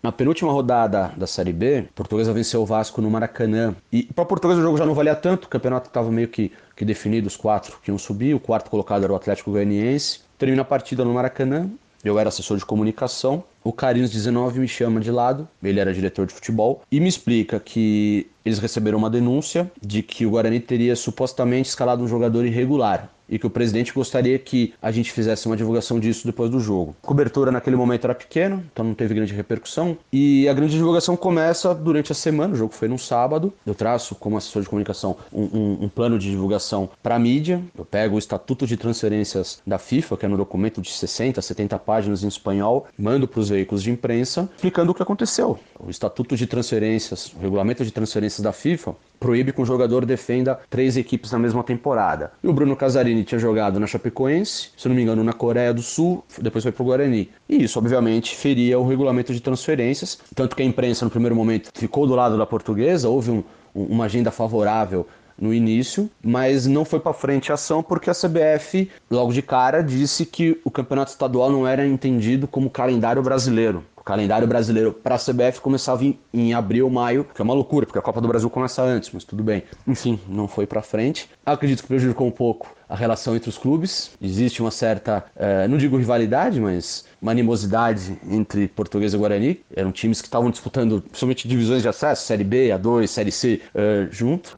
Na 0.00 0.12
penúltima 0.12 0.52
rodada 0.52 1.12
da 1.16 1.26
Série 1.26 1.52
B, 1.52 1.88
Portuguesa 1.92 2.32
venceu 2.32 2.62
o 2.62 2.66
Vasco 2.66 3.02
no 3.02 3.10
Maracanã. 3.10 3.74
E 3.90 4.04
para 4.04 4.24
Portuguesa 4.24 4.60
o 4.60 4.62
jogo 4.62 4.76
já 4.76 4.86
não 4.86 4.94
valia 4.94 5.16
tanto, 5.16 5.46
o 5.46 5.48
campeonato 5.48 5.88
estava 5.88 6.08
meio 6.08 6.28
que, 6.28 6.52
que 6.78 6.84
definido, 6.84 7.26
os 7.26 7.36
quatro 7.36 7.76
que 7.82 7.90
iam 7.90 7.98
subir. 7.98 8.34
O 8.34 8.40
quarto 8.40 8.70
colocado 8.70 9.02
era 9.02 9.12
o 9.12 9.16
Atlético 9.16 9.50
Goianiense. 9.50 10.20
Termina 10.38 10.62
a 10.62 10.64
partida 10.64 11.04
no 11.04 11.12
Maracanã. 11.12 11.68
Eu 12.04 12.16
era 12.20 12.28
assessor 12.28 12.56
de 12.56 12.64
comunicação. 12.64 13.42
O 13.64 13.72
Carlinhos 13.72 14.10
19 14.12 14.60
me 14.60 14.68
chama 14.68 15.00
de 15.00 15.10
lado, 15.10 15.48
ele 15.60 15.80
era 15.80 15.92
diretor 15.92 16.24
de 16.24 16.32
futebol, 16.32 16.82
e 16.90 17.00
me 17.00 17.08
explica 17.08 17.58
que 17.58 18.30
eles 18.44 18.60
receberam 18.60 18.96
uma 18.96 19.10
denúncia 19.10 19.70
de 19.82 20.02
que 20.02 20.24
o 20.24 20.30
Guarani 20.30 20.60
teria 20.60 20.94
supostamente 20.94 21.68
escalado 21.68 22.02
um 22.02 22.08
jogador 22.08 22.46
irregular 22.46 23.10
e 23.28 23.38
que 23.38 23.46
o 23.46 23.50
presidente 23.50 23.92
gostaria 23.92 24.38
que 24.38 24.74
a 24.80 24.90
gente 24.90 25.12
fizesse 25.12 25.46
uma 25.46 25.56
divulgação 25.56 25.98
disso 26.00 26.26
depois 26.26 26.50
do 26.50 26.60
jogo. 26.60 26.96
A 27.02 27.06
cobertura 27.06 27.50
naquele 27.50 27.76
momento 27.76 28.04
era 28.04 28.14
pequena, 28.14 28.62
então 28.72 28.84
não 28.84 28.94
teve 28.94 29.14
grande 29.14 29.34
repercussão. 29.34 29.96
E 30.12 30.48
a 30.48 30.52
grande 30.52 30.76
divulgação 30.76 31.16
começa 31.16 31.74
durante 31.74 32.12
a 32.12 32.14
semana, 32.14 32.54
o 32.54 32.56
jogo 32.56 32.72
foi 32.72 32.88
num 32.88 32.98
sábado. 32.98 33.52
Eu 33.66 33.74
traço, 33.74 34.14
como 34.14 34.36
assessor 34.36 34.62
de 34.62 34.68
comunicação, 34.68 35.16
um, 35.32 35.42
um, 35.42 35.78
um 35.82 35.88
plano 35.88 36.18
de 36.18 36.30
divulgação 36.30 36.88
para 37.02 37.16
a 37.16 37.18
mídia. 37.18 37.62
Eu 37.76 37.84
pego 37.84 38.16
o 38.16 38.18
Estatuto 38.18 38.66
de 38.66 38.76
Transferências 38.76 39.60
da 39.66 39.78
FIFA, 39.78 40.16
que 40.16 40.26
é 40.26 40.28
no 40.28 40.36
documento 40.36 40.80
de 40.80 40.90
60, 40.90 41.40
70 41.40 41.78
páginas 41.78 42.22
em 42.22 42.28
espanhol, 42.28 42.86
mando 42.98 43.26
para 43.28 43.40
os 43.40 43.48
veículos 43.48 43.82
de 43.82 43.90
imprensa 43.90 44.48
explicando 44.56 44.92
o 44.92 44.94
que 44.94 45.02
aconteceu. 45.02 45.58
O 45.78 45.90
Estatuto 45.90 46.36
de 46.36 46.46
Transferências, 46.46 47.32
o 47.34 47.40
Regulamento 47.40 47.84
de 47.84 47.90
Transferências 47.90 48.40
da 48.40 48.52
FIFA, 48.52 48.94
proíbe 49.18 49.52
que 49.52 49.60
um 49.60 49.66
jogador 49.66 50.04
defenda 50.04 50.58
três 50.68 50.96
equipes 50.96 51.32
na 51.32 51.38
mesma 51.38 51.62
temporada. 51.62 52.32
E 52.42 52.48
o 52.48 52.52
Bruno 52.52 52.76
Casarini 52.76 53.17
tinha 53.24 53.38
jogado 53.38 53.78
na 53.78 53.86
Chapecoense, 53.86 54.70
se 54.76 54.88
não 54.88 54.94
me 54.94 55.02
engano, 55.02 55.22
na 55.24 55.32
Coreia 55.32 55.72
do 55.72 55.82
Sul, 55.82 56.24
depois 56.40 56.62
foi 56.62 56.72
pro 56.72 56.84
Guarani. 56.84 57.30
E 57.48 57.64
isso, 57.64 57.78
obviamente, 57.78 58.36
feria 58.36 58.78
o 58.78 58.86
regulamento 58.86 59.32
de 59.32 59.40
transferências, 59.40 60.18
tanto 60.34 60.56
que 60.56 60.62
a 60.62 60.64
imprensa, 60.64 61.04
no 61.04 61.10
primeiro 61.10 61.34
momento, 61.34 61.70
ficou 61.74 62.06
do 62.06 62.14
lado 62.14 62.36
da 62.36 62.46
portuguesa, 62.46 63.08
houve 63.08 63.30
um, 63.30 63.44
uma 63.74 64.04
agenda 64.04 64.30
favorável 64.30 65.06
no 65.40 65.54
início, 65.54 66.10
mas 66.22 66.66
não 66.66 66.84
foi 66.84 66.98
para 66.98 67.12
frente 67.12 67.52
a 67.52 67.54
ação 67.54 67.82
porque 67.82 68.10
a 68.10 68.14
CBF, 68.14 68.90
logo 69.10 69.32
de 69.32 69.40
cara, 69.40 69.82
disse 69.82 70.26
que 70.26 70.60
o 70.64 70.70
campeonato 70.70 71.12
estadual 71.12 71.50
não 71.50 71.66
era 71.66 71.86
entendido 71.86 72.48
como 72.48 72.68
calendário 72.68 73.22
brasileiro 73.22 73.84
calendário 74.08 74.48
brasileiro 74.48 74.90
para 74.90 75.16
a 75.16 75.18
CBF 75.18 75.60
começava 75.60 76.02
em, 76.02 76.18
em, 76.32 76.54
abril, 76.54 76.88
maio, 76.88 77.24
que 77.24 77.42
é 77.42 77.44
uma 77.44 77.52
loucura, 77.52 77.84
porque 77.84 77.98
a 77.98 78.02
Copa 78.02 78.22
do 78.22 78.26
Brasil 78.26 78.48
começa 78.48 78.82
antes, 78.82 79.10
mas 79.12 79.22
tudo 79.22 79.42
bem. 79.42 79.64
Enfim, 79.86 80.18
não 80.26 80.48
foi 80.48 80.66
para 80.66 80.80
frente. 80.80 81.28
Acredito 81.44 81.82
que 81.82 81.88
prejudicou 81.88 82.26
um 82.26 82.30
pouco 82.30 82.74
a 82.88 82.96
relação 82.96 83.36
entre 83.36 83.50
os 83.50 83.58
clubes. 83.58 84.12
Existe 84.18 84.62
uma 84.62 84.70
certa, 84.70 85.26
eh, 85.36 85.68
não 85.68 85.76
digo 85.76 85.98
rivalidade, 85.98 86.58
mas 86.58 87.04
uma 87.20 87.32
animosidade 87.32 88.18
entre 88.30 88.66
Português 88.68 89.12
e 89.12 89.18
Guarani. 89.18 89.60
Eram 89.76 89.92
times 89.92 90.22
que 90.22 90.26
estavam 90.26 90.50
disputando, 90.50 91.02
principalmente 91.02 91.46
divisões 91.46 91.82
de 91.82 91.88
acesso, 91.88 92.24
Série 92.24 92.44
B, 92.44 92.68
A2, 92.68 93.06
Série 93.08 93.30
C, 93.30 93.60
uh, 93.74 94.10
junto. 94.10 94.56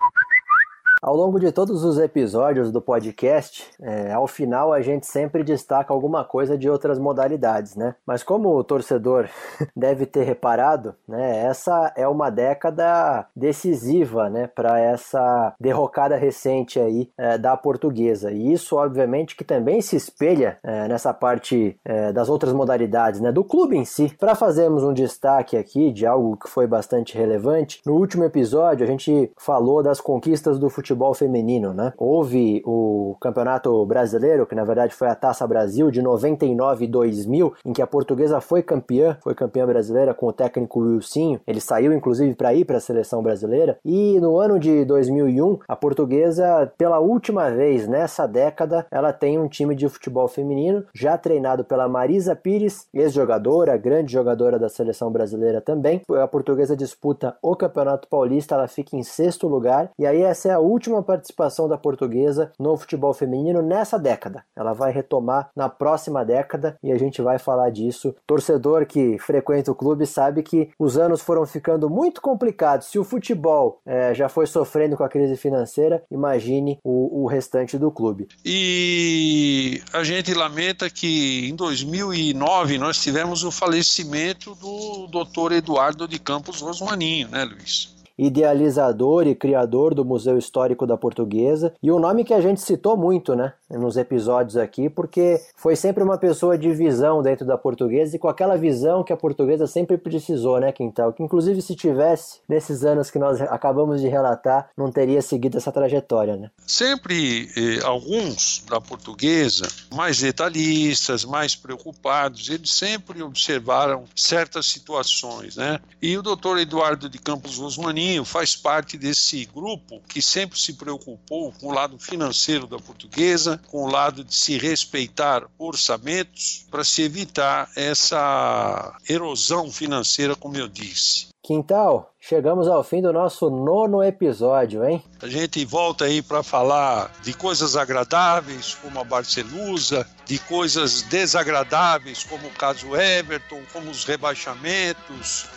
Ao 1.03 1.17
longo 1.17 1.41
de 1.41 1.51
todos 1.51 1.83
os 1.83 1.99
episódios 1.99 2.71
do 2.71 2.79
podcast, 2.79 3.67
é, 3.81 4.13
ao 4.13 4.27
final 4.27 4.71
a 4.71 4.83
gente 4.83 5.07
sempre 5.07 5.43
destaca 5.43 5.95
alguma 5.95 6.25
coisa 6.25 6.59
de 6.59 6.69
outras 6.69 6.99
modalidades, 6.99 7.75
né? 7.75 7.95
Mas 8.07 8.23
como 8.23 8.55
o 8.55 8.63
torcedor 8.63 9.27
deve 9.75 10.05
ter 10.05 10.25
reparado, 10.25 10.95
né, 11.09 11.39
essa 11.47 11.91
é 11.97 12.07
uma 12.07 12.29
década 12.29 13.27
decisiva, 13.35 14.29
né, 14.29 14.47
para 14.47 14.79
essa 14.79 15.55
derrocada 15.59 16.17
recente 16.17 16.79
aí 16.79 17.09
é, 17.17 17.39
da 17.39 17.57
portuguesa. 17.57 18.31
E 18.31 18.53
isso, 18.53 18.77
obviamente, 18.77 19.35
que 19.35 19.45
também 19.45 19.81
se 19.81 19.97
espelha 19.97 20.59
é, 20.63 20.87
nessa 20.87 21.15
parte 21.15 21.81
é, 21.83 22.13
das 22.13 22.29
outras 22.29 22.53
modalidades, 22.53 23.23
né, 23.23 23.33
do 23.33 23.43
clube 23.43 23.75
em 23.75 23.87
si. 23.87 24.15
Para 24.21 24.35
fazermos 24.35 24.83
um 24.83 24.93
destaque 24.93 25.57
aqui 25.57 25.91
de 25.91 26.05
algo 26.05 26.37
que 26.37 26.51
foi 26.51 26.67
bastante 26.67 27.17
relevante, 27.17 27.81
no 27.87 27.95
último 27.95 28.25
episódio 28.25 28.85
a 28.85 28.87
gente 28.87 29.33
falou 29.39 29.83
das 29.83 29.99
conquistas 29.99 30.59
do 30.59 30.69
futebol 30.69 30.90
futebol 30.91 31.15
feminino, 31.15 31.73
né? 31.73 31.93
Houve 31.97 32.63
o 32.67 33.17
Campeonato 33.21 33.87
Brasileiro, 33.87 34.45
que 34.45 34.57
na 34.57 34.65
verdade 34.65 34.93
foi 34.93 35.07
a 35.09 35.15
Taça 35.15 35.47
Brasil 35.47 35.91
de 35.91 36.03
99 36.03 36.85
e 36.85 36.89
2000, 36.89 37.55
em 37.65 37.73
que 37.73 37.81
a 37.81 37.87
portuguesa 37.87 38.41
foi 38.41 38.63
campeã, 38.63 39.17
foi 39.23 39.35
campeã 39.35 39.65
brasileira 39.67 40.13
com 40.13 40.27
o 40.27 40.33
técnico 40.33 40.81
Wilsinho. 40.81 41.41
Ele 41.47 41.61
saiu 41.61 41.93
inclusive 41.93 42.35
para 42.35 42.53
ir 42.53 42.65
para 42.65 42.79
a 42.79 42.81
seleção 42.81 43.23
brasileira. 43.23 43.79
E 43.85 44.19
no 44.19 44.39
ano 44.39 44.59
de 44.59 44.85
2001, 44.85 45.59
a 45.69 45.77
portuguesa, 45.77 46.73
pela 46.77 46.99
última 46.99 47.51
vez 47.51 47.87
nessa 47.87 48.27
década, 48.27 48.87
ela 48.91 49.13
tem 49.13 49.39
um 49.39 49.49
time 49.49 49.77
de 49.77 49.89
futebol 49.89 50.27
feminino, 50.27 50.85
já 50.93 51.17
treinado 51.17 51.65
pela 51.65 51.89
Marisa 51.89 52.35
Pires, 52.35 52.89
ex-jogadora, 52.93 53.77
grande 53.77 54.13
jogadora 54.13 54.59
da 54.59 54.69
seleção 54.69 55.11
brasileira 55.13 55.61
também. 55.61 56.03
A 56.21 56.27
portuguesa 56.27 56.77
disputa 56.77 57.37
o 57.41 57.55
Campeonato 57.55 58.09
Paulista, 58.09 58.57
ela 58.57 58.67
fica 58.67 58.97
em 58.97 59.03
sexto 59.05 59.47
lugar. 59.47 59.91
E 59.99 60.05
aí 60.07 60.23
essa 60.23 60.49
é 60.49 60.53
a 60.53 60.59
última 60.59 60.80
última 60.81 61.03
participação 61.03 61.69
da 61.69 61.77
portuguesa 61.77 62.53
no 62.59 62.75
futebol 62.75 63.13
feminino 63.13 63.61
nessa 63.61 63.99
década. 63.99 64.45
Ela 64.57 64.73
vai 64.73 64.91
retomar 64.91 65.51
na 65.55 65.69
próxima 65.69 66.25
década 66.25 66.79
e 66.83 66.91
a 66.91 66.99
gente 66.99 67.21
vai 67.21 67.39
falar 67.39 67.69
disso. 67.71 68.15
Torcedor 68.27 68.87
que 68.87 69.19
frequenta 69.19 69.71
o 69.71 69.75
clube 69.75 70.07
sabe 70.07 70.43
que 70.43 70.71
os 70.79 70.97
anos 70.97 71.21
foram 71.21 71.45
ficando 71.45 71.91
muito 71.91 72.23
complicados. 72.23 72.87
Se 72.87 72.99
o 72.99 73.05
futebol 73.05 73.81
é, 73.85 74.15
já 74.15 74.29
foi 74.29 74.47
sofrendo 74.47 74.97
com 74.97 75.05
a 75.05 75.09
crise 75.09 75.37
financeira, 75.37 76.03
imagine 76.11 76.79
o, 76.83 77.25
o 77.25 77.27
restante 77.27 77.77
do 77.77 77.91
clube. 77.91 78.29
E 78.43 79.83
a 79.93 80.03
gente 80.03 80.33
lamenta 80.33 80.89
que 80.89 81.51
em 81.51 81.55
2009 81.55 82.79
nós 82.79 83.03
tivemos 83.03 83.45
o 83.45 83.51
falecimento 83.51 84.55
do 84.55 85.07
Dr. 85.09 85.53
Eduardo 85.53 86.09
de 86.09 86.19
Campos 86.19 86.63
Rosmaninho, 86.63 87.29
né, 87.29 87.45
Luiz? 87.45 88.00
Idealizador 88.21 89.27
e 89.27 89.35
criador 89.35 89.95
do 89.95 90.05
Museu 90.05 90.37
Histórico 90.37 90.87
da 90.87 90.97
Portuguesa, 90.97 91.73
e 91.83 91.91
um 91.91 91.99
nome 91.99 92.23
que 92.23 92.35
a 92.35 92.41
gente 92.41 92.61
citou 92.61 92.97
muito, 92.97 93.35
né, 93.35 93.55
nos 93.71 93.97
episódios 93.97 94.57
aqui, 94.57 94.89
porque 94.89 95.41
foi 95.57 95.77
sempre 95.77 96.03
uma 96.03 96.19
pessoa 96.19 96.59
de 96.59 96.73
visão 96.73 97.23
dentro 97.23 97.47
da 97.47 97.57
portuguesa 97.57 98.17
e 98.17 98.19
com 98.19 98.29
aquela 98.29 98.57
visão 98.57 99.05
que 99.05 99.13
a 99.13 99.17
portuguesa 99.17 99.67
sempre 99.67 99.97
precisou, 99.97 100.59
né, 100.61 100.73
Quintal? 100.73 101.13
Que 101.13 101.23
inclusive 101.23 101.63
se 101.63 101.75
tivesse, 101.75 102.41
nesses 102.49 102.85
anos 102.85 103.11
que 103.11 103.19
nós 103.19 103.41
acabamos 103.41 104.01
de 104.01 104.09
relatar, 104.09 104.71
não 104.77 104.91
teria 104.91 105.23
seguido 105.23 105.59
essa 105.59 105.73
trajetória, 105.73 106.37
né? 106.37 106.51
Sempre 106.67 107.49
eh, 107.57 107.85
alguns 107.85 108.65
da 108.69 108.81
portuguesa, 108.81 109.69
mais 109.95 110.21
detalhistas, 110.21 111.25
mais 111.25 111.55
preocupados, 111.55 112.49
eles 112.49 112.73
sempre 112.73 113.23
observaram 113.23 114.05
certas 114.15 114.67
situações, 114.67 115.57
né? 115.57 115.81
E 116.01 116.17
o 116.17 116.23
doutor 116.23 116.59
Eduardo 116.59 117.09
de 117.09 117.19
Campos 117.19 117.59
Rosmaninho 117.59 118.25
faz 118.25 118.57
parte 118.57 118.97
desse 118.97 119.45
grupo 119.47 120.01
que 120.09 120.23
sempre 120.23 120.59
se 120.59 120.75
preocupou 120.75 121.53
com 121.61 121.69
o 121.69 121.73
lado 121.73 121.99
financeiro 121.99 122.67
da 122.67 122.79
portuguesa, 122.79 123.60
com 123.69 123.85
o 123.85 123.91
lado 123.91 124.25
de 124.25 124.35
se 124.35 124.59
respeitar 124.59 125.47
orçamentos, 125.59 126.67
para 126.71 126.85
se 126.85 127.03
evitar 127.03 127.71
essa 127.77 128.97
erosão 129.09 129.71
financeira, 129.71 130.35
como 130.37 130.57
eu 130.57 130.69
disse. 130.69 131.29
Quintal, 131.43 132.13
chegamos 132.21 132.69
ao 132.69 132.85
fim 132.85 133.01
do 133.01 133.13
nosso 133.13 133.49
nono 133.49 134.05
episódio, 134.05 134.85
hein? 134.85 135.03
A 135.23 135.27
gente 135.27 135.65
volta 135.65 136.05
aí 136.05 136.21
para 136.21 136.43
falar 136.43 137.11
de 137.23 137.33
coisas 137.33 137.77
agradáveis, 137.77 138.75
como 138.75 139.01
a 139.01 139.05
Barcelusa, 139.05 140.07
de 140.27 140.39
coisas 140.39 141.03
desagradáveis, 141.03 142.23
como 142.25 142.47
o 142.47 142.53
caso 142.53 142.95
Everton, 142.95 143.63
como 143.73 143.91
os 143.91 144.05
rebaixamentos, 144.05 145.49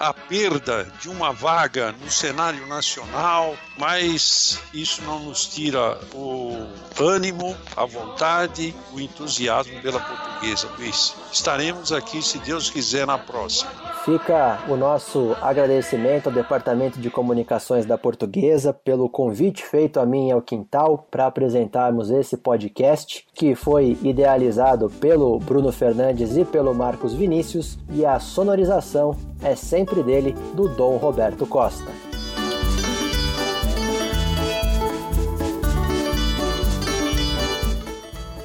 a 0.00 0.14
perda 0.14 0.86
de 0.98 1.10
uma 1.10 1.30
vaga 1.30 1.92
no 1.92 2.10
cenário 2.10 2.66
nacional, 2.66 3.54
mas 3.78 4.58
isso 4.72 5.02
não 5.02 5.18
nos 5.18 5.44
tira 5.44 6.00
o 6.14 6.56
ânimo, 6.98 7.54
a 7.76 7.84
vontade, 7.84 8.74
o 8.94 8.98
entusiasmo 8.98 9.78
pela 9.82 10.00
portuguesa, 10.00 10.68
Luiz. 10.78 11.14
Estaremos 11.30 11.92
aqui, 11.92 12.22
se 12.22 12.38
Deus 12.38 12.70
quiser, 12.70 13.06
na 13.06 13.18
próxima. 13.18 13.70
Fica 14.02 14.58
o 14.66 14.76
nosso 14.76 15.36
agradecimento 15.42 16.28
ao 16.28 16.32
Departamento 16.32 16.98
de 16.98 17.10
Comunicações 17.10 17.84
da 17.84 17.98
Portuguesa 17.98 18.72
pelo 18.72 19.06
convite 19.10 19.62
feito 19.62 20.00
a 20.00 20.06
mim 20.06 20.28
e 20.28 20.32
ao 20.32 20.40
Quintal 20.40 21.06
para 21.10 21.26
apresentarmos 21.26 22.10
esse 22.10 22.38
podcast, 22.38 23.26
que 23.34 23.54
foi 23.54 23.98
idealizado 24.02 24.88
pelo 24.88 25.38
Bruno 25.38 25.70
Fernandes 25.70 26.38
e 26.38 26.46
pelo 26.46 26.74
Marcos 26.74 27.12
Vinícius, 27.12 27.78
e 27.90 28.06
a 28.06 28.18
sonorização 28.18 29.14
é 29.42 29.54
sempre 29.90 30.02
dele, 30.04 30.34
do 30.54 30.68
Dom 30.68 30.96
Roberto 30.96 31.44
Costa. 31.44 31.90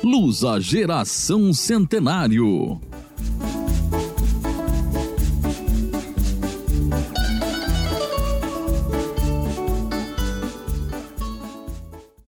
Lusa 0.03 0.59
Geração 0.59 1.53
Centenário. 1.53 2.79